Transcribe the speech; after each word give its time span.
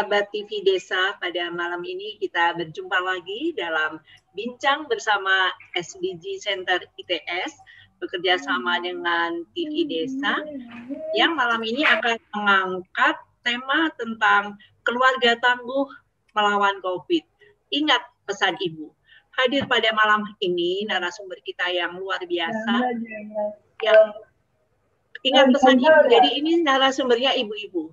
kerabat 0.00 0.32
TV 0.32 0.64
Desa, 0.64 1.12
pada 1.20 1.52
malam 1.52 1.84
ini 1.84 2.16
kita 2.16 2.56
berjumpa 2.56 3.04
lagi 3.04 3.52
dalam 3.52 4.00
bincang 4.32 4.88
bersama 4.88 5.52
SDG 5.76 6.40
Center 6.40 6.80
ITS 6.96 7.60
bekerja 8.00 8.40
sama 8.40 8.80
dengan 8.80 9.44
TV 9.52 9.84
Desa 9.84 10.40
yang 11.12 11.36
malam 11.36 11.60
ini 11.60 11.84
akan 11.84 12.16
mengangkat 12.32 13.20
tema 13.44 13.92
tentang 14.00 14.56
keluarga 14.88 15.36
tangguh 15.36 15.84
melawan 16.32 16.80
COVID. 16.80 17.20
Ingat 17.68 18.00
pesan 18.24 18.56
ibu. 18.56 18.88
Hadir 19.36 19.68
pada 19.68 19.92
malam 19.92 20.24
ini 20.40 20.88
narasumber 20.88 21.44
kita 21.44 21.68
yang 21.76 22.00
luar 22.00 22.24
biasa 22.24 22.88
yang 23.84 24.16
ingat 25.28 25.46
pesan 25.52 25.76
ibu. 25.76 26.00
Jadi 26.08 26.40
ini 26.40 26.64
narasumbernya 26.64 27.36
ibu-ibu 27.36 27.92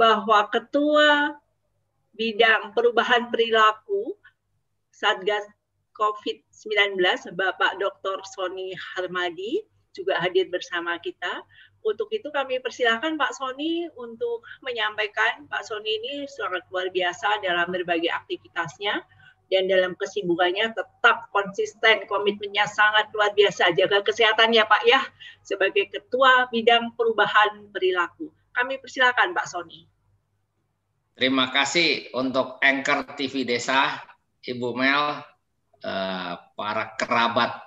bahwa 0.00 0.48
ketua 0.48 1.36
bidang 2.16 2.72
perubahan 2.72 3.28
perilaku 3.28 4.16
Satgas 4.88 5.44
COVID-19 5.92 6.96
Bapak 7.36 7.76
Dr. 7.76 8.24
Sony 8.24 8.72
Harmadi 8.96 9.60
juga 9.92 10.16
hadir 10.16 10.48
bersama 10.48 10.96
kita. 11.04 11.44
Untuk 11.84 12.08
itu 12.12 12.32
kami 12.32 12.60
persilakan 12.64 13.20
Pak 13.20 13.36
Sony 13.36 13.88
untuk 13.96 14.40
menyampaikan 14.64 15.44
Pak 15.48 15.68
Sony 15.68 16.00
ini 16.00 16.24
sangat 16.28 16.64
luar 16.72 16.88
biasa 16.88 17.44
dalam 17.44 17.68
berbagai 17.68 18.08
aktivitasnya 18.08 19.04
dan 19.50 19.66
dalam 19.66 19.98
kesibukannya 19.98 20.72
tetap 20.72 21.26
konsisten 21.34 22.06
komitmennya 22.06 22.70
sangat 22.70 23.10
luar 23.10 23.34
biasa 23.34 23.74
jaga 23.74 23.98
kesehatan 24.00 24.54
ya 24.54 24.64
Pak 24.64 24.82
ya 24.86 25.02
sebagai 25.42 25.90
ketua 25.90 26.46
bidang 26.54 26.94
perubahan 26.94 27.68
perilaku. 27.74 28.30
Kami 28.54 28.78
persilakan 28.78 29.34
Pak 29.34 29.46
Sony. 29.50 29.89
Terima 31.20 31.52
kasih 31.52 32.16
untuk 32.16 32.56
Anchor 32.64 33.12
TV 33.12 33.44
Desa, 33.44 33.92
Ibu 34.40 34.72
Mel, 34.72 35.20
eh, 35.84 36.32
para 36.56 36.96
kerabat 36.96 37.60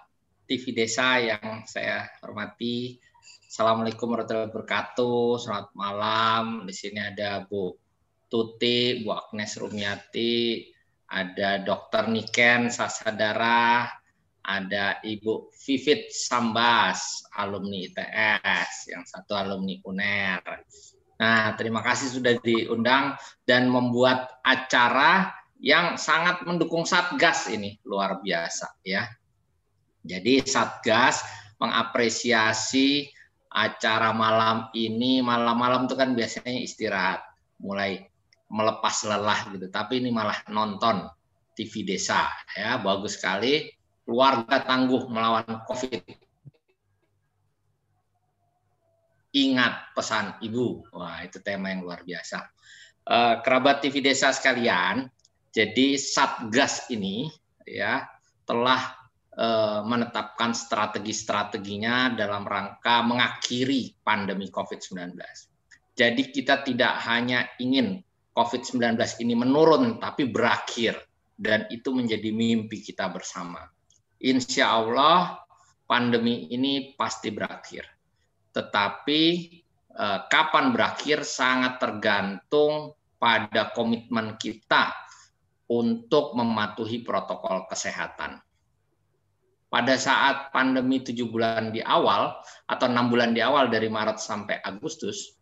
TV 0.50 0.73
Desa 0.73 1.21
yang 1.21 1.61
saya 1.69 2.09
hormati. 2.25 2.97
Assalamualaikum 3.45 4.09
warahmatullahi 4.09 4.50
wabarakatuh. 4.50 5.38
Selamat 5.38 5.69
malam. 5.77 6.65
Di 6.65 6.73
sini 6.73 6.97
ada 6.97 7.45
Bu 7.45 7.77
Tuti, 8.25 9.05
Bu 9.05 9.13
Agnes 9.13 9.53
Rumiati, 9.61 10.65
ada 11.13 11.61
Dr. 11.61 12.09
Niken 12.09 12.73
Sasadara, 12.73 13.85
ada 14.50 14.97
Ibu 15.05 15.53
Vivit 15.61 16.09
Sambas, 16.09 17.21
alumni 17.38 17.85
ITS, 17.85 18.97
yang 18.97 19.05
satu 19.05 19.38
alumni 19.38 19.77
UNER 19.85 20.41
Nah, 21.18 21.54
terima 21.56 21.86
kasih 21.86 22.10
sudah 22.19 22.36
diundang 22.42 23.13
dan 23.45 23.69
membuat 23.69 24.42
acara 24.42 25.31
yang 25.63 25.95
sangat 25.95 26.44
mendukung 26.44 26.83
Satgas 26.83 27.48
ini 27.48 27.80
luar 27.88 28.19
biasa 28.19 28.83
ya. 28.83 29.07
Jadi 30.04 30.44
Satgas 30.44 31.24
mengapresiasi 31.62 33.07
acara 33.48 34.12
malam 34.12 34.68
ini. 34.75 35.24
Malam-malam 35.24 35.88
itu 35.88 35.95
kan 35.95 36.12
biasanya 36.18 36.60
istirahat, 36.60 37.24
mulai 37.62 38.04
melepas 38.51 39.06
lelah 39.07 39.48
gitu. 39.56 39.71
Tapi 39.71 40.04
ini 40.04 40.12
malah 40.12 40.44
nonton 40.51 41.07
TV 41.56 41.88
desa 41.88 42.27
ya, 42.57 42.81
bagus 42.81 43.15
sekali. 43.15 43.71
Keluarga 44.04 44.60
tangguh 44.68 45.07
melawan 45.07 45.63
COVID 45.63 46.22
ingat 49.33 49.91
pesan 49.97 50.38
ibu. 50.45 50.85
Wah, 50.94 51.25
itu 51.25 51.41
tema 51.41 51.74
yang 51.74 51.83
luar 51.83 52.06
biasa. 52.06 52.39
Uh, 53.03 53.35
kerabat 53.44 53.83
TV 53.83 54.00
Desa 54.00 54.31
sekalian, 54.31 55.09
jadi 55.51 56.00
Satgas 56.00 56.88
ini 56.94 57.27
ya 57.68 58.07
telah 58.47 58.95
uh, 59.35 59.83
menetapkan 59.83 60.56
strategi-strateginya 60.56 62.15
dalam 62.15 62.47
rangka 62.47 63.03
mengakhiri 63.03 64.00
pandemi 64.06 64.47
COVID-19. 64.47 65.19
Jadi 65.94 66.24
kita 66.31 66.63
tidak 66.63 67.03
hanya 67.06 67.44
ingin 67.59 68.00
COVID-19 68.33 68.97
ini 69.19 69.33
menurun, 69.36 70.00
tapi 70.00 70.29
berakhir. 70.29 70.95
Dan 71.33 71.65
itu 71.74 71.89
menjadi 71.91 72.29
mimpi 72.29 72.79
kita 72.79 73.09
bersama. 73.09 73.65
Insya 74.21 74.79
Allah 74.79 75.44
pandemi 75.89 76.47
ini 76.53 76.94
pasti 76.95 77.33
berakhir 77.33 77.92
tetapi 78.53 79.21
eh, 79.91 80.19
kapan 80.29 80.71
berakhir 80.71 81.25
sangat 81.25 81.81
tergantung 81.81 82.94
pada 83.17 83.73
komitmen 83.73 84.38
kita 84.38 84.94
untuk 85.67 86.38
mematuhi 86.38 87.01
protokol 87.01 87.65
kesehatan. 87.65 88.38
Pada 89.73 89.95
saat 89.97 90.53
pandemi 90.53 91.01
tujuh 91.01 91.33
bulan 91.33 91.73
di 91.73 91.81
awal 91.81 92.29
atau 92.69 92.85
enam 92.85 93.09
bulan 93.09 93.33
di 93.33 93.41
awal 93.41 93.73
dari 93.73 93.89
Maret 93.89 94.21
sampai 94.21 94.61
Agustus, 94.61 95.33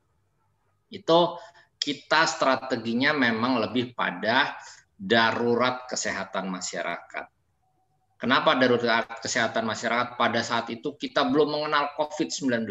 itu 0.88 1.19
kita 1.75 2.30
strateginya 2.30 3.12
memang 3.12 3.60
lebih 3.60 3.92
pada 3.92 4.56
darurat 4.96 5.90
kesehatan 5.90 6.48
masyarakat. 6.48 7.28
Kenapa 8.22 8.54
darurat 8.54 9.18
kesehatan 9.18 9.66
masyarakat 9.66 10.13
pada 10.13 10.46
saat 10.46 10.70
itu 10.70 10.94
kita 10.94 11.25
belum 11.25 11.58
mengenal 11.58 11.98
COVID-19. 11.98 12.70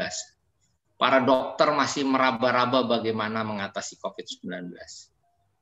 Para 0.94 1.18
dokter 1.26 1.74
masih 1.74 2.06
meraba-raba 2.06 2.86
bagaimana 2.86 3.42
mengatasi 3.42 3.98
COVID-19. 3.98 4.70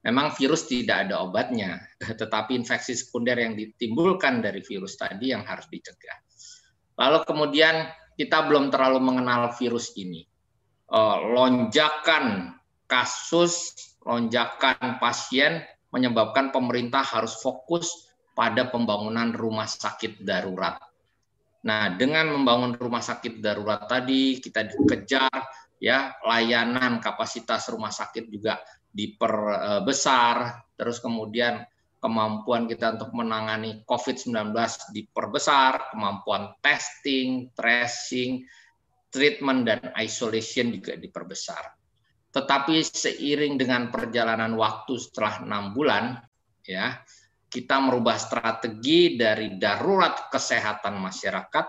Memang 0.05 0.37
virus 0.37 0.69
tidak 0.69 1.09
ada 1.09 1.25
obatnya, 1.25 1.81
tetapi 2.21 2.53
infeksi 2.53 3.01
sekunder 3.01 3.41
yang 3.41 3.57
ditimbulkan 3.57 4.45
dari 4.45 4.61
virus 4.61 5.01
tadi 5.01 5.33
yang 5.33 5.49
harus 5.49 5.65
dicegah. 5.73 6.21
Lalu 7.01 7.25
kemudian 7.25 7.89
kita 8.21 8.45
belum 8.45 8.69
terlalu 8.69 9.01
mengenal 9.01 9.57
virus 9.57 9.97
ini. 9.97 10.21
Eh, 10.89 11.19
lonjakan 11.33 12.57
kasus, 12.85 13.73
lonjakan 14.05 15.01
pasien 15.01 15.65
menyebabkan 15.97 16.53
pemerintah 16.53 17.01
harus 17.01 17.41
fokus 17.41 18.08
pada 18.39 18.71
pembangunan 18.71 19.35
rumah 19.35 19.67
sakit 19.67 20.23
darurat. 20.23 20.79
Nah, 21.67 21.99
dengan 21.99 22.31
membangun 22.31 22.79
rumah 22.79 23.03
sakit 23.03 23.43
darurat 23.43 23.83
tadi 23.91 24.39
kita 24.39 24.63
dikejar 24.63 25.43
ya 25.83 26.15
layanan 26.23 27.03
kapasitas 27.03 27.67
rumah 27.67 27.91
sakit 27.91 28.31
juga 28.31 28.63
diperbesar, 28.95 30.55
terus 30.79 31.03
kemudian 31.03 31.67
kemampuan 31.99 32.71
kita 32.71 32.95
untuk 32.95 33.11
menangani 33.11 33.83
COVID-19 33.83 34.55
diperbesar, 34.95 35.91
kemampuan 35.91 36.55
testing, 36.63 37.51
tracing, 37.59 38.47
treatment 39.11 39.67
dan 39.67 39.91
isolation 39.99 40.71
juga 40.71 40.95
diperbesar. 40.95 41.75
Tetapi 42.31 42.87
seiring 42.87 43.59
dengan 43.59 43.91
perjalanan 43.91 44.55
waktu 44.55 44.95
setelah 44.95 45.43
enam 45.43 45.75
bulan, 45.75 46.23
ya 46.63 47.03
kita 47.49 47.81
merubah 47.81 48.21
strategi 48.21 49.17
dari 49.17 49.57
darurat 49.57 50.29
kesehatan 50.29 51.01
masyarakat 51.01 51.67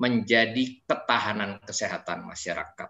menjadi 0.00 0.64
ketahanan 0.88 1.60
kesehatan 1.62 2.24
masyarakat. 2.24 2.88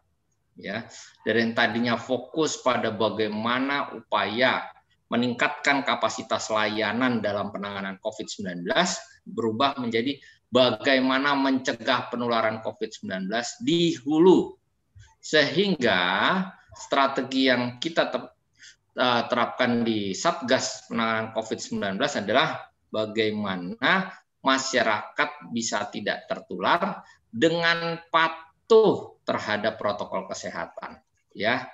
Ya, 0.59 0.91
dari 1.23 1.47
yang 1.47 1.55
tadinya 1.55 1.95
fokus 1.95 2.59
pada 2.59 2.91
bagaimana 2.91 3.95
upaya 3.95 4.67
meningkatkan 5.07 5.87
kapasitas 5.87 6.51
layanan 6.51 7.23
dalam 7.23 7.55
penanganan 7.55 7.97
COVID-19 8.03 8.67
berubah 9.23 9.79
menjadi 9.79 10.19
bagaimana 10.51 11.39
mencegah 11.39 12.11
penularan 12.13 12.61
COVID-19 12.61 13.31
di 13.63 13.97
hulu. 14.03 14.59
Sehingga 15.23 16.01
strategi 16.75 17.49
yang 17.49 17.79
kita 17.81 18.09
Eh, 18.99 19.23
terapkan 19.31 19.87
di 19.87 20.11
Satgas 20.11 20.91
penanganan 20.91 21.31
COVID-19 21.31 22.03
adalah 22.19 22.67
bagaimana 22.91 24.11
masyarakat 24.43 25.55
bisa 25.55 25.87
tidak 25.87 26.27
tertular 26.27 27.07
dengan 27.31 28.03
patuh 28.11 29.23
terhadap 29.23 29.79
protokol 29.79 30.27
kesehatan. 30.27 30.99
Ya, 31.31 31.71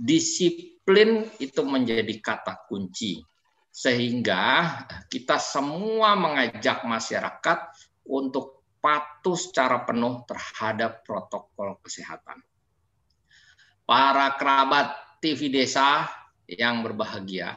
disiplin 0.00 1.28
itu 1.36 1.60
menjadi 1.60 2.16
kata 2.24 2.64
kunci 2.64 3.20
sehingga 3.68 4.72
kita 5.12 5.36
semua 5.36 6.16
mengajak 6.16 6.88
masyarakat 6.88 7.68
untuk 8.08 8.64
patuh 8.80 9.36
secara 9.36 9.84
penuh 9.84 10.24
terhadap 10.24 11.04
protokol 11.04 11.76
kesehatan. 11.84 12.40
Para 13.84 14.40
kerabat 14.40 15.20
TV 15.20 15.52
Desa 15.52 16.21
yang 16.56 16.84
berbahagia, 16.84 17.56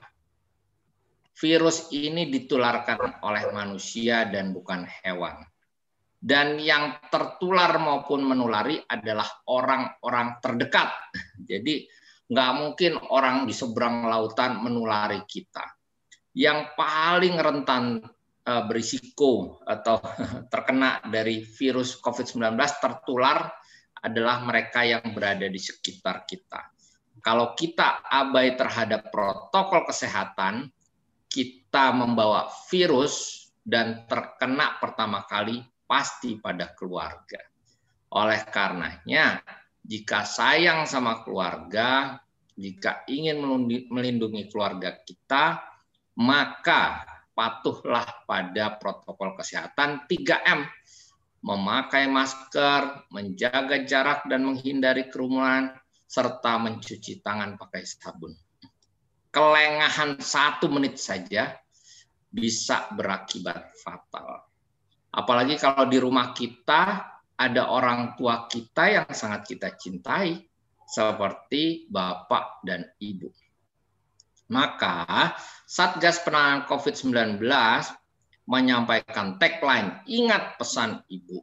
virus 1.35 1.91
ini 1.91 2.31
ditularkan 2.31 3.21
oleh 3.23 3.51
manusia 3.51 4.27
dan 4.27 4.55
bukan 4.55 4.87
hewan. 5.03 5.43
Dan 6.25 6.57
yang 6.57 6.97
tertular 7.11 7.77
maupun 7.77 8.25
menulari 8.25 8.81
adalah 8.81 9.45
orang-orang 9.45 10.41
terdekat. 10.41 10.89
Jadi 11.49 11.85
Nggak 12.25 12.51
mungkin 12.57 12.93
orang 13.13 13.45
di 13.45 13.53
seberang 13.53 14.09
lautan 14.09 14.57
menulari 14.65 15.21
kita. 15.29 15.61
Yang 16.33 16.73
paling 16.73 17.35
rentan 17.37 18.01
uh, 18.49 18.63
berisiko 18.65 19.61
atau 19.61 20.01
terkena 20.51 21.05
dari 21.05 21.45
virus 21.45 22.01
COVID-19 22.01 22.57
tertular 22.81 23.53
adalah 24.01 24.41
mereka 24.41 24.81
yang 24.81 25.05
berada 25.13 25.45
di 25.45 25.61
sekitar 25.61 26.25
kita. 26.25 26.74
Kalau 27.25 27.57
kita 27.57 28.05
abai 28.05 28.53
terhadap 28.53 29.09
protokol 29.09 29.89
kesehatan, 29.89 30.69
kita 31.25 31.89
membawa 31.89 32.53
virus 32.69 33.49
dan 33.65 34.05
terkena 34.05 34.77
pertama 34.77 35.25
kali 35.25 35.57
pasti 35.89 36.37
pada 36.37 36.77
keluarga. 36.77 37.41
Oleh 38.13 38.45
karenanya, 38.45 39.41
jika 39.81 40.21
sayang 40.21 40.85
sama 40.85 41.25
keluarga, 41.25 42.21
jika 42.53 43.01
ingin 43.09 43.41
melindungi 43.89 44.45
keluarga 44.45 44.93
kita, 45.01 45.65
maka 46.21 47.09
patuhlah 47.33 48.21
pada 48.29 48.77
protokol 48.77 49.33
kesehatan 49.33 50.05
3M. 50.05 50.61
Memakai 51.45 52.05
masker, 52.05 53.09
menjaga 53.09 53.81
jarak 53.85 54.29
dan 54.29 54.45
menghindari 54.45 55.09
kerumunan, 55.09 55.73
serta 56.05 56.61
mencuci 56.61 57.19
tangan 57.19 57.57
pakai 57.57 57.83
sabun. 57.83 58.33
Kelengahan 59.33 60.21
satu 60.21 60.71
menit 60.71 60.95
saja 61.01 61.57
bisa 62.31 62.87
berakibat 62.95 63.75
fatal. 63.83 64.47
Apalagi 65.11 65.59
kalau 65.59 65.87
di 65.87 65.99
rumah 65.99 66.31
kita 66.31 67.15
ada 67.35 67.67
orang 67.67 68.15
tua 68.15 68.47
kita 68.47 68.83
yang 68.91 69.07
sangat 69.11 69.43
kita 69.43 69.75
cintai, 69.75 70.39
seperti 70.85 71.89
bapak 71.89 72.63
dan 72.63 72.85
ibu. 73.01 73.27
Maka 74.53 75.33
Satgas 75.65 76.21
Penanganan 76.21 76.69
COVID-19 76.69 77.41
menyampaikan 78.45 79.41
tagline, 79.41 80.05
ingat 80.05 80.55
pesan 80.61 81.01
ibu. 81.09 81.41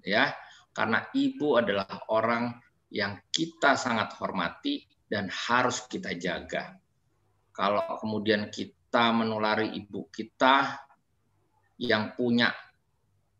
Ya, 0.00 0.32
karena 0.72 1.04
ibu 1.12 1.60
adalah 1.60 1.88
orang 2.08 2.63
yang 2.94 3.18
kita 3.34 3.74
sangat 3.74 4.14
hormati 4.22 4.86
dan 5.10 5.26
harus 5.26 5.90
kita 5.90 6.14
jaga. 6.14 6.78
Kalau 7.50 7.98
kemudian 7.98 8.54
kita 8.54 9.10
menulari 9.10 9.74
ibu 9.74 10.06
kita 10.14 10.78
yang 11.82 12.14
punya 12.14 12.54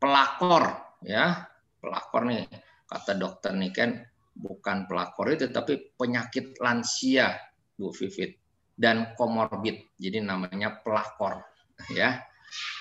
pelakor, 0.03 0.99
ya 1.07 1.47
pelakor 1.79 2.27
nih 2.27 2.49
kata 2.89 3.13
dokter 3.15 3.53
nih 3.53 3.73
kan 3.75 3.91
bukan 4.35 4.91
pelakor 4.91 5.31
itu 5.31 5.53
tapi 5.53 5.95
penyakit 5.95 6.59
lansia 6.59 7.37
Bu 7.77 7.93
Vivit 7.93 8.41
dan 8.75 9.15
komorbid 9.15 9.95
jadi 10.01 10.25
namanya 10.25 10.83
pelakor 10.83 11.45
ya 11.93 12.19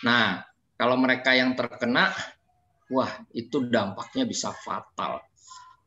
nah 0.01 0.41
kalau 0.79 0.97
mereka 0.97 1.35
yang 1.35 1.53
terkena 1.53 2.15
wah 2.89 3.11
itu 3.35 3.69
dampaknya 3.69 4.25
bisa 4.25 4.49
fatal 4.55 5.21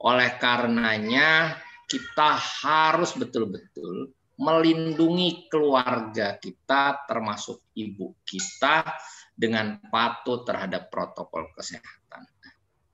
oleh 0.06 0.38
karenanya 0.38 1.58
kita 1.90 2.38
harus 2.38 3.10
betul-betul 3.18 4.14
melindungi 4.38 5.50
keluarga 5.50 6.38
kita 6.38 7.08
termasuk 7.10 7.66
ibu 7.75 8.14
kita 8.22 8.86
dengan 9.34 9.82
patuh 9.90 10.46
terhadap 10.46 10.92
protokol 10.92 11.50
kesehatan. 11.56 12.22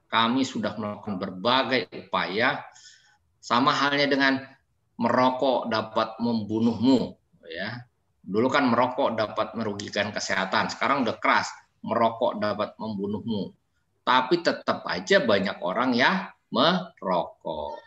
Kami 0.09 0.45
sudah 0.45 0.77
melakukan 0.81 1.21
berbagai 1.21 1.89
upaya 1.93 2.65
sama 3.43 3.75
halnya 3.77 4.09
dengan 4.09 4.35
merokok 4.97 5.69
dapat 5.69 6.17
membunuhmu 6.17 7.17
ya. 7.49 7.81
Dulu 8.23 8.47
kan 8.47 8.71
merokok 8.71 9.19
dapat 9.19 9.59
merugikan 9.59 10.15
kesehatan, 10.15 10.71
sekarang 10.71 11.03
udah 11.03 11.19
keras 11.19 11.51
merokok 11.83 12.39
dapat 12.39 12.79
membunuhmu. 12.79 13.51
Tapi 14.07 14.47
tetap 14.47 14.87
aja 14.87 15.23
banyak 15.23 15.59
orang 15.59 15.91
yang 15.95 16.31
merokok. 16.53 17.81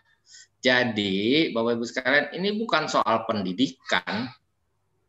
Jadi, 0.59 1.53
Bapak 1.53 1.77
Ibu 1.77 1.85
sekalian, 1.85 2.27
ini 2.33 2.57
bukan 2.57 2.89
soal 2.89 3.21
pendidikan. 3.29 4.25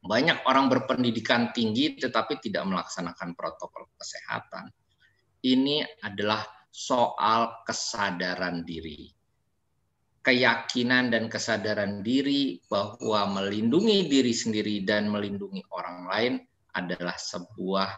Banyak 0.05 0.45
orang 0.45 0.69
berpendidikan 0.69 1.51
tinggi 1.51 1.97
tetapi 1.97 2.39
tidak 2.39 2.69
melaksanakan 2.69 3.33
protokol 3.33 3.89
kesehatan. 3.97 4.69
Ini 5.41 5.83
adalah 6.05 6.45
soal 6.69 7.65
kesadaran 7.65 8.63
diri. 8.69 9.09
Keyakinan 10.21 11.09
dan 11.09 11.33
kesadaran 11.33 12.05
diri 12.05 12.61
bahwa 12.69 13.41
melindungi 13.41 14.07
diri 14.07 14.35
sendiri 14.37 14.85
dan 14.85 15.09
melindungi 15.09 15.65
orang 15.73 15.99
lain 16.05 16.35
adalah 16.77 17.17
sebuah 17.17 17.91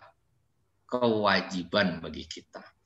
kewajiban 0.86 1.98
bagi 1.98 2.24
kita. 2.24 2.77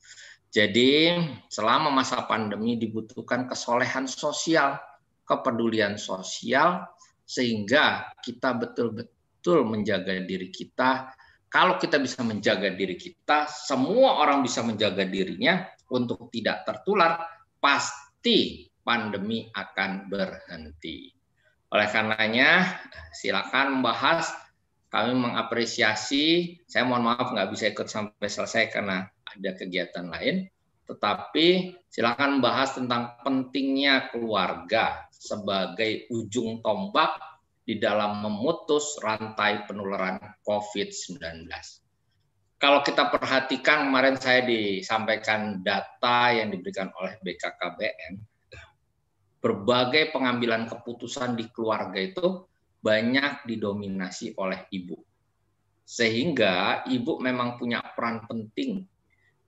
Jadi 0.53 1.17
selama 1.49 1.89
masa 1.89 2.29
pandemi 2.29 2.77
dibutuhkan 2.77 3.49
kesolehan 3.49 4.05
sosial, 4.05 4.77
kepedulian 5.25 5.97
sosial, 5.97 6.85
sehingga 7.25 8.13
kita 8.21 8.53
betul-betul 8.61 9.65
menjaga 9.65 10.13
diri 10.21 10.53
kita. 10.53 11.09
Kalau 11.49 11.81
kita 11.81 11.97
bisa 11.97 12.21
menjaga 12.21 12.69
diri 12.69 12.93
kita, 12.93 13.49
semua 13.49 14.21
orang 14.21 14.45
bisa 14.45 14.61
menjaga 14.61 15.01
dirinya 15.09 15.65
untuk 15.89 16.29
tidak 16.29 16.69
tertular, 16.69 17.25
pasti 17.57 18.69
pandemi 18.85 19.49
akan 19.49 20.05
berhenti. 20.05 21.09
Oleh 21.73 21.89
karenanya, 21.89 22.77
silakan 23.09 23.81
membahas. 23.81 24.29
Kami 24.93 25.17
mengapresiasi. 25.17 26.57
Saya 26.69 26.85
mohon 26.85 27.09
maaf 27.09 27.33
nggak 27.33 27.49
bisa 27.49 27.73
ikut 27.73 27.89
sampai 27.89 28.29
selesai 28.29 28.69
karena 28.69 29.09
ada 29.37 29.51
kegiatan 29.57 30.07
lain, 30.09 30.45
tetapi 30.83 31.77
silakan 31.87 32.39
membahas 32.39 32.75
tentang 32.75 33.15
pentingnya 33.23 34.11
keluarga 34.11 35.07
sebagai 35.09 36.11
ujung 36.11 36.59
tombak 36.59 37.15
di 37.63 37.79
dalam 37.79 38.19
memutus 38.19 38.99
rantai 38.99 39.63
penularan 39.63 40.19
COVID-19. 40.43 41.47
Kalau 42.59 42.79
kita 42.83 43.11
perhatikan 43.11 43.91
kemarin 43.91 44.15
saya 44.19 44.43
disampaikan 44.43 45.63
data 45.63 46.31
yang 46.31 46.51
diberikan 46.51 46.91
oleh 46.95 47.19
BKKBN, 47.23 48.13
berbagai 49.43 50.15
pengambilan 50.15 50.71
keputusan 50.71 51.35
di 51.35 51.51
keluarga 51.51 51.99
itu 51.99 52.47
banyak 52.79 53.47
didominasi 53.47 54.35
oleh 54.39 54.67
ibu. 54.71 54.95
Sehingga 55.83 56.87
ibu 56.87 57.19
memang 57.19 57.59
punya 57.59 57.83
peran 57.83 58.23
penting 58.23 58.87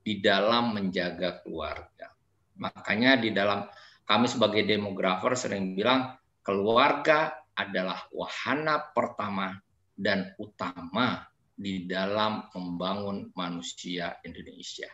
di 0.06 0.22
dalam 0.22 0.70
menjaga 0.70 1.42
keluarga. 1.42 2.14
Makanya 2.62 3.18
di 3.18 3.34
dalam 3.34 3.66
kami 4.06 4.30
sebagai 4.30 4.62
demografer 4.62 5.34
sering 5.34 5.74
bilang 5.74 6.14
keluarga 6.46 7.42
adalah 7.58 8.06
wahana 8.14 8.86
pertama 8.94 9.58
dan 9.98 10.30
utama 10.38 11.26
di 11.50 11.90
dalam 11.90 12.46
membangun 12.54 13.34
manusia 13.34 14.22
Indonesia. 14.22 14.86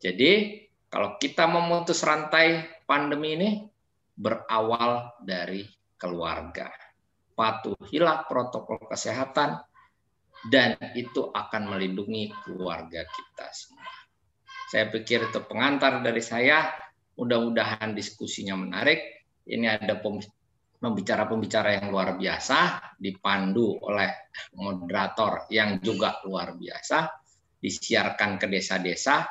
Jadi 0.00 0.64
kalau 0.88 1.20
kita 1.20 1.44
memutus 1.44 2.00
rantai 2.00 2.64
pandemi 2.88 3.36
ini 3.36 3.50
berawal 4.16 5.20
dari 5.20 5.68
keluarga. 6.00 6.72
Patuhilah 7.36 8.24
protokol 8.24 8.88
kesehatan 8.88 9.62
dan 10.46 10.78
itu 10.94 11.28
akan 11.34 11.76
melindungi 11.76 12.30
keluarga 12.46 13.02
kita 13.02 13.46
semua. 13.50 13.97
Saya 14.68 14.92
pikir 14.92 15.32
itu 15.32 15.40
pengantar 15.48 16.04
dari 16.04 16.20
saya. 16.20 16.68
Mudah-mudahan 17.16 17.96
diskusinya 17.96 18.54
menarik. 18.54 19.00
Ini 19.48 19.80
ada 19.80 19.96
pembicara-pembicara 20.78 21.80
yang 21.80 21.88
luar 21.88 22.20
biasa, 22.20 22.92
dipandu 23.00 23.80
oleh 23.80 24.28
moderator 24.54 25.48
yang 25.48 25.80
juga 25.80 26.20
luar 26.28 26.54
biasa, 26.54 27.08
disiarkan 27.58 28.36
ke 28.36 28.46
desa-desa, 28.46 29.24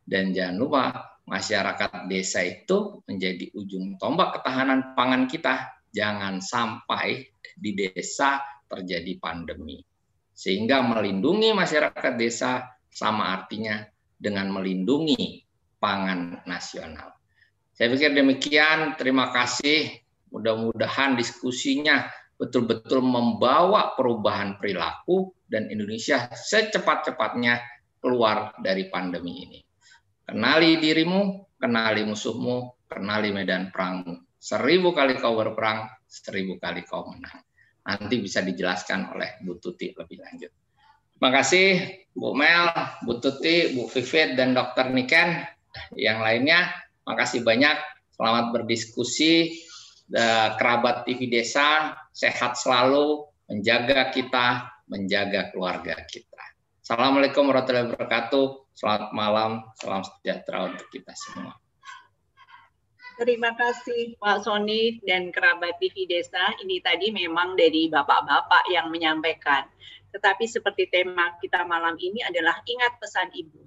dan 0.00 0.32
jangan 0.32 0.56
lupa 0.56 0.84
masyarakat 1.28 2.10
desa 2.10 2.42
itu 2.42 3.04
menjadi 3.06 3.52
ujung 3.54 4.00
tombak 4.00 4.40
ketahanan 4.40 4.96
pangan 4.96 5.28
kita. 5.30 5.76
Jangan 5.90 6.38
sampai 6.42 7.26
di 7.54 7.74
desa 7.74 8.42
terjadi 8.66 9.18
pandemi. 9.18 9.78
Sehingga 10.34 10.82
melindungi 10.82 11.50
masyarakat 11.50 12.14
desa 12.14 12.64
sama 12.90 13.34
artinya 13.34 13.82
dengan 14.20 14.52
melindungi 14.52 15.40
pangan 15.80 16.44
nasional. 16.44 17.16
Saya 17.72 17.88
pikir 17.96 18.12
demikian. 18.12 19.00
Terima 19.00 19.32
kasih. 19.32 19.96
Mudah-mudahan 20.28 21.16
diskusinya 21.16 22.06
betul-betul 22.36 23.00
membawa 23.00 23.96
perubahan 23.96 24.60
perilaku 24.60 25.32
dan 25.48 25.72
Indonesia 25.72 26.28
secepat-cepatnya 26.28 27.58
keluar 27.98 28.52
dari 28.60 28.92
pandemi 28.92 29.48
ini. 29.48 29.58
Kenali 30.24 30.78
dirimu, 30.78 31.52
kenali 31.58 32.06
musuhmu, 32.06 32.86
kenali 32.86 33.34
medan 33.34 33.72
perangmu. 33.74 34.38
Seribu 34.40 34.96
kali 34.96 35.20
kau 35.20 35.36
berperang, 35.36 35.90
seribu 36.08 36.56
kali 36.56 36.86
kau 36.86 37.08
menang. 37.12 37.44
Nanti 37.84 38.20
bisa 38.22 38.40
dijelaskan 38.40 39.12
oleh 39.12 39.40
Bu 39.44 39.60
Tuti 39.60 39.92
lebih 39.92 40.20
lanjut. 40.20 40.52
Terima 41.20 41.36
kasih 41.36 42.00
Bu 42.16 42.32
Mel, 42.32 42.72
Bu 43.04 43.20
Tuti, 43.20 43.76
Bu 43.76 43.92
Vivit, 43.92 44.40
dan 44.40 44.56
Dr. 44.56 44.88
Niken. 44.88 45.44
Yang 45.92 46.16
lainnya, 46.24 46.72
makasih 47.04 47.44
banyak. 47.44 47.76
Selamat 48.16 48.56
berdiskusi. 48.56 49.52
Kerabat 50.56 51.04
TV 51.04 51.28
Desa, 51.28 51.92
sehat 52.16 52.56
selalu, 52.56 53.28
menjaga 53.52 54.08
kita, 54.16 54.72
menjaga 54.88 55.52
keluarga 55.52 56.00
kita. 56.08 56.40
Assalamualaikum 56.80 57.52
warahmatullahi 57.52 57.92
wabarakatuh. 57.92 58.72
Selamat 58.72 59.12
malam, 59.12 59.60
salam 59.76 60.00
sejahtera 60.00 60.72
untuk 60.72 60.88
kita 60.88 61.12
semua. 61.20 61.52
Terima 63.20 63.52
kasih 63.52 64.16
Pak 64.16 64.48
Sony 64.48 65.04
dan 65.04 65.28
kerabat 65.28 65.76
TV 65.84 66.08
Desa. 66.08 66.56
Ini 66.64 66.80
tadi 66.80 67.12
memang 67.12 67.60
dari 67.60 67.92
bapak-bapak 67.92 68.72
yang 68.72 68.88
menyampaikan. 68.88 69.68
Tetapi 70.10 70.44
seperti 70.46 70.90
tema 70.90 71.38
kita 71.38 71.62
malam 71.66 71.94
ini 71.98 72.20
adalah 72.26 72.58
ingat 72.66 72.98
pesan 72.98 73.30
ibu. 73.34 73.62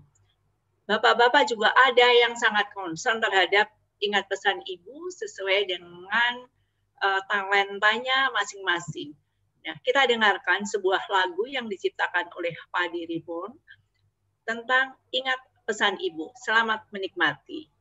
Bapak-bapak 0.84 1.48
juga 1.48 1.72
ada 1.72 2.08
yang 2.12 2.36
sangat 2.36 2.68
concern 2.76 3.24
terhadap 3.24 3.72
ingat 4.04 4.28
pesan 4.28 4.60
ibu 4.68 5.08
sesuai 5.16 5.72
dengan 5.72 6.44
uh, 7.00 7.22
talentanya 7.32 8.30
masing-masing. 8.36 9.16
Nah, 9.64 9.80
kita 9.80 10.04
dengarkan 10.12 10.68
sebuah 10.68 11.08
lagu 11.08 11.48
yang 11.48 11.72
diciptakan 11.72 12.28
oleh 12.36 12.52
Padi 12.68 13.08
Ribon 13.08 13.56
tentang 14.44 15.00
ingat 15.16 15.40
pesan 15.64 15.96
ibu. 16.04 16.36
Selamat 16.44 16.84
menikmati. 16.92 17.73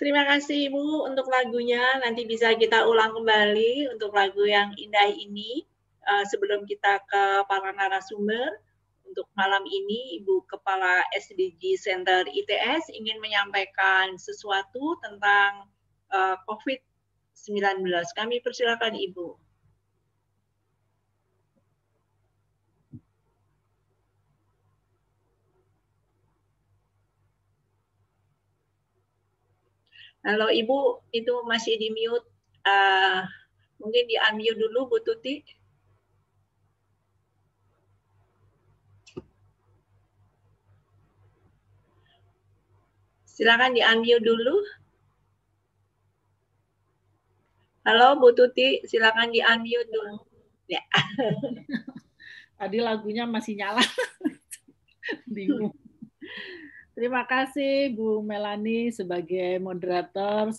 Terima 0.00 0.24
kasih 0.24 0.72
Ibu 0.72 1.12
untuk 1.12 1.28
lagunya. 1.28 2.00
Nanti 2.00 2.24
bisa 2.24 2.56
kita 2.56 2.88
ulang 2.88 3.12
kembali 3.12 3.92
untuk 3.92 4.16
lagu 4.16 4.48
yang 4.48 4.72
indah 4.80 5.12
ini. 5.12 5.68
Uh, 6.00 6.24
sebelum 6.24 6.64
kita 6.64 7.04
ke 7.04 7.44
para 7.44 7.76
narasumber, 7.76 8.56
untuk 9.04 9.28
malam 9.36 9.66
ini 9.66 10.22
Ibu 10.22 10.48
Kepala 10.48 11.04
SDG 11.12 11.76
Center 11.76 12.24
ITS 12.24 12.94
ingin 12.94 13.20
menyampaikan 13.20 14.14
sesuatu 14.16 14.96
tentang 15.02 15.66
uh, 16.14 16.32
eh, 16.32 16.36
COVID-19. 16.48 17.84
Kami 18.14 18.38
persilakan 18.38 18.94
Ibu. 18.94 19.49
Halo 30.20 30.52
Ibu, 30.52 31.00
itu 31.16 31.32
masih 31.48 31.80
di 31.80 31.88
mute. 31.96 32.28
Uh, 32.60 33.24
mungkin 33.80 34.04
di 34.04 34.20
unmute 34.20 34.60
dulu 34.60 34.92
Bu 34.92 35.00
Tuti. 35.00 35.40
Silakan 43.24 43.72
di 43.72 43.80
unmute 43.80 44.20
dulu. 44.20 44.60
Halo 47.88 48.20
Bu 48.20 48.36
Tuti, 48.36 48.84
silakan 48.84 49.32
di 49.32 49.40
unmute 49.40 49.88
dulu. 49.88 50.20
Ya. 50.68 50.84
Tadi 52.60 52.76
lagunya 52.76 53.24
masih 53.24 53.56
nyala. 53.56 53.80
Bingung. 55.32 55.72
Terima 57.00 57.24
kasih 57.24 57.96
Bu 57.96 58.20
Melani 58.20 58.92
sebagai 58.92 59.56
moderator. 59.56 60.52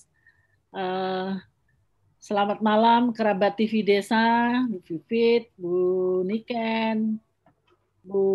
Uh, 0.73 1.38
selamat 2.17 2.65
malam 2.65 3.13
kerabat 3.13 3.54
TV 3.54 3.86
Desa, 3.86 4.49
Bu 4.65 4.82
Vivit, 4.82 5.54
Bu 5.54 5.77
Niken, 6.25 7.21
Bu 8.01 8.25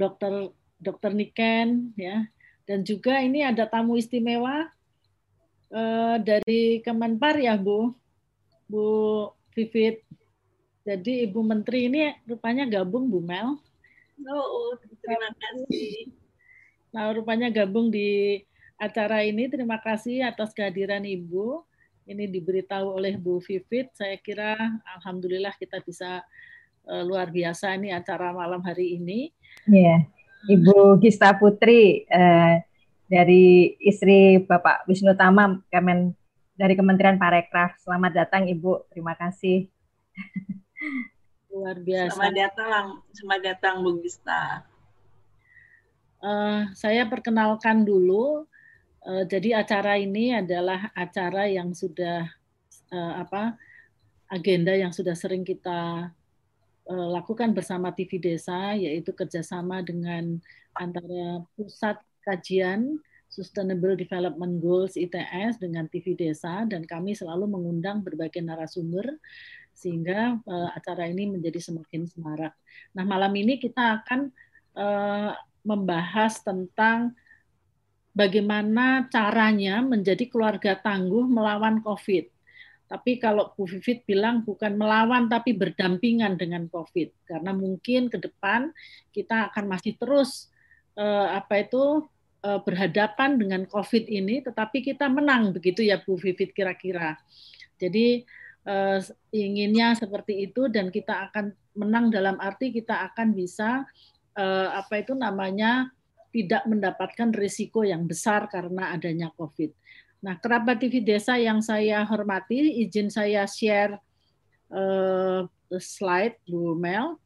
Dokter 0.00 0.48
Dokter 0.80 1.12
Niken, 1.12 1.92
ya. 1.92 2.24
Dan 2.64 2.88
juga 2.88 3.20
ini 3.20 3.44
ada 3.44 3.68
tamu 3.68 4.00
istimewa 4.00 4.64
uh, 5.68 6.16
dari 6.24 6.80
Kemenpar 6.88 7.36
ya 7.36 7.60
Bu, 7.60 7.92
Bu 8.64 8.88
Vivit. 9.52 10.08
Jadi 10.88 11.28
Ibu 11.28 11.44
Menteri 11.44 11.92
ini 11.92 12.16
rupanya 12.24 12.64
gabung 12.64 13.12
Bu 13.12 13.20
Mel. 13.20 13.60
Oh, 14.24 14.72
terima 15.08 15.30
kasih. 15.32 16.12
Nah, 16.92 17.08
rupanya 17.16 17.48
gabung 17.48 17.88
di 17.88 18.44
acara 18.76 19.24
ini. 19.24 19.48
Terima 19.48 19.80
kasih 19.80 20.28
atas 20.28 20.52
kehadiran 20.52 21.02
Ibu. 21.08 21.64
Ini 22.08 22.28
diberitahu 22.28 23.00
oleh 23.00 23.16
Bu 23.16 23.40
Vivit. 23.40 23.92
Saya 23.96 24.16
kira 24.20 24.56
alhamdulillah 25.00 25.52
kita 25.56 25.80
bisa 25.84 26.24
uh, 26.88 27.02
luar 27.04 27.32
biasa 27.32 27.76
ini 27.76 27.92
acara 27.92 28.32
malam 28.32 28.60
hari 28.64 29.00
ini. 29.00 29.32
Iya. 29.68 30.04
Ibu 30.48 31.02
Gista 31.02 31.34
Putri 31.36 32.08
uh, 32.08 32.56
dari 33.08 33.76
istri 33.82 34.38
Bapak 34.40 34.86
Wisnu 34.86 35.12
Tama 35.16 35.60
Kemen 35.68 36.16
dari 36.56 36.76
Kementerian 36.76 37.20
Parekraf. 37.20 37.76
Selamat 37.80 38.24
datang 38.24 38.48
Ibu. 38.48 38.88
Terima 38.92 39.12
kasih. 39.16 39.68
Luar 41.52 41.76
biasa. 41.82 42.14
Selamat 42.14 42.34
datang, 42.36 42.84
selamat 43.12 43.40
datang 43.42 43.74
Bu 43.82 43.98
Gista. 44.00 44.67
Uh, 46.18 46.70
saya 46.74 47.06
perkenalkan 47.06 47.86
dulu. 47.86 48.46
Uh, 49.06 49.24
jadi 49.24 49.62
acara 49.62 49.96
ini 49.96 50.34
adalah 50.34 50.90
acara 50.92 51.46
yang 51.46 51.70
sudah 51.72 52.26
uh, 52.90 53.14
apa 53.22 53.54
agenda 54.28 54.76
yang 54.76 54.92
sudah 54.92 55.14
sering 55.16 55.46
kita 55.46 56.10
uh, 56.90 57.08
lakukan 57.14 57.54
bersama 57.54 57.94
TV 57.94 58.18
Desa, 58.18 58.74
yaitu 58.74 59.14
kerjasama 59.14 59.80
dengan 59.80 60.42
antara 60.76 61.42
pusat 61.56 61.96
kajian 62.26 63.00
Sustainable 63.28 63.92
Development 63.92 64.56
Goals 64.58 64.96
ITS 64.96 65.60
dengan 65.60 65.84
TV 65.86 66.16
Desa 66.16 66.64
dan 66.64 66.88
kami 66.88 67.12
selalu 67.12 67.44
mengundang 67.44 68.00
berbagai 68.00 68.40
narasumber 68.40 69.04
sehingga 69.76 70.40
uh, 70.42 70.68
acara 70.74 71.06
ini 71.06 71.28
menjadi 71.38 71.60
semakin 71.60 72.08
semarak. 72.08 72.56
Nah, 72.96 73.04
malam 73.06 73.30
ini 73.36 73.60
kita 73.60 74.02
akan 74.02 74.32
uh, 74.74 75.30
membahas 75.68 76.40
tentang 76.40 77.12
bagaimana 78.16 79.04
caranya 79.12 79.84
menjadi 79.84 80.24
keluarga 80.26 80.80
tangguh 80.80 81.28
melawan 81.28 81.84
COVID. 81.84 82.24
Tapi 82.88 83.20
kalau 83.20 83.52
Bu 83.52 83.68
Vivit 83.68 84.08
bilang 84.08 84.48
bukan 84.48 84.80
melawan 84.80 85.28
tapi 85.28 85.52
berdampingan 85.52 86.40
dengan 86.40 86.72
COVID, 86.72 87.28
karena 87.28 87.52
mungkin 87.52 88.08
ke 88.08 88.16
depan 88.16 88.72
kita 89.12 89.52
akan 89.52 89.68
masih 89.68 90.00
terus 90.00 90.48
uh, 90.96 91.36
apa 91.36 91.68
itu 91.68 92.08
uh, 92.48 92.60
berhadapan 92.64 93.36
dengan 93.36 93.68
COVID 93.68 94.08
ini, 94.08 94.40
tetapi 94.40 94.80
kita 94.80 95.04
menang 95.12 95.52
begitu 95.52 95.84
ya 95.84 96.00
Bu 96.00 96.16
Vivit 96.16 96.56
kira-kira. 96.56 97.20
Jadi 97.76 98.24
uh, 98.64 99.04
inginnya 99.36 99.92
seperti 99.92 100.48
itu 100.48 100.72
dan 100.72 100.88
kita 100.88 101.28
akan 101.28 101.52
menang 101.76 102.08
dalam 102.08 102.40
arti 102.40 102.72
kita 102.72 103.04
akan 103.12 103.36
bisa 103.36 103.84
uh, 104.38 104.78
apa 104.78 105.02
itu 105.02 105.18
namanya 105.18 105.90
tidak 106.30 106.62
mendapatkan 106.70 107.34
risiko 107.34 107.82
yang 107.82 108.06
besar 108.06 108.46
karena 108.46 108.94
adanya 108.94 109.34
COVID. 109.34 109.74
Nah, 110.22 110.38
kerabat 110.38 110.82
TV 110.82 111.02
Desa 111.02 111.34
yang 111.38 111.58
saya 111.62 112.02
hormati, 112.06 112.78
izin 112.82 113.10
saya 113.10 113.46
share 113.46 113.98
uh, 114.70 115.46
slide 115.78 116.38
Bu 116.46 116.78
Mel. 116.78 117.18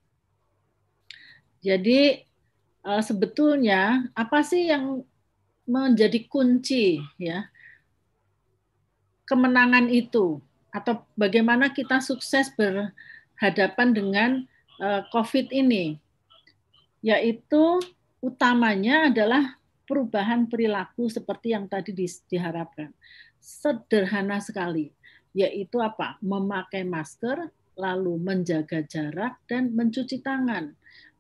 Jadi 1.63 2.25
uh, 2.83 3.03
sebetulnya 3.03 4.09
apa 4.13 4.43
sih 4.43 4.71
yang 4.71 5.07
menjadi 5.63 6.27
kunci 6.27 6.99
ya 7.23 7.47
kemenangan 9.31 9.87
itu 9.87 10.43
atau 10.75 11.07
bagaimana 11.15 11.71
kita 11.71 12.03
sukses 12.03 12.51
berhadapan 12.59 13.89
dengan 13.95 14.31
uh, 14.83 15.07
COVID 15.15 15.55
ini? 15.55 16.03
Yaitu 17.03 17.83
utamanya 18.23 19.11
adalah 19.11 19.59
perubahan 19.85 20.47
perilaku 20.47 21.11
seperti 21.11 21.53
yang 21.53 21.67
tadi 21.67 21.93
di, 21.93 22.07
diharapkan. 22.07 22.95
Sederhana 23.43 24.39
sekali, 24.39 24.95
yaitu 25.35 25.83
apa? 25.83 26.17
Memakai 26.23 26.87
masker, 26.87 27.51
lalu 27.77 28.21
menjaga 28.21 28.85
jarak 28.85 29.41
dan 29.51 29.73
mencuci 29.75 30.23
tangan. 30.23 30.73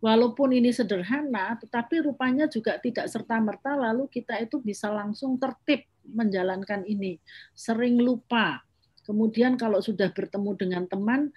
Walaupun 0.03 0.51
ini 0.51 0.75
sederhana, 0.75 1.55
tetapi 1.63 2.03
rupanya 2.03 2.51
juga 2.51 2.75
tidak 2.83 3.07
serta-merta 3.07 3.79
lalu 3.79 4.11
kita 4.11 4.35
itu 4.43 4.59
bisa 4.59 4.91
langsung 4.91 5.39
tertib 5.39 5.87
menjalankan 6.03 6.83
ini. 6.91 7.23
Sering 7.55 8.03
lupa. 8.03 8.67
Kemudian 9.07 9.55
kalau 9.55 9.79
sudah 9.79 10.11
bertemu 10.11 10.51
dengan 10.59 10.85
teman 10.91 11.31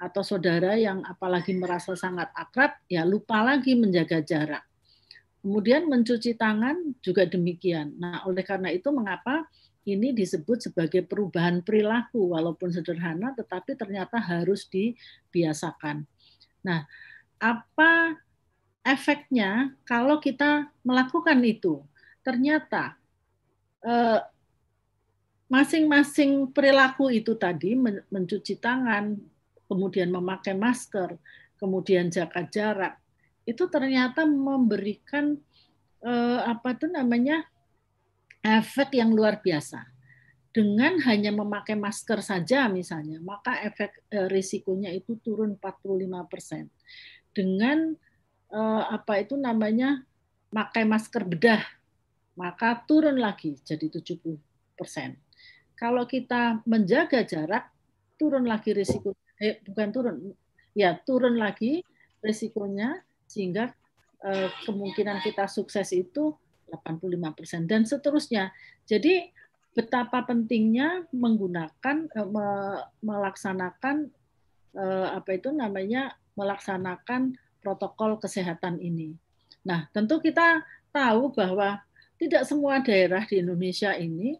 atau 0.00 0.24
saudara 0.24 0.80
yang 0.80 1.04
apalagi 1.04 1.52
merasa 1.52 1.92
sangat 1.92 2.32
akrab, 2.32 2.72
ya 2.88 3.04
lupa 3.04 3.44
lagi 3.44 3.76
menjaga 3.76 4.24
jarak. 4.24 4.64
Kemudian 5.44 5.84
mencuci 5.88 6.36
tangan 6.40 6.96
juga 7.04 7.28
demikian. 7.28 8.00
Nah, 8.00 8.24
oleh 8.24 8.40
karena 8.40 8.72
itu 8.72 8.88
mengapa 8.88 9.44
ini 9.84 10.12
disebut 10.12 10.72
sebagai 10.72 11.04
perubahan 11.04 11.60
perilaku 11.60 12.32
walaupun 12.32 12.72
sederhana 12.72 13.32
tetapi 13.36 13.76
ternyata 13.76 14.20
harus 14.20 14.68
dibiasakan. 14.68 16.04
Nah, 16.64 16.84
apa 17.40 18.20
efeknya 18.84 19.76
kalau 19.88 20.20
kita 20.20 20.68
melakukan 20.84 21.40
itu? 21.44 21.80
Ternyata 22.20 23.00
eh, 23.80 24.20
masing-masing 25.50 26.52
perilaku 26.52 27.10
itu 27.10 27.34
tadi 27.34 27.74
mencuci 28.12 28.60
tangan, 28.60 29.18
kemudian 29.70 30.10
memakai 30.10 30.58
masker, 30.58 31.14
kemudian 31.54 32.10
jaga 32.10 32.42
jarak, 32.50 32.98
itu 33.46 33.70
ternyata 33.70 34.26
memberikan 34.26 35.38
eh, 36.02 36.40
apa 36.42 36.74
itu 36.74 36.90
namanya 36.90 37.46
efek 38.42 38.98
yang 38.98 39.14
luar 39.14 39.38
biasa. 39.38 39.86
Dengan 40.50 40.98
hanya 41.06 41.30
memakai 41.30 41.78
masker 41.78 42.26
saja 42.26 42.66
misalnya, 42.66 43.22
maka 43.22 43.62
efek 43.62 44.10
eh, 44.10 44.26
risikonya 44.26 44.90
itu 44.90 45.14
turun 45.22 45.54
45%. 45.54 46.66
Dengan 47.30 47.94
eh, 48.50 48.84
apa 48.90 49.22
itu 49.22 49.38
namanya 49.38 50.02
pakai 50.50 50.82
masker 50.82 51.22
bedah, 51.22 51.62
maka 52.34 52.82
turun 52.82 53.22
lagi 53.22 53.54
jadi 53.62 53.86
70%. 53.86 54.34
Kalau 55.78 56.04
kita 56.04 56.60
menjaga 56.66 57.22
jarak, 57.22 57.70
turun 58.18 58.44
lagi 58.44 58.74
risiko 58.76 59.14
eh, 59.40 59.58
bukan 59.64 59.88
turun, 59.90 60.16
ya 60.76 61.00
turun 61.02 61.40
lagi 61.40 61.82
risikonya 62.20 63.00
sehingga 63.24 63.72
eh, 64.22 64.52
kemungkinan 64.68 65.24
kita 65.24 65.48
sukses 65.48 65.90
itu 65.96 66.36
85% 66.68 67.66
dan 67.66 67.82
seterusnya. 67.88 68.54
Jadi 68.86 69.32
betapa 69.72 70.22
pentingnya 70.28 71.08
menggunakan 71.10 71.96
eh, 72.06 72.28
melaksanakan 73.00 73.96
eh, 74.76 75.08
apa 75.16 75.30
itu 75.34 75.50
namanya 75.50 76.14
melaksanakan 76.36 77.34
protokol 77.64 78.20
kesehatan 78.20 78.78
ini. 78.80 79.16
Nah, 79.64 79.88
tentu 79.92 80.20
kita 80.20 80.64
tahu 80.92 81.32
bahwa 81.36 81.80
tidak 82.16 82.44
semua 82.48 82.80
daerah 82.80 83.24
di 83.24 83.40
Indonesia 83.40 83.96
ini 83.96 84.36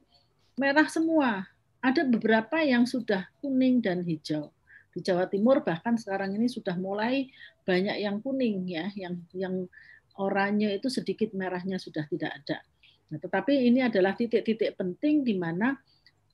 merah 0.56 0.88
semua. 0.88 1.48
Ada 1.80 2.04
beberapa 2.04 2.60
yang 2.60 2.84
sudah 2.84 3.24
kuning 3.40 3.80
dan 3.80 4.04
hijau 4.04 4.52
di 4.90 5.00
Jawa 5.06 5.30
Timur 5.30 5.62
bahkan 5.62 5.94
sekarang 5.94 6.34
ini 6.34 6.50
sudah 6.50 6.74
mulai 6.74 7.30
banyak 7.62 8.02
yang 8.02 8.18
kuning 8.18 8.66
ya, 8.66 8.90
yang 8.98 9.22
yang 9.30 9.70
oranye 10.18 10.76
itu 10.76 10.90
sedikit 10.90 11.30
merahnya 11.32 11.78
sudah 11.78 12.04
tidak 12.10 12.42
ada. 12.42 12.58
Nah, 13.10 13.18
tetapi 13.18 13.70
ini 13.70 13.82
adalah 13.82 14.14
titik-titik 14.14 14.74
penting 14.78 15.26
di 15.26 15.34
mana 15.34 15.74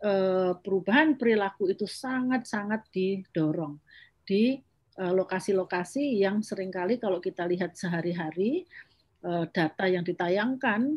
eh, 0.01 0.53
perubahan 0.57 1.17
perilaku 1.17 1.73
itu 1.73 1.89
sangat-sangat 1.89 2.89
didorong 2.93 3.81
di 4.25 4.61
eh, 4.97 5.13
lokasi-lokasi 5.13 6.21
yang 6.21 6.41
sering 6.45 6.69
kali 6.69 7.01
kalau 7.01 7.21
kita 7.21 7.49
lihat 7.49 7.77
sehari-hari 7.77 8.65
eh, 9.25 9.45
data 9.53 9.85
yang 9.89 10.05
ditayangkan 10.05 10.97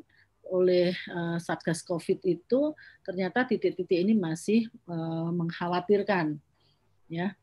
oleh 0.50 0.98
Satgas 1.38 1.86
Covid 1.86 2.26
itu 2.26 2.74
ternyata 3.06 3.45
titik-titik 3.45 4.02
ini 4.02 4.17
masih 4.17 4.65
mengkhawatirkan 5.30 6.41
ya 7.06 7.38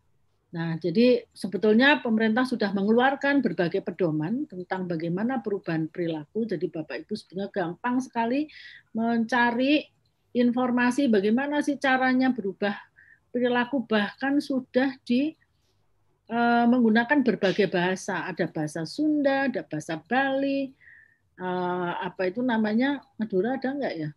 Nah, 0.57 0.81
jadi 0.81 1.21
sebetulnya 1.37 2.01
pemerintah 2.01 2.49
sudah 2.49 2.73
mengeluarkan 2.73 3.45
berbagai 3.45 3.85
pedoman 3.85 4.49
tentang 4.49 4.89
bagaimana 4.89 5.45
perubahan 5.45 5.85
perilaku. 5.93 6.49
Jadi 6.49 6.73
Bapak 6.73 7.05
Ibu 7.05 7.13
sebenarnya 7.13 7.53
gampang 7.53 8.01
sekali 8.01 8.49
mencari 8.97 9.85
informasi 10.33 11.13
bagaimana 11.13 11.61
sih 11.61 11.77
caranya 11.77 12.33
berubah 12.33 12.73
perilaku 13.29 13.85
bahkan 13.85 14.41
sudah 14.41 14.97
di 15.05 15.37
uh, 16.33 16.65
menggunakan 16.65 17.21
berbagai 17.21 17.69
bahasa. 17.69 18.25
Ada 18.25 18.49
bahasa 18.49 18.89
Sunda, 18.89 19.53
ada 19.53 19.61
bahasa 19.61 20.01
Bali, 20.01 20.73
uh, 21.37 22.01
apa 22.01 22.33
itu 22.33 22.41
namanya 22.41 23.05
Madura 23.21 23.61
ada 23.61 23.77
enggak 23.77 23.93
ya? 23.93 24.11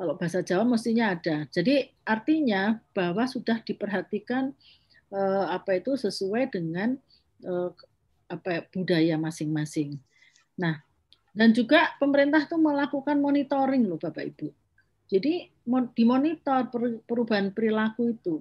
Kalau 0.00 0.16
bahasa 0.16 0.40
Jawa 0.40 0.64
mestinya 0.64 1.12
ada. 1.12 1.44
Jadi 1.52 1.84
artinya 2.08 2.80
bahwa 2.96 3.28
sudah 3.28 3.60
diperhatikan 3.60 4.48
eh, 5.12 5.44
apa 5.52 5.76
itu 5.76 5.92
sesuai 5.92 6.48
dengan 6.48 6.96
eh, 7.44 7.70
apa 8.32 8.64
budaya 8.72 9.20
masing-masing. 9.20 10.00
Nah, 10.56 10.80
dan 11.36 11.52
juga 11.52 11.92
pemerintah 12.00 12.48
itu 12.48 12.56
melakukan 12.56 13.20
monitoring 13.20 13.84
loh 13.84 14.00
Bapak 14.00 14.24
Ibu. 14.24 14.48
Jadi 15.12 15.52
dimonitor 15.92 16.72
perubahan 17.04 17.52
perilaku 17.52 18.16
itu. 18.16 18.40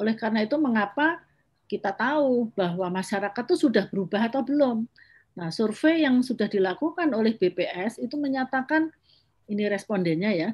Oleh 0.00 0.16
karena 0.16 0.40
itu 0.40 0.56
mengapa 0.56 1.20
kita 1.68 1.92
tahu 1.92 2.48
bahwa 2.56 2.88
masyarakat 2.96 3.44
itu 3.44 3.68
sudah 3.68 3.84
berubah 3.92 4.32
atau 4.32 4.40
belum. 4.40 4.88
Nah, 5.36 5.52
survei 5.52 6.08
yang 6.08 6.24
sudah 6.24 6.48
dilakukan 6.48 7.12
oleh 7.12 7.36
BPS 7.36 8.00
itu 8.00 8.16
menyatakan 8.16 8.88
ini 9.46 9.64
respondennya 9.70 10.32
ya, 10.34 10.50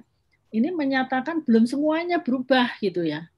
ini 0.53 0.69
menyatakan 0.69 1.43
belum 1.43 1.65
semuanya 1.65 2.21
berubah 2.21 2.77
gitu 2.79 3.05
ya. 3.05 3.29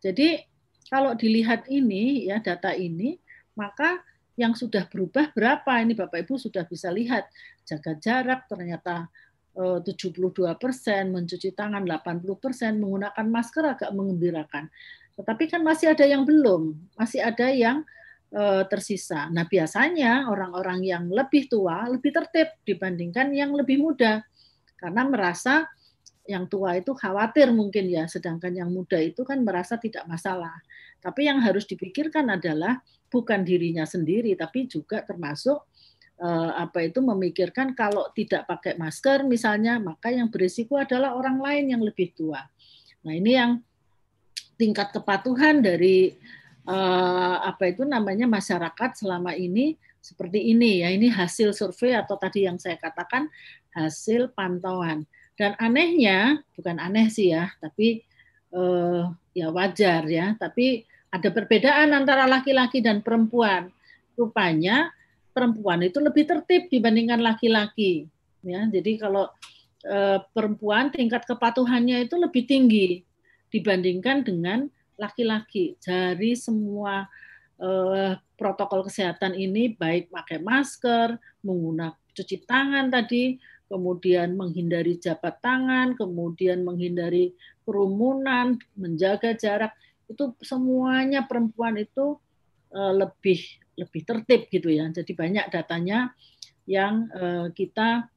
Jadi 0.00 0.44
kalau 0.88 1.16
dilihat 1.16 1.68
ini 1.68 2.28
ya 2.28 2.40
data 2.40 2.72
ini, 2.76 3.16
maka 3.56 4.00
yang 4.36 4.56
sudah 4.56 4.88
berubah 4.88 5.32
berapa 5.36 5.84
ini 5.84 5.92
Bapak 5.92 6.24
Ibu 6.24 6.40
sudah 6.40 6.64
bisa 6.64 6.88
lihat 6.88 7.28
jaga 7.68 7.92
jarak 8.00 8.48
ternyata 8.48 9.12
72 9.52 10.30
eh, 10.46 10.56
persen, 10.56 11.10
mencuci 11.12 11.52
tangan 11.52 11.84
80 11.84 12.24
persen, 12.38 12.80
menggunakan 12.80 13.26
masker 13.26 13.64
agak 13.66 13.90
mengembirakan. 13.92 14.70
Tetapi 15.18 15.44
kan 15.50 15.60
masih 15.60 15.92
ada 15.92 16.06
yang 16.06 16.24
belum, 16.24 16.72
masih 16.96 17.20
ada 17.20 17.50
yang 17.50 17.84
eh, 18.32 18.64
tersisa. 18.70 19.28
Nah 19.28 19.44
biasanya 19.44 20.30
orang-orang 20.30 20.80
yang 20.86 21.04
lebih 21.10 21.50
tua 21.50 21.90
lebih 21.90 22.14
tertib 22.14 22.48
dibandingkan 22.64 23.34
yang 23.34 23.52
lebih 23.52 23.82
muda 23.82 24.24
karena 24.80 25.04
merasa 25.04 25.68
yang 26.24 26.48
tua 26.48 26.78
itu 26.80 26.96
khawatir 26.96 27.52
mungkin 27.52 27.90
ya, 27.90 28.08
sedangkan 28.08 28.54
yang 28.54 28.70
muda 28.72 28.96
itu 28.96 29.20
kan 29.26 29.44
merasa 29.44 29.76
tidak 29.76 30.06
masalah. 30.08 30.56
Tapi 31.00 31.28
yang 31.28 31.42
harus 31.42 31.68
dipikirkan 31.68 32.28
adalah 32.32 32.80
bukan 33.12 33.42
dirinya 33.42 33.84
sendiri, 33.84 34.32
tapi 34.38 34.70
juga 34.70 35.02
termasuk 35.02 35.60
eh, 36.22 36.52
apa 36.54 36.86
itu 36.86 37.02
memikirkan 37.02 37.74
kalau 37.74 38.08
tidak 38.14 38.46
pakai 38.46 38.78
masker 38.78 39.26
misalnya, 39.26 39.76
maka 39.82 40.14
yang 40.14 40.32
berisiko 40.32 40.78
adalah 40.78 41.12
orang 41.18 41.42
lain 41.42 41.64
yang 41.76 41.82
lebih 41.82 42.14
tua. 42.16 42.40
Nah 43.04 43.12
ini 43.12 43.32
yang 43.36 43.60
tingkat 44.54 44.92
kepatuhan 44.94 45.60
dari 45.60 46.14
eh, 46.64 47.36
apa 47.42 47.68
itu 47.68 47.82
namanya 47.82 48.30
masyarakat 48.30 48.90
selama 48.96 49.34
ini 49.34 49.74
seperti 50.00 50.52
ini 50.52 50.82
ya. 50.84 50.88
Ini 50.90 51.12
hasil 51.12 51.52
survei 51.52 51.96
atau 51.96 52.16
tadi 52.16 52.44
yang 52.48 52.56
saya 52.56 52.76
katakan 52.80 53.28
hasil 53.76 54.32
pantauan. 54.34 55.04
Dan 55.36 55.56
anehnya, 55.56 56.44
bukan 56.52 56.76
aneh 56.76 57.08
sih 57.08 57.32
ya, 57.32 57.48
tapi 57.64 58.04
eh, 58.52 59.02
ya 59.32 59.48
wajar 59.48 60.04
ya, 60.04 60.36
tapi 60.36 60.84
ada 61.10 61.28
perbedaan 61.32 61.90
antara 61.96 62.26
laki-laki 62.28 62.82
dan 62.82 63.02
perempuan. 63.02 63.72
Rupanya 64.14 64.92
perempuan 65.34 65.82
itu 65.82 65.98
lebih 66.02 66.26
tertib 66.26 66.70
dibandingkan 66.70 67.22
laki-laki. 67.22 68.06
Ya, 68.40 68.64
jadi 68.68 68.96
kalau 68.96 69.28
e, 69.84 70.20
perempuan 70.32 70.88
tingkat 70.88 71.28
kepatuhannya 71.28 72.08
itu 72.08 72.16
lebih 72.16 72.44
tinggi 72.48 73.04
dibandingkan 73.52 74.24
dengan 74.24 74.68
laki-laki. 74.96 75.76
Dari 75.80 76.36
semua 76.36 77.08
e, 77.60 77.70
protokol 78.40 78.88
kesehatan 78.88 79.36
ini 79.36 79.76
baik 79.76 80.08
pakai 80.08 80.40
masker, 80.40 81.20
menggunakan 81.44 82.00
cuci 82.16 82.48
tangan 82.48 82.88
tadi, 82.88 83.38
kemudian 83.70 84.34
menghindari 84.34 84.98
jabat 84.98 85.38
tangan, 85.38 85.94
kemudian 85.94 86.66
menghindari 86.66 87.36
kerumunan, 87.62 88.58
menjaga 88.74 89.36
jarak, 89.38 89.76
itu 90.10 90.34
semuanya 90.42 91.22
perempuan 91.30 91.78
itu 91.78 92.18
uh, 92.74 92.92
lebih 92.98 93.38
lebih 93.78 94.02
tertib 94.02 94.50
gitu 94.50 94.68
ya. 94.74 94.90
Jadi 94.90 95.14
banyak 95.14 95.46
datanya 95.54 96.10
yang 96.66 97.06
uh, 97.14 97.46
kita 97.54 98.10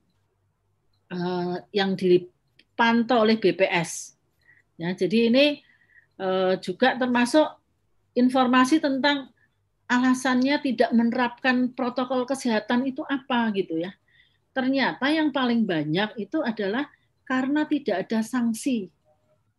uh, 1.13 1.55
yang 1.69 1.93
dipantau 1.93 3.21
oleh 3.21 3.37
BPS. 3.37 4.17
Ya, 4.81 4.89
jadi 4.97 5.29
ini 5.29 5.45
uh, 6.17 6.57
juga 6.57 6.97
termasuk 6.97 7.45
informasi 8.17 8.81
tentang 8.81 9.32
alasannya 9.87 10.59
tidak 10.63 10.89
menerapkan 10.95 11.71
protokol 11.75 12.23
kesehatan 12.23 12.87
itu 12.87 13.03
apa 13.07 13.51
gitu 13.53 13.79
ya. 13.79 13.91
Ternyata 14.53 15.09
yang 15.09 15.33
paling 15.33 15.65
banyak 15.65 16.15
itu 16.21 16.39
adalah 16.45 16.87
karena 17.25 17.65
tidak 17.65 18.07
ada 18.07 18.21
sanksi. 18.21 18.89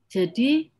Jadi 0.08 0.70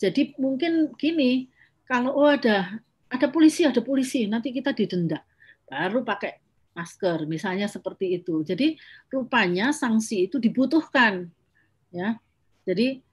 jadi 0.00 0.32
mungkin 0.40 0.96
gini, 0.96 1.52
kalau 1.84 2.16
oh 2.16 2.32
ada 2.32 2.80
ada 3.12 3.26
polisi, 3.28 3.68
ada 3.68 3.84
polisi, 3.84 4.24
nanti 4.24 4.48
kita 4.48 4.72
didenda. 4.72 5.20
Baru 5.68 6.00
pakai 6.00 6.40
masker, 6.72 7.28
misalnya 7.28 7.68
seperti 7.68 8.16
itu. 8.16 8.40
Jadi 8.40 8.80
rupanya 9.12 9.76
sanksi 9.76 10.26
itu 10.30 10.40
dibutuhkan, 10.40 11.28
ya. 11.92 12.16
Jadi 12.64 13.04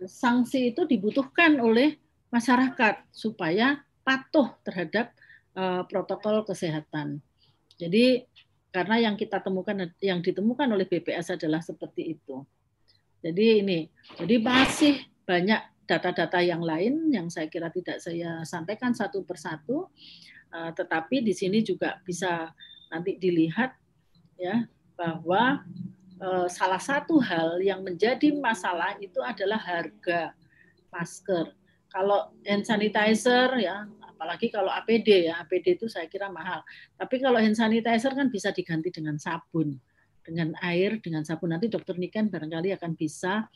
sanksi 0.00 0.72
itu 0.72 0.88
dibutuhkan 0.88 1.60
oleh 1.60 2.00
masyarakat 2.32 3.04
supaya 3.12 3.84
patuh 4.04 4.52
terhadap 4.62 5.10
uh, 5.56 5.82
protokol 5.88 6.44
kesehatan. 6.44 7.24
Jadi 7.80 8.28
karena 8.70 9.10
yang 9.10 9.14
kita 9.18 9.40
temukan 9.40 9.74
yang 10.02 10.20
ditemukan 10.20 10.68
oleh 10.68 10.86
BPS 10.86 11.34
adalah 11.34 11.62
seperti 11.62 12.18
itu. 12.18 12.44
Jadi 13.24 13.64
ini, 13.64 13.88
jadi 14.20 14.36
masih 14.36 15.00
banyak 15.24 15.88
data-data 15.88 16.44
yang 16.44 16.60
lain 16.60 17.08
yang 17.08 17.32
saya 17.32 17.48
kira 17.48 17.72
tidak 17.72 18.00
saya 18.04 18.44
sampaikan 18.44 18.92
satu 18.92 19.24
persatu, 19.24 19.88
uh, 20.52 20.70
tetapi 20.76 21.24
di 21.24 21.32
sini 21.32 21.64
juga 21.64 21.96
bisa 22.04 22.52
nanti 22.92 23.16
dilihat 23.16 23.72
ya 24.36 24.68
bahwa 24.94 25.64
uh, 26.20 26.46
salah 26.50 26.78
satu 26.78 27.18
hal 27.18 27.58
yang 27.62 27.80
menjadi 27.80 28.34
masalah 28.36 28.98
itu 29.00 29.18
adalah 29.24 29.58
harga 29.58 30.34
masker. 30.92 31.50
Kalau 31.94 32.34
hand 32.42 32.66
sanitizer 32.66 33.54
ya, 33.62 33.86
apalagi 34.02 34.50
kalau 34.50 34.66
APD 34.74 35.30
ya, 35.30 35.38
APD 35.46 35.78
itu 35.78 35.86
saya 35.86 36.10
kira 36.10 36.26
mahal. 36.26 36.66
Tapi 36.98 37.22
kalau 37.22 37.38
hand 37.38 37.54
sanitizer 37.54 38.10
kan 38.18 38.34
bisa 38.34 38.50
diganti 38.50 38.90
dengan 38.90 39.14
sabun, 39.14 39.78
dengan 40.26 40.58
air, 40.58 40.98
dengan 40.98 41.22
sabun. 41.22 41.54
Nanti 41.54 41.70
dokter 41.70 41.94
Niken 41.94 42.34
barangkali 42.34 42.74
akan 42.74 42.98
bisa 42.98 43.46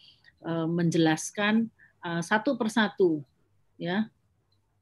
uh, 0.47 0.71
menjelaskan 0.71 1.67
Eh, 1.99 2.23
satu 2.23 2.55
persatu 2.55 3.27
ya 3.75 4.07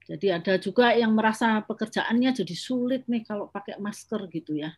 jadi 0.04 0.36
ada 0.36 0.60
juga 0.60 0.92
yang 0.92 1.16
merasa 1.16 1.64
pekerjaannya 1.64 2.36
jadi 2.36 2.52
sulit 2.52 3.08
nih 3.08 3.24
kalau 3.24 3.48
pakai 3.48 3.80
masker 3.80 4.28
gitu 4.28 4.52
ya 4.52 4.68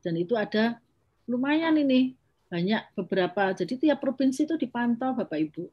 dan 0.00 0.16
itu 0.16 0.32
ada 0.32 0.80
lumayan 1.28 1.76
ini 1.76 2.16
banyak 2.48 2.96
beberapa 2.96 3.52
jadi 3.52 3.74
tiap 3.76 3.98
provinsi 4.00 4.48
itu 4.48 4.56
dipantau 4.56 5.12
bapak 5.12 5.52
ibu 5.52 5.68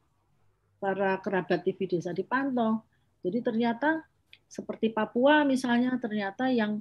para 0.80 1.20
kerabat 1.20 1.62
TV 1.62 1.86
desa 1.86 2.16
dipantau. 2.16 2.80
Jadi 3.20 3.44
ternyata 3.44 4.02
seperti 4.50 4.90
Papua 4.90 5.44
misalnya 5.46 5.94
ternyata 6.00 6.48
yang 6.48 6.80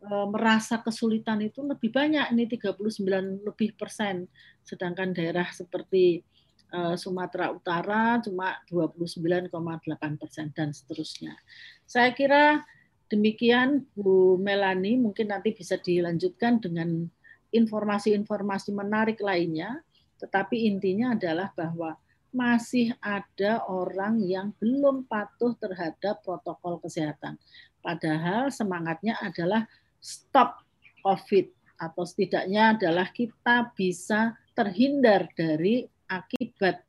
e, 0.00 0.10
merasa 0.32 0.80
kesulitan 0.80 1.44
itu 1.44 1.60
lebih 1.62 1.92
banyak 1.92 2.32
ini 2.32 2.48
39 2.48 3.44
lebih 3.44 3.76
persen. 3.76 4.26
Sedangkan 4.64 5.12
daerah 5.12 5.46
seperti 5.52 6.24
Eh, 6.66 6.96
Sumatera 6.98 7.54
Utara 7.54 8.18
cuma 8.18 8.58
29,8 8.66 10.18
persen 10.18 10.50
dan 10.50 10.74
seterusnya. 10.74 11.38
Saya 11.86 12.10
kira 12.10 12.66
demikian 13.06 13.86
Bu 13.94 14.34
Melani, 14.34 14.98
mungkin 14.98 15.30
nanti 15.30 15.54
bisa 15.54 15.78
dilanjutkan 15.78 16.58
dengan 16.58 17.06
informasi-informasi 17.54 18.74
menarik 18.74 19.22
lainnya, 19.22 19.78
tetapi 20.18 20.66
intinya 20.66 21.14
adalah 21.14 21.54
bahwa 21.54 21.94
masih 22.36 22.92
ada 23.00 23.64
orang 23.64 24.20
yang 24.20 24.52
belum 24.60 25.08
patuh 25.08 25.56
terhadap 25.56 26.20
protokol 26.20 26.76
kesehatan. 26.84 27.40
Padahal 27.80 28.52
semangatnya 28.52 29.16
adalah 29.24 29.64
stop 29.96 30.60
COVID 31.00 31.48
atau 31.80 32.04
setidaknya 32.04 32.76
adalah 32.76 33.08
kita 33.08 33.72
bisa 33.72 34.36
terhindar 34.52 35.32
dari 35.32 35.88
akibat 36.08 36.84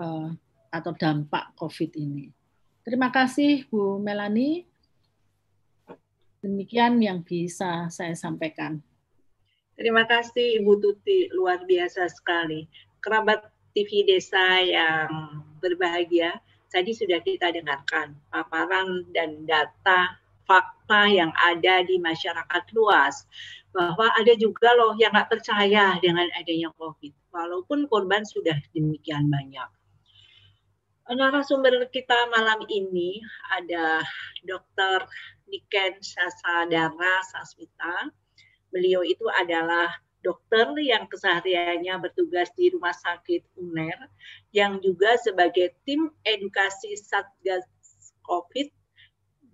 uh, 0.00 0.32
atau 0.72 0.92
dampak 0.96 1.52
COVID 1.56 1.90
ini. 1.96 2.32
Terima 2.84 3.12
kasih 3.12 3.68
Bu 3.68 4.00
Melani. 4.00 4.64
Demikian 6.38 7.02
yang 7.02 7.20
bisa 7.20 7.90
saya 7.90 8.14
sampaikan. 8.14 8.78
Terima 9.74 10.06
kasih 10.06 10.62
Ibu 10.62 10.78
Tuti, 10.78 11.30
luar 11.34 11.62
biasa 11.66 12.06
sekali. 12.10 12.66
Kerabat 12.98 13.57
TV 13.78 14.02
Desa 14.02 14.58
yang 14.58 15.38
berbahagia, 15.62 16.34
tadi 16.66 16.90
sudah 16.90 17.22
kita 17.22 17.54
dengarkan 17.54 18.18
paparan 18.26 19.06
dan 19.14 19.46
data 19.46 20.18
fakta 20.50 21.06
yang 21.06 21.30
ada 21.38 21.86
di 21.86 22.02
masyarakat 22.02 22.64
luas 22.74 23.22
bahwa 23.70 24.10
ada 24.18 24.34
juga 24.34 24.74
loh 24.74 24.98
yang 24.98 25.14
nggak 25.14 25.30
percaya 25.30 25.94
dengan 26.02 26.26
adanya 26.34 26.74
COVID, 26.74 27.30
walaupun 27.30 27.86
korban 27.86 28.26
sudah 28.26 28.58
demikian 28.74 29.30
banyak. 29.30 29.70
Narasumber 31.06 31.86
kita 31.88 32.28
malam 32.34 32.66
ini 32.66 33.22
ada 33.54 34.02
Dr. 34.42 35.06
Niken 35.46 36.02
Sasadara 36.02 37.22
Sasmita. 37.30 38.10
Beliau 38.68 39.00
itu 39.06 39.24
adalah 39.38 39.88
dokter 40.28 40.68
yang 40.84 41.08
kesehariannya 41.08 42.04
bertugas 42.04 42.52
di 42.52 42.68
Rumah 42.68 42.92
Sakit 42.92 43.56
UNER, 43.56 43.96
yang 44.52 44.76
juga 44.84 45.16
sebagai 45.16 45.72
tim 45.88 46.12
edukasi 46.20 46.92
Satgas 47.00 47.64
COVID 48.28 48.68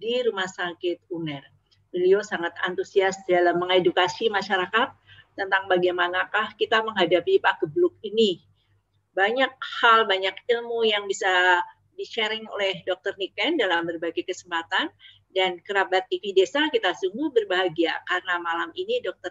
di 0.02 0.14
Rumah 0.26 0.50
Sakit 0.50 1.06
UNER. 1.14 1.46
Beliau 1.94 2.26
sangat 2.26 2.58
antusias 2.66 3.14
dalam 3.30 3.62
mengedukasi 3.62 4.26
masyarakat 4.26 4.90
tentang 5.38 5.70
bagaimanakah 5.70 6.58
kita 6.58 6.82
menghadapi 6.82 7.38
Pak 7.38 7.62
Gebluk 7.62 7.94
ini. 8.02 8.42
Banyak 9.14 9.54
hal, 9.78 10.10
banyak 10.10 10.34
ilmu 10.50 10.82
yang 10.90 11.06
bisa 11.06 11.62
di-sharing 11.94 12.50
oleh 12.50 12.82
Dr. 12.82 13.14
Niken 13.14 13.54
dalam 13.62 13.86
berbagai 13.86 14.26
kesempatan 14.26 14.90
dan 15.30 15.62
kerabat 15.62 16.10
TV 16.10 16.34
Desa 16.34 16.66
kita 16.70 16.94
sungguh 16.98 17.30
berbahagia 17.30 18.02
karena 18.10 18.42
malam 18.42 18.74
ini 18.74 18.98
Dr. 19.02 19.30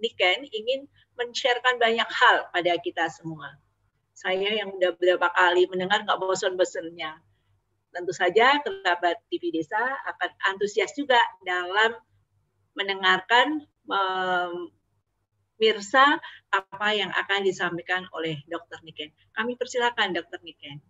Niken 0.00 0.48
ingin 0.50 0.88
men-sharekan 1.14 1.76
banyak 1.76 2.08
hal 2.08 2.48
pada 2.50 2.72
kita 2.80 3.06
semua. 3.12 3.56
Saya 4.16 4.52
yang 4.52 4.72
udah 4.74 4.96
beberapa 4.96 5.32
kali 5.32 5.68
mendengar 5.68 6.04
nggak 6.04 6.20
bosan-bosannya 6.20 7.20
tentu 7.90 8.12
saja 8.14 8.62
kerabat 8.62 9.18
TV 9.28 9.50
Desa 9.50 9.78
akan 10.06 10.30
antusias 10.54 10.94
juga 10.94 11.18
dalam 11.42 11.94
mendengarkan 12.78 13.66
um, 13.90 14.70
Mirsa 15.60 16.16
apa 16.48 16.88
yang 16.96 17.12
akan 17.12 17.44
disampaikan 17.44 18.08
oleh 18.16 18.40
Dr. 18.48 18.80
Niken. 18.80 19.12
Kami 19.36 19.60
persilakan 19.60 20.16
Dr. 20.16 20.40
Niken. 20.40 20.80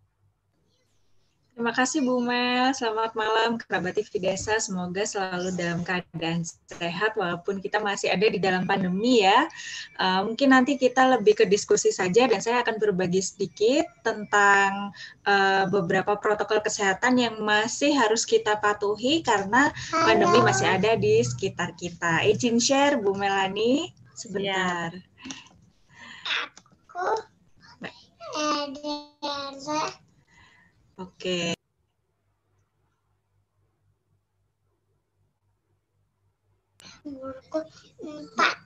Terima 1.61 1.77
kasih 1.77 2.01
Bu 2.09 2.25
Mel. 2.25 2.73
Selamat 2.73 3.13
malam 3.13 3.61
kerabat 3.61 3.93
TV 3.93 4.17
Desa. 4.17 4.57
Semoga 4.57 5.05
selalu 5.05 5.53
dalam 5.61 5.85
keadaan 5.85 6.41
sehat 6.73 7.13
walaupun 7.21 7.61
kita 7.61 7.77
masih 7.85 8.09
ada 8.09 8.33
di 8.33 8.41
dalam 8.41 8.65
pandemi 8.65 9.21
ya. 9.21 9.45
Uh, 10.01 10.25
mungkin 10.25 10.57
nanti 10.57 10.81
kita 10.81 11.05
lebih 11.13 11.37
ke 11.37 11.45
diskusi 11.45 11.93
saja 11.93 12.25
dan 12.33 12.41
saya 12.41 12.65
akan 12.65 12.81
berbagi 12.81 13.21
sedikit 13.21 13.85
tentang 14.01 14.89
uh, 15.29 15.69
beberapa 15.69 16.17
protokol 16.17 16.65
kesehatan 16.65 17.21
yang 17.21 17.37
masih 17.45 17.93
harus 17.93 18.25
kita 18.25 18.57
patuhi 18.57 19.21
karena 19.21 19.69
pandemi 19.93 20.41
masih 20.41 20.65
ada 20.65 20.97
di 20.97 21.21
sekitar 21.21 21.77
kita. 21.77 22.25
Izin 22.25 22.57
share 22.57 22.97
Bu 22.97 23.13
Melani 23.13 23.93
sebentar. 24.17 24.97
Aku 26.25 27.21
ada 28.33 30.09
Oke. 31.01 31.57
Okay. 31.57 31.57
Empat. 38.05 38.57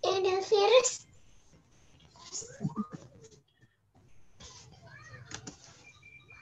Ada 0.00 0.34
virus. 0.40 1.04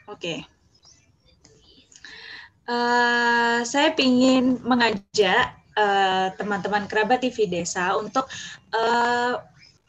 Oke. 0.07 0.15
Okay. 0.15 0.39
Uh, 2.71 3.67
saya 3.67 3.91
ingin 3.99 4.63
mengajak 4.63 5.59
eh, 5.75 6.29
teman-teman 6.37 6.85
uh, 6.85 6.89
kerabat 6.89 7.25
TV 7.25 7.51
Desa 7.51 7.97
untuk 7.99 8.31
uh, 8.77 9.41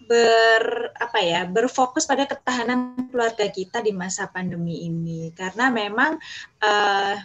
ber 0.09 0.89
apa 0.97 1.21
ya 1.21 1.45
berfokus 1.45 2.09
pada 2.09 2.25
ketahanan 2.25 2.97
keluarga 3.13 3.45
kita 3.45 3.85
di 3.85 3.93
masa 3.93 4.25
pandemi 4.25 4.89
ini 4.89 5.29
karena 5.37 5.69
memang 5.69 6.17
uh, 6.65 7.15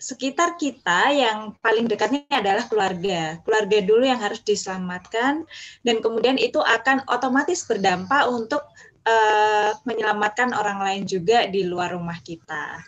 sekitar 0.00 0.56
kita 0.56 1.12
yang 1.12 1.52
paling 1.60 1.84
dekatnya 1.84 2.24
adalah 2.32 2.64
keluarga. 2.64 3.36
Keluarga 3.44 3.78
dulu 3.84 4.08
yang 4.08 4.16
harus 4.16 4.40
diselamatkan 4.40 5.44
dan 5.84 5.96
kemudian 6.00 6.40
itu 6.40 6.56
akan 6.56 7.04
otomatis 7.10 7.68
berdampak 7.68 8.24
untuk 8.32 8.64
uh, 9.04 9.76
menyelamatkan 9.84 10.56
orang 10.56 10.80
lain 10.80 11.02
juga 11.04 11.44
di 11.52 11.68
luar 11.68 11.92
rumah 11.92 12.16
kita. 12.24 12.80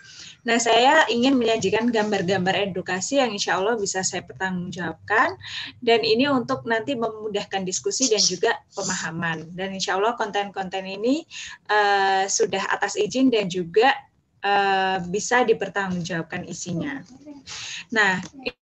Nah, 0.43 0.59
saya 0.59 1.07
ingin 1.07 1.39
menyajikan 1.39 1.87
gambar-gambar 1.91 2.71
edukasi 2.71 3.23
yang 3.23 3.31
insya 3.31 3.63
Allah 3.63 3.79
bisa 3.79 4.03
saya 4.03 4.27
pertanggungjawabkan, 4.27 5.39
dan 5.79 6.01
ini 6.03 6.27
untuk 6.27 6.67
nanti 6.67 6.99
memudahkan 6.99 7.63
diskusi 7.63 8.11
dan 8.11 8.19
juga 8.19 8.59
pemahaman. 8.75 9.55
Dan 9.55 9.79
insya 9.79 9.95
Allah 9.99 10.19
konten-konten 10.19 10.83
ini 10.83 11.23
uh, 11.71 12.27
sudah 12.27 12.67
atas 12.75 12.99
izin 12.99 13.31
dan 13.31 13.47
juga 13.47 13.95
uh, 14.43 14.99
bisa 15.07 15.47
dipertanggungjawabkan 15.47 16.43
isinya. 16.51 17.03
Nah, 17.95 18.19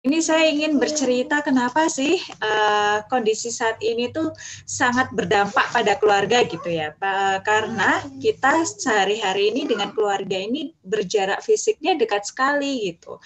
ini 0.00 0.24
saya 0.24 0.48
ingin 0.48 0.80
bercerita 0.80 1.44
kenapa 1.44 1.84
sih 1.92 2.16
uh, 2.40 3.04
kondisi 3.12 3.52
saat 3.52 3.76
ini 3.84 4.08
tuh 4.08 4.32
sangat 4.64 5.12
berdampak 5.12 5.68
pada 5.76 6.00
keluarga 6.00 6.40
gitu 6.48 6.72
ya, 6.72 6.96
Pak. 6.96 7.44
Karena 7.44 8.00
kita 8.16 8.64
sehari-hari 8.64 9.52
ini 9.52 9.68
dengan 9.68 9.92
keluarga 9.92 10.40
ini 10.40 10.72
berjarak 10.80 11.44
fisiknya 11.44 12.00
dekat 12.00 12.24
sekali 12.24 12.88
gitu 12.96 13.20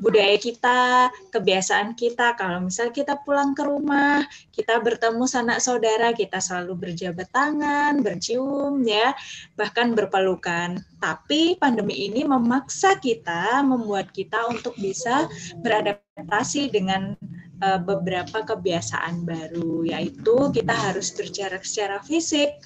budaya 0.00 0.34
kita, 0.40 1.12
kebiasaan 1.30 1.92
kita. 1.94 2.34
Kalau 2.34 2.64
misal 2.64 2.90
kita 2.90 3.20
pulang 3.22 3.52
ke 3.52 3.62
rumah, 3.62 4.24
kita 4.50 4.80
bertemu 4.80 5.24
sanak 5.28 5.60
saudara, 5.60 6.10
kita 6.16 6.40
selalu 6.40 6.88
berjabat 6.88 7.28
tangan, 7.30 8.00
bercium, 8.00 8.80
ya, 8.82 9.12
bahkan 9.54 9.92
berpelukan. 9.92 10.80
Tapi 10.98 11.60
pandemi 11.60 12.08
ini 12.08 12.24
memaksa 12.24 12.96
kita, 12.96 13.60
membuat 13.60 14.10
kita 14.10 14.48
untuk 14.48 14.74
bisa 14.80 15.28
beradaptasi 15.60 16.72
dengan 16.72 17.14
uh, 17.62 17.80
beberapa 17.80 18.44
kebiasaan 18.44 19.24
baru, 19.24 19.84
yaitu 19.86 20.50
kita 20.52 20.72
harus 20.72 21.12
berjarak 21.14 21.62
secara 21.62 22.00
fisik 22.02 22.60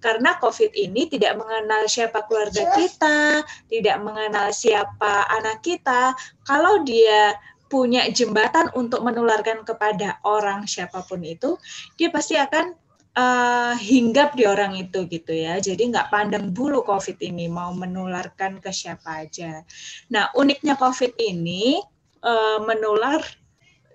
karena 0.00 0.40
COVID 0.40 0.72
ini 0.74 1.06
tidak 1.12 1.36
mengenal 1.36 1.84
siapa 1.84 2.24
keluarga 2.24 2.72
kita, 2.72 3.44
tidak 3.68 3.96
mengenal 4.00 4.48
siapa 4.50 5.28
anak 5.28 5.60
kita. 5.60 6.16
Kalau 6.48 6.80
dia 6.82 7.36
punya 7.70 8.08
jembatan 8.10 8.72
untuk 8.74 9.04
menularkan 9.06 9.62
kepada 9.62 10.18
orang 10.26 10.66
siapa 10.66 11.04
pun 11.06 11.22
itu, 11.22 11.54
dia 12.00 12.10
pasti 12.10 12.34
akan 12.34 12.74
uh, 13.14 13.76
hinggap 13.78 14.34
di 14.34 14.48
orang 14.48 14.74
itu 14.74 15.06
gitu 15.06 15.30
ya. 15.36 15.60
Jadi 15.60 15.92
nggak 15.92 16.10
pandang 16.10 16.50
bulu 16.50 16.82
COVID 16.82 17.20
ini 17.22 17.46
mau 17.46 17.70
menularkan 17.76 18.58
ke 18.58 18.72
siapa 18.72 19.28
aja. 19.28 19.62
Nah 20.10 20.32
uniknya 20.34 20.74
COVID 20.80 21.14
ini 21.20 21.78
uh, 22.24 22.58
menular 22.64 23.22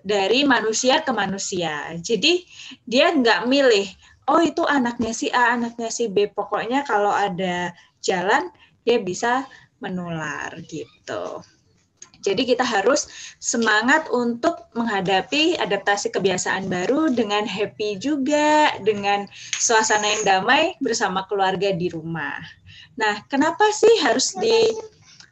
dari 0.06 0.46
manusia 0.46 1.02
ke 1.02 1.10
manusia. 1.10 1.90
Jadi 1.98 2.46
dia 2.86 3.10
nggak 3.10 3.50
milih 3.50 3.90
oh 4.30 4.38
itu 4.38 4.62
anaknya 4.62 5.10
si 5.10 5.26
A, 5.34 5.58
anaknya 5.58 5.90
si 5.90 6.06
B. 6.06 6.30
Pokoknya 6.30 6.86
kalau 6.86 7.10
ada 7.10 7.74
jalan 7.98 8.46
dia 8.86 9.02
bisa 9.02 9.50
menular 9.82 10.54
gitu. 10.70 11.42
Jadi 12.26 12.42
kita 12.42 12.66
harus 12.66 13.06
semangat 13.38 14.10
untuk 14.10 14.66
menghadapi 14.74 15.62
adaptasi 15.62 16.10
kebiasaan 16.10 16.66
baru 16.66 17.06
dengan 17.14 17.46
happy 17.46 18.02
juga, 18.02 18.74
dengan 18.82 19.30
suasana 19.62 20.10
yang 20.10 20.22
damai 20.26 20.74
bersama 20.82 21.22
keluarga 21.30 21.70
di 21.70 21.86
rumah. 21.86 22.42
Nah, 22.98 23.22
kenapa 23.30 23.70
sih 23.70 24.02
harus 24.02 24.34
di 24.34 24.74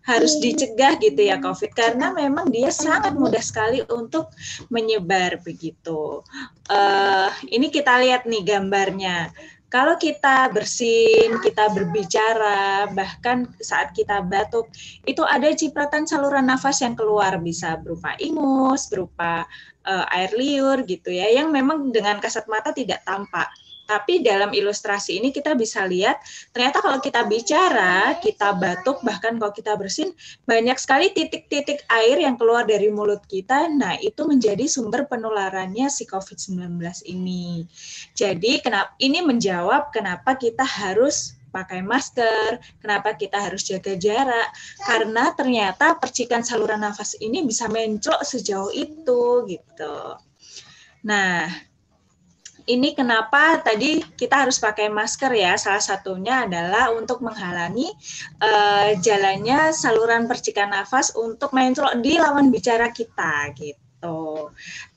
harus 0.04 0.36
dicegah 0.36 1.00
gitu 1.00 1.16
ya 1.16 1.40
COVID 1.40 1.72
karena 1.72 2.12
memang 2.12 2.52
dia 2.52 2.68
sangat 2.68 3.16
mudah 3.16 3.40
sekali 3.40 3.80
untuk 3.88 4.28
menyebar 4.68 5.40
begitu. 5.40 6.20
Uh, 6.68 7.32
ini 7.48 7.72
kita 7.72 8.00
lihat 8.04 8.28
nih 8.28 8.44
gambarnya. 8.44 9.32
Kalau 9.72 9.98
kita 9.98 10.54
bersin, 10.54 11.42
kita 11.42 11.66
berbicara, 11.74 12.86
bahkan 12.94 13.50
saat 13.58 13.90
kita 13.90 14.22
batuk, 14.22 14.70
itu 15.02 15.18
ada 15.26 15.50
cipratan 15.50 16.06
saluran 16.06 16.46
nafas 16.46 16.78
yang 16.78 16.94
keluar 16.94 17.42
bisa 17.42 17.82
berupa 17.82 18.14
ingus, 18.22 18.86
berupa 18.86 19.42
uh, 19.82 20.06
air 20.14 20.30
liur 20.38 20.86
gitu 20.86 21.10
ya, 21.10 21.26
yang 21.26 21.50
memang 21.50 21.90
dengan 21.90 22.22
kasat 22.22 22.46
mata 22.46 22.70
tidak 22.70 23.02
tampak. 23.02 23.50
Tapi 23.84 24.24
dalam 24.24 24.56
ilustrasi 24.56 25.20
ini 25.20 25.28
kita 25.28 25.52
bisa 25.52 25.84
lihat 25.84 26.20
ternyata 26.56 26.80
kalau 26.80 26.98
kita 27.04 27.28
bicara, 27.28 28.16
kita 28.20 28.56
batuk, 28.56 29.04
bahkan 29.04 29.36
kalau 29.36 29.52
kita 29.52 29.76
bersin, 29.76 30.16
banyak 30.48 30.76
sekali 30.80 31.12
titik-titik 31.12 31.84
air 31.92 32.16
yang 32.16 32.40
keluar 32.40 32.64
dari 32.64 32.88
mulut 32.88 33.20
kita. 33.28 33.68
Nah, 33.68 34.00
itu 34.00 34.24
menjadi 34.24 34.64
sumber 34.64 35.04
penularannya 35.04 35.92
si 35.92 36.08
COVID-19 36.08 36.80
ini. 37.12 37.68
Jadi, 38.16 38.64
kenapa 38.64 38.96
ini 39.00 39.20
menjawab 39.20 39.92
kenapa 39.92 40.36
kita 40.40 40.64
harus 40.64 41.36
pakai 41.54 41.86
masker, 41.86 42.58
kenapa 42.82 43.14
kita 43.14 43.38
harus 43.38 43.62
jaga 43.62 43.94
jarak, 43.94 44.50
karena 44.82 45.30
ternyata 45.38 45.94
percikan 45.94 46.42
saluran 46.42 46.82
nafas 46.82 47.14
ini 47.22 47.46
bisa 47.46 47.70
menclok 47.70 48.26
sejauh 48.26 48.74
itu 48.74 49.46
gitu. 49.46 50.18
Nah, 51.06 51.46
ini 52.64 52.96
kenapa 52.96 53.60
tadi 53.60 54.00
kita 54.16 54.48
harus 54.48 54.56
pakai 54.56 54.88
masker 54.88 55.32
ya. 55.36 55.52
Salah 55.60 55.84
satunya 55.84 56.48
adalah 56.48 56.92
untuk 56.96 57.20
menghalangi 57.20 57.92
uh, 58.40 58.96
jalannya 59.04 59.72
saluran 59.76 60.24
percikan 60.24 60.72
nafas 60.72 61.12
untuk 61.12 61.52
mencolok 61.52 62.00
di 62.00 62.16
lawan 62.16 62.48
bicara 62.48 62.88
kita 62.88 63.52
gitu. 63.56 64.48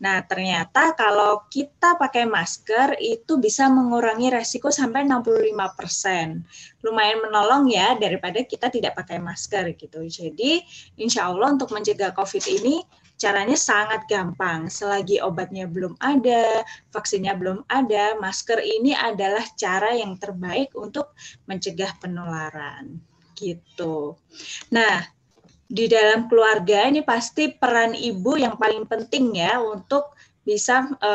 Nah, 0.03 0.23
ternyata 0.23 0.95
kalau 0.95 1.43
kita 1.47 1.95
pakai 1.95 2.27
masker 2.27 2.99
itu 2.99 3.39
bisa 3.39 3.67
mengurangi 3.67 4.31
resiko 4.31 4.71
sampai 4.71 5.03
65%. 5.07 6.83
Lumayan 6.83 7.19
menolong 7.23 7.67
ya 7.71 7.95
daripada 7.99 8.43
kita 8.43 8.71
tidak 8.71 8.95
pakai 8.95 9.19
masker 9.19 9.75
gitu. 9.75 10.03
Jadi, 10.07 10.63
insya 10.99 11.27
Allah 11.31 11.55
untuk 11.55 11.71
mencegah 11.71 12.11
COVID 12.15 12.43
ini 12.47 12.83
Caranya 13.17 13.57
sangat 13.57 14.05
gampang. 14.05 14.69
Selagi 14.69 15.17
obatnya 15.19 15.65
belum 15.65 15.97
ada, 15.97 16.61
vaksinnya 16.93 17.33
belum 17.33 17.65
ada, 17.65 18.13
masker 18.21 18.61
ini 18.61 18.93
adalah 18.93 19.43
cara 19.57 19.97
yang 19.97 20.21
terbaik 20.21 20.69
untuk 20.77 21.17
mencegah 21.49 21.97
penularan. 21.97 23.01
Gitu. 23.33 24.13
Nah, 24.69 25.01
di 25.67 25.85
dalam 25.91 26.31
keluarga 26.31 26.87
ini 26.87 27.03
pasti 27.03 27.51
peran 27.51 27.91
ibu 27.91 28.39
yang 28.39 28.55
paling 28.55 28.87
penting 28.87 29.35
ya 29.35 29.59
untuk 29.59 30.15
bisa 30.47 30.87
e, 31.03 31.11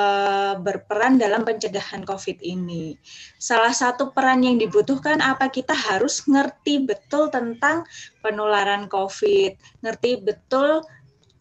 berperan 0.61 1.17
dalam 1.17 1.41
pencegahan 1.41 2.05
COVID 2.05 2.45
ini. 2.45 3.01
Salah 3.41 3.73
satu 3.73 4.13
peran 4.13 4.45
yang 4.45 4.61
dibutuhkan 4.61 5.25
apa 5.25 5.49
kita 5.49 5.73
harus 5.73 6.21
ngerti 6.29 6.85
betul 6.85 7.33
tentang 7.33 7.89
penularan 8.21 8.93
COVID, 8.93 9.57
ngerti 9.81 10.21
betul 10.21 10.85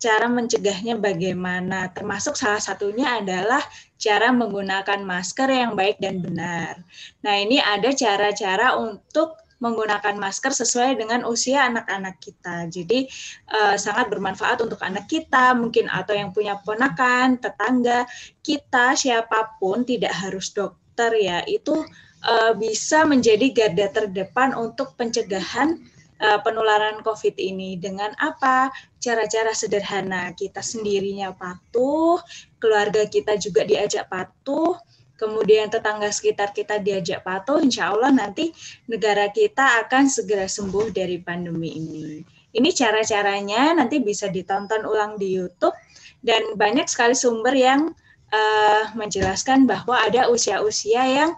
cara 0.01 0.25
mencegahnya 0.25 0.97
bagaimana. 0.97 1.93
Termasuk 1.93 2.33
salah 2.33 2.59
satunya 2.59 3.21
adalah 3.21 3.61
cara 4.01 4.33
menggunakan 4.33 5.05
masker 5.05 5.45
yang 5.47 5.77
baik 5.77 6.01
dan 6.01 6.25
benar. 6.25 6.81
Nah, 7.21 7.35
ini 7.37 7.61
ada 7.61 7.93
cara-cara 7.93 8.81
untuk 8.81 9.37
menggunakan 9.61 10.17
masker 10.17 10.57
sesuai 10.57 10.97
dengan 10.97 11.21
usia 11.21 11.69
anak-anak 11.69 12.17
kita. 12.17 12.65
Jadi 12.73 13.05
uh, 13.53 13.77
sangat 13.77 14.09
bermanfaat 14.09 14.57
untuk 14.65 14.81
anak 14.81 15.05
kita, 15.05 15.53
mungkin 15.53 15.85
atau 15.85 16.17
yang 16.17 16.33
punya 16.33 16.57
ponakan, 16.65 17.37
tetangga 17.37 18.09
kita, 18.41 18.97
siapa 18.97 19.61
pun 19.61 19.85
tidak 19.85 20.17
harus 20.17 20.49
dokter 20.49 21.13
ya. 21.13 21.45
Itu 21.45 21.85
uh, 22.25 22.57
bisa 22.57 23.05
menjadi 23.05 23.53
garda 23.53 24.01
terdepan 24.01 24.57
untuk 24.57 24.97
pencegahan 24.97 25.77
uh, 26.25 26.41
penularan 26.41 27.05
COVID 27.05 27.37
ini 27.37 27.77
dengan 27.77 28.17
apa? 28.17 28.73
Cara-cara 29.01 29.49
sederhana 29.57 30.29
kita 30.37 30.61
sendirinya 30.61 31.33
patuh, 31.33 32.21
keluarga 32.61 33.09
kita 33.09 33.33
juga 33.41 33.65
diajak 33.65 34.05
patuh, 34.05 34.77
kemudian 35.17 35.73
tetangga 35.73 36.13
sekitar 36.13 36.53
kita 36.53 36.77
diajak 36.77 37.25
patuh, 37.25 37.57
insya 37.65 37.89
Allah 37.89 38.13
nanti 38.13 38.53
negara 38.85 39.33
kita 39.33 39.85
akan 39.85 40.05
segera 40.05 40.45
sembuh 40.45 40.93
dari 40.93 41.17
pandemi 41.17 41.81
ini. 41.81 42.21
Ini 42.51 42.69
cara-caranya 42.77 43.73
nanti 43.73 43.97
bisa 44.05 44.29
ditonton 44.29 44.85
ulang 44.85 45.17
di 45.17 45.33
YouTube 45.33 45.73
dan 46.21 46.53
banyak 46.53 46.85
sekali 46.85 47.17
sumber 47.17 47.57
yang 47.57 47.89
uh, 48.29 48.83
menjelaskan 48.93 49.65
bahwa 49.65 49.97
ada 49.97 50.27
usia-usia 50.27 51.03
yang 51.05 51.31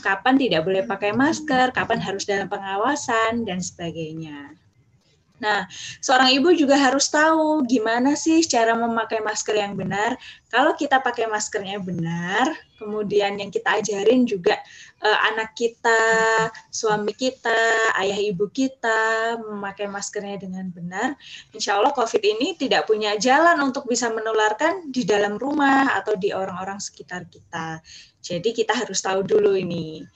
kapan 0.00 0.38
tidak 0.38 0.62
boleh 0.62 0.86
pakai 0.86 1.12
masker, 1.12 1.74
kapan 1.74 1.98
harus 1.98 2.24
dalam 2.24 2.46
pengawasan 2.46 3.44
dan 3.44 3.58
sebagainya. 3.58 4.61
Nah, 5.42 5.66
seorang 5.98 6.30
ibu 6.38 6.54
juga 6.54 6.78
harus 6.78 7.10
tahu 7.10 7.66
gimana 7.66 8.14
sih 8.14 8.46
cara 8.46 8.78
memakai 8.78 9.18
masker 9.18 9.58
yang 9.58 9.74
benar. 9.74 10.14
Kalau 10.46 10.78
kita 10.78 11.02
pakai 11.02 11.26
maskernya 11.26 11.82
benar, 11.82 12.46
kemudian 12.78 13.34
yang 13.42 13.50
kita 13.50 13.82
ajarin 13.82 14.22
juga 14.22 14.54
eh, 15.02 15.18
anak 15.34 15.58
kita, 15.58 15.98
suami 16.70 17.10
kita, 17.10 17.90
ayah 17.98 18.22
ibu 18.22 18.46
kita 18.54 19.34
memakai 19.42 19.90
maskernya 19.90 20.46
dengan 20.46 20.70
benar, 20.70 21.18
insya 21.50 21.74
Allah 21.74 21.90
COVID 21.90 22.22
ini 22.22 22.54
tidak 22.54 22.86
punya 22.86 23.18
jalan 23.18 23.58
untuk 23.66 23.90
bisa 23.90 24.14
menularkan 24.14 24.94
di 24.94 25.02
dalam 25.02 25.42
rumah 25.42 25.98
atau 25.98 26.14
di 26.14 26.30
orang-orang 26.30 26.78
sekitar 26.78 27.26
kita. 27.26 27.82
Jadi 28.22 28.54
kita 28.54 28.78
harus 28.78 29.02
tahu 29.02 29.26
dulu 29.26 29.58
ini. 29.58 30.06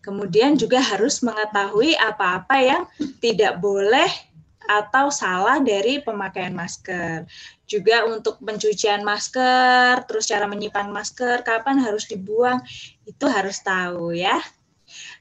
Kemudian 0.00 0.56
juga 0.56 0.80
harus 0.80 1.20
mengetahui 1.20 1.92
apa-apa 2.00 2.56
yang 2.56 2.82
tidak 3.20 3.60
boleh 3.60 4.08
atau 4.70 5.10
salah 5.10 5.58
dari 5.58 5.98
pemakaian 5.98 6.54
masker. 6.54 7.26
Juga 7.66 8.06
untuk 8.06 8.38
pencucian 8.38 9.02
masker, 9.02 10.06
terus 10.06 10.30
cara 10.30 10.46
menyimpan 10.46 10.94
masker, 10.94 11.42
kapan 11.42 11.82
harus 11.82 12.06
dibuang, 12.06 12.62
itu 13.02 13.26
harus 13.26 13.58
tahu 13.58 14.14
ya. 14.14 14.38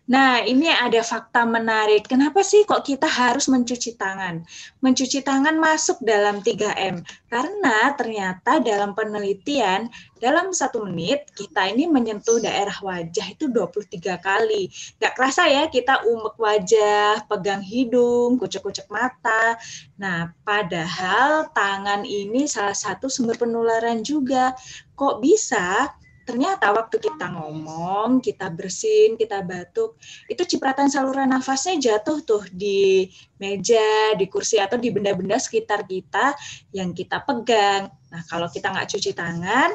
Nah, 0.10 0.41
ini 0.41 0.66
ada 0.66 1.05
fakta 1.05 1.45
menarik. 1.45 2.10
Kenapa 2.10 2.41
sih 2.41 2.66
kok 2.66 2.82
kita 2.82 3.05
harus 3.05 3.45
mencuci 3.45 3.93
tangan? 3.93 4.41
Mencuci 4.82 5.22
tangan 5.22 5.53
masuk 5.62 6.01
dalam 6.01 6.41
3M. 6.41 7.05
Karena 7.30 7.93
ternyata 7.93 8.57
dalam 8.57 8.97
penelitian, 8.97 9.86
dalam 10.18 10.49
satu 10.49 10.82
menit 10.82 11.30
kita 11.38 11.70
ini 11.70 11.86
menyentuh 11.86 12.41
daerah 12.41 12.74
wajah 12.82 13.38
itu 13.38 13.53
23 13.53 14.18
kali. 14.18 14.74
Gak 14.97 15.14
kerasa 15.14 15.45
ya 15.45 15.70
kita 15.70 16.01
umek 16.01 16.41
wajah, 16.41 17.30
pegang 17.30 17.62
hidung, 17.62 18.41
kucek-kucek 18.41 18.89
mata. 18.89 19.62
Nah, 20.01 20.34
padahal 20.41 21.53
tangan 21.53 22.01
ini 22.01 22.49
salah 22.49 22.74
satu 22.74 23.14
sumber 23.14 23.38
penularan 23.38 24.01
juga. 24.01 24.57
Kok 24.97 25.22
bisa? 25.22 25.86
Ternyata 26.30 26.70
waktu 26.70 27.02
kita 27.02 27.34
ngomong, 27.34 28.22
kita 28.22 28.54
bersin, 28.54 29.18
kita 29.18 29.42
batuk, 29.42 29.98
itu 30.30 30.46
cipratan 30.46 30.86
saluran 30.86 31.34
nafasnya 31.34 31.82
jatuh 31.82 32.22
tuh 32.22 32.46
di 32.54 33.10
meja, 33.42 34.14
di 34.14 34.30
kursi 34.30 34.62
atau 34.62 34.78
di 34.78 34.94
benda-benda 34.94 35.42
sekitar 35.42 35.90
kita 35.90 36.38
yang 36.70 36.94
kita 36.94 37.26
pegang. 37.26 37.90
Nah, 38.14 38.22
kalau 38.30 38.46
kita 38.46 38.70
nggak 38.70 38.94
cuci 38.94 39.18
tangan, 39.18 39.74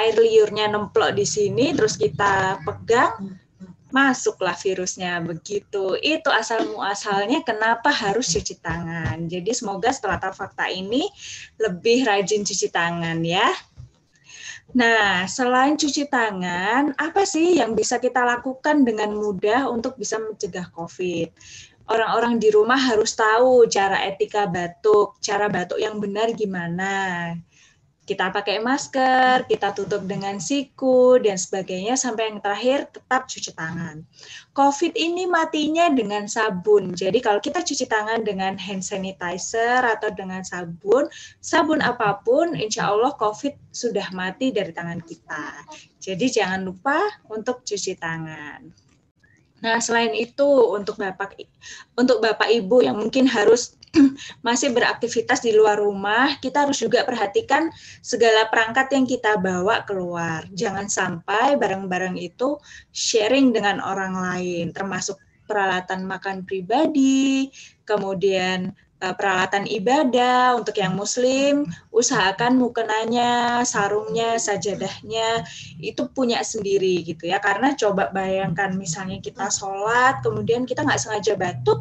air 0.00 0.16
liurnya 0.16 0.72
nemplok 0.72 1.12
di 1.12 1.28
sini, 1.28 1.76
terus 1.76 2.00
kita 2.00 2.64
pegang, 2.64 3.36
masuklah 3.92 4.56
virusnya 4.56 5.20
begitu. 5.20 5.92
Itu 6.00 6.32
asal 6.32 6.72
muasalnya 6.72 7.44
kenapa 7.44 7.92
harus 7.92 8.32
cuci 8.32 8.64
tangan. 8.64 9.28
Jadi 9.28 9.52
semoga 9.52 9.92
setelah 9.92 10.16
tahu 10.16 10.32
fakta 10.32 10.72
ini 10.72 11.04
lebih 11.60 12.08
rajin 12.08 12.48
cuci 12.48 12.72
tangan 12.72 13.20
ya. 13.20 13.46
Nah, 14.76 15.24
selain 15.24 15.72
cuci 15.80 16.04
tangan, 16.04 16.92
apa 17.00 17.24
sih 17.24 17.56
yang 17.56 17.72
bisa 17.72 17.96
kita 17.96 18.20
lakukan 18.20 18.84
dengan 18.84 19.16
mudah 19.16 19.72
untuk 19.72 19.96
bisa 19.96 20.20
mencegah 20.20 20.68
COVID? 20.76 21.32
Orang-orang 21.88 22.36
di 22.36 22.52
rumah 22.52 22.76
harus 22.76 23.16
tahu 23.16 23.64
cara 23.72 24.04
etika 24.04 24.44
batuk, 24.44 25.16
cara 25.24 25.48
batuk 25.48 25.80
yang 25.80 25.96
benar 25.96 26.28
gimana 26.36 26.92
kita 28.06 28.30
pakai 28.30 28.62
masker, 28.62 29.50
kita 29.50 29.74
tutup 29.74 30.06
dengan 30.06 30.38
siku, 30.38 31.18
dan 31.18 31.34
sebagainya, 31.34 31.98
sampai 31.98 32.30
yang 32.30 32.38
terakhir 32.38 32.86
tetap 32.94 33.26
cuci 33.26 33.50
tangan. 33.50 34.06
COVID 34.54 34.94
ini 34.94 35.26
matinya 35.26 35.90
dengan 35.90 36.30
sabun, 36.30 36.94
jadi 36.94 37.18
kalau 37.18 37.42
kita 37.42 37.66
cuci 37.66 37.90
tangan 37.90 38.22
dengan 38.22 38.54
hand 38.54 38.86
sanitizer 38.86 39.82
atau 39.82 40.14
dengan 40.14 40.46
sabun, 40.46 41.10
sabun 41.42 41.82
apa 41.82 42.22
pun, 42.22 42.54
insya 42.54 42.94
Allah 42.94 43.10
COVID 43.18 43.74
sudah 43.74 44.06
mati 44.14 44.54
dari 44.54 44.70
tangan 44.70 45.02
kita. 45.02 45.66
Jadi 45.98 46.30
jangan 46.30 46.62
lupa 46.62 47.02
untuk 47.26 47.66
cuci 47.66 47.98
tangan. 47.98 48.86
Nah, 49.66 49.80
selain 49.80 50.12
itu 50.12 50.46
untuk 50.70 51.00
Bapak 51.00 51.34
untuk 51.96 52.20
Bapak 52.20 52.46
Ibu 52.52 52.84
yang 52.84 53.00
mungkin 53.00 53.24
harus 53.24 53.74
masih 54.46 54.72
beraktivitas 54.72 55.40
di 55.42 55.56
luar 55.56 55.80
rumah, 55.80 56.36
kita 56.38 56.68
harus 56.68 56.80
juga 56.80 57.02
perhatikan 57.02 57.72
segala 58.00 58.48
perangkat 58.52 58.92
yang 58.92 59.06
kita 59.08 59.40
bawa 59.40 59.82
keluar. 59.88 60.44
Jangan 60.52 60.86
sampai 60.86 61.56
barang-barang 61.56 62.16
itu 62.20 62.60
sharing 62.92 63.52
dengan 63.56 63.80
orang 63.80 64.16
lain, 64.16 64.70
termasuk 64.72 65.16
peralatan 65.46 66.04
makan 66.04 66.42
pribadi, 66.42 67.48
kemudian 67.86 68.74
Eh, 68.96 69.12
peralatan 69.12 69.68
ibadah 69.68 70.56
untuk 70.56 70.72
yang 70.80 70.96
muslim 70.96 71.68
usahakan 71.92 72.56
mukenanya 72.56 73.60
sarungnya 73.60 74.40
sajadahnya 74.40 75.44
itu 75.84 76.08
punya 76.16 76.40
sendiri 76.40 77.04
gitu 77.04 77.28
ya 77.28 77.36
karena 77.36 77.76
coba 77.76 78.08
bayangkan 78.08 78.72
misalnya 78.72 79.20
kita 79.20 79.52
sholat 79.52 80.24
kemudian 80.24 80.64
kita 80.64 80.80
nggak 80.80 80.96
sengaja 80.96 81.36
batuk 81.36 81.76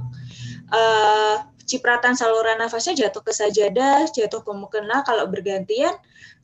uh, 0.75 1.39
cipratan 1.65 2.13
saluran 2.13 2.61
nafasnya 2.61 3.09
jatuh 3.09 3.25
ke 3.25 3.33
sajadah, 3.33 4.07
jatuh 4.13 4.41
ke 4.45 4.51
mukena 4.53 5.01
kalau 5.01 5.25
bergantian 5.25 5.93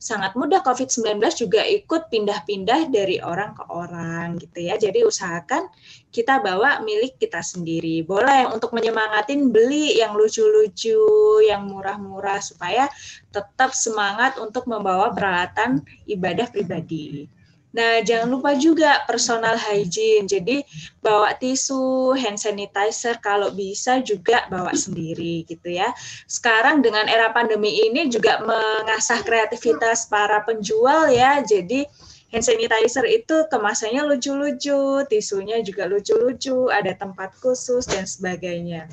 sangat 0.02 0.34
mudah 0.34 0.66
COVID-19 0.66 1.22
juga 1.38 1.62
ikut 1.62 2.10
pindah-pindah 2.10 2.90
dari 2.90 3.22
orang 3.22 3.54
ke 3.54 3.62
orang 3.70 4.34
gitu 4.42 4.66
ya. 4.66 4.74
Jadi 4.74 5.06
usahakan 5.06 5.70
kita 6.10 6.42
bawa 6.42 6.82
milik 6.82 7.22
kita 7.22 7.38
sendiri. 7.38 8.02
Boleh 8.02 8.50
untuk 8.50 8.74
menyemangatin 8.74 9.54
beli 9.54 10.02
yang 10.02 10.18
lucu-lucu, 10.18 10.98
yang 11.46 11.70
murah-murah 11.70 12.42
supaya 12.42 12.90
tetap 13.30 13.70
semangat 13.78 14.42
untuk 14.42 14.66
membawa 14.66 15.14
peralatan 15.14 15.86
ibadah 16.10 16.50
pribadi. 16.50 17.30
Nah, 17.72 18.04
jangan 18.04 18.28
lupa 18.28 18.52
juga 18.52 19.00
personal 19.08 19.56
hygiene. 19.56 20.28
Jadi, 20.28 20.60
bawa 21.00 21.32
tisu, 21.40 22.12
hand 22.12 22.36
sanitizer 22.36 23.16
kalau 23.24 23.48
bisa 23.52 24.04
juga 24.04 24.44
bawa 24.52 24.76
sendiri 24.76 25.48
gitu 25.48 25.72
ya. 25.72 25.88
Sekarang 26.28 26.84
dengan 26.84 27.08
era 27.08 27.32
pandemi 27.32 27.88
ini 27.88 28.12
juga 28.12 28.44
mengasah 28.44 29.24
kreativitas 29.24 30.04
para 30.12 30.44
penjual 30.44 31.08
ya. 31.08 31.40
Jadi, 31.40 31.88
hand 32.28 32.44
sanitizer 32.44 33.08
itu 33.08 33.48
kemasannya 33.48 34.04
lucu-lucu, 34.04 35.08
tisunya 35.08 35.64
juga 35.64 35.88
lucu-lucu, 35.88 36.68
ada 36.68 36.92
tempat 36.92 37.32
khusus 37.40 37.88
dan 37.88 38.04
sebagainya. 38.04 38.88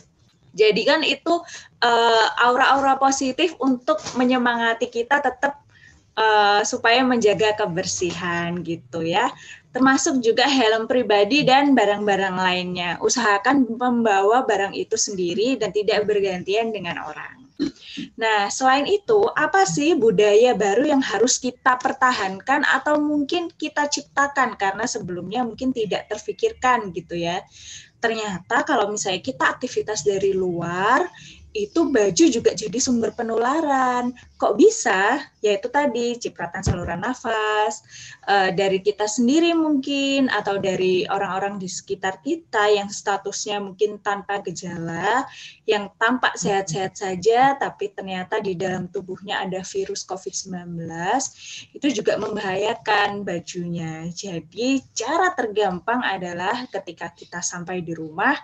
Jadi 0.49 0.82
kan 0.82 1.05
itu 1.05 1.39
uh, 1.86 2.27
aura-aura 2.41 2.97
positif 2.97 3.53
untuk 3.61 4.01
menyemangati 4.17 4.89
kita 4.89 5.21
tetap 5.21 5.61
uh, 6.20 6.61
supaya 6.67 6.99
menjaga 7.01 7.55
kebersihan 7.55 8.59
gitu 8.61 9.01
ya. 9.01 9.32
Termasuk 9.72 10.20
juga 10.20 10.49
helm 10.49 10.89
pribadi 10.89 11.45
dan 11.47 11.72
barang-barang 11.78 12.36
lainnya. 12.36 12.91
Usahakan 12.99 13.63
membawa 13.70 14.43
barang 14.43 14.76
itu 14.76 14.97
sendiri 14.99 15.55
dan 15.55 15.72
tidak 15.72 16.03
bergantian 16.09 16.76
dengan 16.76 16.99
orang. 16.99 17.49
Nah, 18.15 18.47
selain 18.47 18.88
itu, 18.88 19.28
apa 19.36 19.67
sih 19.67 19.91
budaya 19.91 20.55
baru 20.55 20.95
yang 20.95 21.03
harus 21.03 21.38
kita 21.38 21.76
pertahankan 21.76 22.63
atau 22.63 22.97
mungkin 23.03 23.51
kita 23.51 23.91
ciptakan 23.91 24.55
karena 24.55 24.88
sebelumnya 24.88 25.43
mungkin 25.43 25.76
tidak 25.76 26.07
terfikirkan 26.07 26.95
gitu 26.95 27.20
ya. 27.20 27.43
Ternyata 27.99 28.63
kalau 28.63 28.88
misalnya 28.88 29.20
kita 29.20 29.43
aktivitas 29.59 30.07
dari 30.07 30.32
luar, 30.32 31.03
itu 31.53 31.89
baju 31.89 32.25
juga 32.29 32.53
jadi 32.53 32.77
sumber 32.77 33.09
penularan. 33.17 34.13
Kok 34.37 34.53
bisa? 34.55 35.17
Yaitu 35.41 35.67
tadi 35.73 36.15
cipratan 36.15 36.61
saluran 36.61 37.01
nafas 37.01 37.81
uh, 38.29 38.53
dari 38.53 38.79
kita 38.83 39.09
sendiri 39.09 39.57
mungkin 39.57 40.29
atau 40.29 40.61
dari 40.61 41.09
orang-orang 41.09 41.57
di 41.57 41.65
sekitar 41.65 42.21
kita 42.21 42.69
yang 42.69 42.87
statusnya 42.91 43.57
mungkin 43.63 43.97
tanpa 43.99 44.43
gejala, 44.45 45.25
yang 45.65 45.89
tampak 45.97 46.37
sehat-sehat 46.37 46.95
saja 46.95 47.57
tapi 47.57 47.91
ternyata 47.91 48.37
di 48.39 48.53
dalam 48.53 48.85
tubuhnya 48.91 49.41
ada 49.41 49.65
virus 49.65 50.05
COVID-19, 50.05 50.85
itu 51.73 51.87
juga 51.91 52.19
membahayakan 52.21 53.25
bajunya. 53.25 54.05
Jadi 54.13 54.85
cara 54.93 55.33
tergampang 55.33 56.03
adalah 56.05 56.67
ketika 56.69 57.09
kita 57.11 57.39
sampai 57.41 57.81
di 57.81 57.95
rumah, 57.97 58.37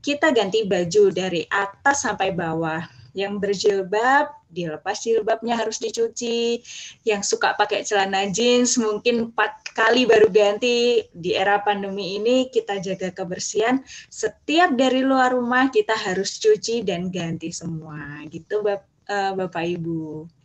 kita 0.00 0.32
ganti 0.32 0.64
baju 0.64 1.12
dari 1.12 1.44
atas 1.48 2.04
sampai 2.08 2.32
bawah. 2.32 2.80
Yang 3.10 3.34
berjilbab, 3.42 4.30
dilepas 4.54 5.02
jilbabnya 5.02 5.58
harus 5.58 5.82
dicuci. 5.82 6.62
Yang 7.02 7.36
suka 7.36 7.58
pakai 7.58 7.82
celana 7.82 8.30
jeans 8.30 8.78
mungkin 8.78 9.30
empat 9.30 9.74
kali 9.74 10.06
baru 10.06 10.30
ganti. 10.30 11.04
Di 11.10 11.34
era 11.34 11.60
pandemi 11.60 12.16
ini 12.16 12.48
kita 12.48 12.78
jaga 12.78 13.10
kebersihan. 13.10 13.82
Setiap 14.08 14.78
dari 14.78 15.02
luar 15.02 15.34
rumah 15.34 15.68
kita 15.74 15.92
harus 15.94 16.38
cuci 16.38 16.86
dan 16.86 17.10
ganti 17.10 17.50
semua. 17.50 18.22
Gitu 18.30 18.62
Bapak, 18.62 18.86
uh, 19.10 19.32
Bapak 19.34 19.64
Ibu. 19.66 20.39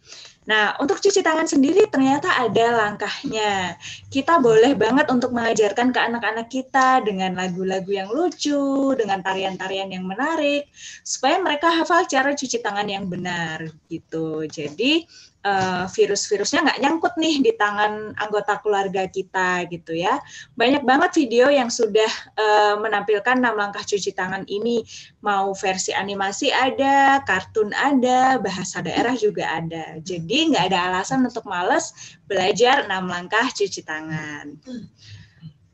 Nah, 0.45 0.77
untuk 0.77 1.01
cuci 1.01 1.25
tangan 1.25 1.49
sendiri 1.49 1.89
ternyata 1.89 2.29
ada 2.37 2.85
langkahnya. 2.85 3.81
Kita 4.13 4.37
boleh 4.37 4.77
banget 4.77 5.09
untuk 5.09 5.33
mengajarkan 5.33 5.89
ke 5.89 5.99
anak-anak 5.99 6.47
kita 6.53 7.01
dengan 7.01 7.33
lagu-lagu 7.33 7.89
yang 7.89 8.09
lucu, 8.13 8.93
dengan 8.93 9.25
tarian-tarian 9.25 9.89
yang 9.89 10.05
menarik, 10.05 10.69
supaya 11.01 11.41
mereka 11.41 11.73
hafal 11.73 12.05
cara 12.05 12.37
cuci 12.37 12.61
tangan 12.61 12.85
yang 12.85 13.09
benar 13.09 13.65
gitu. 13.89 14.45
Jadi, 14.45 15.09
uh, 15.45 15.85
virus-virusnya 15.93 16.65
nggak 16.65 16.79
nyangkut 16.81 17.13
nih 17.21 17.45
di 17.45 17.51
tangan 17.53 18.17
anggota 18.17 18.57
keluarga 18.59 19.05
kita 19.05 19.69
gitu 19.69 19.93
ya. 19.93 20.17
Banyak 20.57 20.81
banget 20.81 21.13
video 21.13 21.53
yang 21.53 21.69
sudah 21.69 22.09
uh, 22.35 22.75
menampilkan 22.81 23.37
enam 23.37 23.55
langkah 23.55 23.85
cuci 23.85 24.11
tangan 24.17 24.43
ini. 24.49 24.81
Mau 25.21 25.53
versi 25.53 25.93
animasi 25.93 26.49
ada, 26.49 27.21
kartun 27.23 27.71
ada, 27.71 28.41
bahasa 28.41 28.81
daerah 28.81 29.13
juga 29.13 29.61
ada. 29.61 30.01
Jadi 30.01 30.51
nggak 30.51 30.73
ada 30.73 30.91
alasan 30.91 31.21
untuk 31.23 31.45
males 31.45 32.17
belajar 32.25 32.89
enam 32.89 33.05
langkah 33.05 33.45
cuci 33.53 33.85
tangan. 33.85 34.57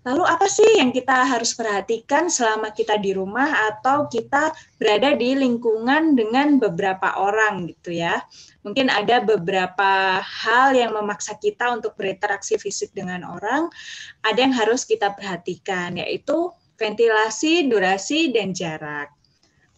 Lalu 0.02 0.24
apa 0.26 0.50
sih 0.50 0.82
yang 0.82 0.90
kita 0.90 1.14
harus 1.30 1.54
perhatikan 1.54 2.26
selama 2.26 2.74
kita 2.74 2.98
di 2.98 3.14
rumah 3.14 3.70
atau 3.70 4.10
kita 4.10 4.50
berada 4.82 5.14
di 5.14 5.38
lingkungan 5.38 6.18
dengan 6.18 6.58
beberapa 6.58 7.22
orang 7.22 7.70
gitu 7.70 8.02
ya? 8.02 8.18
Mungkin 8.62 8.94
ada 8.94 9.26
beberapa 9.26 10.22
hal 10.22 10.78
yang 10.78 10.94
memaksa 10.94 11.34
kita 11.42 11.74
untuk 11.74 11.98
berinteraksi 11.98 12.62
fisik 12.62 12.94
dengan 12.94 13.26
orang, 13.26 13.68
ada 14.22 14.38
yang 14.38 14.54
harus 14.54 14.86
kita 14.86 15.14
perhatikan 15.18 15.98
yaitu 15.98 16.54
ventilasi, 16.78 17.66
durasi, 17.70 18.30
dan 18.30 18.54
jarak. 18.54 19.10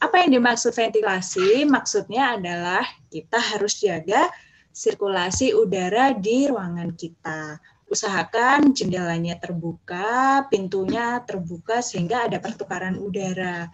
Apa 0.03 0.27
yang 0.27 0.35
dimaksud 0.35 0.75
ventilasi? 0.75 1.63
Maksudnya 1.63 2.35
adalah 2.35 2.83
kita 3.07 3.39
harus 3.39 3.79
jaga 3.79 4.27
sirkulasi 4.75 5.55
udara 5.55 6.11
di 6.11 6.51
ruangan 6.51 6.91
kita 6.97 7.55
usahakan 7.93 8.73
jendelanya 8.73 9.37
terbuka, 9.37 10.43
pintunya 10.49 11.21
terbuka 11.21 11.85
sehingga 11.85 12.25
ada 12.25 12.41
pertukaran 12.41 12.97
udara. 12.97 13.69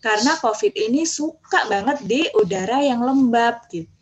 Karena 0.00 0.40
COVID 0.40 0.72
ini 0.72 1.04
suka 1.04 1.68
banget 1.68 2.00
di 2.08 2.24
udara 2.32 2.80
yang 2.80 3.04
lembab 3.04 3.68
gitu. 3.68 3.92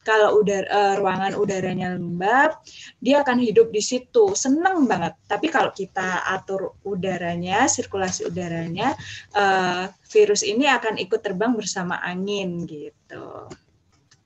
Kalau 0.00 0.40
udara, 0.40 0.64
uh, 0.72 0.94
ruangan 0.96 1.36
udaranya 1.36 1.92
lembab, 1.92 2.56
dia 3.04 3.20
akan 3.20 3.36
hidup 3.36 3.68
di 3.68 3.84
situ, 3.84 4.32
seneng 4.32 4.88
banget. 4.88 5.12
Tapi 5.28 5.52
kalau 5.52 5.76
kita 5.76 6.24
atur 6.24 6.72
udaranya, 6.88 7.68
sirkulasi 7.68 8.24
udaranya, 8.24 8.96
uh, 9.36 9.92
virus 10.08 10.40
ini 10.40 10.64
akan 10.64 10.96
ikut 10.96 11.20
terbang 11.20 11.52
bersama 11.52 12.00
angin 12.00 12.64
gitu. 12.64 13.52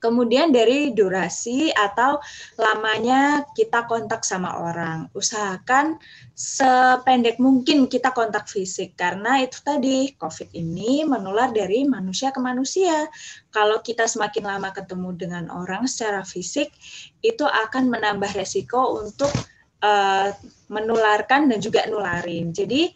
Kemudian 0.05 0.53
dari 0.53 0.93
durasi 0.93 1.73
atau 1.73 2.21
lamanya 2.61 3.49
kita 3.57 3.89
kontak 3.89 4.21
sama 4.21 4.61
orang. 4.61 5.09
Usahakan 5.17 5.97
sependek 6.37 7.41
mungkin 7.41 7.89
kita 7.89 8.13
kontak 8.13 8.45
fisik 8.53 9.01
karena 9.01 9.41
itu 9.41 9.65
tadi 9.65 10.13
COVID 10.13 10.53
ini 10.53 11.09
menular 11.09 11.49
dari 11.57 11.89
manusia 11.89 12.37
ke 12.37 12.41
manusia. 12.45 13.09
Kalau 13.49 13.81
kita 13.81 14.05
semakin 14.05 14.45
lama 14.45 14.77
ketemu 14.77 15.17
dengan 15.17 15.49
orang 15.49 15.89
secara 15.89 16.21
fisik, 16.21 16.69
itu 17.25 17.49
akan 17.49 17.89
menambah 17.89 18.37
resiko 18.37 19.01
untuk 19.01 19.33
uh, 19.81 20.29
menularkan 20.69 21.49
dan 21.49 21.65
juga 21.65 21.89
nularin. 21.89 22.53
Jadi 22.53 22.93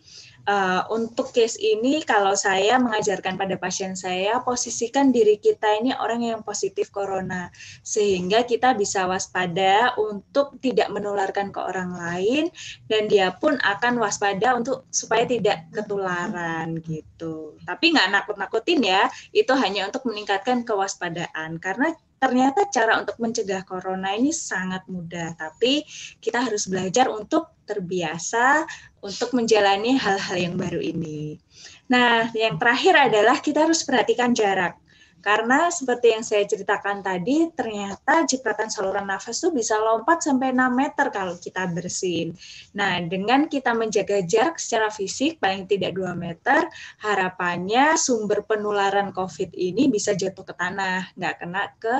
uh, 0.48 0.82
untuk 0.88 1.30
case 1.30 1.60
ini 1.60 2.00
kalau 2.02 2.32
saya 2.32 2.80
mengajarkan 2.80 3.36
pada 3.36 3.60
pasien 3.60 3.92
saya 3.92 4.40
posisikan 4.40 5.12
diri 5.12 5.36
kita 5.36 5.78
ini 5.84 5.92
orang 5.92 6.24
yang 6.24 6.40
positif 6.40 6.88
corona. 6.88 7.52
Sehingga 7.84 8.48
kita 8.48 8.72
bisa 8.72 9.04
waspada 9.04 9.92
untuk 10.00 10.56
tidak 10.64 10.88
menularkan 10.88 11.52
ke 11.52 11.60
orang 11.60 11.92
lain 11.92 12.44
dan 12.88 13.06
dia 13.06 13.36
pun 13.36 13.60
akan 13.60 14.00
waspada 14.00 14.56
untuk 14.56 14.88
supaya 14.88 15.28
tidak 15.28 15.68
ketularan 15.76 16.80
gitu. 16.80 17.60
Tapi 17.68 17.92
nggak 17.92 18.08
nakut-nakutin 18.08 18.80
ya, 18.80 19.06
itu 19.36 19.52
hanya 19.52 19.86
untuk 19.86 20.08
meningkatkan 20.08 20.64
kewaspadaan. 20.64 21.60
Karena 21.60 21.92
ternyata 22.18 22.66
cara 22.72 22.98
untuk 22.98 23.20
mencegah 23.22 23.62
corona 23.62 24.16
ini 24.16 24.34
sangat 24.34 24.82
mudah, 24.90 25.38
tapi 25.38 25.86
kita 26.18 26.42
harus 26.42 26.66
belajar 26.66 27.06
untuk 27.12 27.57
terbiasa 27.68 28.64
untuk 29.04 29.36
menjalani 29.36 30.00
hal-hal 30.00 30.36
yang 30.40 30.56
baru 30.56 30.80
ini. 30.80 31.36
Nah, 31.92 32.32
yang 32.32 32.56
terakhir 32.56 32.96
adalah 32.96 33.44
kita 33.44 33.68
harus 33.68 33.84
perhatikan 33.84 34.32
jarak. 34.32 34.80
Karena 35.18 35.66
seperti 35.66 36.14
yang 36.14 36.22
saya 36.22 36.46
ceritakan 36.46 37.02
tadi, 37.02 37.50
ternyata 37.50 38.22
cipratan 38.22 38.70
saluran 38.70 39.02
nafas 39.02 39.42
itu 39.42 39.50
bisa 39.50 39.74
lompat 39.74 40.22
sampai 40.22 40.54
6 40.54 40.70
meter 40.70 41.10
kalau 41.10 41.34
kita 41.34 41.66
bersin. 41.74 42.38
Nah, 42.78 43.02
dengan 43.02 43.50
kita 43.50 43.74
menjaga 43.74 44.22
jarak 44.22 44.62
secara 44.62 44.94
fisik 44.94 45.42
paling 45.42 45.66
tidak 45.66 45.98
2 45.98 46.14
meter, 46.14 46.70
harapannya 47.02 47.98
sumber 47.98 48.46
penularan 48.46 49.10
COVID 49.10 49.58
ini 49.58 49.90
bisa 49.90 50.14
jatuh 50.14 50.46
ke 50.46 50.54
tanah, 50.54 51.10
nggak 51.18 51.34
kena 51.42 51.66
ke 51.82 51.94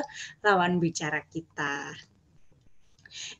lawan 0.47 0.79
bicara 0.79 1.19
kita. 1.27 1.91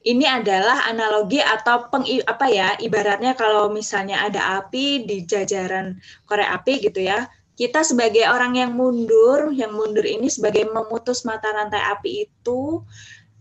Ini 0.03 0.25
adalah 0.43 0.87
analogi 0.87 1.43
atau 1.43 1.91
peng, 1.91 2.07
apa 2.25 2.47
ya 2.49 2.79
ibaratnya 2.79 3.35
kalau 3.35 3.69
misalnya 3.69 4.25
ada 4.25 4.63
api 4.63 5.05
di 5.05 5.27
jajaran 5.27 5.99
korek 6.25 6.49
api 6.49 6.89
gitu 6.89 7.03
ya 7.03 7.29
kita 7.59 7.83
sebagai 7.83 8.23
orang 8.31 8.55
yang 8.55 8.79
mundur, 8.79 9.51
yang 9.51 9.75
mundur 9.75 10.07
ini 10.07 10.31
sebagai 10.31 10.71
memutus 10.71 11.27
mata 11.27 11.51
rantai 11.51 11.83
api 11.91 12.31
itu, 12.31 12.87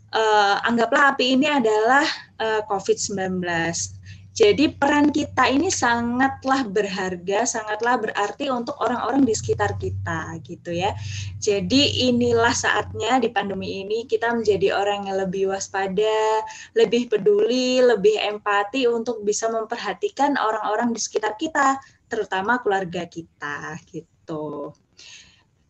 uh, 0.09 0.55
anggaplah 0.65 1.13
api 1.13 1.37
ini 1.37 1.45
adalah 1.45 2.01
eh, 2.41 2.61
COVID-19. 2.65 3.45
Jadi 4.37 4.69
peran 4.69 5.09
kita 5.09 5.49
ini 5.49 5.73
sangatlah 5.73 6.61
berharga, 6.69 7.41
sangatlah 7.49 7.97
berarti 7.97 8.53
untuk 8.53 8.77
orang-orang 8.77 9.25
di 9.25 9.33
sekitar 9.33 9.81
kita 9.81 10.37
gitu 10.45 10.77
ya. 10.77 10.93
Jadi 11.41 12.05
inilah 12.05 12.53
saatnya 12.53 13.17
di 13.17 13.33
pandemi 13.33 13.81
ini 13.81 14.05
kita 14.05 14.37
menjadi 14.37 14.77
orang 14.77 15.09
yang 15.09 15.25
lebih 15.25 15.49
waspada, 15.49 16.45
lebih 16.77 17.09
peduli, 17.09 17.81
lebih 17.81 18.13
empati 18.13 18.85
untuk 18.85 19.25
bisa 19.25 19.49
memperhatikan 19.49 20.37
orang-orang 20.37 20.93
di 20.93 21.01
sekitar 21.01 21.33
kita 21.41 21.81
terutama 22.05 22.61
keluarga 22.61 23.09
kita 23.09 23.73
gitu. 23.89 24.77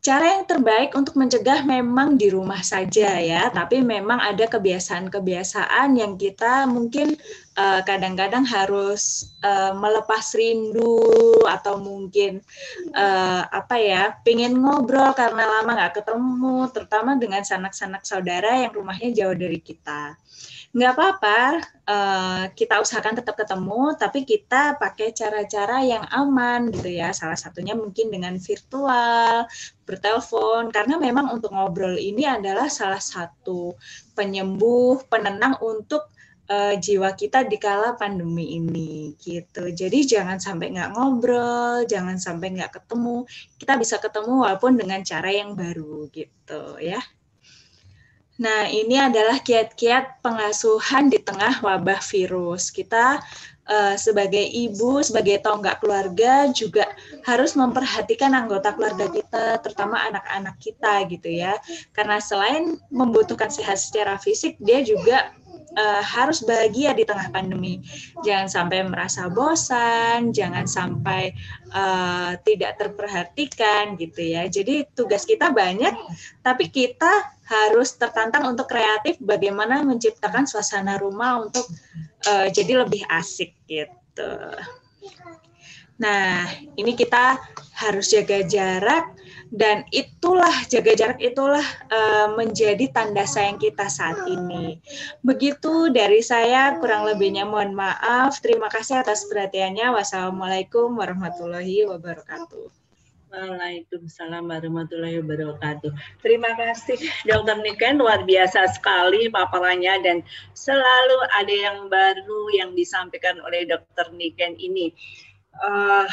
Cara 0.08 0.40
yang 0.40 0.48
terbaik 0.48 0.96
untuk 0.96 1.20
mencegah 1.20 1.68
memang 1.68 2.16
di 2.16 2.32
rumah 2.32 2.64
saja 2.64 3.20
ya, 3.20 3.52
tapi 3.52 3.84
memang 3.84 4.24
ada 4.24 4.48
kebiasaan-kebiasaan 4.48 6.00
yang 6.00 6.16
kita 6.16 6.64
mungkin 6.64 7.20
eh, 7.60 7.82
kadang-kadang 7.84 8.48
harus 8.48 9.36
uh, 9.44 9.76
melepas 9.76 10.32
rindu 10.32 11.44
atau 11.44 11.84
mungkin 11.84 12.40
uh, 12.96 13.52
apa 13.52 13.76
ya, 13.84 14.16
pengen 14.24 14.56
ngobrol 14.64 15.12
karena 15.12 15.44
lama 15.44 15.76
nggak 15.76 16.00
ketemu, 16.00 16.72
terutama 16.72 17.20
dengan 17.20 17.44
sanak-sanak 17.44 18.08
saudara 18.08 18.64
yang 18.64 18.72
rumahnya 18.72 19.12
jauh 19.12 19.36
dari 19.36 19.60
kita 19.60 20.16
nggak 20.76 20.94
apa-apa 20.94 21.40
uh, 21.88 22.44
kita 22.52 22.84
usahakan 22.84 23.16
tetap 23.16 23.40
ketemu 23.40 23.96
tapi 23.96 24.28
kita 24.28 24.76
pakai 24.76 25.16
cara-cara 25.16 25.80
yang 25.84 26.04
aman 26.12 26.70
gitu 26.76 26.92
ya 26.92 27.16
salah 27.16 27.40
satunya 27.40 27.72
mungkin 27.74 28.12
dengan 28.12 28.36
virtual 28.36 29.48
bertelepon 29.88 30.70
karena 30.76 31.00
memang 31.00 31.32
untuk 31.32 31.56
ngobrol 31.56 31.96
ini 31.96 32.28
adalah 32.28 32.68
salah 32.68 33.00
satu 33.00 33.80
penyembuh 34.14 35.08
penenang 35.08 35.56
untuk 35.64 36.12
uh, 36.52 36.76
jiwa 36.76 37.14
kita 37.16 37.48
di 37.48 37.60
kala 37.60 37.96
pandemi 37.96 38.60
ini 38.60 39.16
gitu. 39.20 39.72
Jadi 39.72 40.08
jangan 40.08 40.40
sampai 40.40 40.74
nggak 40.74 40.92
ngobrol, 40.96 41.84
jangan 41.88 42.18
sampai 42.20 42.56
nggak 42.56 42.80
ketemu. 42.82 43.28
Kita 43.60 43.74
bisa 43.76 43.96
ketemu 44.00 44.48
walaupun 44.48 44.80
dengan 44.80 45.04
cara 45.04 45.30
yang 45.32 45.54
baru 45.56 46.08
gitu 46.12 46.80
ya. 46.80 47.00
Nah, 48.38 48.70
ini 48.70 49.02
adalah 49.02 49.42
kiat-kiat 49.42 50.22
pengasuhan 50.22 51.10
di 51.10 51.18
tengah 51.18 51.58
wabah 51.62 51.98
virus. 52.06 52.70
Kita 52.70 53.18
uh, 53.66 53.96
sebagai 53.98 54.42
ibu, 54.42 55.02
sebagai 55.02 55.42
tonggak 55.42 55.82
keluarga 55.82 56.46
juga 56.54 56.86
harus 57.26 57.58
memperhatikan 57.58 58.38
anggota 58.38 58.78
keluarga 58.78 59.10
kita, 59.10 59.58
terutama 59.66 60.06
anak-anak 60.06 60.56
kita 60.62 61.06
gitu 61.10 61.30
ya. 61.34 61.58
Karena 61.98 62.22
selain 62.22 62.78
membutuhkan 62.94 63.50
sehat 63.50 63.82
secara 63.82 64.22
fisik, 64.22 64.54
dia 64.62 64.86
juga 64.86 65.34
uh, 65.76 66.04
harus 66.04 66.46
bahagia 66.46 66.96
di 66.96 67.04
tengah 67.04 67.28
pandemi. 67.34 67.84
Jangan 68.24 68.48
sampai 68.48 68.86
merasa 68.88 69.28
bosan, 69.28 70.32
jangan 70.32 70.64
sampai 70.70 71.36
uh, 71.76 72.38
tidak 72.48 72.80
terperhatikan 72.80 74.00
gitu 74.00 74.22
ya. 74.24 74.48
Jadi 74.48 74.88
tugas 74.96 75.28
kita 75.28 75.52
banyak, 75.52 75.92
tapi 76.46 76.72
kita 76.72 77.36
harus 77.48 77.96
tertantang 77.96 78.48
untuk 78.48 78.68
kreatif 78.68 79.16
bagaimana 79.24 79.80
menciptakan 79.84 80.44
suasana 80.48 81.00
rumah 81.00 81.48
untuk 81.48 81.64
uh, 82.28 82.48
jadi 82.52 82.84
lebih 82.84 83.08
asik 83.08 83.56
gitu. 83.68 84.34
Nah, 85.98 86.46
ini 86.78 86.94
kita 86.94 87.42
harus 87.74 88.14
jaga 88.14 88.46
jarak, 88.46 89.18
dan 89.52 89.88
itulah 89.96 90.54
jaga 90.68 90.92
jarak 90.98 91.20
itulah 91.24 91.64
uh, 91.92 92.36
menjadi 92.36 92.92
tanda 92.92 93.24
sayang 93.24 93.60
kita 93.60 93.88
saat 93.88 94.20
ini. 94.28 94.80
Begitu 95.24 95.92
dari 95.94 96.20
saya 96.20 96.76
kurang 96.80 97.08
lebihnya 97.08 97.48
mohon 97.48 97.72
maaf. 97.72 98.40
Terima 98.44 98.68
kasih 98.68 99.04
atas 99.04 99.28
perhatiannya. 99.28 99.96
Wassalamualaikum 99.96 100.96
warahmatullahi 101.00 101.88
wabarakatuh. 101.88 102.88
Waalaikumsalam 103.28 104.48
warahmatullahi 104.48 105.20
wabarakatuh. 105.20 105.92
Terima 106.24 106.56
kasih 106.56 106.96
Dokter 107.28 107.60
Niken, 107.60 108.00
luar 108.00 108.24
biasa 108.24 108.72
sekali 108.72 109.28
paparannya 109.28 110.00
dan 110.00 110.18
selalu 110.56 111.18
ada 111.36 111.52
yang 111.52 111.92
baru 111.92 112.42
yang 112.56 112.72
disampaikan 112.72 113.44
oleh 113.44 113.68
Dokter 113.68 114.16
Niken 114.16 114.56
ini. 114.56 114.96
Uh, 115.60 116.08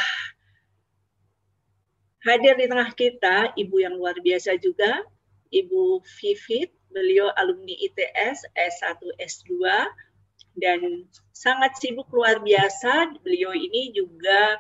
hadir 2.25 2.57
di 2.57 2.66
tengah 2.66 2.91
kita 2.97 3.53
Ibu 3.55 3.77
yang 3.85 3.95
luar 4.01 4.16
biasa 4.18 4.57
juga, 4.59 5.05
Ibu 5.53 6.03
Vivit, 6.18 6.72
beliau 6.91 7.31
alumni 7.37 7.77
ITS 7.77 8.49
S1 8.57 8.99
S2 9.20 9.53
dan 10.59 11.07
sangat 11.31 11.77
sibuk 11.79 12.09
luar 12.11 12.41
biasa. 12.43 13.14
Beliau 13.22 13.53
ini 13.55 13.95
juga 13.95 14.59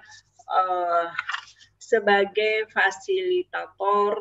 uh, 0.50 1.08
sebagai 1.80 2.68
fasilitator 2.70 4.18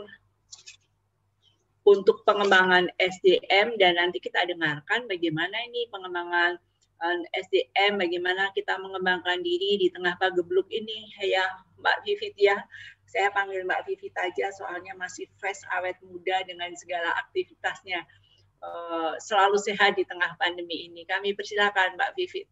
untuk 1.83 2.23
pengembangan 2.23 2.87
SDM 2.95 3.75
dan 3.75 3.99
nanti 3.99 4.23
kita 4.23 4.47
dengarkan 4.47 5.03
bagaimana 5.03 5.51
ini 5.67 5.91
pengembangan 5.91 6.55
eh, 7.03 7.43
SDM, 7.43 7.99
bagaimana 7.99 8.55
kita 8.55 8.79
mengembangkan 8.79 9.43
diri 9.43 9.75
di 9.75 9.87
tengah 9.91 10.15
pagebluk 10.15 10.71
ini 10.71 11.11
ya 11.19 11.43
Mbak 11.83 11.97
Vivit 12.07 12.35
ya. 12.39 12.55
Saya 13.14 13.30
panggil 13.30 13.61
Mbak 13.61 13.86
Vivit 13.86 14.18
aja 14.18 14.49
soalnya 14.49 14.97
masih 14.97 15.30
fresh, 15.38 15.61
awet 15.78 16.01
muda 16.01 16.41
dengan 16.49 16.74
segala 16.74 17.14
aktivitasnya. 17.22 18.01
Eh, 18.64 19.14
selalu 19.20 19.59
sehat 19.59 19.99
di 19.99 20.07
tengah 20.07 20.39
pandemi 20.39 20.88
ini. 20.88 21.03
Kami 21.03 21.36
persilakan 21.36 21.99
Mbak 21.99 22.11
Vivit. 22.16 22.47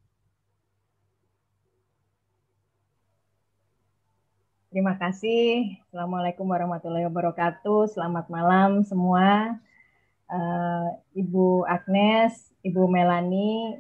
Terima 4.72 4.96
kasih. 5.00 5.82
Assalamualaikum 5.88 6.48
warahmatullahi 6.48 7.08
wabarakatuh. 7.08 7.92
Selamat 7.92 8.28
malam 8.32 8.88
semua. 8.88 9.60
Uh, 10.32 10.96
Ibu 11.12 11.68
Agnes, 11.68 12.32
Ibu 12.64 12.88
Melani, 12.88 13.76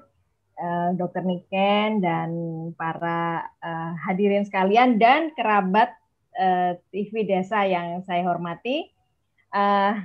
uh, 0.59 0.91
Dokter 0.99 1.23
Niken, 1.23 2.03
dan 2.03 2.29
para 2.75 3.47
uh, 3.63 3.95
hadirin 4.03 4.43
sekalian 4.43 4.99
dan 4.99 5.31
kerabat 5.31 5.95
uh, 6.37 6.77
TV 6.93 7.27
Desa 7.27 7.65
yang 7.67 8.03
saya 8.07 8.23
hormati. 8.27 8.91
Uh, 9.51 9.99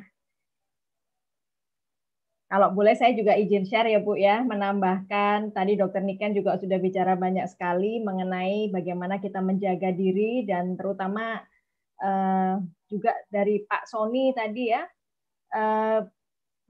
kalau 2.46 2.70
boleh 2.70 2.94
saya 2.94 3.10
juga 3.18 3.34
izin 3.34 3.66
share 3.66 3.90
ya 3.90 3.98
Bu 3.98 4.14
ya, 4.14 4.38
menambahkan 4.46 5.50
tadi 5.50 5.74
Dokter 5.74 5.98
Niken 5.98 6.30
juga 6.30 6.54
sudah 6.54 6.78
bicara 6.78 7.18
banyak 7.18 7.42
sekali 7.50 7.98
mengenai 7.98 8.70
bagaimana 8.70 9.18
kita 9.18 9.42
menjaga 9.42 9.90
diri 9.90 10.46
dan 10.46 10.78
terutama 10.78 11.42
eh, 11.98 12.54
juga 12.86 13.12
dari 13.34 13.66
Pak 13.66 13.90
Sony 13.90 14.30
tadi 14.30 14.70
ya, 14.70 14.82
eh, 15.58 16.00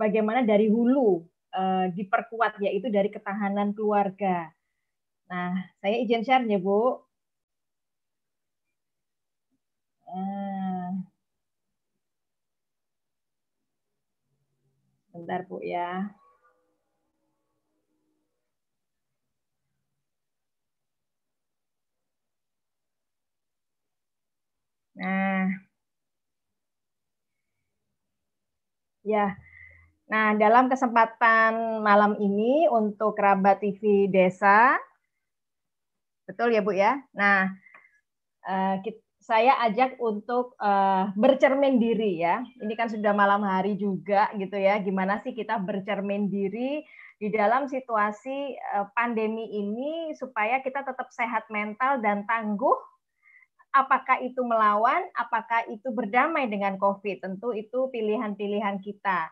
bagaimana 0.00 0.40
dari 0.48 0.72
hulu 0.72 1.20
eh, 1.52 1.92
diperkuat 1.92 2.56
yaitu 2.64 2.88
dari 2.88 3.12
ketahanan 3.12 3.76
keluarga. 3.76 4.48
Nah, 5.28 5.60
saya 5.84 5.96
izin 6.00 6.24
share 6.24 6.48
ya 6.48 6.56
Bu. 6.56 7.05
Eh, 10.06 10.90
Bentar 15.12 15.40
Bu 15.50 15.58
ya. 15.64 16.14
Nah, 24.94 25.48
ya. 29.04 29.36
Nah, 30.12 30.34
dalam 30.38 30.70
kesempatan 30.72 31.82
malam 31.82 32.14
ini 32.22 32.68
untuk 32.70 33.18
kerabat 33.18 33.62
TV 33.62 34.10
Desa, 34.10 34.78
betul 36.26 36.48
ya 36.54 36.60
Bu 36.66 36.72
ya. 36.74 36.92
Nah, 37.14 37.50
eh, 38.48 38.74
kita 38.84 39.05
saya 39.26 39.58
ajak 39.66 39.98
untuk 39.98 40.54
uh, 40.62 41.10
bercermin 41.18 41.82
diri 41.82 42.22
ya. 42.22 42.46
Ini 42.62 42.78
kan 42.78 42.86
sudah 42.86 43.10
malam 43.10 43.42
hari 43.42 43.74
juga 43.74 44.30
gitu 44.38 44.54
ya. 44.54 44.78
Gimana 44.78 45.18
sih 45.26 45.34
kita 45.34 45.58
bercermin 45.58 46.30
diri 46.30 46.86
di 47.18 47.28
dalam 47.34 47.66
situasi 47.66 48.54
uh, 48.78 48.86
pandemi 48.94 49.50
ini 49.50 50.14
supaya 50.14 50.62
kita 50.62 50.86
tetap 50.86 51.10
sehat 51.10 51.50
mental 51.50 51.98
dan 51.98 52.22
tangguh. 52.30 52.78
Apakah 53.74 54.22
itu 54.22 54.40
melawan, 54.46 55.04
apakah 55.18 55.66
itu 55.74 55.90
berdamai 55.90 56.46
dengan 56.46 56.78
COVID? 56.78 57.26
Tentu 57.26 57.50
itu 57.50 57.90
pilihan-pilihan 57.90 58.78
kita. 58.78 59.26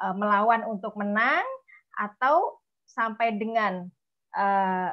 Uh, 0.00 0.16
melawan 0.16 0.64
untuk 0.66 0.96
menang 0.96 1.44
atau 1.94 2.58
sampai 2.88 3.36
dengan 3.36 3.86
uh, 4.34 4.90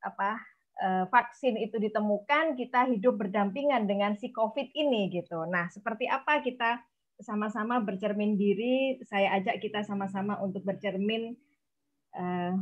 apa 0.00 0.40
vaksin 0.80 1.60
itu 1.60 1.76
ditemukan, 1.76 2.56
kita 2.56 2.88
hidup 2.88 3.20
berdampingan 3.20 3.84
dengan 3.84 4.16
si 4.16 4.32
COVID 4.32 4.72
ini 4.72 5.12
gitu. 5.12 5.44
Nah, 5.44 5.68
seperti 5.68 6.08
apa 6.08 6.40
kita 6.40 6.80
sama-sama 7.20 7.84
bercermin 7.84 8.40
diri? 8.40 8.96
Saya 9.04 9.36
ajak 9.36 9.60
kita 9.60 9.84
sama-sama 9.84 10.40
untuk 10.40 10.64
bercermin 10.64 11.36
uh, 12.16 12.56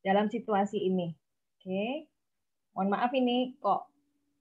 dalam 0.00 0.32
situasi 0.32 0.80
ini. 0.80 1.12
Oke, 1.60 2.08
mohon 2.72 2.88
maaf 2.88 3.12
ini 3.12 3.56
kok 3.60 3.88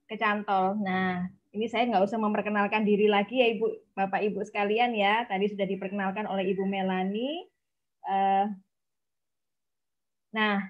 kecantol. 0.07 0.79
Nah, 0.79 1.27
ini 1.51 1.67
saya 1.67 1.87
nggak 1.87 2.03
usah 2.07 2.19
memperkenalkan 2.19 2.87
diri 2.87 3.11
lagi 3.11 3.43
ya 3.43 3.47
Ibu, 3.59 3.95
Bapak 3.95 4.23
Ibu 4.23 4.39
sekalian 4.47 4.95
ya. 4.95 5.27
Tadi 5.27 5.51
sudah 5.51 5.67
diperkenalkan 5.67 6.31
oleh 6.31 6.47
Ibu 6.51 6.63
Melani. 6.63 7.43
Uh, 8.03 8.51
nah, 10.35 10.63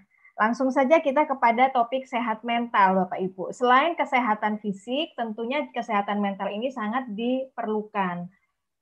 Langsung 0.43 0.75
saja 0.75 0.99
kita 0.99 1.23
kepada 1.23 1.71
topik 1.71 2.03
sehat 2.03 2.43
mental, 2.43 2.99
Bapak 3.07 3.15
Ibu. 3.15 3.55
Selain 3.55 3.95
kesehatan 3.95 4.59
fisik, 4.59 5.15
tentunya 5.15 5.71
kesehatan 5.71 6.19
mental 6.19 6.51
ini 6.51 6.67
sangat 6.67 7.07
diperlukan 7.15 8.27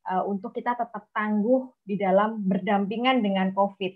uh, 0.10 0.26
untuk 0.26 0.58
kita 0.58 0.74
tetap 0.74 1.14
tangguh 1.14 1.70
di 1.86 2.02
dalam 2.02 2.42
berdampingan 2.50 3.22
dengan 3.22 3.54
COVID. 3.54 3.94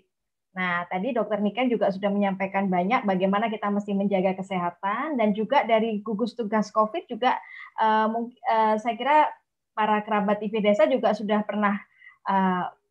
Nah, 0.54 0.86
tadi 0.86 1.10
Dokter 1.10 1.42
Niken 1.42 1.66
juga 1.66 1.90
sudah 1.90 2.06
menyampaikan 2.06 2.70
banyak 2.70 3.02
bagaimana 3.02 3.50
kita 3.50 3.66
mesti 3.66 3.98
menjaga 3.98 4.38
kesehatan 4.38 5.18
dan 5.18 5.34
juga 5.34 5.66
dari 5.66 5.98
gugus 6.06 6.38
tugas 6.38 6.70
COVID 6.70 7.10
juga 7.10 7.34
uh, 7.82 8.06
uh, 8.14 8.74
saya 8.78 8.94
kira 8.94 9.26
para 9.74 10.06
kerabat 10.06 10.38
TV 10.38 10.62
desa 10.62 10.86
juga 10.86 11.18
sudah 11.18 11.42
pernah 11.42 11.82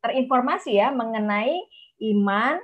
terinformasi 0.03 0.79
ya 0.79 0.91
mengenai 0.95 1.59
iman, 2.11 2.55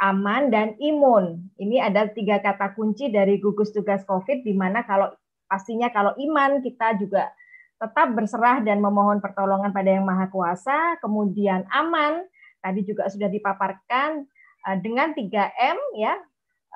aman, 0.00 0.52
dan 0.52 0.76
imun. 0.76 1.40
Ini 1.56 1.88
ada 1.88 2.08
tiga 2.12 2.40
kata 2.40 2.76
kunci 2.76 3.08
dari 3.08 3.40
gugus 3.40 3.72
tugas 3.72 4.04
COVID, 4.04 4.44
di 4.44 4.52
mana 4.52 4.84
kalau 4.84 5.12
pastinya 5.48 5.88
kalau 5.88 6.12
iman 6.18 6.60
kita 6.60 6.98
juga 7.00 7.32
tetap 7.76 8.08
berserah 8.16 8.64
dan 8.64 8.80
memohon 8.80 9.20
pertolongan 9.20 9.72
pada 9.72 9.92
Yang 9.92 10.06
Maha 10.08 10.26
Kuasa, 10.32 10.78
kemudian 11.00 11.68
aman, 11.72 12.24
tadi 12.64 12.80
juga 12.84 13.08
sudah 13.12 13.28
dipaparkan 13.28 14.24
eh, 14.68 14.78
dengan 14.80 15.12
3M 15.12 15.78
ya, 16.00 16.16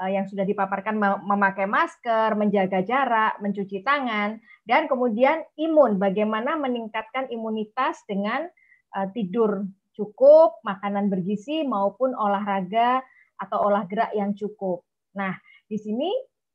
eh, 0.04 0.10
yang 0.16 0.28
sudah 0.28 0.44
dipaparkan 0.44 0.96
memakai 1.24 1.64
masker, 1.64 2.36
menjaga 2.36 2.84
jarak, 2.84 3.40
mencuci 3.40 3.80
tangan, 3.80 4.40
dan 4.68 4.88
kemudian 4.88 5.40
imun, 5.56 5.96
bagaimana 5.96 6.60
meningkatkan 6.60 7.32
imunitas 7.32 8.04
dengan 8.04 8.48
eh, 8.96 9.08
tidur 9.16 9.64
cukup, 10.00 10.64
makanan 10.64 11.12
bergizi 11.12 11.68
maupun 11.68 12.16
olahraga 12.16 13.04
atau 13.36 13.68
olah 13.68 13.84
gerak 13.84 14.16
yang 14.16 14.32
cukup. 14.32 14.80
Nah, 15.12 15.36
di 15.68 15.76
sini 15.76 16.08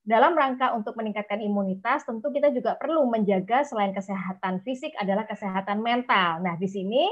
dalam 0.06 0.38
rangka 0.38 0.74
untuk 0.78 0.94
meningkatkan 0.98 1.42
imunitas, 1.42 2.06
tentu 2.06 2.30
kita 2.30 2.54
juga 2.54 2.78
perlu 2.78 3.10
menjaga 3.10 3.66
selain 3.66 3.90
kesehatan 3.90 4.62
fisik 4.62 4.94
adalah 5.02 5.26
kesehatan 5.26 5.82
mental. 5.82 6.46
Nah, 6.46 6.54
di 6.62 6.70
sini 6.70 7.10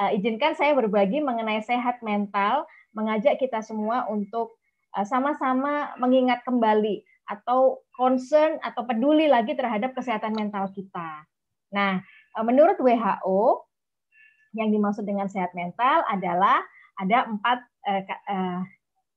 uh, 0.00 0.12
izinkan 0.12 0.52
saya 0.52 0.76
berbagi 0.76 1.24
mengenai 1.24 1.64
sehat 1.64 2.04
mental, 2.04 2.68
mengajak 2.92 3.40
kita 3.40 3.64
semua 3.64 4.04
untuk 4.12 4.60
uh, 4.92 5.08
sama-sama 5.08 5.96
mengingat 5.96 6.44
kembali 6.44 7.00
atau 7.24 7.80
concern 7.96 8.60
atau 8.60 8.84
peduli 8.84 9.24
lagi 9.24 9.56
terhadap 9.56 9.96
kesehatan 9.96 10.36
mental 10.36 10.68
kita. 10.76 11.24
Nah, 11.72 12.04
uh, 12.36 12.44
menurut 12.44 12.76
WHO 12.76 13.64
yang 14.54 14.70
dimaksud 14.70 15.02
dengan 15.04 15.26
sehat 15.26 15.52
mental 15.52 16.06
adalah 16.06 16.62
ada 16.98 17.26
empat 17.26 17.58
uh, 17.90 18.02
uh, 18.06 18.60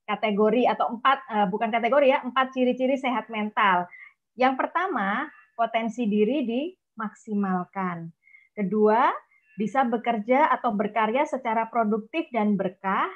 kategori 0.09 0.65
atau 0.65 0.97
empat 0.97 1.17
uh, 1.29 1.47
bukan 1.47 1.69
kategori 1.69 2.07
ya 2.09 2.19
empat 2.25 2.51
ciri-ciri 2.51 2.97
sehat 2.97 3.29
mental. 3.29 3.85
Yang 4.33 4.53
pertama 4.57 5.29
potensi 5.57 6.05
diri 6.05 6.45
maksimalkan. 6.97 8.09
Kedua, 8.57 9.13
bisa 9.57 9.85
bekerja 9.85 10.49
atau 10.53 10.73
berkarya 10.73 11.25
secara 11.29 11.69
produktif 11.69 12.29
dan 12.33 12.57
berkah. 12.57 13.09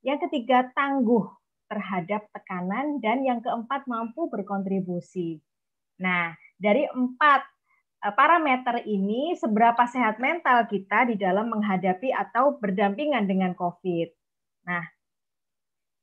Yang 0.00 0.28
ketiga, 0.28 0.68
tangguh 0.72 1.28
terhadap 1.68 2.28
tekanan. 2.32 3.00
Dan 3.04 3.24
yang 3.24 3.44
keempat, 3.44 3.84
mampu 3.84 4.28
berkontribusi. 4.32 5.40
Nah, 6.00 6.32
dari 6.56 6.88
empat 6.88 7.40
eh, 7.44 7.59
parameter 8.00 8.80
ini, 8.88 9.36
seberapa 9.36 9.84
sehat 9.84 10.16
mental 10.16 10.64
kita 10.64 11.04
di 11.04 11.20
dalam 11.20 11.52
menghadapi 11.52 12.08
atau 12.16 12.56
berdampingan 12.56 13.28
dengan 13.28 13.52
COVID. 13.52 14.08
Nah, 14.64 14.84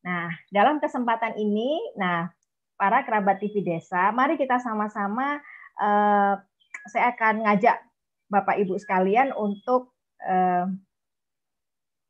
nah 0.06 0.30
dalam 0.54 0.78
kesempatan 0.78 1.34
ini, 1.42 1.82
nah 1.98 2.30
para 2.78 3.02
kerabat 3.02 3.42
TV 3.42 3.66
Desa, 3.66 4.14
mari 4.14 4.38
kita 4.38 4.62
sama-sama, 4.62 5.42
eh, 5.82 6.36
saya 6.86 7.06
akan 7.18 7.50
ngajak 7.50 7.78
Bapak 8.28 8.60
Ibu 8.60 8.76
sekalian 8.76 9.32
untuk 9.36 9.96
uh, 10.24 10.68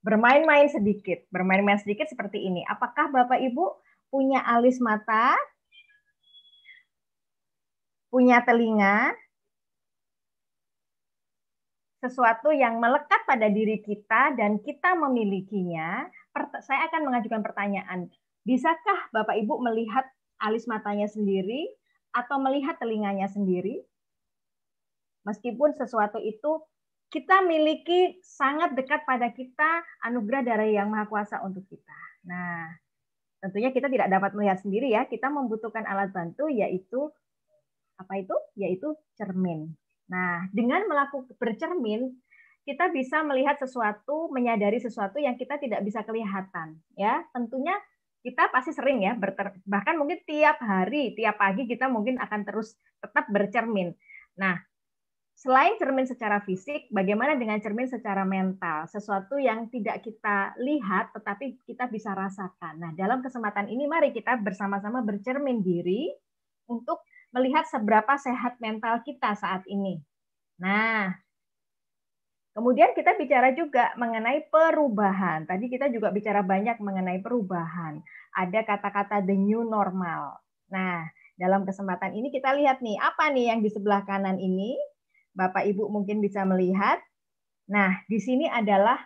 bermain-main 0.02 0.66
sedikit. 0.70 1.22
Bermain-main 1.30 1.78
sedikit 1.78 2.10
seperti 2.10 2.42
ini. 2.46 2.66
Apakah 2.66 3.14
Bapak 3.14 3.38
Ibu 3.38 3.66
punya 4.10 4.42
alis 4.42 4.82
mata? 4.82 5.38
Punya 8.10 8.42
telinga? 8.42 9.14
Sesuatu 11.98 12.54
yang 12.54 12.78
melekat 12.78 13.26
pada 13.26 13.50
diri 13.50 13.82
kita 13.82 14.38
dan 14.38 14.62
kita 14.62 14.94
memilikinya. 14.94 16.06
Saya 16.62 16.86
akan 16.94 17.10
mengajukan 17.10 17.42
pertanyaan. 17.42 18.14
Bisakah 18.46 19.10
Bapak 19.10 19.34
Ibu 19.42 19.58
melihat 19.66 20.06
alis 20.38 20.70
matanya 20.70 21.10
sendiri 21.10 21.66
atau 22.14 22.38
melihat 22.38 22.78
telinganya 22.78 23.26
sendiri? 23.26 23.82
Meskipun 25.26 25.74
sesuatu 25.74 26.22
itu 26.22 26.62
kita 27.10 27.42
miliki 27.42 28.22
sangat 28.22 28.78
dekat 28.78 29.02
pada 29.04 29.34
kita 29.34 29.82
anugerah 30.06 30.46
dari 30.46 30.78
Yang 30.78 30.88
Maha 30.94 31.06
Kuasa 31.10 31.42
untuk 31.42 31.66
kita. 31.66 31.98
Nah, 32.30 32.78
tentunya 33.42 33.74
kita 33.74 33.90
tidak 33.90 34.14
dapat 34.14 34.38
melihat 34.38 34.62
sendiri 34.62 34.94
ya. 34.94 35.10
Kita 35.10 35.34
membutuhkan 35.34 35.84
alat 35.90 36.14
bantu 36.14 36.46
yaitu 36.48 37.10
apa 37.98 38.22
itu? 38.22 38.36
Yaitu 38.54 38.94
cermin. 39.18 39.74
Nah, 40.08 40.48
dengan 40.56 40.88
melakukan 40.88 41.36
bercermin, 41.36 42.16
kita 42.68 42.92
bisa 42.92 43.24
melihat 43.24 43.56
sesuatu, 43.56 44.28
menyadari 44.28 44.80
sesuatu 44.84 45.20
yang 45.24 45.40
kita 45.40 45.56
tidak 45.56 45.88
bisa 45.88 46.04
kelihatan. 46.04 46.76
Ya, 47.00 47.24
tentunya 47.32 47.76
kita 48.28 48.52
pasti 48.52 48.76
sering 48.76 49.08
ya, 49.08 49.16
berter, 49.16 49.56
bahkan 49.64 49.96
mungkin 49.96 50.20
tiap 50.28 50.60
hari, 50.60 51.16
tiap 51.16 51.40
pagi 51.40 51.64
kita 51.64 51.88
mungkin 51.88 52.20
akan 52.20 52.44
terus 52.44 52.76
tetap 53.00 53.32
bercermin. 53.32 53.96
Nah, 54.36 54.60
selain 55.32 55.80
cermin 55.80 56.04
secara 56.12 56.44
fisik, 56.44 56.92
bagaimana 56.92 57.40
dengan 57.40 57.56
cermin 57.64 57.88
secara 57.88 58.28
mental? 58.28 58.84
Sesuatu 58.92 59.40
yang 59.40 59.72
tidak 59.72 60.04
kita 60.04 60.60
lihat, 60.60 61.16
tetapi 61.16 61.64
kita 61.64 61.88
bisa 61.88 62.12
rasakan. 62.12 62.84
Nah, 62.84 62.92
dalam 63.00 63.24
kesempatan 63.24 63.72
ini, 63.72 63.88
mari 63.88 64.12
kita 64.12 64.36
bersama-sama 64.44 65.00
bercermin 65.08 65.64
diri 65.64 66.12
untuk 66.68 67.00
melihat 67.36 67.68
seberapa 67.68 68.16
sehat 68.16 68.60
mental 68.64 69.04
kita 69.04 69.36
saat 69.36 69.64
ini. 69.68 70.00
Nah, 70.58 71.14
kemudian 72.56 72.96
kita 72.98 73.14
bicara 73.20 73.54
juga 73.54 73.94
mengenai 74.00 74.48
perubahan. 74.50 75.46
Tadi 75.46 75.70
kita 75.70 75.92
juga 75.92 76.10
bicara 76.10 76.42
banyak 76.42 76.80
mengenai 76.80 77.20
perubahan. 77.22 78.02
Ada 78.34 78.64
kata-kata 78.66 79.22
the 79.22 79.36
new 79.36 79.68
normal. 79.68 80.40
Nah, 80.72 81.06
dalam 81.38 81.64
kesempatan 81.68 82.18
ini 82.18 82.34
kita 82.34 82.58
lihat 82.58 82.82
nih, 82.82 82.98
apa 82.98 83.30
nih 83.30 83.54
yang 83.54 83.60
di 83.62 83.70
sebelah 83.70 84.02
kanan 84.08 84.42
ini? 84.42 84.74
Bapak 85.38 85.70
Ibu 85.70 85.94
mungkin 85.94 86.18
bisa 86.18 86.42
melihat. 86.50 86.98
Nah, 87.70 88.02
di 88.10 88.18
sini 88.18 88.50
adalah 88.50 88.98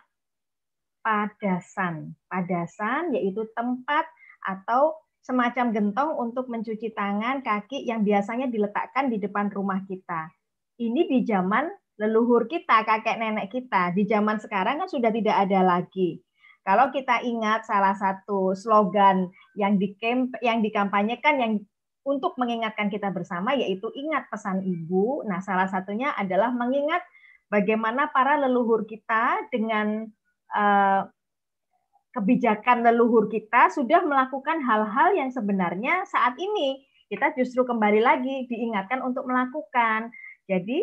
padasan. 1.04 2.16
Padasan 2.30 3.12
yaitu 3.12 3.44
tempat 3.52 4.08
atau 4.40 5.01
semacam 5.22 5.70
gentong 5.70 6.10
untuk 6.18 6.50
mencuci 6.50 6.90
tangan, 6.92 7.46
kaki 7.46 7.86
yang 7.86 8.02
biasanya 8.02 8.50
diletakkan 8.50 9.06
di 9.06 9.22
depan 9.22 9.48
rumah 9.54 9.80
kita. 9.86 10.28
Ini 10.82 11.06
di 11.06 11.22
zaman 11.22 11.70
leluhur 12.02 12.50
kita, 12.50 12.82
kakek 12.82 13.22
nenek 13.22 13.48
kita. 13.54 13.94
Di 13.94 14.02
zaman 14.02 14.42
sekarang 14.42 14.82
kan 14.82 14.88
sudah 14.90 15.14
tidak 15.14 15.36
ada 15.46 15.62
lagi. 15.62 16.18
Kalau 16.62 16.94
kita 16.94 17.22
ingat 17.26 17.66
salah 17.66 17.94
satu 17.94 18.54
slogan 18.54 19.30
yang 19.58 19.78
di 19.78 19.94
yang 20.42 20.62
dikampanyekan 20.62 21.34
yang 21.38 21.52
untuk 22.02 22.34
mengingatkan 22.38 22.90
kita 22.90 23.10
bersama 23.14 23.54
yaitu 23.54 23.90
ingat 23.94 24.26
pesan 24.30 24.62
ibu. 24.62 25.22
Nah, 25.26 25.38
salah 25.42 25.70
satunya 25.70 26.14
adalah 26.14 26.50
mengingat 26.50 27.02
bagaimana 27.46 28.10
para 28.10 28.38
leluhur 28.42 28.86
kita 28.86 29.46
dengan 29.50 30.06
uh, 30.54 31.06
kebijakan 32.12 32.84
leluhur 32.84 33.28
kita 33.32 33.72
sudah 33.72 34.04
melakukan 34.04 34.60
hal-hal 34.60 35.16
yang 35.16 35.32
sebenarnya 35.32 36.04
saat 36.08 36.36
ini 36.36 36.84
kita 37.12 37.36
justru 37.36 37.64
kembali 37.68 38.00
lagi 38.00 38.48
diingatkan 38.48 39.04
untuk 39.04 39.28
melakukan. 39.28 40.08
Jadi 40.48 40.80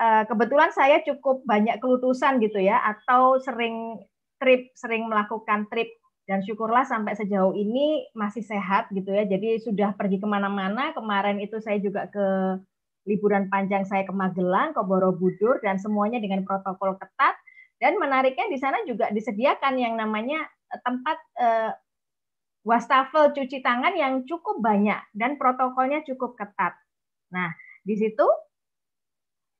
uh, 0.00 0.28
kebetulan 0.28 0.68
saya 0.72 1.00
cukup 1.00 1.44
banyak 1.48 1.80
kelutusan 1.80 2.40
gitu 2.44 2.60
ya 2.60 2.76
atau 2.84 3.40
sering 3.40 4.00
trip 4.36 4.68
sering 4.76 5.08
melakukan 5.08 5.64
trip 5.72 5.88
dan 6.28 6.44
syukurlah 6.44 6.86
sampai 6.86 7.18
sejauh 7.18 7.56
ini 7.56 8.06
masih 8.14 8.46
sehat 8.46 8.92
gitu 8.94 9.10
ya. 9.10 9.26
Jadi 9.26 9.58
sudah 9.64 9.96
pergi 9.96 10.22
ke 10.22 10.26
mana-mana. 10.28 10.94
Kemarin 10.94 11.42
itu 11.42 11.58
saya 11.58 11.82
juga 11.82 12.06
ke 12.08 12.58
liburan 13.02 13.50
panjang 13.50 13.82
saya 13.82 14.06
ke 14.06 14.14
Magelang, 14.14 14.70
ke 14.70 14.82
Borobudur, 14.86 15.58
dan 15.64 15.82
semuanya 15.82 16.22
dengan 16.22 16.46
protokol 16.46 16.94
ketat. 16.94 17.34
Dan 17.82 17.98
menariknya 17.98 18.46
di 18.46 18.58
sana 18.62 18.78
juga 18.86 19.10
disediakan 19.10 19.74
yang 19.74 19.98
namanya 19.98 20.46
eh, 20.46 20.61
tempat 20.80 21.18
eh, 21.36 21.72
wastafel 22.64 23.36
cuci 23.36 23.60
tangan 23.60 23.92
yang 23.92 24.24
cukup 24.24 24.62
banyak 24.64 25.02
dan 25.12 25.36
protokolnya 25.36 26.00
cukup 26.08 26.38
ketat. 26.38 26.72
Nah, 27.34 27.52
di 27.84 27.98
situ 27.98 28.24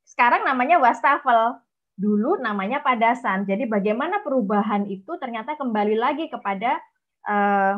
sekarang 0.08 0.48
namanya 0.48 0.80
wastafel 0.80 1.60
dulu 1.98 2.40
namanya 2.40 2.80
padasan. 2.80 3.44
Jadi 3.44 3.68
bagaimana 3.68 4.24
perubahan 4.24 4.88
itu 4.88 5.20
ternyata 5.20 5.60
kembali 5.60 5.96
lagi 6.00 6.32
kepada 6.32 6.80
eh, 7.28 7.74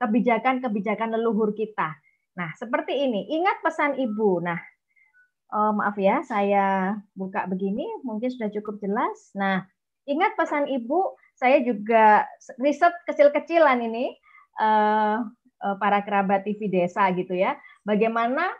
kebijakan-kebijakan 0.00 1.16
leluhur 1.16 1.56
kita. 1.56 1.96
Nah, 2.36 2.52
seperti 2.60 2.92
ini. 3.08 3.32
Ingat 3.32 3.64
pesan 3.64 3.96
ibu. 3.96 4.44
Nah, 4.44 4.60
oh, 5.56 5.72
maaf 5.72 5.96
ya, 5.96 6.20
saya 6.20 6.96
buka 7.16 7.48
begini, 7.48 7.84
mungkin 8.04 8.28
sudah 8.28 8.52
cukup 8.52 8.76
jelas. 8.84 9.32
Nah, 9.32 9.64
ingat 10.04 10.36
pesan 10.36 10.68
ibu. 10.68 11.16
Saya 11.36 11.60
juga 11.60 12.24
riset 12.58 12.92
kecil-kecilan 13.04 13.78
ini 13.84 14.16
eh, 14.60 15.18
eh, 15.62 15.76
para 15.78 16.00
kerabat 16.02 16.48
TV 16.48 16.72
desa 16.72 17.08
gitu 17.12 17.36
ya. 17.36 17.54
Bagaimana 17.86 18.50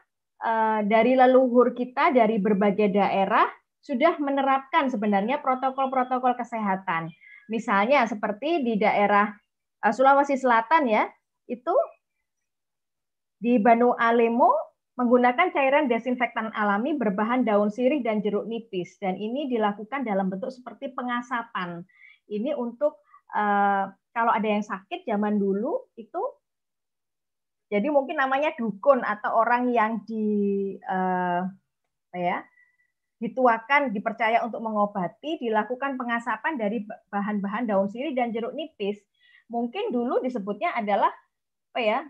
dari 0.84 1.16
leluhur 1.16 1.72
kita 1.72 2.12
dari 2.12 2.36
berbagai 2.36 2.92
daerah 2.92 3.48
sudah 3.86 4.18
menerapkan 4.18 4.90
sebenarnya 4.90 5.38
protokol-protokol 5.38 6.34
kesehatan. 6.34 7.14
Misalnya 7.46 8.02
seperti 8.10 8.66
di 8.66 8.74
daerah 8.74 9.30
eh, 9.86 9.92
Sulawesi 9.94 10.34
Selatan 10.34 10.90
ya, 10.90 11.06
itu 11.46 11.74
di 13.38 13.62
Banu 13.62 13.94
Alemo 13.94 14.50
menggunakan 14.98 15.52
cairan 15.52 15.86
desinfektan 15.86 16.50
alami 16.56 16.96
berbahan 16.96 17.44
daun 17.44 17.68
sirih 17.68 18.00
dan 18.00 18.24
jeruk 18.24 18.48
nipis 18.48 18.96
dan 18.98 19.14
ini 19.14 19.46
dilakukan 19.46 20.02
dalam 20.02 20.32
bentuk 20.32 20.50
seperti 20.50 20.90
pengasapan. 20.90 21.86
Ini 22.26 22.54
untuk 22.58 23.02
uh, 23.34 23.90
kalau 24.10 24.32
ada 24.32 24.48
yang 24.48 24.64
sakit 24.64 25.04
zaman 25.04 25.38
dulu 25.38 25.90
itu 25.98 26.22
jadi 27.66 27.90
mungkin 27.90 28.16
namanya 28.18 28.54
dukun 28.54 29.02
atau 29.02 29.42
orang 29.42 29.74
yang 29.74 30.06
di 30.06 30.78
apa 30.86 32.16
ya 32.16 32.38
dituakan, 33.16 33.96
dipercaya 33.96 34.44
untuk 34.44 34.60
mengobati, 34.60 35.40
dilakukan 35.40 35.96
pengasapan 35.96 36.60
dari 36.60 36.84
bahan-bahan 37.08 37.64
daun 37.64 37.88
sirih 37.88 38.12
dan 38.12 38.28
jeruk 38.28 38.52
nipis. 38.52 39.00
Mungkin 39.48 39.88
dulu 39.88 40.20
disebutnya 40.20 40.76
adalah 40.76 41.08
apa 41.72 41.80
ya? 41.80 42.00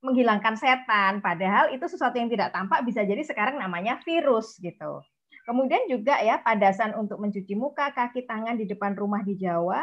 menghilangkan 0.00 0.56
setan, 0.56 1.20
padahal 1.20 1.76
itu 1.76 1.84
sesuatu 1.84 2.16
yang 2.16 2.32
tidak 2.32 2.56
tampak 2.56 2.80
bisa 2.88 3.04
jadi 3.04 3.20
sekarang 3.20 3.60
namanya 3.60 4.00
virus 4.00 4.56
gitu. 4.56 5.04
Kemudian 5.44 5.88
juga 5.90 6.20
ya 6.20 6.38
padasan 6.40 6.94
untuk 6.94 7.18
mencuci 7.18 7.56
muka, 7.56 7.90
kaki, 7.90 8.28
tangan 8.28 8.56
di 8.60 8.68
depan 8.68 8.94
rumah 8.94 9.24
di 9.24 9.34
Jawa. 9.36 9.82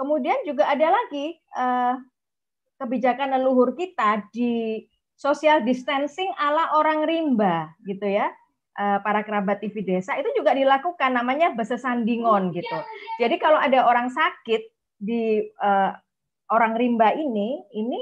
Kemudian 0.00 0.42
juga 0.48 0.68
ada 0.72 0.88
lagi 0.90 1.36
eh, 1.36 1.94
kebijakan 2.80 3.36
leluhur 3.36 3.76
kita 3.76 4.24
di 4.32 4.82
social 5.14 5.60
distancing 5.60 6.32
ala 6.40 6.72
orang 6.80 7.04
rimba 7.04 7.76
gitu 7.84 8.08
ya 8.08 8.32
Eh, 8.80 8.98
para 9.04 9.20
kerabat 9.20 9.60
TV 9.60 9.84
desa 9.84 10.16
itu 10.16 10.32
juga 10.32 10.56
dilakukan 10.56 11.12
namanya 11.12 11.52
besesandingon 11.52 12.48
gitu. 12.56 12.78
Jadi 13.20 13.36
kalau 13.36 13.60
ada 13.60 13.84
orang 13.84 14.08
sakit 14.08 14.62
di 14.96 15.44
uh, 15.60 15.92
orang 16.48 16.80
rimba 16.80 17.12
ini, 17.12 17.60
ini 17.76 18.00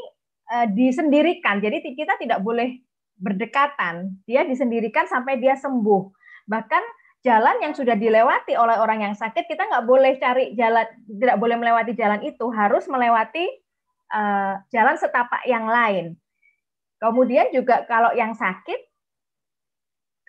uh, 0.55 0.71
disendirikan. 0.71 1.59
Jadi 1.59 1.83
kita 1.83 2.15
tidak 2.23 2.47
boleh 2.47 2.79
berdekatan, 3.19 4.23
dia 4.23 4.47
disendirikan 4.47 5.11
sampai 5.11 5.43
dia 5.43 5.59
sembuh. 5.59 6.15
Bahkan 6.49 6.83
jalan 7.23 7.61
yang 7.61 7.77
sudah 7.77 7.95
dilewati 7.95 8.57
oleh 8.57 8.81
orang 8.81 9.05
yang 9.05 9.15
sakit, 9.15 9.45
kita 9.45 9.69
nggak 9.69 9.85
boleh 9.85 10.17
cari 10.17 10.57
jalan, 10.57 10.89
tidak 11.07 11.37
boleh 11.37 11.57
melewati 11.61 11.93
jalan 11.93 12.25
itu, 12.25 12.49
harus 12.49 12.89
melewati 12.89 13.45
uh, 14.17 14.57
jalan 14.73 14.97
setapak 14.97 15.45
yang 15.45 15.69
lain. 15.69 16.17
Kemudian 16.99 17.53
juga 17.53 17.85
kalau 17.87 18.11
yang 18.17 18.33
sakit, 18.35 18.81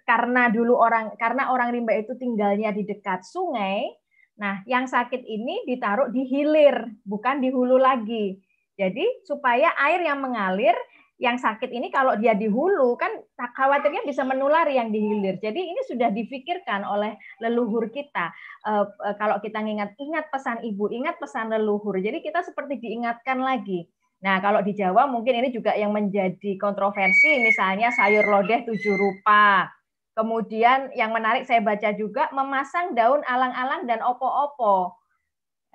karena 0.05 0.49
dulu 0.49 0.73
orang 0.73 1.13
karena 1.21 1.53
orang 1.53 1.69
rimba 1.69 1.93
itu 1.93 2.17
tinggalnya 2.17 2.73
di 2.73 2.83
dekat 2.83 3.21
sungai, 3.25 3.89
nah 4.37 4.61
yang 4.65 4.85
sakit 4.89 5.21
ini 5.21 5.65
ditaruh 5.69 6.09
di 6.09 6.25
hilir, 6.25 6.93
bukan 7.05 7.41
di 7.41 7.49
hulu 7.53 7.77
lagi. 7.77 8.41
Jadi 8.79 9.27
supaya 9.27 9.75
air 9.75 10.01
yang 10.01 10.23
mengalir 10.23 10.73
yang 11.19 11.35
sakit 11.35 11.67
ini 11.67 11.91
kalau 11.91 12.15
dia 12.15 12.31
di 12.31 12.47
hulu 12.47 12.95
kan 12.95 13.11
khawatirnya 13.35 14.07
bisa 14.07 14.23
menular 14.23 14.63
yang 14.71 14.87
di 14.87 15.03
hilir. 15.03 15.35
Jadi 15.43 15.59
ini 15.59 15.81
sudah 15.83 16.15
difikirkan 16.15 16.87
oleh 16.87 17.19
leluhur 17.43 17.91
kita. 17.91 18.31
Eh, 18.63 18.85
eh, 18.87 19.15
kalau 19.19 19.43
kita 19.43 19.59
ingat 19.59 19.99
ingat 19.99 20.31
pesan 20.31 20.63
ibu, 20.63 20.87
ingat 20.87 21.19
pesan 21.19 21.51
leluhur. 21.51 21.99
Jadi 21.99 22.23
kita 22.23 22.39
seperti 22.47 22.79
diingatkan 22.79 23.43
lagi. 23.43 23.83
Nah, 24.23 24.39
kalau 24.39 24.63
di 24.63 24.71
Jawa 24.71 25.11
mungkin 25.11 25.43
ini 25.43 25.51
juga 25.51 25.75
yang 25.75 25.91
menjadi 25.91 26.55
kontroversi, 26.55 27.43
misalnya 27.43 27.91
sayur 27.91 28.23
lodeh 28.23 28.63
tujuh 28.63 28.95
rupa. 28.95 29.67
Kemudian 30.15 30.91
yang 30.95 31.11
menarik 31.11 31.47
saya 31.47 31.59
baca 31.59 31.95
juga 31.95 32.31
memasang 32.31 32.95
daun 32.95 33.23
alang-alang 33.27 33.83
dan 33.87 33.99
opo-opo. 34.03 34.95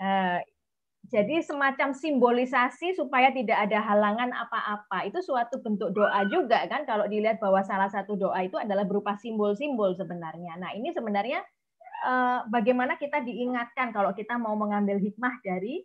Eh, 0.01 0.41
jadi 1.13 1.45
semacam 1.45 1.93
simbolisasi 1.93 2.97
supaya 2.97 3.29
tidak 3.29 3.69
ada 3.69 3.77
halangan 3.85 4.33
apa-apa. 4.33 5.05
Itu 5.05 5.21
suatu 5.21 5.61
bentuk 5.61 5.93
doa 5.93 6.25
juga 6.33 6.65
kan 6.65 6.89
kalau 6.89 7.05
dilihat 7.05 7.37
bahwa 7.45 7.61
salah 7.61 7.93
satu 7.93 8.17
doa 8.17 8.41
itu 8.41 8.57
adalah 8.57 8.89
berupa 8.89 9.13
simbol-simbol 9.21 9.93
sebenarnya. 10.01 10.57
Nah, 10.57 10.73
ini 10.73 10.97
sebenarnya 10.97 11.45
eh, 12.09 12.39
bagaimana 12.49 12.97
kita 12.97 13.21
diingatkan 13.21 13.93
kalau 13.93 14.17
kita 14.17 14.41
mau 14.41 14.57
mengambil 14.57 14.97
hikmah 14.97 15.45
dari 15.45 15.85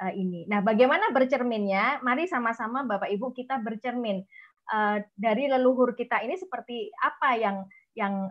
eh, 0.00 0.12
ini. 0.16 0.48
Nah, 0.48 0.64
bagaimana 0.64 1.12
bercerminnya? 1.12 2.00
Mari 2.00 2.24
sama-sama 2.24 2.88
Bapak 2.88 3.12
Ibu 3.12 3.36
kita 3.36 3.60
bercermin 3.60 4.24
eh, 4.72 4.98
dari 5.12 5.44
leluhur 5.44 5.92
kita 5.92 6.24
ini 6.24 6.40
seperti 6.40 6.88
apa 7.04 7.36
yang 7.36 7.56
yang 7.94 8.26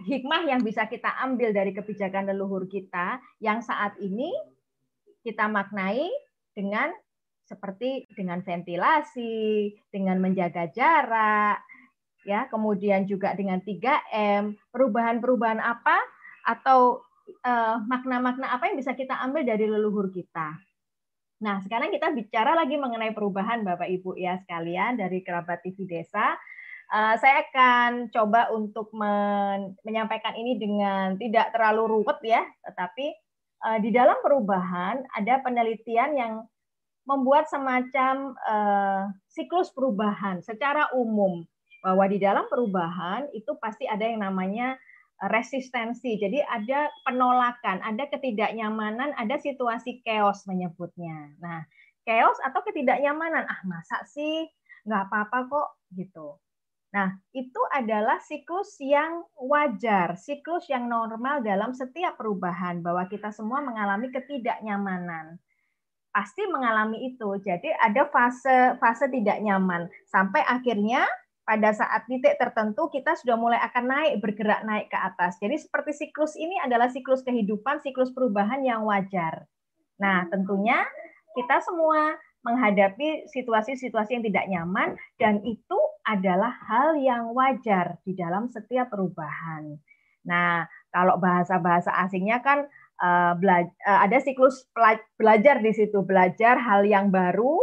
hikmah 0.00 0.48
yang 0.48 0.64
bisa 0.64 0.88
kita 0.88 1.12
ambil 1.20 1.52
dari 1.52 1.76
kebijakan 1.76 2.32
leluhur 2.32 2.64
kita 2.64 3.20
yang 3.44 3.60
saat 3.60 3.92
ini 4.00 4.32
kita 5.20 5.46
maknai 5.46 6.08
dengan 6.56 6.90
seperti 7.46 8.08
dengan 8.16 8.40
ventilasi, 8.40 9.76
dengan 9.92 10.16
menjaga 10.22 10.72
jarak, 10.72 11.60
ya, 12.24 12.48
kemudian 12.48 13.04
juga 13.04 13.36
dengan 13.36 13.60
3M, 13.60 14.56
perubahan-perubahan 14.72 15.60
apa 15.60 15.98
atau 16.48 17.04
eh, 17.44 17.76
makna-makna 17.86 18.50
uh, 18.50 18.52
apa 18.56 18.72
yang 18.72 18.76
bisa 18.80 18.96
kita 18.96 19.14
ambil 19.20 19.46
dari 19.46 19.68
leluhur 19.68 20.10
kita. 20.10 20.58
Nah, 21.42 21.58
sekarang 21.58 21.90
kita 21.90 22.14
bicara 22.14 22.54
lagi 22.54 22.78
mengenai 22.78 23.10
perubahan 23.10 23.66
Bapak 23.66 23.90
Ibu 23.90 24.14
ya 24.14 24.38
sekalian 24.38 24.94
dari 24.94 25.26
kerabat 25.26 25.66
TV 25.66 25.90
Desa 25.90 26.38
Uh, 26.92 27.16
saya 27.16 27.48
akan 27.48 28.12
coba 28.12 28.52
untuk 28.52 28.92
men 28.92 29.72
menyampaikan 29.80 30.36
ini 30.36 30.60
dengan 30.60 31.16
tidak 31.16 31.48
terlalu 31.56 31.88
ruwet 31.88 32.20
ya, 32.20 32.44
tetapi 32.68 33.16
uh, 33.64 33.80
di 33.80 33.88
dalam 33.88 34.20
perubahan 34.20 35.00
ada 35.16 35.40
penelitian 35.40 36.12
yang 36.12 36.34
membuat 37.08 37.48
semacam 37.48 38.36
uh, 38.44 39.08
siklus 39.24 39.72
perubahan 39.72 40.44
secara 40.44 40.92
umum 40.92 41.48
bahwa 41.80 42.04
di 42.12 42.20
dalam 42.20 42.44
perubahan 42.52 43.26
itu 43.32 43.56
pasti 43.56 43.88
ada 43.88 44.04
yang 44.04 44.20
namanya 44.20 44.76
resistensi. 45.32 46.20
Jadi 46.20 46.44
ada 46.44 46.92
penolakan, 47.08 47.80
ada 47.82 48.04
ketidaknyamanan, 48.10 49.16
ada 49.16 49.40
situasi 49.40 50.04
chaos 50.04 50.44
menyebutnya. 50.44 51.40
Nah, 51.40 51.64
chaos 52.06 52.38
atau 52.42 52.60
ketidaknyamanan, 52.66 53.48
ah 53.48 53.60
masa 53.64 54.02
sih 54.06 54.44
nggak 54.86 55.08
apa-apa 55.10 55.38
kok 55.46 55.68
gitu. 55.94 56.38
Nah, 56.92 57.08
itu 57.32 57.62
adalah 57.72 58.20
siklus 58.20 58.76
yang 58.76 59.24
wajar, 59.40 60.20
siklus 60.20 60.68
yang 60.68 60.92
normal 60.92 61.40
dalam 61.40 61.72
setiap 61.72 62.20
perubahan, 62.20 62.84
bahwa 62.84 63.08
kita 63.08 63.32
semua 63.32 63.64
mengalami 63.64 64.12
ketidaknyamanan. 64.12 65.40
Pasti 66.12 66.44
mengalami 66.44 67.08
itu. 67.08 67.40
Jadi 67.40 67.72
ada 67.72 68.04
fase 68.12 68.76
fase 68.76 69.08
tidak 69.08 69.40
nyaman 69.40 69.88
sampai 70.12 70.44
akhirnya 70.44 71.08
pada 71.42 71.72
saat 71.72 72.04
titik 72.04 72.36
tertentu 72.36 72.92
kita 72.92 73.16
sudah 73.16 73.40
mulai 73.40 73.56
akan 73.64 73.84
naik 73.88 74.20
bergerak 74.20 74.60
naik 74.68 74.92
ke 74.92 74.98
atas. 75.00 75.40
Jadi 75.40 75.56
seperti 75.56 75.96
siklus 75.96 76.36
ini 76.36 76.60
adalah 76.60 76.92
siklus 76.92 77.24
kehidupan, 77.24 77.80
siklus 77.80 78.12
perubahan 78.12 78.60
yang 78.60 78.84
wajar. 78.84 79.48
Nah, 79.96 80.28
tentunya 80.28 80.84
kita 81.32 81.64
semua 81.64 82.20
menghadapi 82.42 83.30
situasi-situasi 83.30 84.18
yang 84.18 84.24
tidak 84.26 84.46
nyaman 84.50 84.98
dan 85.18 85.42
itu 85.46 85.78
adalah 86.02 86.50
hal 86.66 86.98
yang 86.98 87.30
wajar 87.30 88.02
di 88.02 88.18
dalam 88.18 88.50
setiap 88.50 88.90
perubahan. 88.90 89.78
Nah, 90.26 90.66
kalau 90.90 91.18
bahasa-bahasa 91.22 91.94
asingnya 92.02 92.42
kan 92.42 92.66
uh, 92.98 93.34
ada 93.86 94.18
siklus 94.18 94.66
belajar 95.14 95.62
di 95.62 95.72
situ, 95.74 96.02
belajar 96.02 96.58
hal 96.58 96.82
yang 96.82 97.14
baru, 97.14 97.58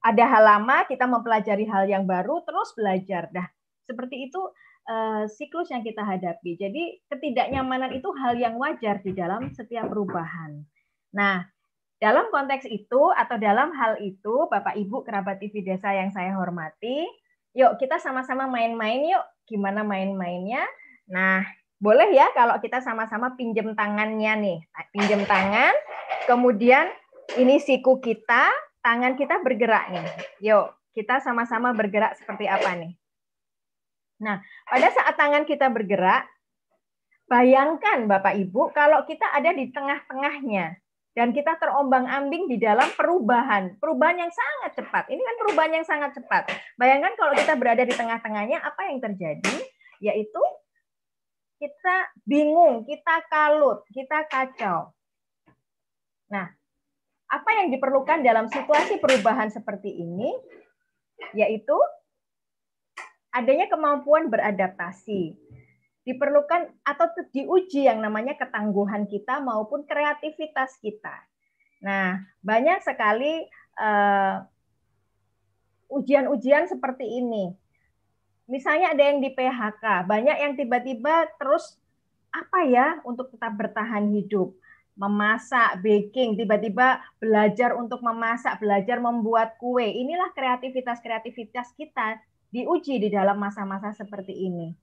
ada 0.00 0.24
hal 0.26 0.42
lama 0.46 0.86
kita 0.86 1.04
mempelajari 1.10 1.66
hal 1.66 1.90
yang 1.90 2.06
baru 2.06 2.42
terus 2.46 2.72
belajar. 2.78 3.28
Nah, 3.34 3.46
seperti 3.84 4.30
itu 4.30 4.40
uh, 4.88 5.26
siklus 5.26 5.74
yang 5.74 5.82
kita 5.82 6.06
hadapi. 6.06 6.54
Jadi 6.54 7.02
ketidaknyamanan 7.10 7.90
itu 7.94 8.08
hal 8.14 8.38
yang 8.38 8.54
wajar 8.56 9.02
di 9.02 9.10
dalam 9.12 9.50
setiap 9.52 9.90
perubahan. 9.90 10.62
Nah, 11.14 11.42
dalam 12.00 12.32
konteks 12.32 12.64
itu 12.64 13.12
atau 13.12 13.36
dalam 13.36 13.76
hal 13.76 14.00
itu, 14.00 14.48
Bapak 14.48 14.72
Ibu 14.72 15.04
kerabat 15.04 15.36
TV 15.36 15.60
Desa 15.60 15.92
yang 15.92 16.08
saya 16.08 16.32
hormati, 16.32 17.04
yuk 17.52 17.76
kita 17.76 18.00
sama-sama 18.00 18.48
main-main 18.48 19.04
yuk. 19.04 19.24
Gimana 19.44 19.84
main-mainnya? 19.84 20.64
Nah, 21.12 21.44
boleh 21.76 22.08
ya 22.16 22.32
kalau 22.32 22.56
kita 22.56 22.80
sama-sama 22.80 23.36
pinjam 23.36 23.76
tangannya 23.76 24.32
nih. 24.40 24.58
Pinjam 24.96 25.28
tangan, 25.28 25.76
kemudian 26.24 26.88
ini 27.36 27.60
siku 27.60 28.00
kita, 28.00 28.48
tangan 28.80 29.20
kita 29.20 29.44
bergerak 29.44 29.92
nih. 29.92 30.08
Yuk, 30.40 30.72
kita 30.96 31.20
sama-sama 31.20 31.76
bergerak 31.76 32.16
seperti 32.16 32.48
apa 32.48 32.80
nih? 32.80 32.96
Nah, 34.24 34.40
pada 34.64 34.88
saat 34.88 35.14
tangan 35.20 35.44
kita 35.44 35.68
bergerak, 35.68 36.24
bayangkan 37.28 38.08
Bapak 38.08 38.40
Ibu 38.40 38.72
kalau 38.72 39.04
kita 39.04 39.28
ada 39.36 39.52
di 39.52 39.68
tengah-tengahnya 39.68 40.80
dan 41.10 41.34
kita 41.34 41.58
terombang-ambing 41.58 42.46
di 42.46 42.56
dalam 42.62 42.86
perubahan, 42.94 43.74
perubahan 43.82 44.22
yang 44.22 44.30
sangat 44.30 44.78
cepat. 44.78 45.10
Ini 45.10 45.18
kan 45.18 45.36
perubahan 45.42 45.72
yang 45.74 45.86
sangat 45.86 46.10
cepat. 46.14 46.46
Bayangkan 46.78 47.18
kalau 47.18 47.34
kita 47.34 47.58
berada 47.58 47.82
di 47.82 47.94
tengah-tengahnya, 47.94 48.62
apa 48.62 48.80
yang 48.86 49.02
terjadi? 49.02 49.56
Yaitu 49.98 50.42
kita 51.58 51.96
bingung, 52.22 52.86
kita 52.86 53.26
kalut, 53.26 53.82
kita 53.90 54.22
kacau. 54.30 54.94
Nah, 56.30 56.46
apa 57.26 57.50
yang 57.58 57.74
diperlukan 57.74 58.22
dalam 58.22 58.46
situasi 58.46 59.02
perubahan 59.02 59.50
seperti 59.50 59.90
ini? 59.90 60.30
Yaitu 61.34 61.74
adanya 63.34 63.66
kemampuan 63.66 64.30
beradaptasi 64.30 65.34
diperlukan 66.04 66.72
atau 66.82 67.06
diuji 67.30 67.84
yang 67.84 68.00
namanya 68.00 68.34
ketangguhan 68.40 69.04
kita 69.04 69.38
maupun 69.44 69.84
kreativitas 69.84 70.80
kita. 70.80 71.12
Nah, 71.84 72.20
banyak 72.40 72.80
sekali 72.84 73.44
eh, 73.80 74.36
ujian-ujian 75.90 76.70
seperti 76.70 77.04
ini. 77.04 77.52
Misalnya 78.50 78.94
ada 78.94 79.02
yang 79.06 79.22
di 79.22 79.30
PHK, 79.30 80.10
banyak 80.10 80.36
yang 80.42 80.52
tiba-tiba 80.58 81.30
terus 81.38 81.78
apa 82.30 82.66
ya 82.66 82.98
untuk 83.06 83.30
tetap 83.30 83.54
bertahan 83.54 84.10
hidup, 84.10 84.54
memasak, 84.98 85.78
baking, 85.82 86.38
tiba-tiba 86.38 86.98
belajar 87.22 87.78
untuk 87.78 88.02
memasak, 88.02 88.58
belajar 88.58 88.98
membuat 88.98 89.54
kue. 89.58 89.86
Inilah 89.86 90.34
kreativitas-kreativitas 90.34 91.74
kita 91.78 92.18
diuji 92.50 92.98
di 92.98 93.08
dalam 93.10 93.38
masa-masa 93.38 93.94
seperti 93.94 94.34
ini. 94.34 94.74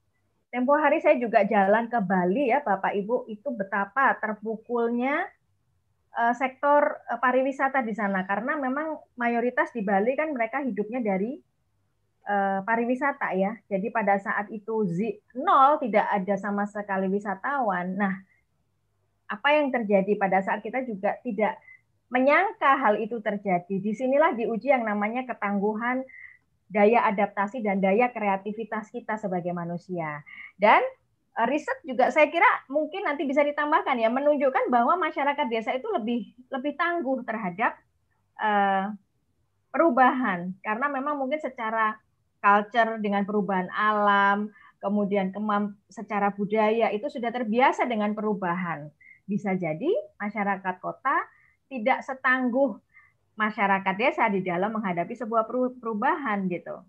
Tempo 0.58 0.74
hari 0.74 0.98
saya 0.98 1.22
juga 1.22 1.46
jalan 1.46 1.86
ke 1.86 2.02
Bali 2.02 2.50
ya 2.50 2.66
Bapak 2.66 2.98
Ibu, 2.98 3.30
itu 3.30 3.46
betapa 3.54 4.18
terpukulnya 4.18 5.30
uh, 6.18 6.34
sektor 6.34 6.98
uh, 7.14 7.22
pariwisata 7.22 7.86
di 7.86 7.94
sana 7.94 8.26
karena 8.26 8.58
memang 8.58 8.98
mayoritas 9.22 9.70
di 9.70 9.86
Bali 9.86 10.18
kan 10.18 10.34
mereka 10.34 10.66
hidupnya 10.66 10.98
dari 11.06 11.38
uh, 12.26 12.66
pariwisata 12.66 13.38
ya. 13.38 13.54
Jadi 13.70 13.94
pada 13.94 14.18
saat 14.18 14.50
itu 14.50 14.82
z 14.90 15.22
nol 15.38 15.78
tidak 15.78 16.10
ada 16.10 16.34
sama 16.42 16.66
sekali 16.66 17.06
wisatawan. 17.06 17.94
Nah, 17.94 18.18
apa 19.30 19.62
yang 19.62 19.70
terjadi 19.70 20.10
pada 20.18 20.42
saat 20.42 20.66
kita 20.66 20.82
juga 20.90 21.22
tidak 21.22 21.54
menyangka 22.10 22.82
hal 22.82 22.98
itu 22.98 23.22
terjadi. 23.22 23.78
Di 23.78 23.94
sinilah 23.94 24.34
diuji 24.34 24.74
yang 24.74 24.90
namanya 24.90 25.22
ketangguhan 25.22 26.02
daya 26.68 27.08
adaptasi 27.08 27.64
dan 27.64 27.80
daya 27.80 28.12
kreativitas 28.12 28.92
kita 28.92 29.16
sebagai 29.16 29.56
manusia. 29.56 30.24
Dan 30.60 30.84
Eh, 31.38 31.46
riset 31.46 31.78
juga 31.86 32.10
saya 32.10 32.34
kira 32.34 32.50
mungkin 32.66 33.06
nanti 33.06 33.22
bisa 33.30 33.46
ditambahkan 33.46 33.94
ya 34.02 34.10
menunjukkan 34.10 34.74
bahwa 34.74 34.98
masyarakat 34.98 35.46
desa 35.54 35.70
itu 35.70 35.86
lebih 35.94 36.34
lebih 36.50 36.74
tangguh 36.74 37.22
terhadap 37.22 37.78
uh, 38.42 38.90
perubahan 39.70 40.58
karena 40.66 40.90
memang 40.90 41.14
mungkin 41.22 41.38
secara 41.38 41.94
culture 42.42 42.98
dengan 42.98 43.22
perubahan 43.22 43.70
alam 43.70 44.50
kemudian 44.82 45.30
kemamp 45.30 45.78
secara 45.94 46.34
budaya 46.34 46.90
itu 46.90 47.06
sudah 47.06 47.30
terbiasa 47.30 47.86
dengan 47.86 48.18
perubahan 48.18 48.90
bisa 49.30 49.54
jadi 49.54 49.94
masyarakat 50.18 50.76
kota 50.82 51.22
tidak 51.70 52.02
setangguh 52.02 52.82
masyarakat 53.38 53.96
desa 53.96 54.26
di 54.28 54.42
dalam 54.42 54.74
menghadapi 54.74 55.14
sebuah 55.14 55.48
perubahan 55.80 56.50
gitu 56.50 56.82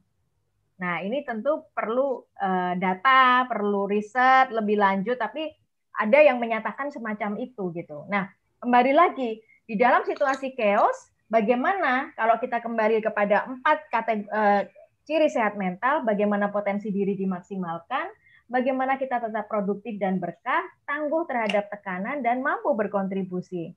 Nah, 0.78 1.03
ini 1.03 1.26
tentu 1.26 1.66
perlu 1.74 2.22
uh, 2.38 2.74
data, 2.78 3.44
perlu 3.51 3.90
riset 3.90 4.55
lebih 4.55 4.78
lanjut, 4.78 5.18
tapi 5.18 5.51
ada 5.99 6.18
yang 6.22 6.38
menyatakan 6.38 6.94
semacam 6.94 7.34
itu 7.42 7.74
gitu. 7.74 8.07
Nah, 8.07 8.30
kembali 8.62 8.94
lagi 8.94 9.42
di 9.66 9.74
dalam 9.74 10.07
situasi 10.07 10.55
chaos, 10.55 11.11
bagaimana 11.26 12.14
kalau 12.14 12.38
kita 12.38 12.62
kembali 12.62 13.03
kepada 13.03 13.51
empat 13.51 13.78
kategori 13.90 14.30
uh, 14.30 14.62
ciri 15.03 15.26
sehat 15.26 15.59
mental, 15.59 16.07
bagaimana 16.07 16.55
potensi 16.55 16.94
diri 16.94 17.18
dimaksimalkan, 17.18 18.07
bagaimana 18.46 18.94
kita 19.03 19.18
tetap 19.18 19.51
produktif 19.51 19.99
dan 19.99 20.22
berkah, 20.22 20.62
tangguh 20.86 21.26
terhadap 21.26 21.74
tekanan 21.74 22.22
dan 22.22 22.38
mampu 22.38 22.70
berkontribusi. 22.78 23.74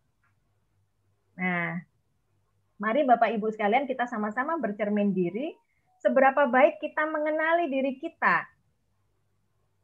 Nah, 1.41 1.82
mari 2.82 3.05
Bapak 3.05 3.29
Ibu 3.38 3.53
sekalian 3.53 3.86
kita 3.86 4.09
sama-sama 4.09 4.57
bercermin 4.57 5.13
diri 5.13 5.53
seberapa 6.01 6.49
baik 6.49 6.82
kita 6.82 7.05
mengenali 7.05 7.69
diri 7.69 8.01
kita 8.01 8.49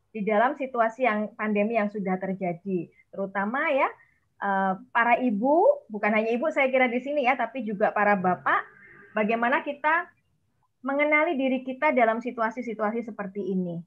di 0.09 0.25
dalam 0.25 0.57
situasi 0.57 1.05
yang 1.05 1.29
pandemi 1.37 1.77
yang 1.77 1.93
sudah 1.93 2.17
terjadi, 2.17 2.89
terutama 3.13 3.69
ya 3.69 3.85
eh, 4.41 4.73
para 4.89 5.21
ibu, 5.21 5.85
bukan 5.93 6.09
hanya 6.09 6.33
ibu 6.33 6.49
saya 6.49 6.73
kira 6.73 6.89
di 6.89 6.97
sini 7.05 7.29
ya, 7.29 7.37
tapi 7.37 7.61
juga 7.61 7.93
para 7.93 8.17
bapak, 8.17 8.65
bagaimana 9.13 9.61
kita 9.61 10.09
mengenali 10.81 11.37
diri 11.37 11.61
kita 11.61 11.93
dalam 11.93 12.17
situasi-situasi 12.17 13.05
seperti 13.05 13.45
ini. 13.53 13.77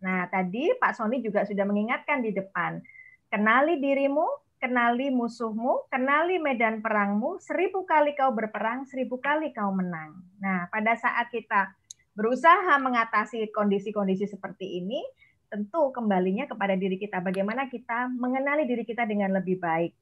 Nah, 0.00 0.30
tadi 0.30 0.70
Pak 0.78 0.94
Sony 0.94 1.20
juga 1.20 1.42
sudah 1.42 1.66
mengingatkan 1.66 2.22
di 2.22 2.30
depan, 2.32 2.78
kenali 3.26 3.82
dirimu, 3.82 4.24
kenali 4.60 5.08
musuhmu, 5.08 5.88
kenali 5.88 6.36
medan 6.36 6.84
perangmu, 6.84 7.40
seribu 7.40 7.88
kali 7.88 8.12
kau 8.12 8.30
berperang, 8.30 8.84
seribu 8.84 9.16
kali 9.16 9.56
kau 9.56 9.72
menang. 9.72 10.20
Nah, 10.36 10.68
pada 10.68 10.94
saat 11.00 11.32
kita 11.32 11.72
berusaha 12.12 12.76
mengatasi 12.76 13.48
kondisi-kondisi 13.56 14.28
seperti 14.28 14.84
ini, 14.84 15.00
tentu 15.48 15.90
kembalinya 15.90 16.44
kepada 16.44 16.76
diri 16.76 17.00
kita. 17.00 17.24
Bagaimana 17.24 17.72
kita 17.72 18.12
mengenali 18.12 18.68
diri 18.68 18.84
kita 18.84 19.08
dengan 19.08 19.34
lebih 19.34 19.58
baik. 19.58 19.96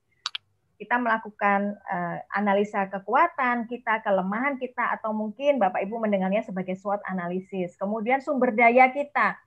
Kita 0.79 0.95
melakukan 0.99 1.75
uh, 1.75 2.19
analisa 2.35 2.87
kekuatan 2.87 3.67
kita, 3.67 4.03
kelemahan 4.03 4.59
kita, 4.59 4.95
atau 4.99 5.11
mungkin 5.11 5.59
Bapak 5.59 5.83
Ibu 5.83 5.99
mendengarnya 5.99 6.47
sebagai 6.47 6.79
SWOT 6.79 7.03
analisis. 7.07 7.75
Kemudian 7.75 8.23
sumber 8.23 8.55
daya 8.55 8.91
kita, 8.91 9.39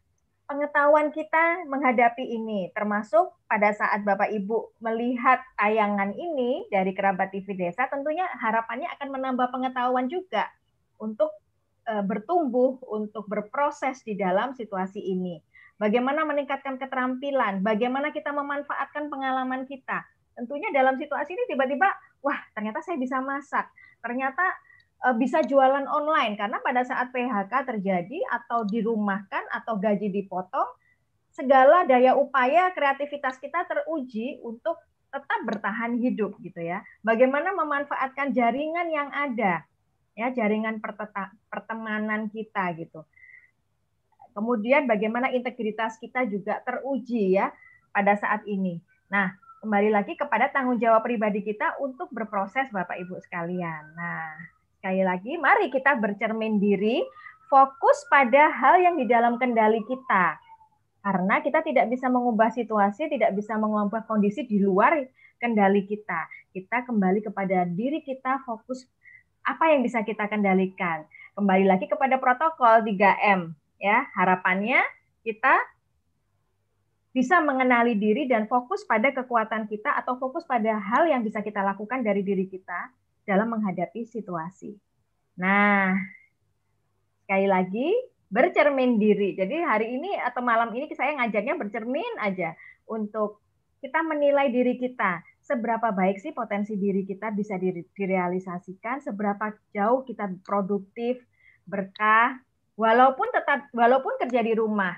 pengetahuan 0.52 1.16
kita 1.16 1.64
menghadapi 1.72 2.28
ini, 2.28 2.76
termasuk 2.76 3.32
pada 3.48 3.72
saat 3.72 4.04
Bapak 4.04 4.36
Ibu 4.36 4.84
melihat 4.84 5.40
tayangan 5.56 6.12
ini 6.12 6.68
dari 6.68 6.92
kerabat 6.92 7.32
TV 7.32 7.56
desa, 7.56 7.88
tentunya 7.88 8.28
harapannya 8.36 8.92
akan 9.00 9.08
menambah 9.16 9.48
pengetahuan 9.48 10.12
juga 10.12 10.52
untuk 11.00 11.32
Eh, 11.82 12.06
bertumbuh 12.06 12.78
untuk 12.94 13.26
berproses 13.26 14.06
di 14.06 14.14
dalam 14.14 14.54
situasi 14.54 15.02
ini. 15.02 15.42
Bagaimana 15.82 16.22
meningkatkan 16.30 16.78
keterampilan, 16.78 17.66
bagaimana 17.66 18.14
kita 18.14 18.30
memanfaatkan 18.30 19.10
pengalaman 19.10 19.66
kita. 19.66 20.06
Tentunya 20.38 20.70
dalam 20.70 20.94
situasi 20.96 21.34
ini 21.34 21.44
tiba-tiba, 21.50 21.90
wah 22.22 22.38
ternyata 22.54 22.86
saya 22.86 23.02
bisa 23.02 23.18
masak, 23.18 23.66
ternyata 23.98 24.46
bisa 25.18 25.42
jualan 25.42 25.90
online 25.90 26.38
karena 26.38 26.62
pada 26.62 26.86
saat 26.86 27.10
PHK 27.10 27.50
terjadi 27.74 28.22
atau 28.30 28.62
dirumahkan 28.70 29.50
atau 29.50 29.82
gaji 29.82 30.14
dipotong, 30.14 30.70
segala 31.34 31.88
daya 31.90 32.14
upaya 32.14 32.70
kreativitas 32.70 33.42
kita 33.42 33.66
teruji 33.66 34.38
untuk 34.46 34.78
tetap 35.10 35.40
bertahan 35.44 35.98
hidup 35.98 36.38
gitu 36.46 36.62
ya. 36.62 36.86
Bagaimana 37.02 37.52
memanfaatkan 37.58 38.30
jaringan 38.32 38.88
yang 38.94 39.10
ada 39.10 39.66
ya 40.14 40.28
jaringan 40.30 40.78
pertemanan 41.50 42.30
kita 42.30 42.72
gitu. 42.78 43.02
Kemudian 44.32 44.88
bagaimana 44.88 45.34
integritas 45.34 46.00
kita 46.00 46.24
juga 46.30 46.64
teruji 46.64 47.36
ya 47.36 47.52
pada 47.92 48.16
saat 48.16 48.48
ini. 48.48 48.80
Nah, 49.12 49.36
kembali 49.60 49.92
lagi 49.92 50.16
kepada 50.16 50.48
tanggung 50.48 50.80
jawab 50.80 51.04
pribadi 51.04 51.44
kita 51.44 51.76
untuk 51.84 52.08
berproses 52.16 52.72
Bapak 52.72 52.96
Ibu 52.96 53.20
sekalian. 53.20 53.92
Nah, 53.92 54.61
sekali 54.82 55.06
lagi 55.06 55.38
mari 55.38 55.70
kita 55.70 55.94
bercermin 56.02 56.58
diri, 56.58 57.06
fokus 57.54 58.02
pada 58.10 58.50
hal 58.50 58.82
yang 58.82 58.98
di 58.98 59.06
dalam 59.06 59.38
kendali 59.38 59.86
kita. 59.86 60.42
Karena 61.06 61.38
kita 61.38 61.62
tidak 61.62 61.86
bisa 61.94 62.10
mengubah 62.10 62.50
situasi, 62.50 63.06
tidak 63.06 63.38
bisa 63.38 63.62
mengubah 63.62 64.10
kondisi 64.10 64.42
di 64.50 64.58
luar 64.58 64.98
kendali 65.38 65.86
kita. 65.86 66.26
Kita 66.50 66.82
kembali 66.90 67.22
kepada 67.22 67.70
diri 67.70 68.02
kita, 68.02 68.42
fokus 68.42 68.90
apa 69.46 69.70
yang 69.70 69.86
bisa 69.86 70.02
kita 70.02 70.26
kendalikan. 70.26 71.06
Kembali 71.38 71.70
lagi 71.70 71.86
kepada 71.86 72.18
protokol 72.18 72.82
3M 72.82 73.54
ya. 73.78 74.10
Harapannya 74.18 74.82
kita 75.22 75.62
bisa 77.14 77.38
mengenali 77.38 77.94
diri 77.94 78.26
dan 78.26 78.50
fokus 78.50 78.82
pada 78.82 79.14
kekuatan 79.14 79.70
kita 79.70 79.94
atau 79.94 80.18
fokus 80.18 80.42
pada 80.42 80.74
hal 80.82 81.06
yang 81.06 81.22
bisa 81.22 81.46
kita 81.46 81.62
lakukan 81.62 82.02
dari 82.02 82.26
diri 82.26 82.50
kita 82.50 82.90
dalam 83.28 83.54
menghadapi 83.54 84.06
situasi. 84.06 84.74
Nah, 85.40 85.96
sekali 87.24 87.48
lagi 87.48 87.90
bercermin 88.32 88.96
diri. 89.00 89.36
Jadi 89.36 89.60
hari 89.62 90.00
ini 90.00 90.16
atau 90.20 90.40
malam 90.40 90.72
ini 90.72 90.88
saya 90.96 91.16
ngajarnya 91.20 91.60
bercermin 91.60 92.16
aja 92.24 92.56
untuk 92.88 93.44
kita 93.82 94.06
menilai 94.06 94.54
diri 94.54 94.78
kita 94.78 95.26
seberapa 95.42 95.90
baik 95.92 96.22
sih 96.22 96.32
potensi 96.32 96.78
diri 96.78 97.04
kita 97.04 97.34
bisa 97.34 97.58
direalisasikan, 97.58 99.02
seberapa 99.02 99.52
jauh 99.74 100.06
kita 100.06 100.30
produktif, 100.46 101.20
berkah, 101.66 102.40
walaupun 102.78 103.28
tetap 103.34 103.68
walaupun 103.74 104.16
kerja 104.22 104.42
di 104.46 104.54
rumah. 104.56 104.96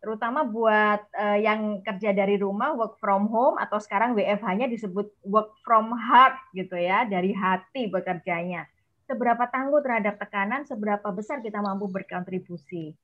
Terutama 0.00 0.48
buat 0.48 1.12
uh, 1.12 1.36
yang 1.36 1.84
kerja 1.84 2.16
dari 2.16 2.40
rumah, 2.40 2.72
work 2.72 2.96
from 2.96 3.28
home 3.28 3.60
atau 3.60 3.76
sekarang 3.76 4.16
WFH-nya 4.16 4.72
disebut 4.72 5.12
work 5.28 5.60
from 5.60 5.92
heart 5.92 6.40
gitu 6.56 6.72
ya, 6.80 7.04
dari 7.04 7.36
hati 7.36 7.92
bekerjanya. 7.92 8.64
Seberapa 9.04 9.44
tangguh 9.52 9.84
terhadap 9.84 10.16
tekanan, 10.16 10.64
seberapa 10.64 11.04
besar 11.12 11.44
kita 11.44 11.60
mampu 11.60 11.84
berkontribusi. 11.92 12.96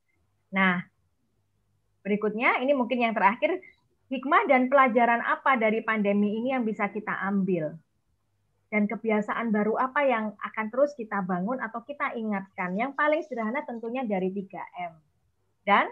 Nah, 0.57 0.81
berikutnya 2.01 2.65
ini 2.65 2.73
mungkin 2.73 3.05
yang 3.05 3.13
terakhir 3.13 3.61
hikmah 4.09 4.49
dan 4.49 4.73
pelajaran 4.73 5.21
apa 5.21 5.61
dari 5.61 5.85
pandemi 5.85 6.41
ini 6.41 6.57
yang 6.57 6.65
bisa 6.65 6.89
kita 6.89 7.13
ambil? 7.29 7.77
Dan 8.73 8.89
kebiasaan 8.89 9.53
baru 9.53 9.77
apa 9.77 10.01
yang 10.09 10.33
akan 10.41 10.67
terus 10.73 10.97
kita 10.97 11.21
bangun 11.21 11.61
atau 11.61 11.85
kita 11.85 12.17
ingatkan? 12.17 12.73
Yang 12.73 12.97
paling 12.97 13.21
sederhana 13.21 13.63
tentunya 13.69 14.01
dari 14.03 14.33
3M. 14.33 14.97
Dan 15.67 15.87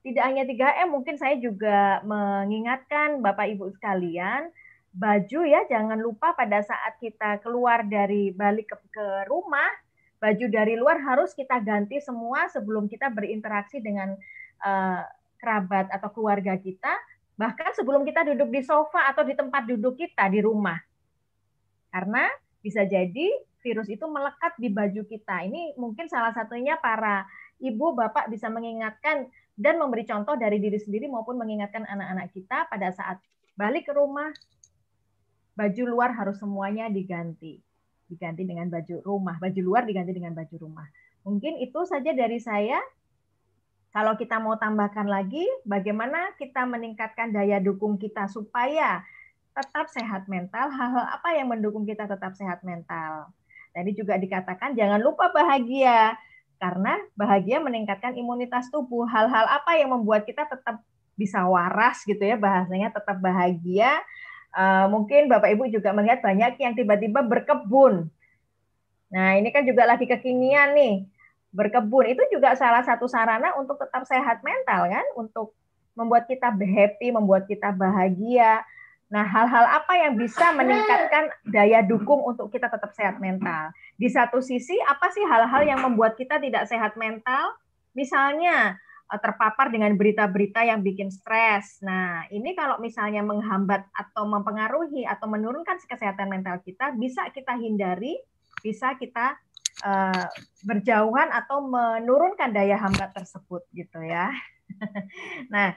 tidak 0.00 0.24
hanya 0.24 0.44
3M, 0.48 0.88
mungkin 0.88 1.16
saya 1.20 1.36
juga 1.36 2.00
mengingatkan 2.04 3.20
Bapak 3.20 3.52
Ibu 3.52 3.68
sekalian, 3.76 4.48
baju 4.96 5.40
ya 5.46 5.64
jangan 5.68 6.00
lupa 6.00 6.32
pada 6.34 6.64
saat 6.64 6.96
kita 6.98 7.38
keluar 7.44 7.84
dari 7.84 8.32
balik 8.32 8.72
ke, 8.72 8.76
ke 8.90 9.06
rumah, 9.28 9.68
baju 10.18 10.46
dari 10.48 10.74
luar 10.76 11.00
harus 11.04 11.36
kita 11.36 11.60
ganti 11.60 12.00
semua 12.00 12.48
sebelum 12.48 12.88
kita 12.88 13.12
berinteraksi 13.12 13.80
dengan 13.80 14.16
uh, 14.64 15.04
kerabat 15.40 15.88
atau 15.92 16.08
keluarga 16.12 16.56
kita 16.56 16.92
Bahkan 17.40 17.72
sebelum 17.72 18.04
kita 18.04 18.20
duduk 18.28 18.52
di 18.52 18.60
sofa 18.60 19.08
atau 19.08 19.24
di 19.24 19.32
tempat 19.32 19.64
duduk 19.64 19.96
kita 19.96 20.28
di 20.28 20.44
rumah. 20.44 20.76
Karena 21.88 22.28
bisa 22.60 22.84
jadi 22.84 23.32
virus 23.64 23.88
itu 23.88 24.04
melekat 24.04 24.60
di 24.60 24.68
baju 24.68 25.00
kita. 25.08 25.48
Ini 25.48 25.80
mungkin 25.80 26.04
salah 26.12 26.36
satunya 26.36 26.76
para 26.76 27.24
ibu, 27.56 27.96
bapak 27.96 28.28
bisa 28.28 28.52
mengingatkan 28.52 29.32
dan 29.60 29.76
memberi 29.76 30.08
contoh 30.08 30.40
dari 30.40 30.56
diri 30.56 30.80
sendiri 30.80 31.04
maupun 31.04 31.36
mengingatkan 31.36 31.84
anak-anak 31.84 32.32
kita 32.32 32.64
pada 32.72 32.88
saat 32.96 33.20
balik 33.60 33.84
ke 33.84 33.92
rumah, 33.92 34.32
baju 35.52 35.82
luar 35.84 36.16
harus 36.16 36.40
semuanya 36.40 36.88
diganti. 36.88 37.60
Diganti 38.08 38.48
dengan 38.48 38.72
baju 38.72 39.04
rumah, 39.04 39.36
baju 39.36 39.60
luar 39.60 39.84
diganti 39.84 40.16
dengan 40.16 40.32
baju 40.32 40.56
rumah. 40.56 40.88
Mungkin 41.28 41.60
itu 41.60 41.84
saja 41.84 42.16
dari 42.16 42.40
saya. 42.40 42.80
Kalau 43.92 44.16
kita 44.16 44.40
mau 44.40 44.56
tambahkan 44.56 45.04
lagi, 45.04 45.44
bagaimana 45.68 46.32
kita 46.40 46.64
meningkatkan 46.64 47.34
daya 47.34 47.60
dukung 47.60 48.00
kita 48.00 48.30
supaya 48.32 49.04
tetap 49.52 49.90
sehat 49.92 50.30
mental, 50.30 50.70
hal-hal 50.72 51.04
apa 51.10 51.36
yang 51.36 51.52
mendukung 51.52 51.84
kita 51.84 52.06
tetap 52.08 52.32
sehat 52.38 52.62
mental. 52.64 53.28
Tadi 53.74 53.90
juga 53.92 54.16
dikatakan 54.16 54.72
jangan 54.78 55.02
lupa 55.02 55.28
bahagia. 55.34 56.16
Karena 56.60 57.00
bahagia 57.16 57.56
meningkatkan 57.56 58.12
imunitas 58.12 58.68
tubuh. 58.68 59.08
Hal-hal 59.08 59.48
apa 59.48 59.80
yang 59.80 59.96
membuat 59.96 60.28
kita 60.28 60.44
tetap 60.44 60.84
bisa 61.16 61.40
waras 61.48 62.04
gitu 62.04 62.20
ya 62.20 62.36
bahasanya 62.36 62.92
tetap 62.92 63.16
bahagia. 63.16 63.96
Uh, 64.52 64.92
mungkin 64.92 65.30
Bapak 65.30 65.56
Ibu 65.56 65.72
juga 65.72 65.96
melihat 65.96 66.20
banyak 66.20 66.60
yang 66.60 66.76
tiba-tiba 66.76 67.24
berkebun. 67.24 68.12
Nah, 69.10 69.40
ini 69.40 69.48
kan 69.50 69.64
juga 69.64 69.88
lagi 69.88 70.04
kekinian 70.04 70.76
nih. 70.76 71.08
Berkebun 71.50 72.12
itu 72.12 72.22
juga 72.30 72.54
salah 72.54 72.84
satu 72.84 73.10
sarana 73.10 73.56
untuk 73.58 73.80
tetap 73.80 74.06
sehat 74.06 74.44
mental 74.44 74.86
kan, 74.86 75.06
untuk 75.18 75.56
membuat 75.98 76.30
kita 76.30 76.52
happy, 76.54 77.10
membuat 77.10 77.48
kita 77.50 77.74
bahagia. 77.74 78.62
Nah, 79.10 79.26
hal-hal 79.26 79.66
apa 79.66 79.92
yang 79.98 80.14
bisa 80.14 80.54
meningkatkan 80.54 81.34
daya 81.50 81.82
dukung 81.82 82.22
untuk 82.22 82.46
kita 82.54 82.70
tetap 82.70 82.94
sehat 82.94 83.18
mental? 83.18 83.74
Di 83.98 84.06
satu 84.06 84.38
sisi, 84.38 84.78
apa 84.86 85.10
sih 85.10 85.26
hal-hal 85.26 85.66
yang 85.66 85.82
membuat 85.82 86.14
kita 86.14 86.38
tidak 86.38 86.70
sehat 86.70 86.94
mental? 86.94 87.58
Misalnya, 87.90 88.78
eh, 89.10 89.18
terpapar 89.18 89.74
dengan 89.74 89.98
berita-berita 89.98 90.62
yang 90.62 90.86
bikin 90.86 91.10
stres. 91.10 91.82
Nah, 91.82 92.22
ini 92.30 92.54
kalau 92.54 92.78
misalnya 92.78 93.26
menghambat 93.26 93.82
atau 93.90 94.30
mempengaruhi 94.30 95.02
atau 95.02 95.26
menurunkan 95.26 95.82
kesehatan 95.90 96.30
mental 96.30 96.62
kita, 96.62 96.94
bisa 96.94 97.26
kita 97.34 97.58
hindari, 97.58 98.14
bisa 98.62 98.94
kita 98.94 99.34
uh, 99.82 100.28
berjauhan 100.62 101.32
atau 101.32 101.64
menurunkan 101.64 102.52
daya 102.52 102.76
hambat 102.76 103.10
tersebut 103.16 103.64
gitu 103.72 104.04
ya. 104.04 104.30
nah, 105.52 105.74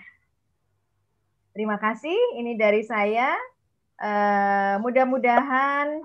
Terima 1.53 1.77
kasih. 1.77 2.17
Ini 2.41 2.57
dari 2.57 2.81
saya. 2.81 3.37
Uh, 4.01 4.81
mudah-mudahan 4.81 6.01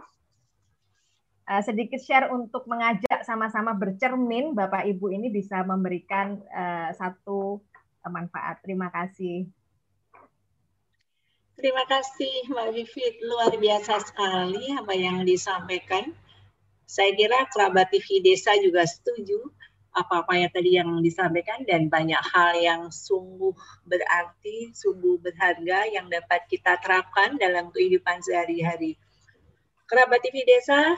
uh, 1.49 1.63
sedikit 1.65 1.97
share 2.05 2.29
untuk 2.29 2.69
mengajak 2.69 3.25
sama-sama 3.25 3.73
bercermin. 3.73 4.53
Bapak 4.53 4.85
Ibu 4.85 5.09
ini 5.09 5.33
bisa 5.33 5.65
memberikan 5.65 6.37
uh, 6.53 6.93
satu 6.93 7.65
manfaat. 8.05 8.61
Terima 8.61 8.93
kasih. 8.93 9.49
Terima 11.57 11.83
kasih 11.89 12.53
Mbak 12.53 12.69
Vivit. 12.77 13.15
Luar 13.25 13.51
biasa 13.57 14.05
sekali 14.05 14.69
apa 14.77 14.93
yang 14.95 15.25
disampaikan. 15.25 16.13
Saya 16.85 17.17
kira 17.17 17.49
kerabat 17.51 17.89
TV 17.89 18.21
Desa 18.21 18.53
juga 18.61 18.85
setuju 18.85 19.49
apa-apa 19.99 20.39
yang 20.39 20.53
tadi 20.55 20.71
yang 20.79 20.91
disampaikan 21.03 21.67
dan 21.67 21.91
banyak 21.91 22.19
hal 22.33 22.55
yang 22.59 22.83
sungguh 22.89 23.51
berarti, 23.85 24.71
sungguh 24.73 25.19
berharga 25.19 25.91
yang 25.91 26.07
dapat 26.07 26.47
kita 26.47 26.79
terapkan 26.79 27.35
dalam 27.37 27.75
kehidupan 27.75 28.23
sehari-hari. 28.23 28.95
Kerabat 29.91 30.23
TV 30.23 30.45
Desa, 30.47 30.95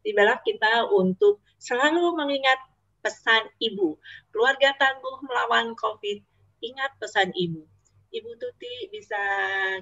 tibalah 0.00 0.40
kita 0.40 0.88
untuk 0.90 1.44
selalu 1.60 2.16
mengingat 2.16 2.58
pesan 3.02 3.50
ibu. 3.58 3.98
Keluarga 4.30 4.72
tangguh 4.78 5.26
melawan 5.26 5.74
COVID, 5.74 6.18
ingat 6.62 6.96
pesan 7.02 7.34
ibu. 7.34 7.66
Ibu 8.12 8.30
Tuti 8.38 8.92
bisa 8.92 9.18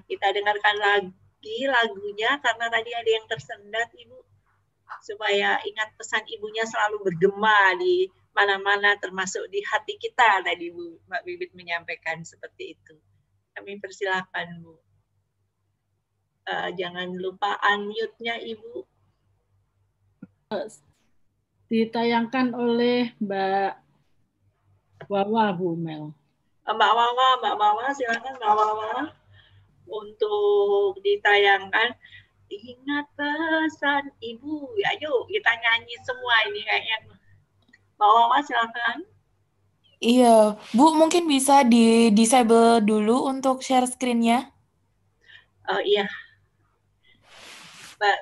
kita 0.06 0.30
dengarkan 0.32 0.76
lagi 0.78 1.58
lagunya 1.66 2.38
karena 2.38 2.66
tadi 2.70 2.90
ada 2.94 3.10
yang 3.10 3.26
tersendat 3.26 3.90
ibu 3.98 4.20
supaya 4.98 5.58
ingat 5.62 5.94
pesan 5.94 6.26
ibunya 6.26 6.66
selalu 6.66 7.06
bergema 7.06 7.78
di 7.78 8.10
mana-mana 8.40 8.96
termasuk 8.96 9.44
di 9.52 9.60
hati 9.60 10.00
kita 10.00 10.40
tadi 10.40 10.72
Bu 10.72 10.96
Mbak 11.04 11.22
Bibit 11.28 11.52
menyampaikan 11.52 12.24
seperti 12.24 12.72
itu. 12.72 12.96
Kami 13.52 13.76
persilakan 13.76 14.64
Bu. 14.64 14.80
Uh, 16.48 16.72
jangan 16.72 17.12
lupa 17.20 17.60
unmute-nya 17.60 18.40
Ibu. 18.40 18.88
Ditayangkan 21.68 22.56
oleh 22.56 23.12
Mbak 23.20 23.76
Wawa 25.12 25.52
Bu 25.52 25.76
Mel. 25.76 26.16
Eh, 26.64 26.72
Mbak 26.72 26.92
Wawa, 26.96 27.28
Mbak 27.44 27.54
Wawa 27.60 27.92
silakan 27.92 28.40
Mbak 28.40 28.52
Wawa 28.56 28.92
untuk 29.84 30.96
ditayangkan 31.04 31.92
ingat 32.50 33.06
pesan 33.14 34.10
ibu 34.18 34.74
ya 34.74 34.90
yuk 34.98 35.30
kita 35.30 35.50
nyanyi 35.54 35.94
semua 36.02 36.34
ini 36.50 36.66
kayaknya 36.66 36.98
Mbak 38.00 38.12
Wawa 38.16 38.40
silakan. 38.40 38.98
Iya, 40.00 40.56
Bu 40.72 40.96
mungkin 40.96 41.28
bisa 41.28 41.60
di 41.68 42.08
disable 42.16 42.80
dulu 42.80 43.28
untuk 43.28 43.60
share 43.60 43.84
screen-nya. 43.84 44.48
Oh 45.68 45.80
iya. 45.84 46.08
Mbak 48.00 48.18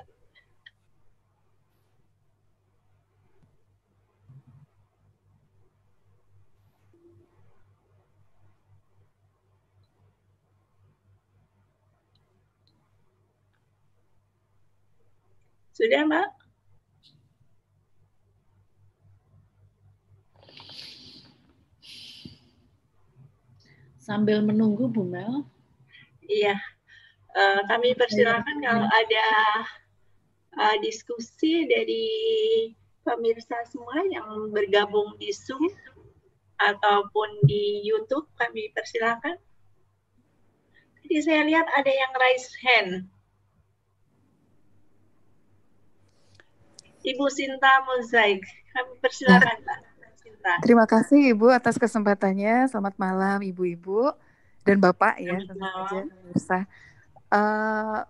Sudah, 15.79 16.03
Mbak? 16.03 16.48
Sambil 24.09 24.41
menunggu 24.41 24.89
Bu 24.89 25.05
Mel. 25.05 25.45
Iya, 26.25 26.57
uh, 27.37 27.61
kami 27.69 27.93
persilakan 27.93 28.57
kalau 28.65 28.89
ada 28.89 29.27
uh, 30.57 30.77
diskusi 30.81 31.69
dari 31.69 32.09
pemirsa 33.05 33.69
semua 33.69 34.01
yang 34.09 34.49
bergabung 34.49 35.13
di 35.21 35.29
Zoom 35.29 35.61
ataupun 36.57 37.45
di 37.45 37.85
YouTube, 37.85 38.25
kami 38.41 38.73
persilakan. 38.73 39.37
Jadi 41.05 41.17
saya 41.21 41.45
lihat 41.45 41.69
ada 41.73 41.93
yang 41.93 42.13
raise 42.17 42.49
hand. 42.65 42.93
Ibu 47.05 47.29
Sinta 47.33 47.85
Mozaik, 47.89 48.45
kami 48.73 48.93
persilakan 49.01 49.57
Pak. 49.65 49.88
Terima 50.65 50.89
kasih 50.89 51.37
Ibu 51.37 51.53
atas 51.53 51.77
kesempatannya. 51.77 52.69
Selamat 52.73 52.97
malam 52.97 53.39
Ibu-ibu 53.45 54.13
dan 54.65 54.81
Bapak 54.81 55.21
ya 55.21 55.37
tentu 55.45 55.57
saja 56.37 56.65
Uh, 57.29 58.09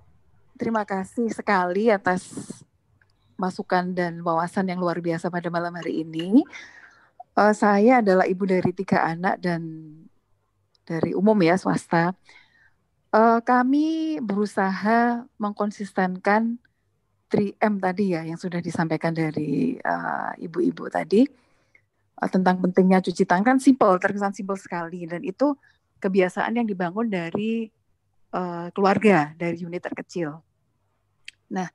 terima 0.54 0.86
kasih 0.86 1.26
sekali 1.34 1.90
atas 1.90 2.22
masukan 3.34 3.90
dan 3.90 4.22
wawasan 4.22 4.70
yang 4.70 4.78
luar 4.78 5.02
biasa 5.02 5.26
pada 5.26 5.50
malam 5.50 5.74
hari 5.74 6.06
ini. 6.06 6.46
Uh, 7.34 7.50
saya 7.50 7.98
adalah 7.98 8.30
ibu 8.30 8.46
dari 8.46 8.70
tiga 8.70 9.02
anak 9.02 9.42
dan 9.42 9.90
dari 10.86 11.18
umum 11.18 11.34
ya 11.42 11.58
swasta. 11.58 12.14
Uh, 13.10 13.42
kami 13.42 14.22
berusaha 14.22 15.26
mengkonsistenkan 15.34 16.62
3M 17.26 17.82
tadi 17.82 18.14
ya 18.14 18.22
yang 18.22 18.38
sudah 18.38 18.62
disampaikan 18.62 19.10
dari 19.18 19.82
ibu-ibu 20.38 20.86
uh, 20.86 20.92
tadi 20.94 21.26
uh, 21.26 21.47
tentang 22.26 22.58
pentingnya 22.58 22.98
cuci 22.98 23.22
tangan 23.22 23.46
kan 23.46 23.58
simpel, 23.62 23.94
terkesan 24.02 24.34
simpel 24.34 24.58
sekali 24.58 25.06
dan 25.06 25.22
itu 25.22 25.54
kebiasaan 26.02 26.58
yang 26.58 26.66
dibangun 26.66 27.06
dari 27.06 27.70
uh, 28.34 28.70
keluarga, 28.74 29.30
dari 29.38 29.62
unit 29.62 29.78
terkecil. 29.78 30.42
Nah, 31.54 31.68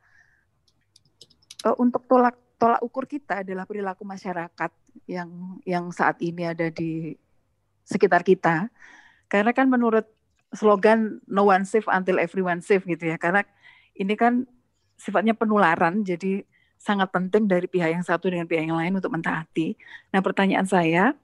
uh, 1.63 1.75
untuk 1.79 2.03
tolak 2.11 2.35
tolak 2.59 2.79
ukur 2.83 3.07
kita 3.07 3.43
adalah 3.43 3.67
perilaku 3.67 4.03
masyarakat 4.07 4.71
yang 5.07 5.59
yang 5.67 5.91
saat 5.91 6.19
ini 6.19 6.47
ada 6.47 6.67
di 6.71 7.15
sekitar 7.87 8.23
kita. 8.23 8.67
Karena 9.27 9.51
kan 9.51 9.67
menurut 9.67 10.07
slogan 10.53 11.23
no 11.25 11.49
one 11.49 11.65
safe 11.67 11.87
until 11.91 12.19
everyone 12.19 12.59
safe 12.59 12.83
gitu 12.83 13.11
ya. 13.11 13.19
Karena 13.19 13.43
ini 13.95 14.15
kan 14.15 14.47
sifatnya 14.95 15.35
penularan 15.35 16.05
jadi 16.07 16.47
sangat 16.83 17.15
penting 17.15 17.47
dari 17.47 17.63
pihak 17.63 17.95
yang 17.95 18.03
satu 18.03 18.27
dengan 18.27 18.43
pihak 18.43 18.67
yang 18.67 18.75
lain 18.75 18.99
untuk 18.99 19.07
mentaati. 19.07 19.79
Nah, 20.11 20.19
pertanyaan 20.19 20.67
saya, 20.67 21.15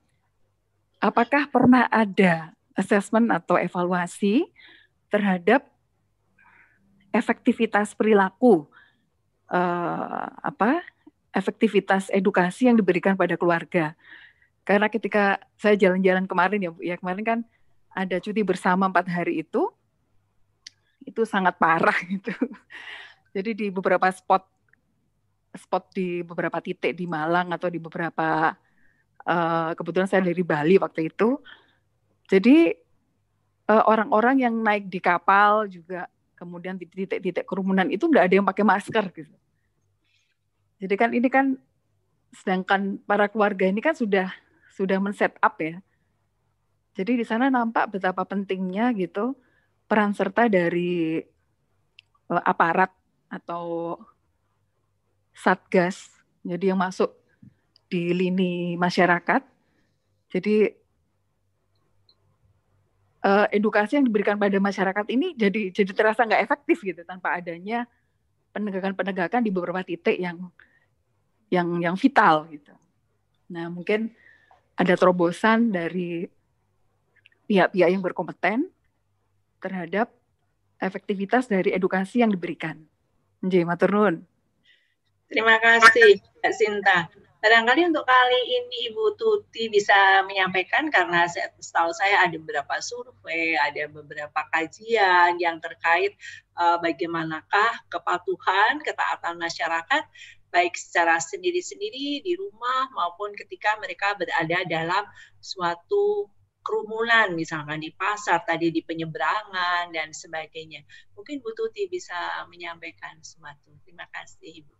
apakah 1.04 1.52
pernah 1.52 1.84
ada 1.92 2.56
assessment 2.80 3.28
atau 3.28 3.60
evaluasi 3.60 4.48
terhadap 5.12 5.68
efektivitas 7.12 7.92
perilaku 7.92 8.72
uh, 9.52 10.32
apa 10.40 10.80
efektivitas 11.36 12.08
edukasi 12.08 12.72
yang 12.72 12.80
diberikan 12.80 13.20
pada 13.20 13.36
keluarga? 13.36 14.00
Karena 14.64 14.88
ketika 14.88 15.44
saya 15.60 15.76
jalan-jalan 15.76 16.24
kemarin 16.24 16.60
ya, 16.64 16.72
ya 16.80 16.96
kemarin 16.96 17.24
kan 17.28 17.40
ada 17.92 18.16
cuti 18.24 18.48
bersama 18.48 18.88
empat 18.88 19.12
hari 19.12 19.44
itu, 19.44 19.68
itu 21.04 21.28
sangat 21.28 21.60
parah 21.60 22.00
gitu. 22.16 22.32
Jadi 23.36 23.52
di 23.60 23.68
beberapa 23.68 24.08
spot 24.08 24.59
spot 25.60 25.92
di 25.92 26.24
beberapa 26.24 26.64
titik 26.64 26.96
di 26.96 27.06
Malang 27.06 27.52
atau 27.52 27.68
di 27.68 27.78
beberapa 27.78 28.56
uh, 29.28 29.72
kebetulan 29.76 30.08
saya 30.08 30.24
dari 30.24 30.42
Bali 30.42 30.80
waktu 30.80 31.12
itu. 31.12 31.38
Jadi 32.30 32.72
eh, 33.66 33.84
orang-orang 33.90 34.38
yang 34.38 34.54
naik 34.54 34.86
di 34.86 35.02
kapal 35.02 35.66
juga 35.66 36.06
kemudian 36.38 36.78
di 36.78 36.86
titik-titik 36.86 37.42
kerumunan 37.44 37.90
itu 37.90 38.06
nggak 38.06 38.30
ada 38.30 38.36
yang 38.38 38.46
pakai 38.46 38.62
masker 38.62 39.06
gitu. 39.18 39.36
Jadi 40.80 40.94
kan 40.96 41.10
ini 41.12 41.28
kan 41.28 41.58
sedangkan 42.30 43.02
para 43.04 43.26
keluarga 43.28 43.66
ini 43.66 43.82
kan 43.82 43.98
sudah 43.98 44.30
sudah 44.78 45.02
men-set 45.02 45.36
up 45.42 45.58
ya. 45.58 45.82
Jadi 46.94 47.20
di 47.20 47.26
sana 47.26 47.50
nampak 47.50 48.00
betapa 48.00 48.24
pentingnya 48.24 48.94
gitu 48.94 49.34
peran 49.90 50.14
serta 50.14 50.46
dari 50.48 51.20
uh, 52.30 52.44
aparat 52.46 52.94
atau 53.28 53.98
satgas. 55.40 56.12
Jadi 56.44 56.72
yang 56.72 56.80
masuk 56.80 57.16
di 57.88 58.12
lini 58.12 58.76
masyarakat. 58.76 59.42
Jadi 60.30 60.70
uh, 63.26 63.48
edukasi 63.50 63.98
yang 63.98 64.06
diberikan 64.06 64.38
pada 64.38 64.56
masyarakat 64.60 65.06
ini 65.10 65.34
jadi 65.34 65.74
jadi 65.74 65.92
terasa 65.96 66.28
nggak 66.28 66.44
efektif 66.46 66.78
gitu 66.86 67.02
tanpa 67.08 67.40
adanya 67.40 67.90
penegakan-penegakan 68.54 69.42
di 69.42 69.50
beberapa 69.50 69.82
titik 69.82 70.20
yang 70.20 70.52
yang 71.50 71.82
yang 71.82 71.96
vital 71.98 72.46
gitu. 72.54 72.74
Nah 73.50 73.72
mungkin 73.74 74.14
ada 74.78 74.94
terobosan 74.96 75.74
dari 75.74 76.30
pihak-pihak 77.50 77.90
yang 77.90 78.06
berkompeten 78.06 78.70
terhadap 79.58 80.14
efektivitas 80.80 81.50
dari 81.50 81.74
edukasi 81.74 82.22
yang 82.22 82.32
diberikan. 82.32 82.80
Nji, 83.44 83.66
matur 83.66 84.22
Terima 85.30 85.62
kasih, 85.62 86.18
Mbak 86.42 86.54
Sinta. 86.58 86.98
Barangkali 87.40 87.88
untuk 87.88 88.04
kali 88.04 88.42
ini 88.52 88.92
Ibu 88.92 89.16
Tuti 89.16 89.72
bisa 89.72 90.26
menyampaikan 90.28 90.92
karena 90.92 91.24
setahu 91.62 91.94
saya 91.96 92.28
ada 92.28 92.36
beberapa 92.36 92.82
survei, 92.84 93.56
ada 93.56 93.88
beberapa 93.88 94.42
kajian 94.52 95.40
yang 95.40 95.62
terkait 95.64 96.20
uh, 96.60 96.82
bagaimanakah 96.84 97.88
kepatuhan, 97.88 98.84
ketaatan 98.84 99.40
masyarakat 99.40 100.04
baik 100.50 100.74
secara 100.76 101.22
sendiri-sendiri 101.22 102.26
di 102.26 102.34
rumah 102.34 102.90
maupun 102.92 103.32
ketika 103.38 103.78
mereka 103.78 104.18
berada 104.18 104.66
dalam 104.66 105.06
suatu 105.40 106.28
kerumunan 106.60 107.38
misalkan 107.38 107.80
di 107.80 107.94
pasar 107.96 108.44
tadi 108.44 108.74
di 108.74 108.82
penyeberangan 108.82 109.94
dan 109.94 110.12
sebagainya. 110.12 110.84
Mungkin 111.16 111.40
Bu 111.40 111.56
Tuti 111.56 111.88
bisa 111.88 112.44
menyampaikan 112.52 113.22
sesuatu. 113.24 113.78
Terima 113.86 114.10
kasih 114.12 114.66
Ibu. 114.66 114.79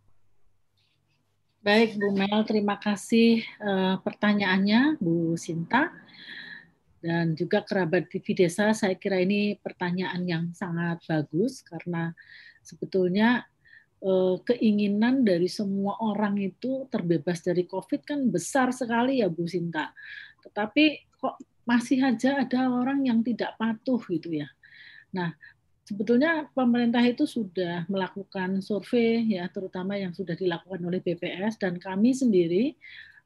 Baik, 1.60 2.00
Bu 2.00 2.16
Mel, 2.16 2.40
terima 2.48 2.80
kasih 2.80 3.44
uh, 3.60 4.00
pertanyaannya, 4.00 4.96
Bu 4.96 5.36
Sinta. 5.36 5.92
Dan 7.04 7.36
juga 7.36 7.60
kerabat 7.60 8.08
TV 8.08 8.32
Desa, 8.32 8.72
saya 8.72 8.96
kira 8.96 9.20
ini 9.20 9.60
pertanyaan 9.60 10.24
yang 10.24 10.44
sangat 10.56 11.04
bagus 11.04 11.60
karena 11.60 12.16
sebetulnya 12.64 13.44
uh, 14.00 14.40
keinginan 14.40 15.20
dari 15.20 15.52
semua 15.52 16.00
orang 16.00 16.40
itu 16.40 16.88
terbebas 16.88 17.44
dari 17.44 17.68
COVID 17.68 18.08
kan 18.08 18.32
besar 18.32 18.72
sekali 18.72 19.20
ya 19.20 19.28
Bu 19.28 19.44
Sinta. 19.44 19.92
Tetapi 20.40 21.12
kok 21.20 21.36
masih 21.68 22.00
aja 22.08 22.40
ada 22.40 22.72
orang 22.72 23.04
yang 23.04 23.20
tidak 23.20 23.60
patuh 23.60 24.00
gitu 24.08 24.32
ya. 24.32 24.48
Nah, 25.12 25.36
sebetulnya 25.90 26.46
pemerintah 26.54 27.02
itu 27.02 27.26
sudah 27.26 27.82
melakukan 27.90 28.62
survei 28.62 29.26
ya 29.26 29.50
terutama 29.50 29.98
yang 29.98 30.14
sudah 30.14 30.38
dilakukan 30.38 30.78
oleh 30.86 31.02
BPS 31.02 31.58
dan 31.58 31.82
kami 31.82 32.14
sendiri 32.14 32.78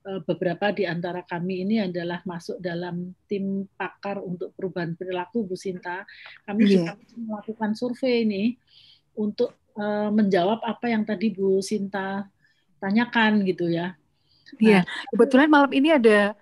eh, 0.08 0.20
beberapa 0.24 0.72
di 0.72 0.88
antara 0.88 1.20
kami 1.20 1.68
ini 1.68 1.84
adalah 1.84 2.24
masuk 2.24 2.56
dalam 2.64 3.12
tim 3.28 3.68
pakar 3.76 4.24
untuk 4.24 4.56
perubahan 4.56 4.96
perilaku 4.96 5.44
Bu 5.44 5.60
Sinta. 5.60 6.08
Kami 6.48 6.64
yeah. 6.64 6.72
juga 6.72 6.92
melakukan 7.20 7.76
survei 7.76 8.24
ini 8.24 8.56
untuk 9.14 9.52
uh, 9.78 10.10
menjawab 10.10 10.64
apa 10.64 10.90
yang 10.90 11.04
tadi 11.06 11.30
Bu 11.30 11.60
Sinta 11.60 12.24
tanyakan 12.80 13.44
gitu 13.46 13.68
ya. 13.70 13.94
Iya, 14.58 14.82
nah, 14.82 15.08
kebetulan 15.14 15.48
malam 15.52 15.70
ini 15.70 15.94
ada 15.94 16.34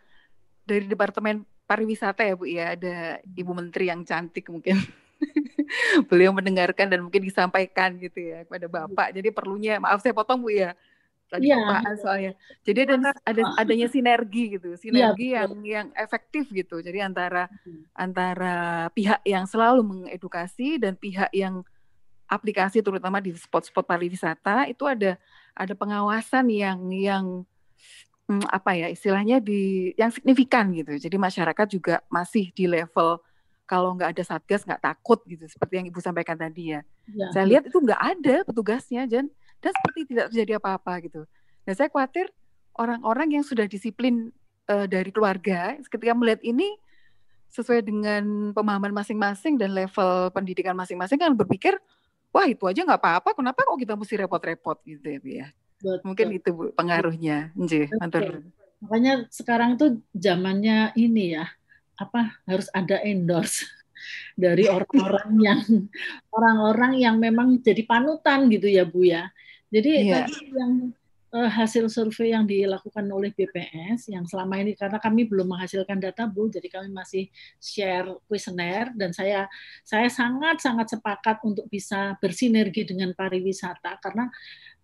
dari 0.65 0.89
Departemen 0.89 1.45
Pariwisata 1.69 2.25
ya 2.25 2.35
Bu 2.39 2.47
ya, 2.49 2.73
ada 2.73 3.21
Ibu 3.25 3.53
Menteri 3.53 3.91
yang 3.91 4.07
cantik 4.07 4.49
mungkin. 4.49 4.81
beliau 6.11 6.35
mendengarkan 6.35 6.87
dan 6.91 7.01
mungkin 7.05 7.23
disampaikan 7.23 7.97
gitu 7.99 8.19
ya 8.21 8.45
kepada. 8.47 8.67
Bapak. 8.69 9.09
Jadi 9.15 9.29
perlunya 9.31 9.79
maaf 9.79 10.03
saya 10.03 10.15
potong 10.15 10.43
Bu 10.43 10.53
ya. 10.53 10.77
Tadi 11.33 11.49
ya. 11.49 11.81
Soalnya. 11.97 12.33
Jadi 12.61 12.79
ada 12.85 12.97
ada 13.25 13.43
adanya 13.57 13.89
sinergi 13.89 14.61
gitu, 14.61 14.77
iya, 14.77 14.79
sinergi 14.79 15.29
ya, 15.33 15.49
yang 15.49 15.53
yang 15.65 15.87
efektif 15.97 16.53
gitu. 16.53 16.85
Jadi 16.85 17.01
antara 17.01 17.49
hmm. 17.49 17.97
antara 17.97 18.57
pihak 18.93 19.25
yang 19.25 19.49
selalu 19.49 19.81
mengedukasi 19.81 20.77
dan 20.77 20.93
pihak 20.93 21.33
yang 21.33 21.65
aplikasi 22.29 22.81
terutama 22.81 23.21
di 23.21 23.33
spot-spot 23.37 23.85
pariwisata 23.85 24.69
itu 24.69 24.85
ada 24.89 25.17
ada 25.53 25.75
pengawasan 25.77 26.49
yang 26.49 26.81
yang 26.93 27.25
hmm, 28.29 28.45
apa 28.49 28.73
ya 28.77 28.89
istilahnya 28.93 29.41
di 29.41 29.93
yang 29.97 30.13
signifikan 30.13 30.69
gitu. 30.77 31.01
Jadi 31.01 31.17
masyarakat 31.17 31.67
juga 31.69 32.05
masih 32.13 32.53
di 32.53 32.69
level 32.69 33.21
kalau 33.73 33.97
nggak 33.97 34.13
ada 34.13 34.25
satgas 34.29 34.69
nggak 34.69 34.85
takut 34.85 35.25
gitu 35.25 35.49
seperti 35.49 35.81
yang 35.81 35.89
ibu 35.89 35.97
sampaikan 36.05 36.37
tadi 36.37 36.77
ya. 36.77 36.85
ya. 37.09 37.33
Saya 37.33 37.49
lihat 37.49 37.73
itu 37.73 37.81
nggak 37.81 38.03
ada 38.05 38.45
petugasnya 38.45 39.09
dan 39.09 39.33
dan 39.65 39.73
seperti 39.73 40.13
tidak 40.13 40.29
terjadi 40.29 40.61
apa-apa 40.61 41.01
gitu. 41.09 41.25
Dan 41.65 41.73
saya 41.73 41.89
khawatir 41.89 42.29
orang-orang 42.77 43.41
yang 43.41 43.45
sudah 43.49 43.65
disiplin 43.65 44.29
uh, 44.69 44.85
dari 44.85 45.09
keluarga 45.09 45.81
ketika 45.89 46.13
melihat 46.13 46.45
ini 46.45 46.77
sesuai 47.53 47.85
dengan 47.85 48.53
pemahaman 48.53 48.93
masing-masing 48.93 49.57
dan 49.57 49.73
level 49.73 50.33
pendidikan 50.33 50.77
masing-masing 50.77 51.21
kan 51.21 51.33
berpikir 51.37 51.77
wah 52.33 52.49
itu 52.49 52.65
aja 52.65 52.81
nggak 52.81 52.97
apa-apa 52.97 53.37
kenapa 53.37 53.61
kok 53.69 53.77
kita 53.77 53.93
mesti 53.93 54.15
repot-repot 54.25 54.81
gitu 54.89 55.05
ya 55.05 55.21
ya 55.21 55.47
Betul. 55.77 56.01
mungkin 56.01 56.27
itu 56.33 56.49
bu 56.49 56.73
pengaruhnya 56.73 57.53
Nje, 57.53 57.93
makanya 58.81 59.29
sekarang 59.29 59.77
tuh 59.77 60.01
zamannya 60.17 60.97
ini 60.97 61.37
ya 61.37 61.45
apa 62.03 62.43
harus 62.49 62.67
ada 62.75 62.99
endorse 63.07 63.63
dari 64.43 64.67
orang-orang 64.67 65.31
yang 65.47 65.61
orang-orang 66.35 66.93
yang 66.99 67.17
memang 67.23 67.63
jadi 67.63 67.87
panutan 67.87 68.51
gitu 68.51 68.67
ya 68.67 68.83
Bu 68.83 69.07
ya. 69.07 69.31
Jadi 69.73 69.91
yeah. 70.05 70.29
tadi 70.29 70.53
yang 70.53 70.93
uh, 71.33 71.51
hasil 71.51 71.89
survei 71.89 72.37
yang 72.37 72.45
dilakukan 72.45 73.09
oleh 73.09 73.33
BPS 73.33 74.13
yang 74.13 74.29
selama 74.29 74.61
ini 74.61 74.77
karena 74.77 75.01
kami 75.01 75.25
belum 75.25 75.49
menghasilkan 75.49 75.99
data 75.99 76.29
Bu, 76.29 76.53
jadi 76.53 76.69
kami 76.69 76.93
masih 76.93 77.27
share 77.57 78.13
kuesioner 78.29 78.93
dan 78.93 79.17
saya 79.17 79.49
saya 79.83 80.13
sangat 80.13 80.61
sangat 80.61 80.93
sepakat 80.93 81.41
untuk 81.43 81.67
bisa 81.73 82.15
bersinergi 82.21 82.85
dengan 82.85 83.17
pariwisata 83.17 83.97
karena 83.99 84.29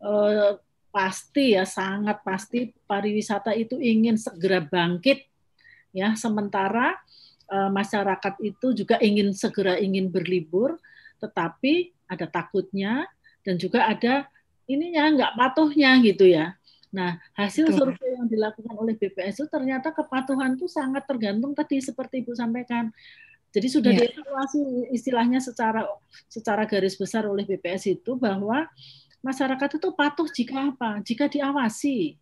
uh, 0.03 0.57
pasti 0.89 1.53
ya 1.53 1.69
sangat 1.69 2.25
pasti 2.25 2.73
pariwisata 2.89 3.53
itu 3.53 3.77
ingin 3.77 4.17
segera 4.17 4.65
bangkit 4.65 5.28
ya 5.99 6.15
sementara 6.15 6.95
uh, 7.51 7.71
masyarakat 7.75 8.39
itu 8.47 8.73
juga 8.73 8.97
ingin 9.03 9.35
segera 9.35 9.77
ingin 9.77 10.09
berlibur 10.09 10.79
tetapi 11.19 11.91
ada 12.07 12.31
takutnya 12.31 13.11
dan 13.43 13.59
juga 13.59 13.91
ada 13.91 14.31
ininya 14.71 15.11
nggak 15.11 15.33
patuhnya 15.35 15.99
gitu 16.05 16.31
ya 16.31 16.59
Nah, 16.89 17.21
hasil 17.37 17.69
Betul. 17.69 17.93
survei 17.93 18.17
yang 18.17 18.29
dilakukan 18.29 18.75
oleh 18.81 18.97
BPS 18.97 19.45
itu 19.45 19.49
ternyata 19.53 19.93
kepatuhan 19.93 20.57
itu 20.57 20.65
sangat 20.65 21.05
tergantung 21.05 21.53
tadi 21.53 21.85
seperti 21.85 22.25
Ibu 22.25 22.33
sampaikan. 22.33 22.89
Jadi 23.53 23.69
sudah 23.69 23.93
yeah. 23.93 24.09
dievaluasi 24.09 24.93
istilahnya 24.93 25.41
secara 25.41 25.85
secara 26.29 26.65
garis 26.69 26.97
besar 26.97 27.29
oleh 27.29 27.45
BPS 27.45 28.01
itu 28.01 28.17
bahwa 28.17 28.69
masyarakat 29.21 29.81
itu 29.81 29.89
patuh 29.93 30.29
jika 30.33 30.73
apa? 30.73 31.01
Jika 31.05 31.29
diawasi, 31.29 32.17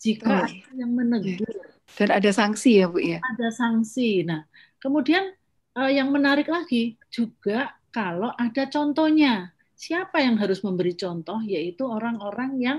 jika 0.00 0.26
oh. 0.26 0.44
ada 0.48 0.72
yang 0.72 0.90
menegur, 0.96 1.44
yeah. 1.44 1.70
Dan 1.98 2.08
ada 2.14 2.30
sanksi 2.30 2.80
ya 2.82 2.86
Bu 2.86 3.02
ya? 3.02 3.18
Ada 3.34 3.50
sanksi. 3.50 4.22
Nah, 4.22 4.46
kemudian 4.78 5.34
uh, 5.74 5.90
yang 5.90 6.14
menarik 6.14 6.46
lagi 6.46 6.94
juga 7.10 7.74
kalau 7.90 8.30
ada 8.38 8.70
contohnya. 8.70 9.50
Siapa 9.80 10.20
yang 10.20 10.36
harus 10.36 10.60
memberi 10.60 10.92
contoh? 10.92 11.40
Yaitu 11.40 11.88
orang-orang 11.88 12.50
yang 12.60 12.78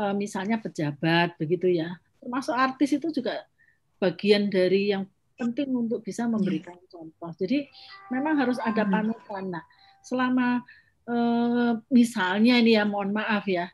uh, 0.00 0.16
misalnya 0.16 0.56
pejabat 0.56 1.36
begitu 1.36 1.68
ya. 1.68 2.00
Termasuk 2.16 2.56
artis 2.56 2.96
itu 2.96 3.12
juga 3.12 3.44
bagian 4.00 4.48
dari 4.48 4.88
yang 4.88 5.04
penting 5.36 5.68
untuk 5.76 6.00
bisa 6.00 6.24
memberikan 6.24 6.74
yeah. 6.80 6.88
contoh. 6.88 7.30
Jadi 7.36 7.68
memang 8.08 8.40
harus 8.40 8.56
ada 8.56 8.88
hmm. 8.88 8.92
panutan. 8.92 9.44
Nah, 9.52 9.64
selama 10.00 10.64
uh, 11.06 11.76
misalnya 11.92 12.56
ini 12.56 12.72
ya 12.72 12.88
mohon 12.88 13.12
maaf 13.12 13.44
ya, 13.44 13.68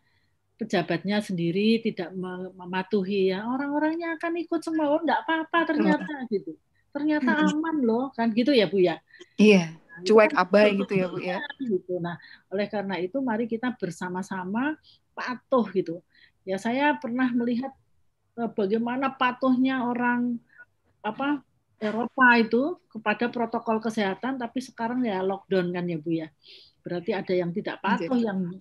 pejabatnya 0.61 1.25
sendiri 1.25 1.81
tidak 1.81 2.13
mematuhi 2.53 3.33
ya 3.33 3.49
orang-orangnya 3.49 4.21
akan 4.21 4.45
ikut 4.45 4.61
semua 4.61 4.93
oh 4.93 5.01
enggak 5.01 5.25
apa-apa 5.25 5.73
ternyata 5.73 6.29
gitu. 6.29 6.53
Ternyata 6.93 7.49
aman 7.49 7.81
loh 7.81 8.13
kan 8.13 8.29
gitu 8.37 8.53
ya 8.53 8.69
bu 8.69 8.85
ya? 8.85 9.01
Iya 9.41 9.73
nah, 9.73 10.05
cuek 10.05 10.37
kan 10.37 10.45
abai 10.45 10.77
gitu 10.77 10.93
ya 11.01 11.07
bu 11.09 11.17
ya? 11.25 11.41
Gitu. 11.73 11.97
Nah 12.05 12.21
oleh 12.53 12.69
karena 12.69 13.01
itu 13.01 13.17
mari 13.25 13.49
kita 13.49 13.73
bersama-sama 13.73 14.77
patuh 15.17 15.65
gitu. 15.73 16.05
Ya 16.45 16.61
saya 16.61 16.93
pernah 17.01 17.33
melihat 17.33 17.73
eh, 18.37 18.51
bagaimana 18.53 19.17
patuhnya 19.17 19.89
orang 19.89 20.37
apa 21.01 21.41
Eropa 21.81 22.37
itu 22.37 22.77
kepada 22.93 23.33
protokol 23.33 23.81
kesehatan 23.81 24.37
tapi 24.37 24.61
sekarang 24.61 25.01
ya 25.09 25.25
lockdown 25.25 25.73
kan 25.73 25.89
ya 25.89 25.97
bu 25.97 26.21
ya? 26.21 26.29
Berarti 26.85 27.17
ada 27.17 27.33
yang 27.33 27.49
tidak 27.57 27.81
patuh 27.81 28.21
yang 28.21 28.53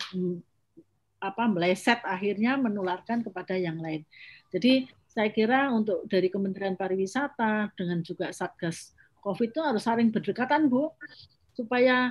apa 1.20 1.44
meleset 1.46 2.00
akhirnya 2.02 2.56
menularkan 2.56 3.20
kepada 3.20 3.54
yang 3.54 3.78
lain. 3.78 4.02
Jadi 4.48 4.88
saya 5.04 5.28
kira 5.30 5.68
untuk 5.70 6.08
dari 6.08 6.32
Kementerian 6.32 6.74
Pariwisata 6.74 7.76
dengan 7.76 8.00
juga 8.00 8.32
Satgas 8.32 8.96
COVID 9.20 9.52
itu 9.52 9.60
harus 9.60 9.84
saling 9.84 10.08
berdekatan 10.08 10.72
Bu 10.72 10.96
supaya 11.52 12.08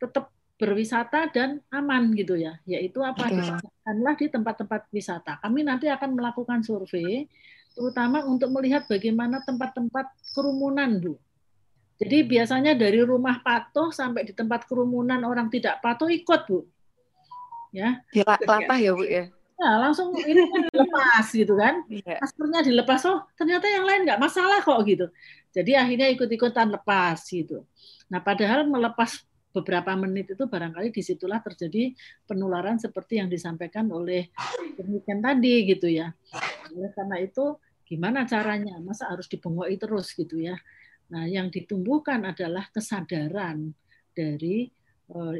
tetap 0.00 0.32
berwisata 0.56 1.28
dan 1.28 1.60
aman 1.68 2.16
gitu 2.16 2.32
ya. 2.32 2.56
Yaitu 2.64 3.04
apa? 3.04 3.28
Dilakukanlah 3.28 4.14
di 4.16 4.26
tempat-tempat 4.32 4.82
wisata. 4.88 5.36
Kami 5.44 5.60
nanti 5.68 5.92
akan 5.92 6.16
melakukan 6.16 6.64
survei 6.64 7.28
terutama 7.76 8.24
untuk 8.24 8.48
melihat 8.56 8.88
bagaimana 8.88 9.44
tempat-tempat 9.44 10.32
kerumunan 10.32 10.96
Bu. 10.96 11.20
Jadi 12.00 12.24
biasanya 12.24 12.72
dari 12.72 13.04
rumah 13.04 13.40
patuh 13.44 13.92
sampai 13.92 14.24
di 14.24 14.32
tempat 14.32 14.64
kerumunan 14.64 15.20
orang 15.28 15.52
tidak 15.52 15.84
patuh 15.84 16.08
ikut 16.08 16.40
Bu 16.48 16.64
ya 17.72 18.02
dilatah 18.12 18.78
ya 18.78 18.92
bu 18.94 19.04
ya 19.06 19.24
Nah, 19.56 19.88
langsung 19.88 20.12
ini 20.20 20.52
kan 20.52 20.68
dilepas 20.68 21.26
gitu 21.32 21.56
kan. 21.56 21.80
Yeah. 21.88 22.20
Maskernya 22.20 22.60
dilepas, 22.60 23.00
oh 23.08 23.24
ternyata 23.40 23.64
yang 23.64 23.88
lain 23.88 24.04
nggak 24.04 24.20
masalah 24.20 24.60
kok 24.60 24.84
gitu. 24.84 25.08
Jadi 25.56 25.72
akhirnya 25.72 26.12
ikut-ikutan 26.12 26.68
lepas 26.68 27.24
gitu. 27.24 27.64
Nah, 28.12 28.20
padahal 28.20 28.68
melepas 28.68 29.24
beberapa 29.56 29.96
menit 29.96 30.36
itu 30.36 30.44
barangkali 30.44 30.92
di 30.92 31.00
situlah 31.00 31.40
terjadi 31.40 31.96
penularan 32.28 32.76
seperti 32.76 33.16
yang 33.16 33.32
disampaikan 33.32 33.88
oleh 33.88 34.28
penelitian 34.76 35.24
tadi 35.24 35.54
gitu 35.64 35.88
ya. 35.88 36.12
Oleh 36.76 36.92
karena 36.92 37.16
itu 37.24 37.56
gimana 37.88 38.28
caranya? 38.28 38.76
Masa 38.84 39.08
harus 39.08 39.24
dibengoi 39.24 39.80
terus 39.80 40.12
gitu 40.12 40.36
ya. 40.36 40.60
Nah, 41.08 41.24
yang 41.24 41.48
ditumbuhkan 41.48 42.28
adalah 42.28 42.68
kesadaran 42.68 43.72
dari 44.12 44.68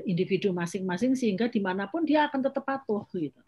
individu 0.07 0.55
masing-masing 0.55 1.19
sehingga 1.19 1.51
di 1.51 1.59
mana 1.59 1.91
pun 1.91 2.07
dia 2.07 2.31
akan 2.31 2.39
tetap 2.39 2.63
patuh 2.63 3.03
gitu. 3.15 3.41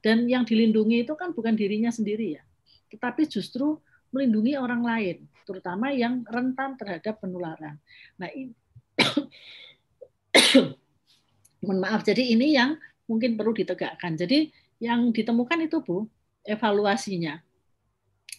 Dan 0.00 0.30
yang 0.30 0.46
dilindungi 0.46 1.04
itu 1.04 1.12
kan 1.18 1.34
bukan 1.34 1.58
dirinya 1.58 1.92
sendiri 1.92 2.38
ya, 2.38 2.42
tetapi 2.88 3.26
justru 3.26 3.76
melindungi 4.08 4.56
orang 4.56 4.80
lain, 4.80 5.16
terutama 5.44 5.92
yang 5.92 6.24
rentan 6.24 6.78
terhadap 6.80 7.20
penularan. 7.20 7.76
Nah, 8.16 8.30
ini, 8.32 8.54
mohon 11.66 11.78
maaf, 11.82 12.06
jadi 12.06 12.32
ini 12.32 12.56
yang 12.56 12.78
mungkin 13.10 13.36
perlu 13.36 13.52
ditegakkan. 13.52 14.16
Jadi 14.16 14.48
yang 14.78 15.12
ditemukan 15.12 15.66
itu 15.66 15.82
Bu, 15.82 16.06
evaluasinya 16.46 17.42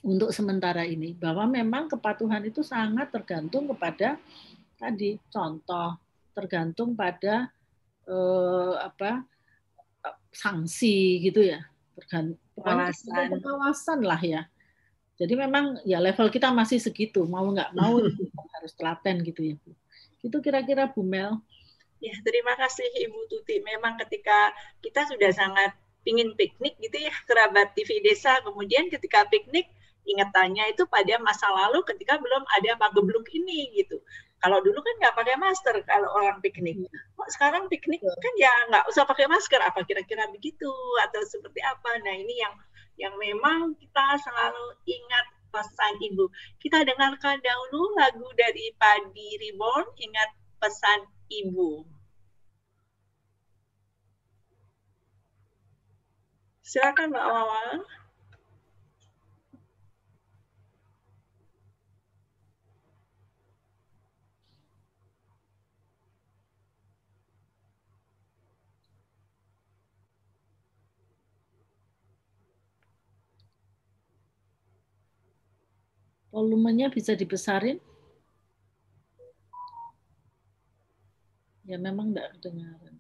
untuk 0.01 0.31
sementara 0.31 0.88
ini 0.88 1.11
bahwa 1.11 1.43
memang 1.45 1.91
kepatuhan 1.91 2.39
itu 2.47 2.64
sangat 2.64 3.11
tergantung 3.11 3.68
kepada 3.68 4.15
tadi 4.80 5.19
contoh 5.27 5.99
tergantung 6.40 6.95
pada 6.95 7.52
eh, 8.07 8.74
apa 8.80 9.28
sanksi 10.32 11.20
gitu 11.20 11.44
ya. 11.44 11.60
Tergantung 11.99 12.40
pengawasan 13.44 13.99
lah 14.07 14.22
ya. 14.24 14.48
Jadi 15.20 15.36
memang 15.36 15.84
ya 15.84 15.99
level 15.99 16.32
kita 16.32 16.48
masih 16.56 16.80
segitu 16.80 17.28
mau 17.28 17.44
nggak 17.52 17.76
mau 17.76 17.99
harus 18.56 18.72
telaten 18.80 19.20
gitu 19.28 19.52
ya 19.52 19.56
bu. 19.60 19.76
Itu 20.24 20.40
kira-kira 20.40 20.88
Bu 20.88 21.03
Mel. 21.03 21.44
Ya 21.99 22.16
terima 22.24 22.56
kasih 22.56 22.88
Ibu 23.07 23.28
Tuti. 23.28 23.60
Memang 23.60 23.99
ketika 23.99 24.56
kita 24.80 25.03
sudah 25.11 25.36
sangat 25.36 25.76
ingin 26.07 26.32
piknik 26.40 26.80
gitu 26.80 26.95
ya 26.95 27.11
kerabat 27.28 27.76
TV 27.76 27.99
desa 27.99 28.40
kemudian 28.48 28.88
ketika 28.88 29.28
piknik 29.28 29.68
ingatannya 30.07 30.72
itu 30.72 30.88
pada 30.88 31.20
masa 31.20 31.45
lalu 31.52 31.84
ketika 31.86 32.16
belum 32.18 32.41
ada 32.56 32.80
pagebluk 32.80 33.28
ini 33.36 33.84
gitu 33.84 33.99
kalau 34.40 34.64
dulu 34.64 34.80
kan 34.80 34.95
nggak 35.03 35.16
pakai 35.20 35.36
masker 35.36 35.76
kalau 35.84 36.10
orang 36.16 36.40
piknik. 36.40 36.80
Iya. 36.80 36.90
Kok 37.20 37.30
sekarang 37.36 37.64
piknik 37.68 37.99
kan 37.99 38.34
ya 38.40 38.53
nggak 38.72 38.88
usah 38.88 39.03
pakai 39.03 39.28
masker. 39.28 39.60
Apa 39.60 39.84
kira-kira 39.84 40.28
begitu 40.32 40.72
atau 41.03 41.22
seperti 41.28 41.60
apa? 41.60 41.99
Nah 42.07 42.16
ini 42.16 42.40
yang 42.40 42.56
yang 42.99 43.16
memang 43.20 43.76
kita 43.80 44.16
selalu 44.24 44.66
ingat 44.88 45.26
pesan 45.52 45.94
ibu. 46.03 46.32
Kita 46.61 46.88
dengarkan 46.88 47.41
dahulu 47.44 47.95
lagu 47.99 48.28
dari 48.38 48.72
Padi 48.80 49.40
Reborn, 49.44 49.91
ingat 49.99 50.30
pesan 50.61 51.07
ibu. 51.28 51.84
Silakan 56.64 57.10
Mbak 57.10 57.26
Wawa. 57.26 57.64
Volumenya 76.30 76.93
bisa 76.93 77.18
dibesarin? 77.18 77.81
Ya 81.65 81.77
memang 81.77 82.10
tidak 82.10 82.34
kedengaran. 82.38 82.97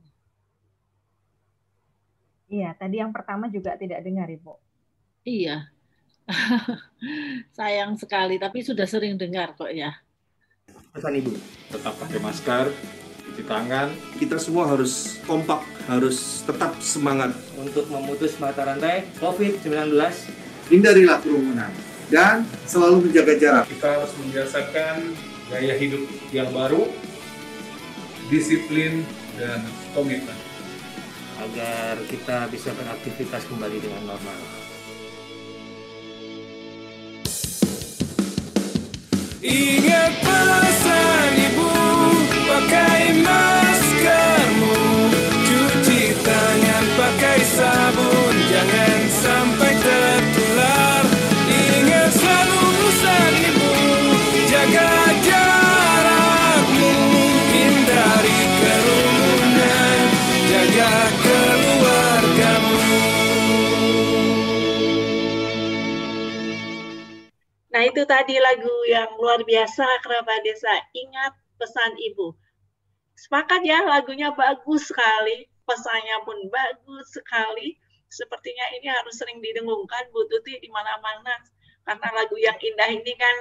Iya, 2.49 2.73
tadi 2.77 3.01
yang 3.01 3.13
pertama 3.13 3.49
juga 3.49 3.77
tidak 3.77 4.01
dengar, 4.01 4.29
Ibu. 4.29 4.53
Iya. 5.25 5.69
Sayang 7.57 7.97
sekali, 7.97 8.37
tapi 8.37 8.61
sudah 8.61 8.85
sering 8.85 9.17
dengar 9.17 9.57
kok 9.57 9.69
ya. 9.73 9.93
Pesan 10.93 11.17
Ibu, 11.17 11.33
tetap 11.73 11.93
pakai 11.97 12.21
masker, 12.21 12.65
cuci 13.25 13.43
tangan. 13.45 13.89
Kita 14.17 14.37
semua 14.37 14.69
harus 14.69 15.17
kompak, 15.25 15.65
harus 15.89 16.45
tetap 16.45 16.77
semangat. 16.81 17.33
Untuk 17.57 17.89
memutus 17.89 18.37
mata 18.37 18.65
rantai 18.65 19.05
COVID-19. 19.17 19.97
Hindarilah 20.69 21.17
kerumunan 21.25 21.73
dan 22.09 22.45
selalu 22.65 23.09
menjaga 23.09 23.33
jarak. 23.37 23.65
Kita 23.69 23.87
harus 24.01 24.11
membiasakan 24.17 24.95
gaya 25.49 25.73
hidup 25.77 26.03
yang 26.33 26.49
baru, 26.53 26.89
disiplin, 28.29 29.05
dan 29.37 29.61
komitmen. 29.93 30.37
Agar 31.39 31.95
kita 32.11 32.51
bisa 32.51 32.75
beraktivitas 32.75 33.47
kembali 33.47 33.77
dengan 33.79 34.03
normal. 34.11 34.39
Ingat 39.39 40.13
pesan 40.19 41.31
ibu, 41.39 41.71
pakai 42.43 42.88
itu 67.89 68.05
tadi 68.05 68.37
lagu 68.37 68.75
yang 68.87 69.09
luar 69.17 69.41
biasa 69.43 69.85
kerabat 70.05 70.39
desa 70.45 70.71
Ingat 70.93 71.33
pesan 71.57 71.97
ibu 71.99 72.37
Sepakat 73.17 73.65
ya 73.65 73.83
lagunya 73.83 74.31
bagus 74.31 74.87
sekali 74.87 75.49
Pesannya 75.65 76.25
pun 76.25 76.37
bagus 76.49 77.13
sekali 77.13 77.77
sepertinya 78.09 78.65
ini 78.73 78.89
harus 78.89 79.21
sering 79.21 79.37
didengungkan 79.37 80.09
Bu 80.09 80.25
Tuti 80.25 80.57
di 80.57 80.69
mana-mana 80.73 81.37
karena 81.85 82.09
lagu 82.17 82.35
yang 82.41 82.57
indah 82.57 82.89
ini 82.89 83.13
kan 83.13 83.35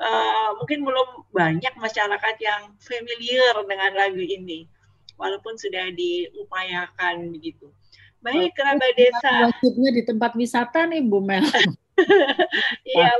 uh, 0.00 0.50
mungkin 0.56 0.84
belum 0.84 1.08
banyak 1.32 1.74
masyarakat 1.76 2.36
yang 2.40 2.72
familiar 2.80 3.54
dengan 3.68 3.92
lagu 3.96 4.20
ini 4.20 4.64
walaupun 5.20 5.56
sudah 5.56 5.92
diupayakan 5.92 7.32
begitu. 7.32 7.68
Baik 8.18 8.50
kerabat 8.58 8.92
desa. 8.98 9.52
Wajibnya 9.52 9.90
di 9.94 10.02
tempat 10.02 10.32
wisata 10.34 10.88
nih 10.88 11.04
Bu 11.04 11.20
Mel. 11.22 11.44
Iya, 12.86 13.10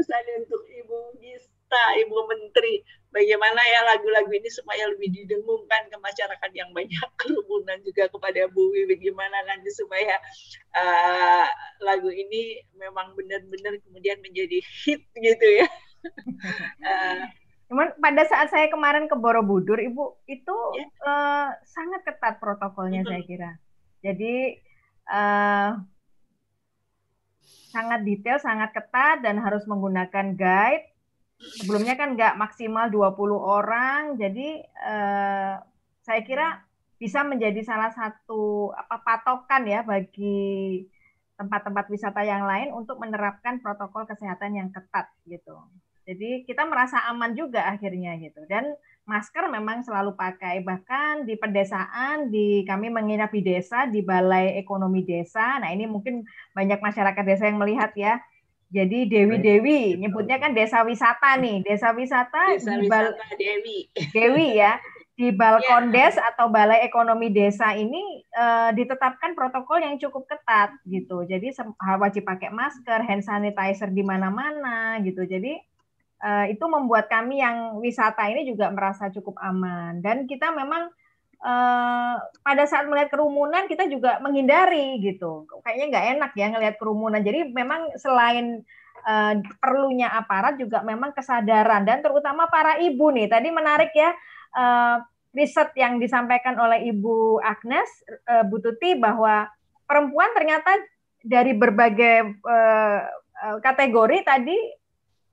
pesan 0.00 0.24
untuk 0.40 0.64
Ibu 0.64 1.20
Gista, 1.20 1.84
Ibu 2.00 2.16
Menteri 2.24 2.80
bagaimana 3.12 3.60
ya 3.60 3.80
lagu-lagu 3.84 4.32
ini 4.32 4.48
supaya 4.48 4.88
lebih 4.88 5.12
didengungkan 5.12 5.92
ke 5.92 5.96
masyarakat 6.00 6.50
yang 6.56 6.72
banyak 6.72 7.08
kerumunan 7.20 7.76
juga 7.84 8.08
kepada 8.08 8.48
Bu 8.48 8.72
Wi 8.72 8.88
bagaimana 8.88 9.36
nanti 9.44 9.68
supaya 9.76 10.16
uh, 10.72 11.46
lagu 11.84 12.08
ini 12.08 12.64
memang 12.80 13.12
benar-benar 13.12 13.76
kemudian 13.84 14.18
menjadi 14.24 14.58
hit 14.64 15.04
gitu 15.20 15.46
ya. 15.60 15.68
uh, 16.80 17.28
Cuman 17.70 17.94
pada 18.02 18.26
saat 18.26 18.50
saya 18.50 18.66
kemarin 18.66 19.06
ke 19.06 19.14
Borobudur, 19.14 19.78
Ibu, 19.78 20.26
itu. 20.26 20.58
Ya. 20.74 20.86
uh, 21.06 21.54
sangat 21.62 22.02
ketat 22.02 22.42
protokolnya 22.42 23.06
-hmm. 23.06 23.10
saya 23.14 23.22
kira. 23.22 23.50
Jadi 24.02 24.58
uh, 25.06 25.78
sangat 27.70 28.02
detail, 28.02 28.42
sangat 28.42 28.74
ketat 28.74 29.22
dan 29.22 29.38
harus 29.38 29.62
menggunakan 29.64 30.34
guide 30.34 30.90
sebelumnya 31.40 31.96
kan 31.96 32.12
nggak 32.14 32.36
maksimal 32.36 32.92
20 32.92 33.16
orang, 33.32 34.20
jadi 34.20 34.48
eh, 34.68 35.54
saya 36.04 36.20
kira 36.24 36.60
bisa 37.00 37.24
menjadi 37.24 37.64
salah 37.64 37.88
satu 37.96 38.76
apa 38.76 39.00
patokan 39.00 39.64
ya 39.64 39.80
bagi 39.80 40.84
tempat-tempat 41.40 41.88
wisata 41.88 42.20
yang 42.20 42.44
lain 42.44 42.76
untuk 42.76 43.00
menerapkan 43.00 43.64
protokol 43.64 44.04
kesehatan 44.04 44.52
yang 44.52 44.68
ketat 44.68 45.08
gitu. 45.24 45.56
Jadi 46.04 46.44
kita 46.44 46.68
merasa 46.68 47.00
aman 47.08 47.32
juga 47.32 47.64
akhirnya 47.64 48.20
gitu. 48.20 48.44
Dan 48.44 48.76
masker 49.08 49.50
memang 49.50 49.82
selalu 49.82 50.14
pakai 50.14 50.62
bahkan 50.62 51.26
di 51.26 51.34
pedesaan 51.34 52.30
di 52.30 52.62
kami 52.62 52.92
menginap 52.92 53.32
di 53.34 53.42
desa 53.42 53.88
di 53.90 54.04
balai 54.04 54.54
ekonomi 54.60 55.02
desa. 55.02 55.58
Nah, 55.58 55.72
ini 55.72 55.88
mungkin 55.88 56.22
banyak 56.54 56.78
masyarakat 56.78 57.24
desa 57.26 57.48
yang 57.50 57.58
melihat 57.58 57.90
ya. 57.98 58.20
Jadi 58.70 59.10
Dewi 59.10 59.42
Dewi 59.42 59.80
nyebutnya 59.98 60.38
kan 60.38 60.54
desa 60.54 60.86
wisata 60.86 61.34
nih, 61.42 61.58
desa 61.66 61.90
wisata 61.90 62.54
Desa 62.54 62.78
di 62.78 62.86
bal- 62.86 63.10
wisata 63.18 63.34
Dewi. 63.34 63.78
Dewi 64.14 64.48
ya 64.62 64.78
di 65.18 65.28
balkon 65.36 65.92
Ya. 65.92 66.08
des 66.08 66.16
atau 66.16 66.48
balai 66.48 66.80
ekonomi 66.80 67.28
desa 67.28 67.76
ini 67.76 68.24
eh, 68.24 68.70
ditetapkan 68.72 69.34
protokol 69.34 69.82
yang 69.82 69.98
cukup 69.98 70.24
ketat 70.30 70.70
gitu. 70.86 71.26
Jadi 71.26 71.50
wajib 71.98 72.24
pakai 72.24 72.48
masker, 72.54 73.04
hand 73.04 73.26
sanitizer 73.26 73.90
di 73.90 74.00
mana-mana 74.00 74.96
gitu. 75.02 75.26
Jadi 75.26 75.58
eh, 76.20 76.46
itu 76.52 76.64
membuat 76.68 77.08
kami 77.08 77.40
yang 77.40 77.80
wisata 77.80 78.28
ini 78.28 78.44
juga 78.44 78.68
merasa 78.68 79.08
cukup 79.08 79.40
aman 79.40 80.04
dan 80.04 80.28
kita 80.28 80.52
memang 80.52 80.92
eh, 81.40 82.16
pada 82.44 82.64
saat 82.68 82.84
melihat 82.86 83.08
kerumunan 83.16 83.64
kita 83.66 83.88
juga 83.88 84.20
menghindari 84.20 85.00
gitu. 85.00 85.48
Kayaknya 85.64 85.86
nggak 85.88 86.06
enak 86.16 86.32
ya 86.36 86.46
ngelihat 86.52 86.76
kerumunan. 86.76 87.20
Jadi 87.24 87.50
memang 87.50 87.96
selain 87.96 88.60
eh, 89.08 89.34
perlunya 89.60 90.12
aparat 90.12 90.60
juga 90.60 90.84
memang 90.84 91.16
kesadaran 91.16 91.88
dan 91.88 92.04
terutama 92.04 92.46
para 92.52 92.76
ibu 92.78 93.08
nih. 93.08 93.28
Tadi 93.32 93.48
menarik 93.48 93.92
ya 93.96 94.12
eh, 94.56 94.96
riset 95.30 95.70
yang 95.78 96.02
disampaikan 96.02 96.58
oleh 96.58 96.90
Ibu 96.90 97.38
Agnes 97.38 97.88
eh, 98.28 98.44
Bu 98.44 98.58
Tuti 98.58 98.98
bahwa 98.98 99.46
perempuan 99.86 100.30
ternyata 100.34 100.74
dari 101.20 101.52
berbagai 101.52 102.40
kategori 103.60 104.24
tadi 104.24 104.79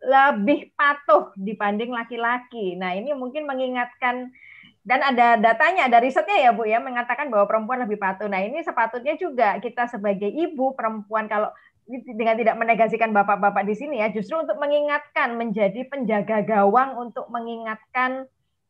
lebih 0.02 0.72
patuh 0.78 1.34
dibanding 1.34 1.90
laki-laki. 1.90 2.78
Nah, 2.78 2.94
ini 2.94 3.14
mungkin 3.18 3.50
mengingatkan 3.50 4.30
dan 4.88 5.04
ada 5.04 5.36
datanya, 5.36 5.92
ada 5.92 6.00
risetnya 6.00 6.40
ya 6.40 6.56
Bu 6.56 6.64
ya 6.64 6.80
mengatakan 6.80 7.28
bahwa 7.28 7.44
perempuan 7.44 7.84
lebih 7.84 8.00
patuh. 8.00 8.32
Nah, 8.32 8.40
ini 8.40 8.64
sepatutnya 8.64 9.20
juga 9.20 9.60
kita 9.60 9.92
sebagai 9.92 10.32
ibu 10.32 10.72
perempuan 10.80 11.28
kalau 11.28 11.52
dengan 11.88 12.36
tidak 12.40 12.56
menegasikan 12.56 13.12
bapak-bapak 13.12 13.64
di 13.68 13.76
sini 13.76 14.00
ya, 14.00 14.12
justru 14.12 14.40
untuk 14.40 14.56
mengingatkan 14.60 15.36
menjadi 15.36 15.88
penjaga 15.88 16.44
gawang 16.44 17.00
untuk 17.00 17.28
mengingatkan 17.32 18.28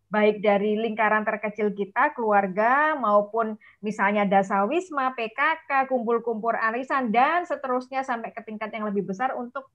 baik 0.07 0.39
dari 0.39 0.79
lingkaran 0.79 1.27
terkecil 1.27 1.75
kita, 1.75 2.15
keluarga, 2.15 2.95
maupun 2.95 3.59
misalnya 3.83 4.23
dasawisma, 4.23 5.11
PKK, 5.13 5.91
kumpul-kumpul 5.91 6.55
arisan, 6.55 7.11
dan 7.11 7.43
seterusnya 7.43 8.07
sampai 8.07 8.31
ke 8.31 8.39
tingkat 8.47 8.71
yang 8.71 8.87
lebih 8.87 9.03
besar 9.03 9.35
untuk 9.35 9.67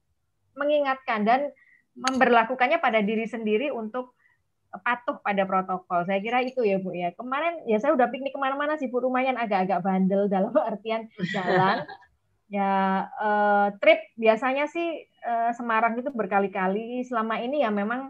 mengingatkan 0.57 1.25
dan 1.25 1.41
memberlakukannya 1.93 2.81
pada 2.81 3.05
diri 3.05 3.29
sendiri 3.29 3.69
untuk 3.69 4.17
patuh 4.81 5.21
pada 5.21 5.45
protokol. 5.45 6.01
Saya 6.09 6.17
kira 6.17 6.41
itu 6.41 6.65
ya 6.65 6.81
Bu 6.81 6.97
ya. 6.97 7.13
Kemarin 7.13 7.61
ya 7.69 7.77
saya 7.77 7.93
udah 7.93 8.09
piknik 8.09 8.33
ke 8.33 8.39
mana-mana 8.41 8.73
sih 8.81 8.89
Bu, 8.89 9.05
lumayan 9.05 9.37
agak-agak 9.37 9.85
bandel 9.85 10.25
dalam 10.33 10.53
artian 10.57 11.05
jalan. 11.29 11.85
ya 12.53 13.09
eh, 13.09 13.67
trip 13.81 14.13
biasanya 14.13 14.69
sih 14.69 15.05
eh, 15.05 15.51
Semarang 15.53 15.97
itu 16.01 16.09
berkali-kali. 16.09 17.05
Selama 17.05 17.37
ini 17.37 17.61
ya 17.61 17.69
memang 17.69 18.09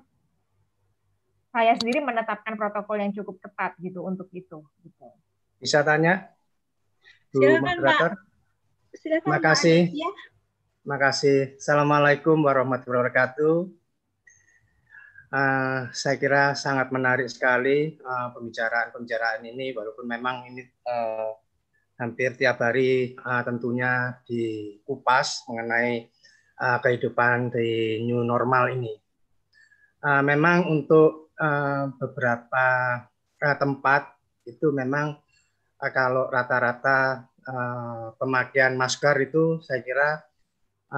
saya 1.51 1.75
sendiri 1.77 2.01
menetapkan 2.01 2.55
protokol 2.55 2.97
yang 2.97 3.11
cukup 3.11 3.43
ketat 3.43 3.75
gitu 3.83 4.01
untuk 4.07 4.31
itu. 4.31 4.63
Gitu. 4.81 5.05
Bisa 5.59 5.83
tanya? 5.83 6.31
Bu 7.35 7.43
Silakan, 7.43 7.61
moderator. 7.61 8.11
Silakan 8.95 9.27
Terima 9.27 9.37
Pak 9.37 9.43
kasih. 9.43 9.79
Terima 10.83 10.99
kasih. 10.99 11.55
Assalamualaikum 11.55 12.43
warahmatullahi 12.43 13.07
wabarakatuh. 13.07 13.71
Eh, 15.31 15.79
saya 15.95 16.15
kira 16.19 16.59
sangat 16.59 16.91
menarik 16.91 17.31
sekali 17.31 17.95
eh, 17.95 18.27
pembicaraan-pembicaraan 18.35 19.47
ini, 19.47 19.71
walaupun 19.71 20.03
memang 20.03 20.43
ini 20.51 20.59
eh, 20.67 21.31
hampir 22.03 22.35
tiap 22.35 22.59
hari 22.59 23.15
eh, 23.15 23.41
tentunya 23.47 24.19
dikupas 24.27 25.47
mengenai 25.47 26.03
eh, 26.59 26.77
kehidupan 26.83 27.55
di 27.55 28.03
new 28.03 28.19
normal 28.19 28.75
ini. 28.75 28.91
Eh, 30.03 30.21
memang 30.27 30.67
untuk 30.67 31.31
eh, 31.39 31.95
beberapa 31.95 32.67
eh, 33.39 33.55
tempat 33.55 34.19
itu 34.51 34.75
memang 34.75 35.15
eh, 35.79 35.91
kalau 35.95 36.27
rata-rata 36.27 37.23
eh, 37.39 38.07
pemakaian 38.19 38.75
masker 38.75 39.31
itu 39.31 39.63
saya 39.63 39.79
kira 39.79 40.32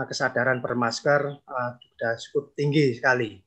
kesadaran 0.03 0.59
bermasker 0.59 1.39
eh, 1.39 1.71
sudah 1.79 2.13
cukup 2.19 2.45
tinggi 2.59 2.91
sekali. 2.99 3.39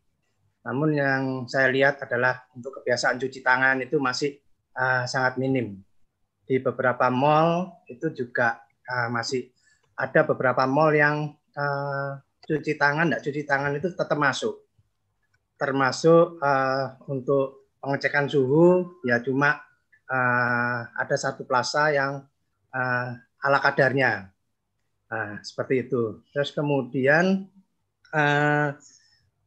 Namun 0.64 0.96
yang 0.96 1.22
saya 1.44 1.68
lihat 1.68 2.00
adalah 2.08 2.48
untuk 2.56 2.80
kebiasaan 2.80 3.20
cuci 3.20 3.44
tangan 3.44 3.84
itu 3.84 4.00
masih 4.00 4.40
eh, 4.72 5.04
sangat 5.04 5.36
minim. 5.36 5.84
Di 6.48 6.56
beberapa 6.64 7.12
mall 7.12 7.84
itu 7.92 8.08
juga 8.16 8.64
eh, 8.88 9.08
masih 9.12 9.52
ada 10.00 10.24
beberapa 10.24 10.64
mall 10.64 10.96
yang 10.96 11.36
eh, 11.52 12.12
cuci 12.48 12.80
tangan, 12.80 13.12
tidak 13.12 13.22
cuci 13.28 13.42
tangan 13.44 13.72
itu 13.76 13.88
tetap 13.92 14.16
masuk. 14.16 14.64
Termasuk 15.60 16.40
eh, 16.40 16.84
untuk 17.12 17.76
pengecekan 17.84 18.24
suhu 18.24 18.96
ya 19.04 19.20
cuma 19.20 19.60
eh, 20.08 20.80
ada 20.96 21.16
satu 21.20 21.44
plaza 21.44 21.92
yang 21.92 22.24
eh, 22.72 23.08
ala 23.44 23.58
kadarnya. 23.60 24.37
Nah, 25.08 25.40
seperti 25.40 25.88
itu. 25.88 26.20
Terus 26.32 26.52
kemudian 26.52 27.48
eh, 28.12 28.68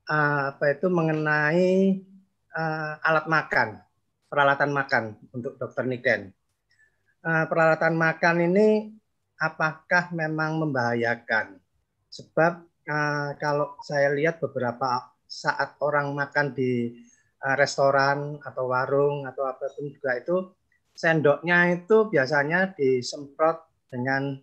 eh, 0.10 0.42
apa 0.52 0.66
itu 0.74 0.88
mengenai 0.90 2.02
eh, 2.52 2.94
alat 3.08 3.26
makan, 3.30 3.70
peralatan 4.26 4.72
makan 4.74 5.04
untuk 5.34 5.58
dokter 5.62 5.86
Niken. 5.86 6.22
Eh, 7.22 7.46
peralatan 7.46 7.94
makan 7.94 8.38
ini 8.50 8.68
apakah 9.38 10.10
memang 10.18 10.66
membahayakan? 10.66 11.62
Sebab 12.10 12.54
eh, 12.90 13.30
kalau 13.38 13.78
saya 13.86 14.10
lihat 14.18 14.42
beberapa 14.42 15.14
saat 15.30 15.78
orang 15.86 16.18
makan 16.18 16.58
di 16.58 16.90
eh, 17.38 17.56
restoran 17.56 18.42
atau 18.42 18.66
warung 18.66 19.30
atau 19.30 19.46
apa 19.46 19.70
pun 19.78 19.86
juga 19.94 20.18
itu 20.18 20.36
sendoknya 20.92 21.72
itu 21.78 22.10
biasanya 22.12 22.74
disemprot 22.76 23.64
dengan 23.88 24.42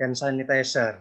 hand 0.00 0.16
sanitizer. 0.16 1.00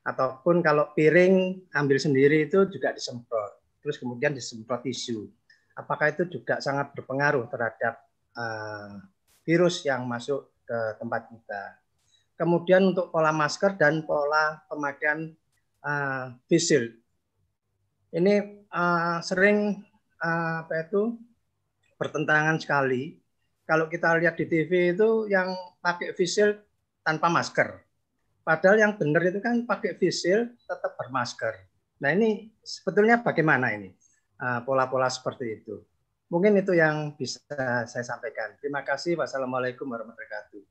Ataupun 0.00 0.64
kalau 0.64 0.92
piring 0.96 1.68
ambil 1.76 2.00
sendiri 2.00 2.48
itu 2.48 2.64
juga 2.72 2.96
disemprot 2.96 3.60
terus 3.80 3.96
kemudian 3.96 4.36
disemprot 4.36 4.84
tisu. 4.84 5.28
Apakah 5.74 6.12
itu 6.12 6.28
juga 6.28 6.60
sangat 6.60 6.92
berpengaruh 6.92 7.48
terhadap 7.48 8.04
uh, 8.36 9.00
virus 9.44 9.80
yang 9.88 10.04
masuk 10.04 10.52
ke 10.68 10.78
tempat 11.00 11.26
kita? 11.32 11.62
Kemudian 12.36 12.92
untuk 12.92 13.12
pola 13.12 13.32
masker 13.32 13.76
dan 13.76 14.04
pola 14.04 14.60
pemakaian 14.68 15.32
uh, 15.84 16.36
face 16.48 16.64
shield. 16.68 16.92
Ini 18.12 18.64
uh, 18.68 19.20
sering 19.24 19.80
uh, 20.20 20.64
apa 20.64 20.88
itu 20.88 21.16
bertentangan 21.96 22.60
sekali. 22.60 23.16
Kalau 23.64 23.86
kita 23.86 24.18
lihat 24.18 24.34
di 24.36 24.48
TV 24.48 24.92
itu 24.92 25.30
yang 25.30 25.52
pakai 25.80 26.12
shield 26.26 26.58
tanpa 27.06 27.30
masker 27.30 27.89
Padahal 28.40 28.80
yang 28.80 28.92
benar 28.96 29.22
itu 29.24 29.38
kan 29.38 29.62
pakai 29.68 29.96
face 30.00 30.24
shield 30.24 30.50
tetap 30.64 30.96
bermasker. 30.96 31.54
Nah 32.00 32.10
ini 32.16 32.48
sebetulnya 32.64 33.20
bagaimana 33.20 33.76
ini 33.76 33.92
uh, 34.40 34.64
pola-pola 34.64 35.06
seperti 35.12 35.60
itu? 35.60 35.84
Mungkin 36.30 36.56
itu 36.62 36.72
yang 36.72 37.12
bisa 37.18 37.42
saya 37.84 38.04
sampaikan. 38.06 38.54
Terima 38.62 38.86
kasih. 38.86 39.18
Wassalamualaikum 39.18 39.84
warahmatullahi 39.84 40.30
wabarakatuh. 40.30 40.62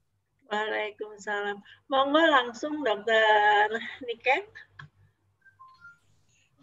Waalaikumsalam. 0.49 1.57
Monggo 1.91 2.23
langsung 2.25 2.81
Dokter 2.81 3.69
Niken. 4.07 4.47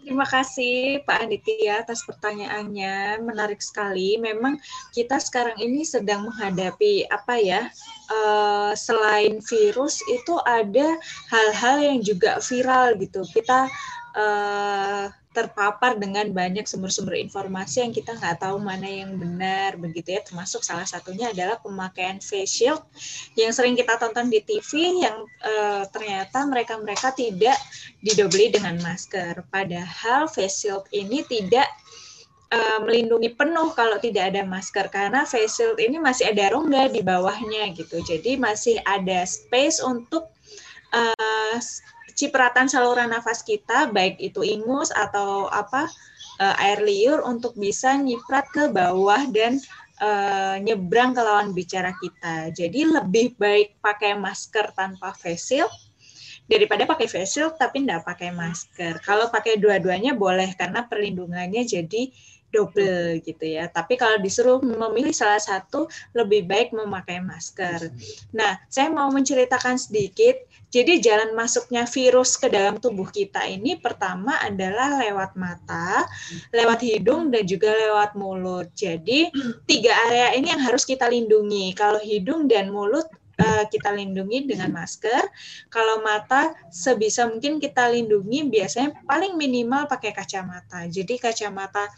Terima 0.07 0.23
kasih 0.23 1.03
Pak 1.03 1.27
Aditya 1.27 1.83
atas 1.83 2.07
pertanyaannya, 2.07 3.27
menarik 3.27 3.59
sekali. 3.59 4.15
Memang 4.23 4.55
kita 4.95 5.19
sekarang 5.19 5.59
ini 5.59 5.83
sedang 5.83 6.31
menghadapi 6.31 7.11
apa 7.11 7.43
ya? 7.43 7.67
Uh, 8.07 8.71
selain 8.79 9.43
virus 9.43 9.99
itu 10.07 10.39
ada 10.47 10.95
hal-hal 11.27 11.77
yang 11.83 11.99
juga 12.07 12.39
viral 12.39 12.95
gitu. 13.03 13.27
Kita 13.27 13.67
uh, 14.15 15.11
terpapar 15.37 16.01
dengan 16.01 16.33
banyak 16.33 16.65
sumber-sumber 16.65 17.21
informasi 17.21 17.85
yang 17.85 17.93
kita 17.93 18.17
nggak 18.17 18.41
tahu 18.41 18.57
mana 18.57 18.89
yang 18.89 19.21
benar 19.21 19.77
begitu 19.77 20.17
ya 20.17 20.25
termasuk 20.25 20.65
salah 20.65 20.89
satunya 20.89 21.29
adalah 21.29 21.61
pemakaian 21.61 22.17
face 22.25 22.49
shield 22.57 22.81
yang 23.37 23.53
sering 23.53 23.77
kita 23.77 24.01
tonton 24.01 24.33
di 24.33 24.41
TV 24.41 25.05
yang 25.05 25.29
uh, 25.45 25.85
ternyata 25.93 26.41
mereka-mereka 26.49 27.13
tidak 27.13 27.61
didobeli 28.01 28.49
dengan 28.49 28.81
masker 28.81 29.45
padahal 29.53 30.25
face 30.25 30.65
shield 30.65 30.89
ini 30.89 31.21
tidak 31.29 31.69
uh, 32.53 32.79
melindungi 32.83 33.35
penuh 33.35 33.73
kalau 33.75 33.99
tidak 33.99 34.35
ada 34.35 34.43
masker 34.47 34.87
karena 34.93 35.27
face 35.27 35.59
shield 35.59 35.79
ini 35.83 35.99
masih 35.99 36.31
ada 36.31 36.55
rongga 36.55 36.93
di 36.93 37.03
bawahnya 37.03 37.75
gitu. 37.75 38.03
Jadi 38.03 38.39
masih 38.39 38.79
ada 38.87 39.27
space 39.27 39.83
untuk 39.83 40.31
uh, 40.95 41.57
cipratan 42.17 42.71
saluran 42.71 43.13
nafas 43.13 43.45
kita 43.45 43.93
baik 43.93 44.17
itu 44.23 44.41
ingus 44.41 44.89
atau 44.95 45.53
apa 45.53 45.91
uh, 46.41 46.55
air 46.63 46.81
liur 46.81 47.21
untuk 47.27 47.53
bisa 47.59 47.93
nyiprat 47.99 48.49
ke 48.55 48.73
bawah 48.73 49.29
dan 49.29 49.61
uh, 50.01 50.57
nyebrang 50.61 51.13
ke 51.13 51.21
lawan 51.21 51.53
bicara 51.53 51.93
kita. 52.01 52.53
Jadi 52.57 52.89
lebih 52.89 53.37
baik 53.37 53.81
pakai 53.85 54.17
masker 54.17 54.73
tanpa 54.73 55.13
face 55.13 55.53
shield 55.53 55.73
daripada 56.47 56.87
pakai 56.87 57.11
face 57.11 57.37
shield 57.37 57.59
tapi 57.59 57.85
tidak 57.85 58.07
pakai 58.07 58.31
masker. 58.33 59.03
Kalau 59.03 59.29
pakai 59.29 59.59
dua-duanya 59.59 60.15
boleh 60.17 60.55
karena 60.55 60.87
perlindungannya 60.87 61.67
jadi 61.67 62.09
double 62.57 63.21
gitu 63.21 63.45
ya. 63.45 63.69
Tapi 63.69 64.01
kalau 64.01 64.17
disuruh 64.17 64.65
memilih 64.65 65.13
salah 65.13 65.39
satu, 65.39 65.85
lebih 66.17 66.49
baik 66.49 66.73
memakai 66.73 67.21
masker. 67.21 67.93
Nah, 68.33 68.57
saya 68.73 68.89
mau 68.89 69.13
menceritakan 69.13 69.77
sedikit. 69.77 70.41
Jadi 70.67 70.99
jalan 70.99 71.33
masuknya 71.33 71.87
virus 71.87 72.35
ke 72.37 72.51
dalam 72.51 72.77
tubuh 72.83 73.07
kita 73.09 73.47
ini 73.47 73.79
pertama 73.79 74.35
adalah 74.43 74.99
lewat 74.99 75.39
mata, 75.39 76.05
lewat 76.51 76.83
hidung, 76.83 77.31
dan 77.31 77.47
juga 77.47 77.71
lewat 77.71 78.19
mulut. 78.19 78.69
Jadi 78.75 79.31
tiga 79.65 79.95
area 80.11 80.35
ini 80.35 80.51
yang 80.53 80.61
harus 80.61 80.83
kita 80.83 81.07
lindungi. 81.07 81.71
Kalau 81.73 82.03
hidung 82.03 82.51
dan 82.51 82.75
mulut 82.75 83.07
uh, 83.41 83.65
kita 83.69 83.93
lindungi 83.93 84.49
dengan 84.49 84.73
masker. 84.73 85.29
Kalau 85.69 86.01
mata 86.01 86.57
sebisa 86.73 87.29
mungkin 87.29 87.61
kita 87.61 87.89
lindungi 87.93 88.49
biasanya 88.49 89.05
paling 89.05 89.37
minimal 89.37 89.89
pakai 89.89 90.13
kacamata. 90.13 90.89
Jadi 90.89 91.21
kacamata 91.21 91.89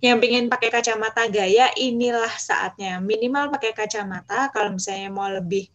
yang 0.00 0.20
ingin 0.20 0.48
pakai 0.48 0.72
kacamata 0.72 1.28
gaya 1.28 1.70
inilah 1.76 2.32
saatnya. 2.36 2.98
Minimal 3.00 3.52
pakai 3.52 3.72
kacamata. 3.76 4.48
Kalau 4.52 4.76
misalnya 4.76 5.08
mau 5.12 5.28
lebih 5.28 5.68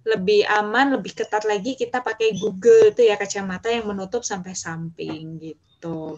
lebih 0.00 0.48
aman, 0.48 0.96
lebih 0.96 1.12
ketat 1.12 1.44
lagi 1.44 1.76
kita 1.76 2.00
pakai 2.00 2.32
Google 2.40 2.96
itu 2.96 3.04
ya 3.04 3.20
kacamata 3.20 3.68
yang 3.68 3.84
menutup 3.84 4.24
sampai 4.24 4.56
samping 4.56 5.36
gitu. 5.36 6.16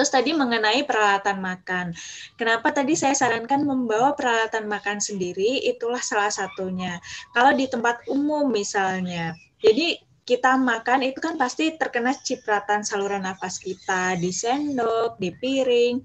Terus 0.00 0.16
tadi 0.16 0.32
mengenai 0.32 0.80
peralatan 0.88 1.44
makan. 1.44 1.92
Kenapa 2.40 2.72
tadi 2.72 2.96
saya 2.96 3.12
sarankan 3.12 3.68
membawa 3.68 4.16
peralatan 4.16 4.64
makan 4.64 4.96
sendiri? 4.96 5.60
Itulah 5.60 6.00
salah 6.00 6.32
satunya. 6.32 6.96
Kalau 7.36 7.52
di 7.52 7.68
tempat 7.68 8.08
umum 8.08 8.48
misalnya. 8.48 9.36
Jadi 9.60 10.00
kita 10.24 10.56
makan 10.56 11.04
itu 11.04 11.20
kan 11.20 11.36
pasti 11.36 11.76
terkena 11.76 12.16
cipratan 12.16 12.80
saluran 12.80 13.28
nafas 13.28 13.60
kita 13.60 14.16
di 14.16 14.32
sendok, 14.32 15.20
di 15.20 15.36
piring. 15.36 16.00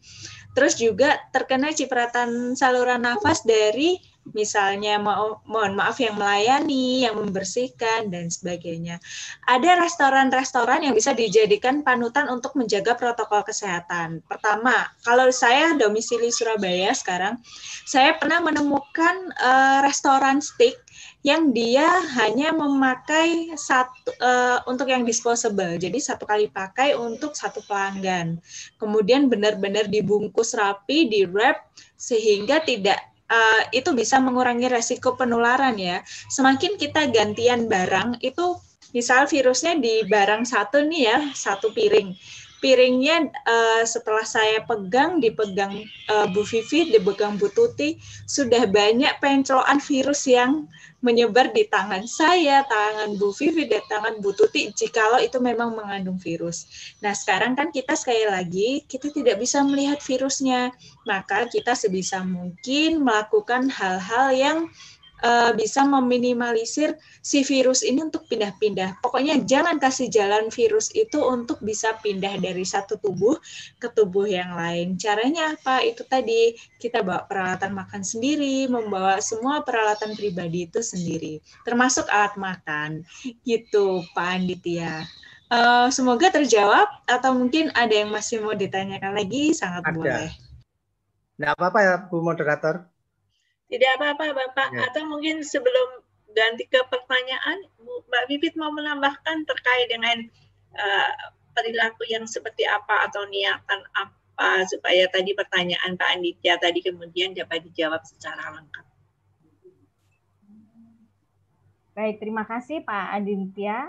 Terus 0.51 0.76
juga 0.76 1.15
terkena 1.31 1.72
cipratan 1.72 2.51
saluran 2.59 2.99
nafas 2.99 3.47
dari 3.47 3.95
misalnya 4.34 4.97
mau, 4.97 5.43
mohon 5.45 5.77
maaf 5.77 6.02
yang 6.02 6.18
melayani, 6.18 7.06
yang 7.06 7.19
membersihkan 7.19 8.10
dan 8.10 8.34
sebagainya. 8.34 8.97
Ada 9.45 9.77
restoran-restoran 9.85 10.81
yang 10.81 10.97
bisa 10.97 11.14
dijadikan 11.14 11.85
panutan 11.85 12.26
untuk 12.31 12.57
menjaga 12.57 12.97
protokol 12.97 13.45
kesehatan. 13.45 14.26
Pertama, 14.26 14.89
kalau 15.06 15.30
saya 15.30 15.77
domisili 15.77 16.34
Surabaya 16.34 16.89
sekarang, 16.97 17.38
saya 17.85 18.18
pernah 18.18 18.41
menemukan 18.41 19.30
uh, 19.38 19.85
restoran 19.85 20.41
steak 20.41 20.81
yang 21.26 21.49
dia 21.53 21.85
hanya 22.22 22.53
memakai 22.53 23.53
satu 23.57 24.14
uh, 24.22 24.61
untuk 24.69 24.89
yang 24.93 25.02
disposable. 25.02 25.73
Jadi 25.77 25.97
satu 25.97 26.26
kali 26.26 26.49
pakai 26.49 26.93
untuk 26.93 27.34
satu 27.34 27.65
pelanggan. 27.65 28.38
Kemudian 28.77 29.26
benar-benar 29.26 29.89
dibungkus 29.89 30.53
rapi, 30.53 31.10
di 31.10 31.26
wrap 31.26 31.65
sehingga 31.97 32.61
tidak 32.61 33.15
uh, 33.30 33.61
itu 33.73 33.93
bisa 33.93 34.22
mengurangi 34.22 34.69
resiko 34.69 35.18
penularan 35.18 35.76
ya. 35.77 36.02
Semakin 36.30 36.77
kita 36.77 37.10
gantian 37.10 37.65
barang 37.65 38.22
itu 38.22 38.57
misal 38.95 39.27
virusnya 39.27 39.76
di 39.76 40.07
barang 40.07 40.47
satu 40.47 40.80
nih 40.85 41.02
ya, 41.03 41.18
satu 41.35 41.72
piring. 41.76 42.15
Piringnya 42.64 43.30
uh, 43.45 43.84
setelah 43.84 44.23
saya 44.23 44.64
pegang, 44.64 45.19
dipegang 45.19 45.86
uh, 46.10 46.27
Bu 46.32 46.41
Vivi, 46.48 46.90
dipegang 46.90 47.36
Bu 47.36 47.52
Tuti, 47.52 47.99
sudah 48.26 48.65
banyak 48.65 49.19
pencloan 49.19 49.77
virus 49.84 50.26
yang 50.26 50.65
menyebar 51.06 51.53
di 51.53 51.69
tangan 51.69 52.10
saya, 52.10 52.65
tangan 52.65 53.22
Bu 53.22 53.30
Vivi, 53.36 53.69
dan 53.69 53.86
tangan 53.86 54.18
Bu 54.23 54.34
Tuti 54.34 54.73
jikalau 54.73 55.22
itu 55.22 55.38
memang 55.38 55.77
mengandung 55.77 56.18
virus. 56.18 56.65
Nah, 57.06 57.14
sekarang 57.14 57.53
kan 57.53 57.69
kita 57.69 57.94
sekali 57.94 58.26
lagi 58.26 58.82
kita 58.90 59.14
tidak 59.14 59.38
bisa 59.38 59.61
melihat 59.61 60.02
virusnya, 60.02 60.73
maka 61.06 61.45
kita 61.45 61.77
sebisa 61.77 62.26
mungkin 62.26 63.06
melakukan 63.06 63.69
hal-hal 63.69 64.34
yang 64.34 64.57
uh, 65.24 65.52
bisa 65.56 65.86
meminimalisir 65.86 66.98
si 67.22 67.46
virus 67.46 67.86
ini 67.86 68.04
untuk 68.04 68.28
pindah-pindah. 68.28 69.00
Pokoknya 69.06 69.40
jangan 69.46 69.80
kasih 69.80 70.12
jalan 70.12 70.50
virus 70.52 70.92
itu 70.98 71.22
untuk 71.22 71.62
bisa 71.64 71.96
pindah 72.02 72.42
dari 72.42 72.66
satu 72.66 73.00
tubuh 73.00 73.38
ke 73.80 73.88
tubuh 73.94 74.28
yang 74.28 74.58
lain. 74.58 75.00
Caranya 75.00 75.56
apa? 75.56 75.86
Itu 75.86 76.04
tadi 76.04 76.58
kita 76.82 77.06
bawa 77.06 77.30
peralatan 77.30 77.78
makan 77.78 78.02
sendiri, 78.02 78.68
membawa 78.68 79.22
semua 79.24 79.62
peralatan 79.64 80.18
pribadi 80.18 80.68
itu 80.68 80.82
sendiri, 80.82 81.40
termasuk 81.64 82.10
alat 82.12 82.36
makan. 82.36 83.06
Gitu, 83.46 84.04
Pak 84.18 84.28
Anditya. 84.42 85.06
Uh, 85.46 85.94
semoga 85.94 86.34
terjawab 86.34 86.90
atau 87.06 87.38
mungkin 87.38 87.70
ada 87.78 87.94
yang 87.94 88.10
masih 88.10 88.42
mau 88.42 88.58
ditanyakan 88.58 89.14
lagi 89.14 89.54
sangat 89.54 89.86
ada. 89.86 89.94
boleh. 89.94 90.30
Tidak 91.38 91.52
apa-apa 91.54 91.80
ya 91.84 91.96
Bu 92.10 92.24
Moderator. 92.26 92.94
Tidak 93.66 93.92
apa-apa 93.98 94.32
Bapak. 94.34 94.70
Ya. 94.74 94.90
Atau 94.90 95.10
mungkin 95.10 95.42
sebelum 95.42 96.06
ganti 96.36 96.68
ke 96.68 96.80
pertanyaan, 96.92 97.66
Mbak 97.82 98.26
Bibit 98.30 98.54
mau 98.60 98.70
menambahkan 98.70 99.48
terkait 99.48 99.88
dengan 99.90 100.28
uh, 100.76 101.12
perilaku 101.56 102.04
yang 102.12 102.28
seperti 102.28 102.68
apa 102.68 103.08
atau 103.08 103.24
niatan 103.32 103.82
apa 103.96 104.68
supaya 104.68 105.08
tadi 105.08 105.32
pertanyaan 105.32 105.96
Pak 105.96 106.10
Anditya 106.20 106.60
tadi 106.60 106.84
kemudian 106.84 107.32
dapat 107.32 107.64
dijawab 107.72 108.04
secara 108.04 108.60
lengkap. 108.60 108.86
Baik, 111.96 112.20
terima 112.20 112.44
kasih 112.44 112.84
Pak 112.84 113.08
Aditya. 113.16 113.88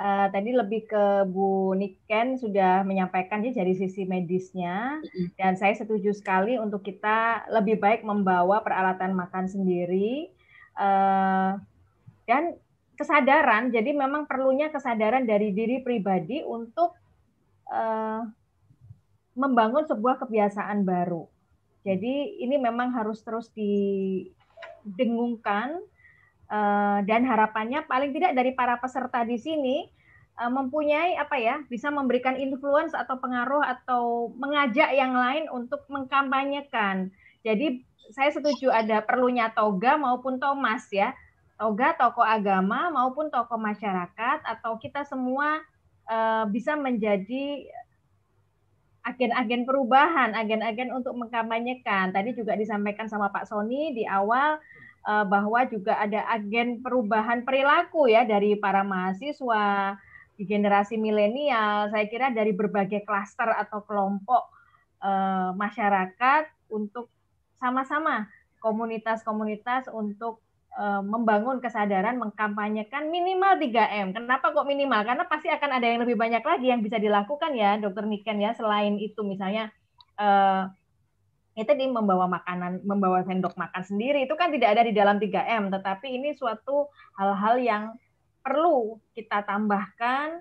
Uh, 0.00 0.32
tadi 0.32 0.56
lebih 0.56 0.88
ke 0.88 1.28
Bu 1.28 1.76
Niken 1.76 2.40
sudah 2.40 2.80
menyampaikan 2.88 3.44
ya 3.44 3.52
dari 3.52 3.76
sisi 3.76 4.08
medisnya. 4.08 4.96
Dan 5.36 5.60
saya 5.60 5.76
setuju 5.76 6.16
sekali 6.16 6.56
untuk 6.56 6.80
kita 6.80 7.44
lebih 7.52 7.76
baik 7.76 8.00
membawa 8.00 8.64
peralatan 8.64 9.12
makan 9.12 9.44
sendiri 9.44 10.32
uh, 10.80 11.60
dan 12.24 12.56
kesadaran. 12.96 13.68
Jadi 13.68 13.92
memang 13.92 14.24
perlunya 14.24 14.72
kesadaran 14.72 15.28
dari 15.28 15.52
diri 15.52 15.84
pribadi 15.84 16.40
untuk 16.48 16.96
uh, 17.68 18.24
membangun 19.36 19.84
sebuah 19.84 20.16
kebiasaan 20.24 20.80
baru. 20.80 21.28
Jadi 21.84 22.40
ini 22.40 22.56
memang 22.56 22.96
harus 22.96 23.20
terus 23.20 23.52
didengungkan 23.52 25.76
dan 27.06 27.22
harapannya 27.22 27.86
paling 27.86 28.10
tidak 28.10 28.34
dari 28.34 28.50
para 28.58 28.74
peserta 28.82 29.22
di 29.22 29.38
sini 29.38 29.86
uh, 30.40 30.50
mempunyai 30.50 31.14
apa 31.20 31.36
ya 31.36 31.60
bisa 31.68 31.92
memberikan 31.92 32.34
influence 32.40 32.96
atau 32.96 33.20
pengaruh 33.20 33.60
atau 33.60 34.32
mengajak 34.34 34.90
yang 34.96 35.12
lain 35.12 35.46
untuk 35.52 35.84
mengkampanyekan. 35.92 37.12
Jadi 37.44 37.84
saya 38.10 38.34
setuju 38.34 38.72
ada 38.72 39.04
perlunya 39.04 39.52
toga 39.52 40.00
maupun 40.00 40.40
Thomas 40.40 40.88
ya. 40.90 41.12
Toga 41.60 41.92
tokoh 41.92 42.24
agama 42.24 42.88
maupun 42.88 43.28
tokoh 43.28 43.60
masyarakat 43.60 44.40
atau 44.48 44.80
kita 44.80 45.04
semua 45.04 45.60
uh, 46.08 46.48
bisa 46.48 46.72
menjadi 46.72 47.68
agen-agen 49.00 49.64
perubahan, 49.64 50.32
agen-agen 50.36 50.92
untuk 50.92 51.16
mengkampanyekan. 51.16 52.12
Tadi 52.12 52.32
juga 52.36 52.56
disampaikan 52.56 53.08
sama 53.08 53.28
Pak 53.28 53.48
Sony 53.48 53.92
di 53.92 54.04
awal 54.08 54.60
bahwa 55.00 55.64
juga 55.64 55.96
ada 55.96 56.28
agen 56.28 56.84
perubahan 56.84 57.42
perilaku 57.42 58.06
ya 58.06 58.22
dari 58.28 58.54
para 58.60 58.84
mahasiswa 58.84 59.96
di 60.40 60.48
generasi 60.48 60.96
milenial. 60.96 61.92
Saya 61.92 62.08
kira 62.08 62.32
dari 62.32 62.56
berbagai 62.56 63.04
klaster 63.04 63.52
atau 63.52 63.84
kelompok 63.84 64.48
uh, 65.04 65.52
masyarakat 65.52 66.48
untuk 66.72 67.12
sama-sama 67.60 68.24
komunitas-komunitas 68.64 69.92
untuk 69.92 70.40
uh, 70.80 71.04
membangun 71.04 71.60
kesadaran, 71.60 72.16
mengkampanyekan 72.16 73.12
minimal 73.12 73.60
3M. 73.60 74.16
Kenapa 74.16 74.52
kok 74.52 74.64
minimal? 74.64 75.04
Karena 75.04 75.24
pasti 75.28 75.52
akan 75.52 75.70
ada 75.76 75.86
yang 75.88 76.00
lebih 76.04 76.16
banyak 76.16 76.40
lagi 76.40 76.72
yang 76.72 76.80
bisa 76.80 76.96
dilakukan 76.96 77.52
ya, 77.52 77.76
Dokter 77.76 78.08
Niken 78.08 78.40
ya. 78.40 78.56
Selain 78.56 78.96
itu 78.96 79.20
misalnya 79.20 79.68
itu 81.60 81.72
di 81.76 81.86
membawa 81.86 82.26
makanan, 82.26 82.82
membawa 82.82 83.20
sendok 83.22 83.54
makan 83.54 83.82
sendiri 83.84 84.24
itu 84.24 84.34
kan 84.34 84.48
tidak 84.50 84.78
ada 84.78 84.82
di 84.84 84.92
dalam 84.96 85.20
3M, 85.20 85.68
tetapi 85.68 86.08
ini 86.08 86.32
suatu 86.32 86.88
hal-hal 87.20 87.56
yang 87.60 87.84
perlu 88.40 88.96
kita 89.12 89.44
tambahkan 89.44 90.40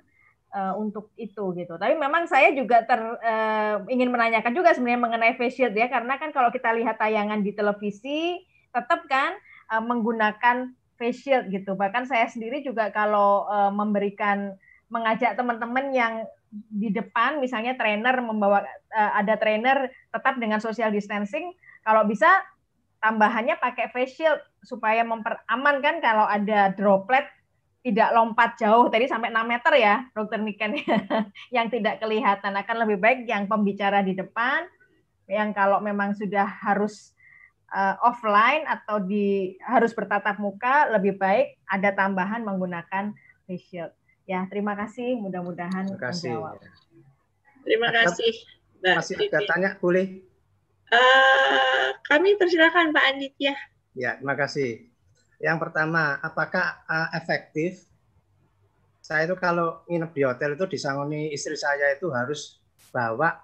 uh, 0.55 0.73
untuk 0.79 1.11
itu 1.19 1.53
gitu. 1.55 1.75
Tapi 1.75 1.95
memang 1.99 2.25
saya 2.25 2.55
juga 2.55 2.83
ter 2.87 2.99
uh, 2.99 3.83
ingin 3.91 4.09
menanyakan 4.09 4.55
juga 4.55 4.73
sebenarnya 4.73 5.01
mengenai 5.03 5.33
face 5.35 5.61
shield 5.61 5.75
ya 5.75 5.91
karena 5.91 6.17
kan 6.17 6.31
kalau 6.31 6.49
kita 6.49 6.71
lihat 6.73 6.97
tayangan 6.97 7.43
di 7.43 7.51
televisi 7.53 8.39
tetap 8.71 9.05
kan 9.09 9.35
uh, 9.73 9.83
menggunakan 9.83 10.73
face 10.97 11.27
shield 11.27 11.51
gitu. 11.53 11.75
Bahkan 11.75 12.09
saya 12.09 12.27
sendiri 12.27 12.63
juga 12.65 12.89
kalau 12.89 13.45
uh, 13.47 13.71
memberikan 13.71 14.55
mengajak 14.89 15.37
teman-teman 15.37 15.93
yang 15.93 16.13
di 16.51 16.89
depan 16.89 17.37
misalnya 17.37 17.77
trainer 17.77 18.17
membawa 18.25 18.65
uh, 18.93 19.11
ada 19.17 19.37
trainer 19.37 19.89
tetap 20.09 20.41
dengan 20.41 20.57
social 20.57 20.89
distancing 20.89 21.53
kalau 21.85 22.05
bisa 22.09 22.27
tambahannya 22.99 23.55
pakai 23.61 23.93
face 23.93 24.17
shield 24.17 24.41
supaya 24.65 25.05
memperamankan 25.07 26.03
kalau 26.03 26.27
ada 26.27 26.73
droplet 26.75 27.25
tidak 27.79 28.11
lompat 28.11 28.59
jauh 28.59 28.91
tadi 28.91 29.07
sampai 29.07 29.31
6 29.31 29.39
meter 29.47 29.73
ya 29.79 30.03
dokter 30.11 30.39
Niken 30.43 30.75
yang 31.55 31.71
tidak 31.71 32.03
kelihatan. 32.03 32.51
Akan 32.59 32.75
lebih 32.75 32.99
baik 32.99 33.23
yang 33.23 33.47
pembicara 33.47 34.03
di 34.03 34.11
depan 34.19 34.67
yang 35.31 35.55
kalau 35.55 35.79
memang 35.79 36.11
sudah 36.11 36.43
harus 36.43 37.15
uh, 37.71 37.95
offline 38.03 38.65
atau 38.67 38.99
di 38.99 39.55
harus 39.63 39.95
bertatap 39.95 40.41
muka 40.41 40.89
lebih 40.91 41.15
baik 41.15 41.55
ada 41.69 41.93
tambahan 41.95 42.43
menggunakan 42.43 43.13
face 43.45 43.63
shield 43.69 43.93
ya 44.29 44.45
terima 44.45 44.77
kasih. 44.77 45.17
Mudah-mudahan 45.17 45.89
terima 45.89 46.05
kasih 46.05 46.37
menjawab. 46.37 46.57
terima 47.65 47.89
kasih. 47.89 48.33
Mbak 48.79 48.95
masih 49.01 49.15
ada 49.17 49.39
tanya 49.49 49.69
boleh? 49.81 50.21
Uh, 50.89 51.97
kami 52.05 52.37
persilakan 52.37 52.93
Pak 52.93 53.03
Andit 53.09 53.33
ya 53.41 53.57
ya 53.99 54.15
terima 54.15 54.35
kasih. 54.39 54.87
Yang 55.39 55.57
pertama, 55.67 56.19
apakah 56.19 56.83
uh, 56.87 57.09
efektif? 57.15 57.87
Saya 58.99 59.25
itu 59.25 59.35
kalau 59.39 59.81
nginep 59.87 60.11
di 60.11 60.21
hotel 60.27 60.53
itu 60.53 60.65
disangoni 60.69 61.33
istri 61.33 61.55
saya 61.57 61.95
itu 61.95 62.11
harus 62.11 62.59
bawa 62.93 63.41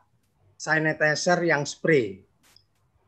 sanitizer 0.60 1.42
yang 1.42 1.64
spray. 1.66 2.22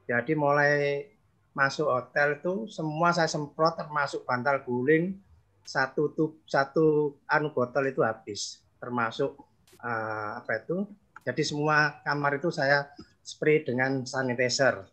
Jadi 0.08 0.34
mulai 0.34 1.06
masuk 1.52 1.86
hotel 1.92 2.40
itu 2.40 2.66
semua 2.72 3.12
saya 3.12 3.28
semprot 3.28 3.76
termasuk 3.78 4.24
bantal 4.24 4.64
guling 4.64 5.20
satu 5.68 6.16
tub 6.16 6.40
satu 6.48 7.20
anu 7.28 7.52
botol 7.52 7.92
itu 7.92 8.00
habis 8.00 8.64
termasuk 8.80 9.36
uh, 9.84 10.40
apa 10.40 10.64
itu 10.64 10.88
jadi 11.28 11.44
semua 11.44 12.00
kamar 12.08 12.40
itu 12.40 12.48
saya 12.48 12.88
spray 13.20 13.68
dengan 13.68 14.08
sanitizer 14.08 14.88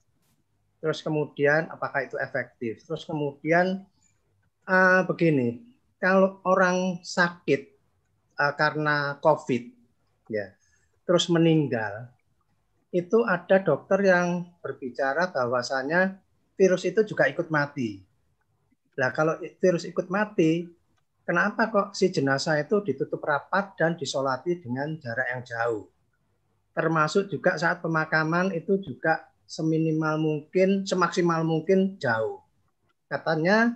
Terus 0.84 1.00
kemudian 1.00 1.72
apakah 1.72 2.04
itu 2.04 2.20
efektif? 2.20 2.84
Terus 2.84 3.08
kemudian 3.08 3.88
uh, 4.68 5.00
begini, 5.08 5.64
kalau 5.96 6.44
orang 6.44 7.00
sakit 7.00 7.72
uh, 8.36 8.52
karena 8.52 9.16
COVID, 9.24 9.64
ya, 10.28 10.52
terus 11.08 11.32
meninggal, 11.32 12.12
itu 12.92 13.24
ada 13.24 13.64
dokter 13.64 14.12
yang 14.12 14.44
berbicara 14.60 15.32
bahwasanya 15.32 16.20
virus 16.52 16.84
itu 16.84 17.00
juga 17.08 17.32
ikut 17.32 17.48
mati. 17.48 18.04
Nah, 18.94 19.10
kalau 19.10 19.34
virus 19.58 19.84
ikut 19.86 20.06
mati, 20.06 20.70
kenapa 21.26 21.70
kok 21.70 21.88
si 21.98 22.10
jenazah 22.14 22.58
itu 22.62 22.78
ditutup 22.82 23.18
rapat 23.26 23.74
dan 23.74 23.98
disolati 23.98 24.62
dengan 24.62 24.94
jarak 25.02 25.26
yang 25.34 25.42
jauh? 25.42 25.84
Termasuk 26.74 27.30
juga 27.30 27.54
saat 27.58 27.82
pemakaman 27.82 28.54
itu 28.54 28.78
juga 28.82 29.30
seminimal 29.46 30.18
mungkin, 30.18 30.86
semaksimal 30.86 31.42
mungkin 31.42 31.98
jauh. 31.98 32.42
Katanya 33.06 33.74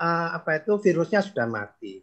uh, 0.00 0.28
apa 0.34 0.62
itu 0.62 0.78
virusnya 0.80 1.22
sudah 1.22 1.46
mati. 1.46 2.02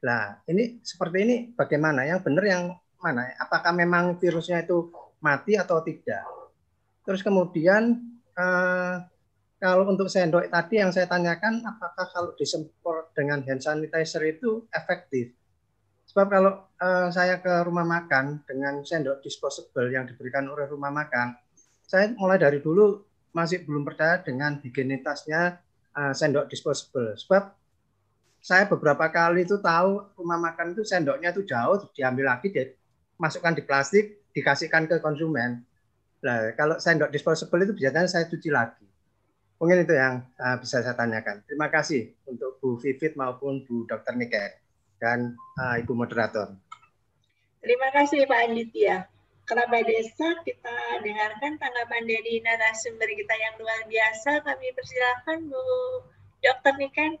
Nah, 0.00 0.40
ini 0.48 0.80
seperti 0.80 1.16
ini 1.24 1.36
bagaimana? 1.52 2.06
Yang 2.06 2.20
benar 2.30 2.44
yang 2.46 2.64
mana? 3.00 3.34
Apakah 3.40 3.72
memang 3.74 4.16
virusnya 4.16 4.64
itu 4.64 4.92
mati 5.20 5.56
atau 5.56 5.80
tidak? 5.84 6.24
Terus 7.04 7.20
kemudian 7.24 7.98
uh, 8.36 9.02
kalau 9.60 9.84
untuk 9.92 10.08
sendok 10.08 10.48
tadi 10.48 10.80
yang 10.80 10.88
saya 10.88 11.04
tanyakan, 11.04 11.60
apakah 11.68 12.08
kalau 12.08 12.32
disemprot 12.32 13.12
dengan 13.12 13.44
hand 13.44 13.60
sanitizer 13.60 14.24
itu 14.24 14.64
efektif? 14.72 15.36
Sebab 16.08 16.26
kalau 16.26 16.64
uh, 16.80 17.12
saya 17.12 17.38
ke 17.44 17.60
rumah 17.68 17.84
makan 17.84 18.40
dengan 18.48 18.80
sendok 18.82 19.20
disposable 19.20 19.92
yang 19.92 20.08
diberikan 20.08 20.48
oleh 20.48 20.64
rumah 20.64 20.88
makan, 20.88 21.36
saya 21.84 22.08
mulai 22.16 22.40
dari 22.40 22.64
dulu 22.64 23.04
masih 23.36 23.62
belum 23.62 23.86
percaya 23.86 24.24
dengan 24.24 24.58
higienitasnya 24.64 25.60
uh, 25.94 26.12
sendok 26.16 26.48
disposable. 26.48 27.14
Sebab 27.20 27.52
saya 28.40 28.64
beberapa 28.64 29.06
kali 29.12 29.44
itu 29.44 29.60
tahu 29.60 30.16
rumah 30.18 30.40
makan 30.40 30.72
itu 30.72 30.82
sendoknya 30.88 31.36
itu 31.36 31.44
jauh, 31.46 31.78
diambil 31.92 32.32
lagi, 32.32 32.48
dia 32.48 32.72
masukkan 33.20 33.52
di 33.52 33.62
plastik, 33.62 34.24
dikasihkan 34.32 34.88
ke 34.88 34.98
konsumen. 35.04 35.62
Nah, 36.24 36.56
kalau 36.58 36.80
sendok 36.80 37.12
disposable 37.12 37.60
itu 37.68 37.76
biasanya 37.76 38.08
saya 38.08 38.24
cuci 38.26 38.48
lagi. 38.48 38.89
Mungkin 39.60 39.84
itu 39.84 39.92
yang 39.92 40.24
uh, 40.40 40.56
bisa 40.56 40.80
saya 40.80 40.96
tanyakan. 40.96 41.44
Terima 41.44 41.68
kasih 41.68 42.16
untuk 42.24 42.56
Bu 42.64 42.80
Vivit 42.80 43.12
maupun 43.12 43.60
Bu 43.68 43.84
Dr. 43.84 44.16
Niken 44.16 44.56
dan 44.96 45.36
uh, 45.60 45.76
Ibu 45.76 45.92
Moderator. 45.92 46.56
Terima 47.60 47.92
kasih 47.92 48.24
Pak 48.24 48.40
Anditya 48.48 49.04
kerabat 49.50 49.82
desa 49.82 50.38
kita 50.46 51.02
dengarkan 51.02 51.58
tanggapan 51.58 52.06
dari 52.06 52.38
narasumber 52.38 53.10
kita 53.10 53.34
yang 53.34 53.54
luar 53.58 53.82
biasa. 53.90 54.46
Kami 54.46 54.66
persilakan 54.78 55.38
Bu 55.50 55.64
Dokter 56.38 56.74
Niken. 56.78 57.12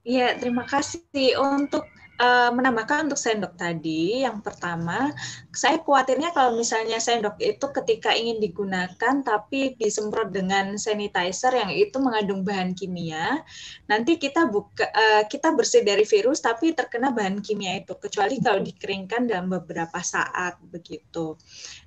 Iya, 0.00 0.40
terima 0.40 0.64
kasih 0.64 1.36
untuk 1.36 1.84
uh, 2.20 2.50
menambahkan 2.52 3.08
untuk 3.08 3.18
sendok 3.18 3.56
tadi, 3.56 4.22
yang 4.22 4.44
pertama, 4.44 5.10
saya 5.50 5.80
khawatirnya 5.80 6.36
kalau 6.36 6.54
misalnya 6.54 7.00
sendok 7.00 7.40
itu 7.40 7.66
ketika 7.80 8.12
ingin 8.12 8.38
digunakan 8.38 9.24
tapi 9.24 9.74
disemprot 9.80 10.30
dengan 10.30 10.76
sanitizer 10.76 11.56
yang 11.56 11.72
itu 11.72 11.96
mengandung 11.96 12.44
bahan 12.44 12.76
kimia, 12.76 13.40
nanti 13.88 14.20
kita 14.20 14.46
buka 14.52 14.84
uh, 14.84 15.24
kita 15.26 15.56
bersih 15.56 15.80
dari 15.82 16.04
virus 16.04 16.44
tapi 16.44 16.76
terkena 16.76 17.10
bahan 17.10 17.40
kimia 17.40 17.80
itu, 17.80 17.96
kecuali 17.96 18.36
kalau 18.38 18.60
dikeringkan 18.60 19.26
dalam 19.26 19.48
beberapa 19.48 19.98
saat 20.04 20.60
begitu. 20.68 21.40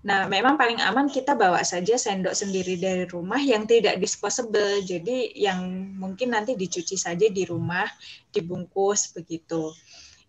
Nah, 0.04 0.26
memang 0.26 0.58
paling 0.58 0.82
aman 0.82 1.08
kita 1.08 1.38
bawa 1.38 1.62
saja 1.62 1.96
sendok 1.96 2.34
sendiri 2.34 2.76
dari 2.82 3.06
rumah 3.06 3.40
yang 3.40 3.70
tidak 3.70 4.02
disposable, 4.02 4.82
jadi 4.82 5.32
yang 5.38 5.94
mungkin 5.96 6.34
nanti 6.34 6.58
dicuci 6.58 6.98
saja 6.98 7.30
di 7.30 7.46
rumah, 7.46 7.86
dibungkus 8.34 9.14
begitu 9.14 9.70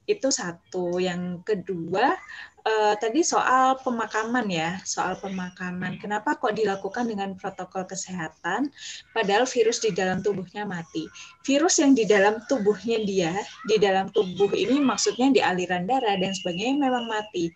itu 0.04 0.28
satu. 0.28 1.00
Yang 1.00 1.44
kedua 1.44 2.16
uh, 2.64 2.94
tadi 2.98 3.20
soal 3.22 3.78
pemakaman 3.80 4.48
ya, 4.48 4.80
soal 4.82 5.16
pemakaman. 5.20 6.00
Kenapa 6.00 6.36
kok 6.36 6.56
dilakukan 6.56 7.08
dengan 7.08 7.36
protokol 7.36 7.84
kesehatan 7.86 8.72
padahal 9.12 9.44
virus 9.44 9.84
di 9.84 9.92
dalam 9.92 10.24
tubuhnya 10.24 10.64
mati? 10.64 11.06
Virus 11.44 11.78
yang 11.78 11.92
di 11.92 12.08
dalam 12.08 12.40
tubuhnya 12.48 12.98
dia, 13.04 13.32
di 13.68 13.76
dalam 13.76 14.08
tubuh 14.10 14.50
ini 14.56 14.80
maksudnya 14.80 15.30
di 15.30 15.40
aliran 15.44 15.84
darah 15.84 16.16
dan 16.16 16.32
sebagainya 16.32 16.80
memang 16.80 17.06
mati. 17.06 17.52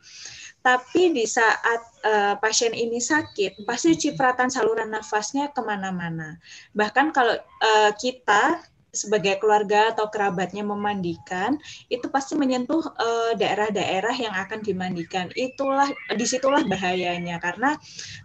Tapi 0.58 1.14
di 1.14 1.24
saat 1.24 1.80
uh, 2.04 2.34
pasien 2.36 2.74
ini 2.74 2.98
sakit, 2.98 3.64
pasti 3.64 3.94
cipratan 3.96 4.52
saluran 4.52 4.90
nafasnya 4.90 5.54
ke 5.54 5.62
mana-mana. 5.64 6.36
Bahkan 6.76 7.14
kalau 7.14 7.38
uh, 7.38 7.90
kita 7.96 8.60
sebagai 8.88 9.36
keluarga 9.36 9.92
atau 9.92 10.08
kerabatnya 10.08 10.64
memandikan 10.64 11.60
itu 11.92 12.08
pasti 12.08 12.34
menyentuh 12.34 12.80
eh, 12.80 13.32
daerah-daerah 13.36 14.16
yang 14.16 14.34
akan 14.34 14.64
dimandikan. 14.64 15.28
Itulah 15.36 15.88
di 16.12 16.24
situlah 16.24 16.64
bahayanya. 16.64 17.36
Karena 17.38 17.76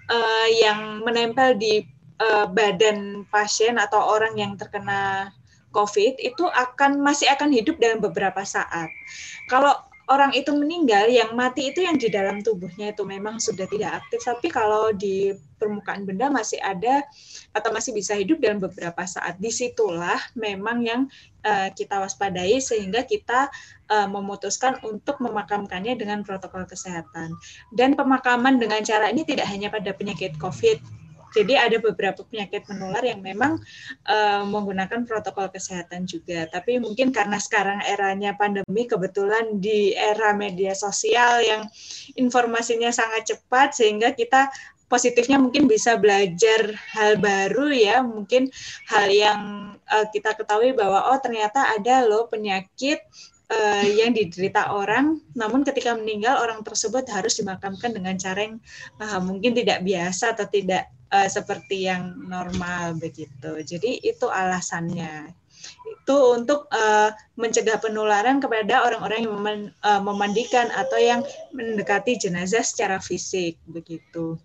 uh, 0.09 0.47
yang 0.49 1.03
menempel 1.03 1.55
di 1.59 1.83
uh, 2.19 2.47
badan 2.49 3.27
pasien 3.29 3.75
atau 3.77 3.99
orang 3.99 4.35
yang 4.39 4.55
terkena 4.55 5.31
COVID 5.73 6.21
itu 6.21 6.45
akan 6.45 7.01
masih 7.01 7.27
akan 7.33 7.49
hidup 7.49 7.81
dalam 7.81 7.99
beberapa 7.99 8.45
saat. 8.45 8.87
Kalau 9.49 9.73
orang 10.11 10.35
itu 10.35 10.51
meninggal, 10.51 11.07
yang 11.07 11.31
mati 11.35 11.71
itu 11.71 11.83
yang 11.83 11.95
di 11.95 12.11
dalam 12.11 12.43
tubuhnya 12.43 12.91
itu 12.91 13.03
memang 13.07 13.39
sudah 13.39 13.63
tidak 13.71 14.03
aktif, 14.03 14.19
tapi 14.27 14.51
kalau 14.51 14.91
di 14.91 15.31
permukaan 15.55 16.03
benda 16.03 16.27
masih 16.27 16.59
ada 16.59 17.07
atau 17.55 17.71
masih 17.71 17.95
bisa 17.95 18.11
hidup 18.19 18.43
dalam 18.43 18.59
beberapa 18.59 19.07
saat. 19.07 19.39
Di 19.39 19.47
situlah 19.47 20.19
memang 20.35 20.83
yang 20.83 21.01
uh, 21.47 21.71
kita 21.71 22.03
waspadai 22.03 22.59
sehingga 22.59 23.07
kita 23.07 23.47
uh, 23.87 24.07
memutuskan 24.11 24.75
untuk 24.83 25.23
memakamkannya 25.23 25.95
dengan 25.95 26.19
protokol 26.27 26.67
kesehatan. 26.67 27.31
Dan 27.71 27.95
pemakaman 27.95 28.59
dengan 28.59 28.83
cara 28.83 29.07
ini 29.07 29.23
tidak 29.23 29.47
hanya 29.47 29.71
pada 29.71 29.95
penyakit 29.95 30.35
COVID, 30.35 31.02
jadi 31.33 31.65
ada 31.65 31.77
beberapa 31.81 32.21
penyakit 32.23 32.69
menular 32.69 33.01
yang 33.01 33.19
memang 33.25 33.57
uh, 34.05 34.45
menggunakan 34.45 35.03
protokol 35.03 35.49
kesehatan 35.49 36.05
juga. 36.05 36.45
Tapi 36.47 36.77
mungkin 36.77 37.09
karena 37.09 37.41
sekarang 37.41 37.81
eranya 37.83 38.37
pandemi, 38.37 38.85
kebetulan 38.85 39.57
di 39.57 39.97
era 39.97 40.31
media 40.37 40.77
sosial 40.77 41.41
yang 41.41 41.65
informasinya 42.15 42.93
sangat 42.93 43.33
cepat, 43.33 43.73
sehingga 43.73 44.13
kita 44.13 44.53
positifnya 44.85 45.41
mungkin 45.41 45.65
bisa 45.65 45.97
belajar 45.97 46.77
hal 46.93 47.17
baru 47.17 47.73
ya, 47.73 48.05
mungkin 48.05 48.53
hal 48.93 49.09
yang 49.09 49.41
uh, 49.89 50.05
kita 50.13 50.37
ketahui 50.37 50.77
bahwa 50.77 51.09
oh 51.09 51.17
ternyata 51.17 51.73
ada 51.73 52.05
loh 52.05 52.29
penyakit 52.29 53.01
uh, 53.49 53.85
yang 53.89 54.13
diderita 54.13 54.69
orang, 54.69 55.17
namun 55.33 55.65
ketika 55.65 55.97
meninggal 55.97 56.37
orang 56.37 56.61
tersebut 56.61 57.09
harus 57.09 57.41
dimakamkan 57.41 57.89
dengan 57.89 58.13
cara 58.21 58.45
yang 58.45 58.61
uh, 59.01 59.17
mungkin 59.17 59.57
tidak 59.57 59.81
biasa 59.81 60.37
atau 60.37 60.45
tidak 60.45 60.93
uh, 61.13 61.29
seperti 61.29 61.85
yang 61.85 62.17
normal 62.25 62.97
begitu. 62.97 63.61
Jadi 63.61 64.01
itu 64.01 64.25
alasannya. 64.25 65.29
Itu 65.87 66.35
untuk 66.35 66.67
uh, 66.73 67.13
mencegah 67.39 67.79
penularan 67.79 68.43
kepada 68.43 68.83
orang-orang 68.83 69.19
yang 69.23 69.37
mem 69.39 69.59
uh, 69.85 70.01
memandikan 70.01 70.67
atau 70.73 70.99
yang 70.99 71.21
mendekati 71.55 72.19
jenazah 72.19 72.65
secara 72.65 72.97
fisik 72.99 73.61
begitu. 73.69 74.35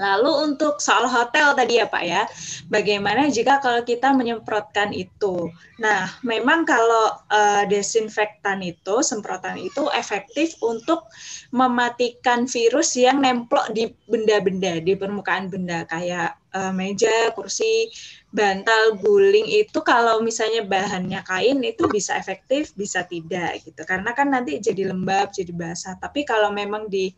Lalu 0.00 0.32
untuk 0.48 0.80
soal 0.80 1.04
hotel 1.04 1.52
tadi 1.52 1.76
ya 1.76 1.84
Pak 1.84 2.04
ya, 2.08 2.24
bagaimana 2.72 3.28
jika 3.28 3.60
kalau 3.60 3.84
kita 3.84 4.16
menyemprotkan 4.16 4.96
itu? 4.96 5.52
Nah, 5.76 6.08
memang 6.24 6.64
kalau 6.64 7.20
uh, 7.28 7.68
desinfektan 7.68 8.64
itu, 8.64 9.04
semprotan 9.04 9.60
itu 9.60 9.92
efektif 9.92 10.56
untuk 10.64 11.04
mematikan 11.52 12.48
virus 12.48 12.96
yang 12.96 13.20
nemplok 13.20 13.76
di 13.76 13.92
benda-benda, 14.08 14.80
di 14.80 14.96
permukaan 14.96 15.52
benda 15.52 15.84
kayak 15.84 16.40
uh, 16.56 16.72
meja, 16.72 17.28
kursi, 17.36 17.92
bantal, 18.30 18.96
guling 19.02 19.46
itu 19.50 19.82
kalau 19.82 20.22
misalnya 20.22 20.62
bahannya 20.62 21.20
kain 21.26 21.58
itu 21.66 21.90
bisa 21.90 22.14
efektif, 22.14 22.72
bisa 22.78 23.02
tidak 23.04 23.58
gitu. 23.66 23.82
Karena 23.82 24.14
kan 24.14 24.30
nanti 24.30 24.56
jadi 24.62 24.90
lembab, 24.94 25.34
jadi 25.34 25.50
basah. 25.50 25.98
Tapi 25.98 26.22
kalau 26.22 26.54
memang 26.54 26.86
di 26.86 27.10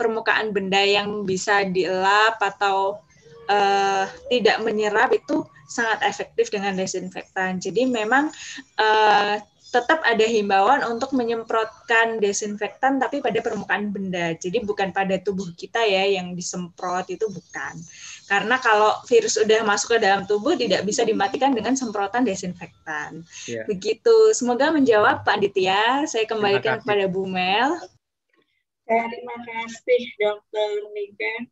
permukaan 0.00 0.56
benda 0.56 0.80
yang 0.80 1.28
bisa 1.28 1.68
dielap 1.68 2.40
atau 2.40 3.04
uh, 3.52 4.08
tidak 4.32 4.64
menyerap 4.64 5.12
itu 5.12 5.44
sangat 5.68 6.00
efektif 6.08 6.48
dengan 6.48 6.72
desinfektan. 6.80 7.60
Jadi 7.60 7.84
memang 7.84 8.32
uh, 8.80 9.36
tetap 9.70 10.02
ada 10.02 10.26
himbauan 10.26 10.82
untuk 10.82 11.14
menyemprotkan 11.14 12.18
desinfektan 12.18 12.98
tapi 12.98 13.22
pada 13.22 13.38
permukaan 13.38 13.94
benda. 13.94 14.34
Jadi 14.34 14.66
bukan 14.66 14.90
pada 14.90 15.14
tubuh 15.22 15.46
kita 15.54 15.78
ya 15.86 16.10
yang 16.18 16.34
disemprot 16.34 17.06
itu 17.06 17.30
bukan. 17.30 17.78
Karena 18.26 18.58
kalau 18.58 18.98
virus 19.06 19.38
sudah 19.38 19.62
masuk 19.62 19.96
ke 19.96 19.98
dalam 20.02 20.26
tubuh 20.26 20.58
tidak 20.58 20.82
bisa 20.82 21.06
dimatikan 21.06 21.54
dengan 21.54 21.78
semprotan 21.78 22.26
desinfektan. 22.26 23.22
Ya. 23.46 23.62
Begitu. 23.70 24.34
Semoga 24.34 24.74
menjawab 24.74 25.22
Pak 25.22 25.38
Ditya. 25.38 26.02
Saya 26.10 26.26
kembalikan 26.26 26.82
kepada 26.82 27.06
Bu 27.06 27.30
Mel. 27.30 27.78
Terima 28.90 29.38
kasih 29.46 30.02
Dokter 30.18 30.82
Nika. 30.90 31.46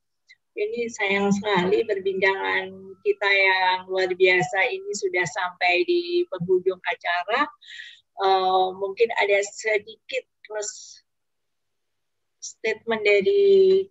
Ini 0.59 0.91
sayang 0.91 1.31
sekali 1.31 1.87
perbincangan 1.87 2.67
kita 3.07 3.31
yang 3.31 3.87
luar 3.87 4.11
biasa 4.11 4.67
ini 4.67 4.91
sudah 4.91 5.23
sampai 5.23 5.87
di 5.87 6.27
penghujung 6.27 6.83
acara. 6.83 7.47
Uh, 8.19 8.75
mungkin 8.75 9.07
ada 9.23 9.39
sedikit 9.55 10.27
close 10.51 10.99
statement 12.43 13.07
dari 13.07 13.87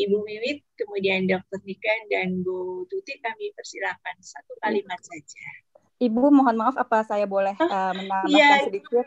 Ibu 0.00 0.16
Wiwit, 0.24 0.64
kemudian 0.80 1.28
Dokter 1.28 1.60
Nika 1.68 2.08
dan 2.08 2.40
Bu 2.40 2.88
Tuti 2.88 3.20
kami 3.20 3.52
persilakan 3.60 4.16
satu 4.24 4.56
kalimat 4.64 4.96
saja. 5.04 5.48
Ibu 6.00 6.32
mohon 6.32 6.56
maaf 6.56 6.80
apa 6.80 7.04
saya 7.04 7.28
boleh 7.28 7.52
uh, 7.60 7.92
menambahkan 7.92 8.32
ya, 8.32 8.64
sedikit? 8.64 9.04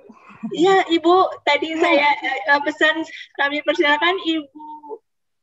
Iya, 0.53 0.85
Ibu. 0.93 1.41
Tadi 1.41 1.73
saya 1.81 2.05
uh, 2.53 2.61
pesan 2.61 3.01
kami 3.33 3.65
persilakan 3.65 4.13
Ibu 4.21 4.65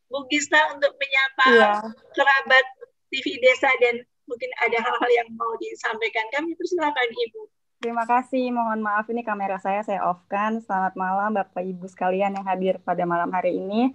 Bugista 0.07 0.71
untuk 0.71 0.95
menyapa 0.95 1.47
ya. 1.51 1.73
kerabat 2.15 2.65
TV 3.11 3.43
Desa 3.43 3.67
dan 3.83 3.99
mungkin 4.31 4.51
ada 4.63 4.79
hal-hal 4.79 5.11
yang 5.11 5.29
mau 5.35 5.51
disampaikan. 5.59 6.23
Kami 6.31 6.55
persilakan 6.55 7.09
Ibu. 7.11 7.43
Terima 7.83 8.07
kasih. 8.07 8.53
Mohon 8.55 8.87
maaf 8.87 9.11
ini 9.11 9.27
kamera 9.27 9.59
saya 9.59 9.83
saya 9.83 10.07
off-kan. 10.07 10.63
Selamat 10.63 10.95
malam 10.95 11.35
Bapak 11.35 11.67
Ibu 11.67 11.91
sekalian 11.91 12.39
yang 12.39 12.47
hadir 12.47 12.79
pada 12.79 13.03
malam 13.03 13.33
hari 13.35 13.59
ini. 13.59 13.91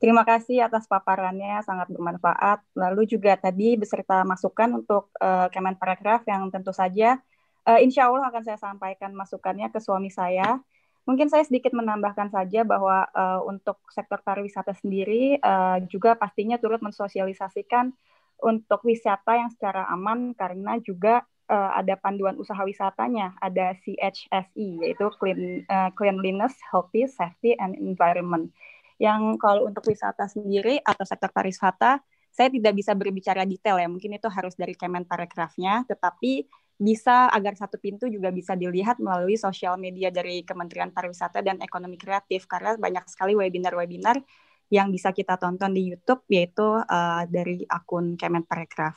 Terima 0.00 0.24
kasih 0.24 0.64
atas 0.64 0.88
paparannya, 0.88 1.60
sangat 1.60 1.92
bermanfaat. 1.92 2.64
Lalu 2.72 3.04
juga 3.04 3.36
tadi 3.36 3.76
beserta 3.76 4.24
masukan 4.24 4.80
untuk 4.80 5.12
uh, 5.20 5.52
Kemenparekraf 5.52 6.24
yang 6.24 6.48
tentu 6.48 6.72
saja 6.72 7.20
uh, 7.68 7.80
insya 7.80 8.08
Allah 8.08 8.32
akan 8.32 8.42
saya 8.42 8.58
sampaikan 8.58 9.12
masukannya 9.12 9.68
ke 9.68 9.78
suami 9.82 10.08
saya. 10.08 10.60
Mungkin 11.08 11.32
saya 11.32 11.42
sedikit 11.42 11.74
menambahkan 11.74 12.30
saja 12.30 12.62
bahwa 12.62 13.08
uh, 13.10 13.40
untuk 13.48 13.80
sektor 13.90 14.20
pariwisata 14.20 14.76
sendiri 14.78 15.40
uh, 15.40 15.82
juga 15.88 16.14
pastinya 16.14 16.60
turut 16.60 16.78
mensosialisasikan 16.84 17.90
untuk 18.40 18.80
wisata 18.86 19.36
yang 19.36 19.50
secara 19.52 19.88
aman 19.90 20.32
karena 20.36 20.80
juga 20.80 21.24
uh, 21.50 21.72
ada 21.76 21.96
panduan 21.98 22.36
usaha 22.40 22.60
wisatanya, 22.62 23.36
ada 23.40 23.74
CHSE 23.84 24.68
yaitu 24.80 25.06
clean, 25.18 25.64
uh, 25.68 25.90
Cleanliness, 25.96 26.56
Healthy, 26.68 27.08
Safety, 27.10 27.56
and 27.58 27.74
Environment 27.76 28.52
yang 29.00 29.40
kalau 29.40 29.64
untuk 29.64 29.88
wisata 29.88 30.28
sendiri 30.28 30.76
atau 30.84 31.08
sektor 31.08 31.32
pariwisata 31.32 32.04
saya 32.30 32.48
tidak 32.52 32.78
bisa 32.78 32.94
berbicara 32.94 33.42
detail 33.48 33.80
ya. 33.80 33.88
Mungkin 33.90 34.14
itu 34.14 34.28
harus 34.30 34.54
dari 34.54 34.76
Kemenparekrafnya 34.76 35.88
tetapi 35.88 36.46
bisa 36.80 37.28
agar 37.28 37.56
satu 37.56 37.76
pintu 37.76 38.08
juga 38.08 38.32
bisa 38.32 38.56
dilihat 38.56 39.02
melalui 39.02 39.36
sosial 39.36 39.76
media 39.76 40.08
dari 40.08 40.40
Kementerian 40.44 40.92
Pariwisata 40.92 41.44
dan 41.44 41.60
Ekonomi 41.60 42.00
Kreatif. 42.00 42.48
Karena 42.48 42.76
banyak 42.76 43.04
sekali 43.08 43.36
webinar-webinar 43.36 44.20
yang 44.70 44.88
bisa 44.94 45.10
kita 45.10 45.34
tonton 45.36 45.74
di 45.74 45.90
YouTube 45.90 46.22
yaitu 46.30 46.64
uh, 46.64 47.24
dari 47.26 47.66
akun 47.66 48.14
Kemenparekraf. 48.14 48.96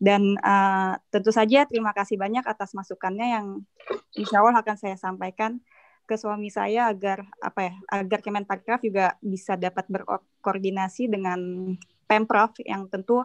Dan 0.00 0.38
uh, 0.40 0.96
tentu 1.12 1.28
saja 1.28 1.68
terima 1.68 1.92
kasih 1.92 2.16
banyak 2.16 2.40
atas 2.48 2.72
masukannya 2.72 3.26
yang 3.36 3.46
insya 4.16 4.40
Allah 4.40 4.64
akan 4.64 4.76
saya 4.80 4.96
sampaikan 4.96 5.60
ke 6.10 6.18
suami 6.18 6.50
saya 6.50 6.90
agar 6.90 7.22
apa 7.38 7.70
ya 7.70 7.74
agar 7.86 8.18
Kemenparekraf 8.18 8.82
juga 8.82 9.14
bisa 9.22 9.54
dapat 9.54 9.86
berkoordinasi 9.86 11.06
dengan 11.06 11.38
Pemprov 12.10 12.58
yang 12.66 12.90
tentu 12.90 13.22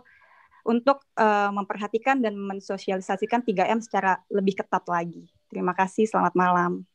untuk 0.61 1.01
uh, 1.17 1.49
memperhatikan 1.49 2.21
dan 2.21 2.37
mensosialisasikan 2.37 3.41
3M 3.41 3.81
secara 3.81 4.21
lebih 4.29 4.61
ketat 4.61 4.85
lagi. 4.85 5.25
Terima 5.49 5.73
kasih, 5.73 6.05
selamat 6.05 6.37
malam. 6.37 6.85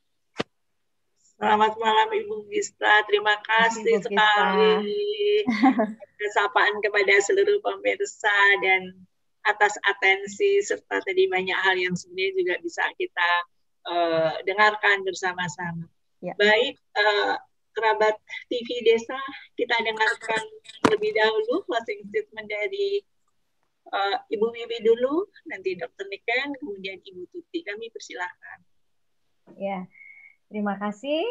Selamat 1.35 1.75
malam 1.75 2.07
Ibu 2.07 2.47
Gista, 2.47 3.03
terima 3.11 3.35
kasih 3.43 3.99
Ibu 3.99 4.07
sekali 4.07 4.79
kesapaan 6.21 6.79
kepada 6.79 7.19
seluruh 7.19 7.59
pemirsa 7.59 8.37
dan 8.63 8.95
atas 9.49 9.73
atensi 9.89 10.61
serta 10.61 11.01
tadi 11.01 11.25
banyak 11.25 11.57
hal 11.65 11.75
yang 11.75 11.97
sebenarnya 11.97 12.31
juga 12.37 12.53
bisa 12.61 12.85
kita 12.95 13.31
uh, 13.87 14.35
dengarkan 14.45 15.01
bersama-sama. 15.05 15.85
Ya. 16.21 16.37
Baik, 16.37 16.77
uh, 16.97 17.35
kerabat 17.73 18.19
TV 18.51 18.67
Desa, 18.85 19.17
kita 19.57 19.73
dengarkan 19.81 20.43
lebih 20.93 21.15
dahulu 21.15 21.65
closing 21.65 22.03
statement 22.11 22.47
dari 22.51 23.01
uh, 23.89 24.17
Ibu 24.29 24.47
Wiwi 24.53 24.77
dulu, 24.85 25.25
nanti 25.49 25.73
Dr. 25.79 26.05
Niken, 26.11 26.57
kemudian 26.61 26.99
Ibu 27.01 27.25
Tuti. 27.31 27.63
Kami 27.65 27.89
persilahkan. 27.89 28.59
Ya, 29.57 29.87
terima 30.51 30.77
kasih. 30.77 31.23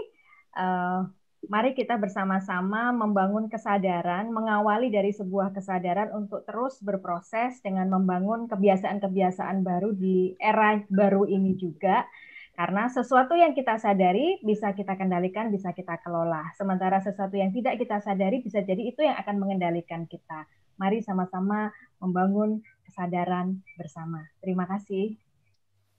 Uh, 0.57 1.07
mari 1.47 1.73
kita 1.73 1.97
bersama-sama 1.97 2.93
membangun 2.93 3.49
kesadaran, 3.49 4.29
mengawali 4.29 4.93
dari 4.93 5.15
sebuah 5.15 5.57
kesadaran 5.57 6.13
untuk 6.13 6.45
terus 6.45 6.83
berproses 6.85 7.65
dengan 7.65 7.89
membangun 7.89 8.45
kebiasaan-kebiasaan 8.51 9.65
baru 9.65 9.95
di 9.97 10.37
era 10.37 10.83
baru 10.93 11.25
ini 11.25 11.57
juga 11.57 12.05
karena 12.61 12.93
sesuatu 12.93 13.32
yang 13.32 13.57
kita 13.57 13.81
sadari 13.81 14.37
bisa 14.45 14.77
kita 14.77 14.93
kendalikan, 14.93 15.49
bisa 15.49 15.73
kita 15.73 15.97
kelola. 16.05 16.45
Sementara 16.61 17.01
sesuatu 17.01 17.32
yang 17.32 17.57
tidak 17.57 17.81
kita 17.81 18.05
sadari 18.05 18.45
bisa 18.45 18.61
jadi 18.61 18.85
itu 18.85 19.01
yang 19.01 19.16
akan 19.16 19.41
mengendalikan 19.41 20.05
kita. 20.05 20.45
Mari 20.77 21.01
sama-sama 21.01 21.73
membangun 22.05 22.61
kesadaran 22.85 23.65
bersama. 23.81 24.28
Terima 24.45 24.69
kasih. 24.69 25.16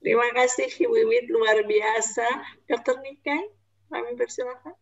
Terima 0.06 0.30
kasih 0.38 0.70
Ibu 0.86 0.94
Wiwit, 1.02 1.26
luar 1.34 1.66
biasa. 1.66 2.30
Dokter 2.70 2.94
Niken, 3.02 3.42
kami 3.90 4.14
persilakan. 4.14 4.78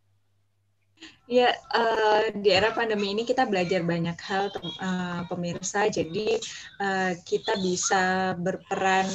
Ya, 1.32 1.56
uh, 1.72 2.28
di 2.28 2.52
era 2.52 2.76
pandemi 2.76 3.16
ini 3.16 3.24
kita 3.24 3.48
belajar 3.48 3.80
banyak 3.80 4.20
hal, 4.20 4.52
uh, 4.84 5.24
pemirsa. 5.32 5.88
Jadi 5.88 6.36
uh, 6.76 7.16
kita 7.24 7.56
bisa 7.56 8.36
berperan 8.36 9.08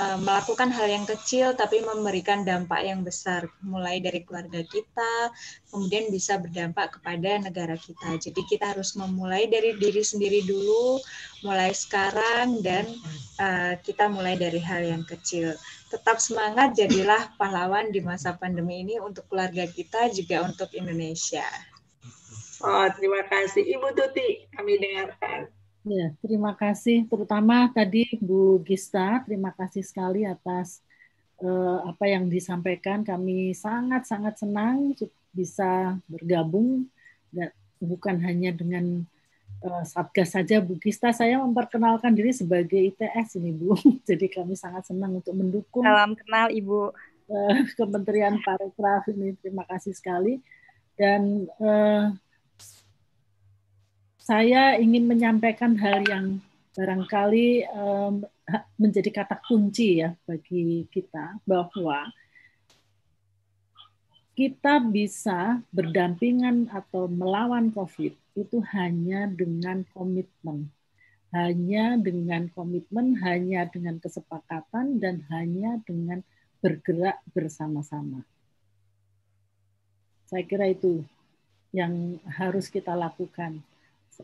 uh, 0.00 0.18
melakukan 0.18 0.70
hal 0.70 0.86
yang 0.90 1.06
kecil 1.06 1.54
tapi 1.54 1.82
memberikan 1.82 2.42
dampak 2.42 2.82
yang 2.82 3.02
besar 3.02 3.46
mulai 3.62 3.98
dari 3.98 4.22
keluarga 4.26 4.62
kita 4.66 5.30
kemudian 5.70 6.10
bisa 6.10 6.38
berdampak 6.38 6.98
kepada 6.98 7.42
negara 7.42 7.76
kita 7.78 8.18
jadi 8.18 8.40
kita 8.48 8.64
harus 8.74 8.94
memulai 8.98 9.46
dari 9.46 9.76
diri 9.76 10.02
sendiri 10.02 10.42
dulu 10.46 10.98
mulai 11.46 11.70
sekarang 11.74 12.62
dan 12.64 12.88
uh, 13.38 13.74
kita 13.82 14.10
mulai 14.10 14.34
dari 14.34 14.58
hal 14.58 14.82
yang 14.82 15.02
kecil 15.06 15.54
tetap 15.90 16.18
semangat 16.18 16.74
jadilah 16.74 17.30
pahlawan 17.38 17.94
di 17.94 18.02
masa 18.02 18.34
pandemi 18.34 18.82
ini 18.82 18.98
untuk 18.98 19.26
keluarga 19.30 19.66
kita 19.70 20.10
juga 20.10 20.42
untuk 20.42 20.70
Indonesia 20.74 21.44
Oh, 22.64 22.88
terima 22.96 23.20
kasih. 23.28 23.60
Ibu 23.60 23.92
Tuti, 23.92 24.48
kami 24.56 24.80
dengarkan. 24.80 25.52
Ya, 25.84 26.16
terima 26.24 26.56
kasih 26.56 27.04
terutama 27.12 27.68
tadi 27.68 28.16
Bu 28.16 28.56
Gista, 28.64 29.20
terima 29.28 29.52
kasih 29.52 29.84
sekali 29.84 30.24
atas 30.24 30.80
uh, 31.44 31.84
apa 31.84 32.08
yang 32.08 32.32
disampaikan. 32.32 33.04
Kami 33.04 33.52
sangat-sangat 33.52 34.40
senang 34.40 34.96
bisa 35.28 36.00
bergabung 36.08 36.88
dan 37.28 37.52
bukan 37.84 38.16
hanya 38.24 38.56
dengan 38.56 39.04
uh, 39.60 39.84
Satgas 39.84 40.32
saja 40.32 40.64
Bu 40.64 40.80
Gista. 40.80 41.12
Saya 41.12 41.36
memperkenalkan 41.44 42.16
diri 42.16 42.32
sebagai 42.32 42.80
ITS 42.80 43.36
ini 43.36 43.52
Bu. 43.52 43.76
Jadi 44.08 44.32
kami 44.32 44.56
sangat 44.56 44.88
senang 44.88 45.20
untuk 45.20 45.36
mendukung. 45.36 45.84
Salam 45.84 46.16
kenal 46.16 46.48
Ibu. 46.48 46.96
Uh, 47.28 47.60
Kementerian 47.76 48.40
Parekraf 48.40 49.04
ini 49.12 49.36
terima 49.40 49.68
kasih 49.68 49.92
sekali 49.92 50.40
dan 50.96 51.48
uh, 51.60 52.12
saya 54.24 54.80
ingin 54.80 55.04
menyampaikan 55.04 55.76
hal 55.76 56.00
yang 56.08 56.40
barangkali 56.72 57.68
um, 57.76 58.24
menjadi 58.80 59.12
kata 59.12 59.36
kunci 59.44 60.00
ya 60.00 60.16
bagi 60.24 60.88
kita 60.88 61.36
bahwa 61.44 62.08
kita 64.32 64.80
bisa 64.80 65.60
berdampingan 65.70 66.72
atau 66.72 67.04
melawan 67.06 67.68
COVID 67.70 68.16
itu 68.34 68.58
hanya 68.74 69.30
dengan 69.30 69.84
komitmen. 69.94 70.72
Hanya 71.30 71.98
dengan 71.98 72.46
komitmen, 72.50 73.18
hanya 73.22 73.66
dengan 73.66 73.98
kesepakatan, 73.98 75.02
dan 75.02 75.22
hanya 75.34 75.82
dengan 75.82 76.22
bergerak 76.62 77.18
bersama-sama. 77.34 78.22
Saya 80.30 80.46
kira 80.46 80.70
itu 80.70 81.02
yang 81.74 82.22
harus 82.26 82.70
kita 82.70 82.94
lakukan. 82.94 83.62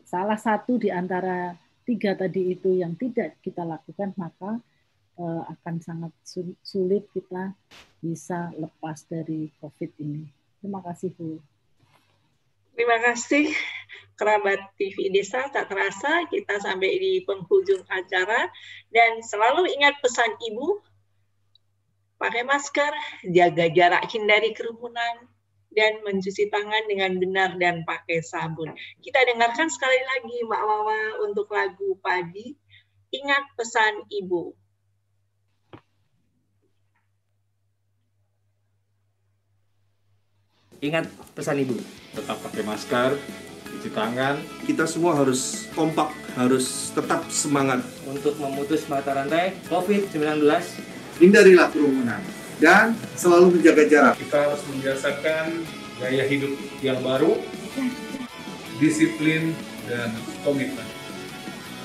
Salah 0.07 0.39
satu 0.39 0.79
di 0.79 0.93
antara 0.93 1.59
tiga 1.83 2.15
tadi 2.15 2.55
itu 2.55 2.79
yang 2.79 2.95
tidak 2.95 3.39
kita 3.43 3.67
lakukan, 3.67 4.15
maka 4.15 4.63
uh, 5.19 5.43
akan 5.51 5.83
sangat 5.83 6.13
sulit 6.63 7.11
kita 7.11 7.51
bisa 7.99 8.55
lepas 8.55 9.03
dari 9.11 9.51
COVID 9.59 9.91
ini. 9.99 10.25
Terima 10.63 10.81
kasih, 10.85 11.11
Bu. 11.17 11.41
Terima 12.79 12.97
kasih, 13.03 13.51
kerabat 14.17 14.73
TV 14.79 15.13
Desa. 15.13 15.51
Tak 15.51 15.69
terasa 15.69 16.25
kita 16.31 16.63
sampai 16.63 16.97
di 16.97 17.13
penghujung 17.27 17.85
acara. 17.91 18.49
Dan 18.89 19.21
selalu 19.21 19.69
ingat 19.75 20.01
pesan 20.01 20.33
Ibu, 20.39 20.81
pakai 22.17 22.45
masker, 22.47 22.93
jaga 23.33 23.67
jarak, 23.69 24.05
hindari 24.09 24.53
kerumunan, 24.57 25.29
dan 25.71 26.03
mencuci 26.03 26.51
tangan 26.51 26.85
dengan 26.91 27.15
benar 27.19 27.55
dan 27.57 27.87
pakai 27.87 28.23
sabun. 28.23 28.75
Kita 28.99 29.23
dengarkan 29.23 29.71
sekali 29.71 29.99
lagi 30.03 30.37
Mbak 30.47 30.63
Wawa 30.67 31.01
untuk 31.27 31.47
lagu 31.55 31.95
Padi. 32.03 32.55
Ingat 33.11 33.55
pesan 33.59 34.07
Ibu. 34.07 34.55
Ingat 40.81 41.07
pesan 41.35 41.61
Ibu. 41.63 41.77
Tetap 42.19 42.39
pakai 42.41 42.63
masker, 42.67 43.11
cuci 43.67 43.91
tangan. 43.95 44.39
Kita 44.67 44.87
semua 44.87 45.19
harus 45.19 45.71
kompak, 45.75 46.11
harus 46.39 46.91
tetap 46.95 47.27
semangat. 47.31 47.83
Untuk 48.07 48.39
memutus 48.39 48.87
mata 48.91 49.15
rantai 49.15 49.59
COVID-19. 49.71 50.47
Hindarilah 51.21 51.69
kerumunan 51.69 52.40
dan 52.61 52.93
selalu 53.17 53.59
menjaga 53.59 53.85
jarak. 53.89 54.15
Kita 54.21 54.37
harus 54.47 54.63
membiasakan 54.69 55.65
gaya 55.99 56.25
hidup 56.29 56.53
yang 56.85 57.01
baru, 57.01 57.41
disiplin, 58.79 59.57
dan 59.89 60.13
komitmen. 60.45 60.87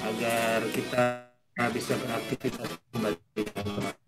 Agar 0.06 0.62
kita 0.70 1.32
bisa 1.72 1.98
beraktivitas 1.98 2.70
kembali. 2.94 4.05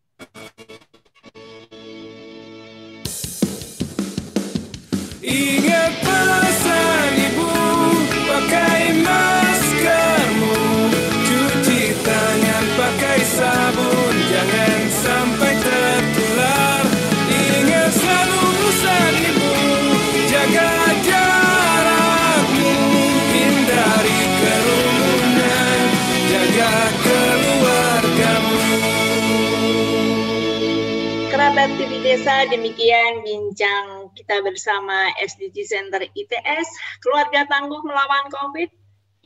Desa, 32.07 32.47
demikian 32.47 33.19
bincang 33.19 34.07
kita 34.15 34.39
bersama 34.39 35.11
SDG 35.19 35.67
Center 35.67 35.99
ITS, 36.07 36.67
Keluarga 37.03 37.43
Tangguh 37.51 37.84
Melawan 37.84 38.31
COVID, 38.31 38.71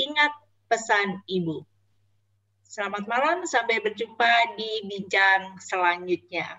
ingat 0.02 0.34
pesan 0.66 1.22
Ibu. 1.30 1.62
Selamat 2.66 3.06
malam, 3.06 3.46
sampai 3.46 3.86
berjumpa 3.86 4.58
di 4.58 4.90
bincang 4.90 5.62
selanjutnya. 5.62 6.58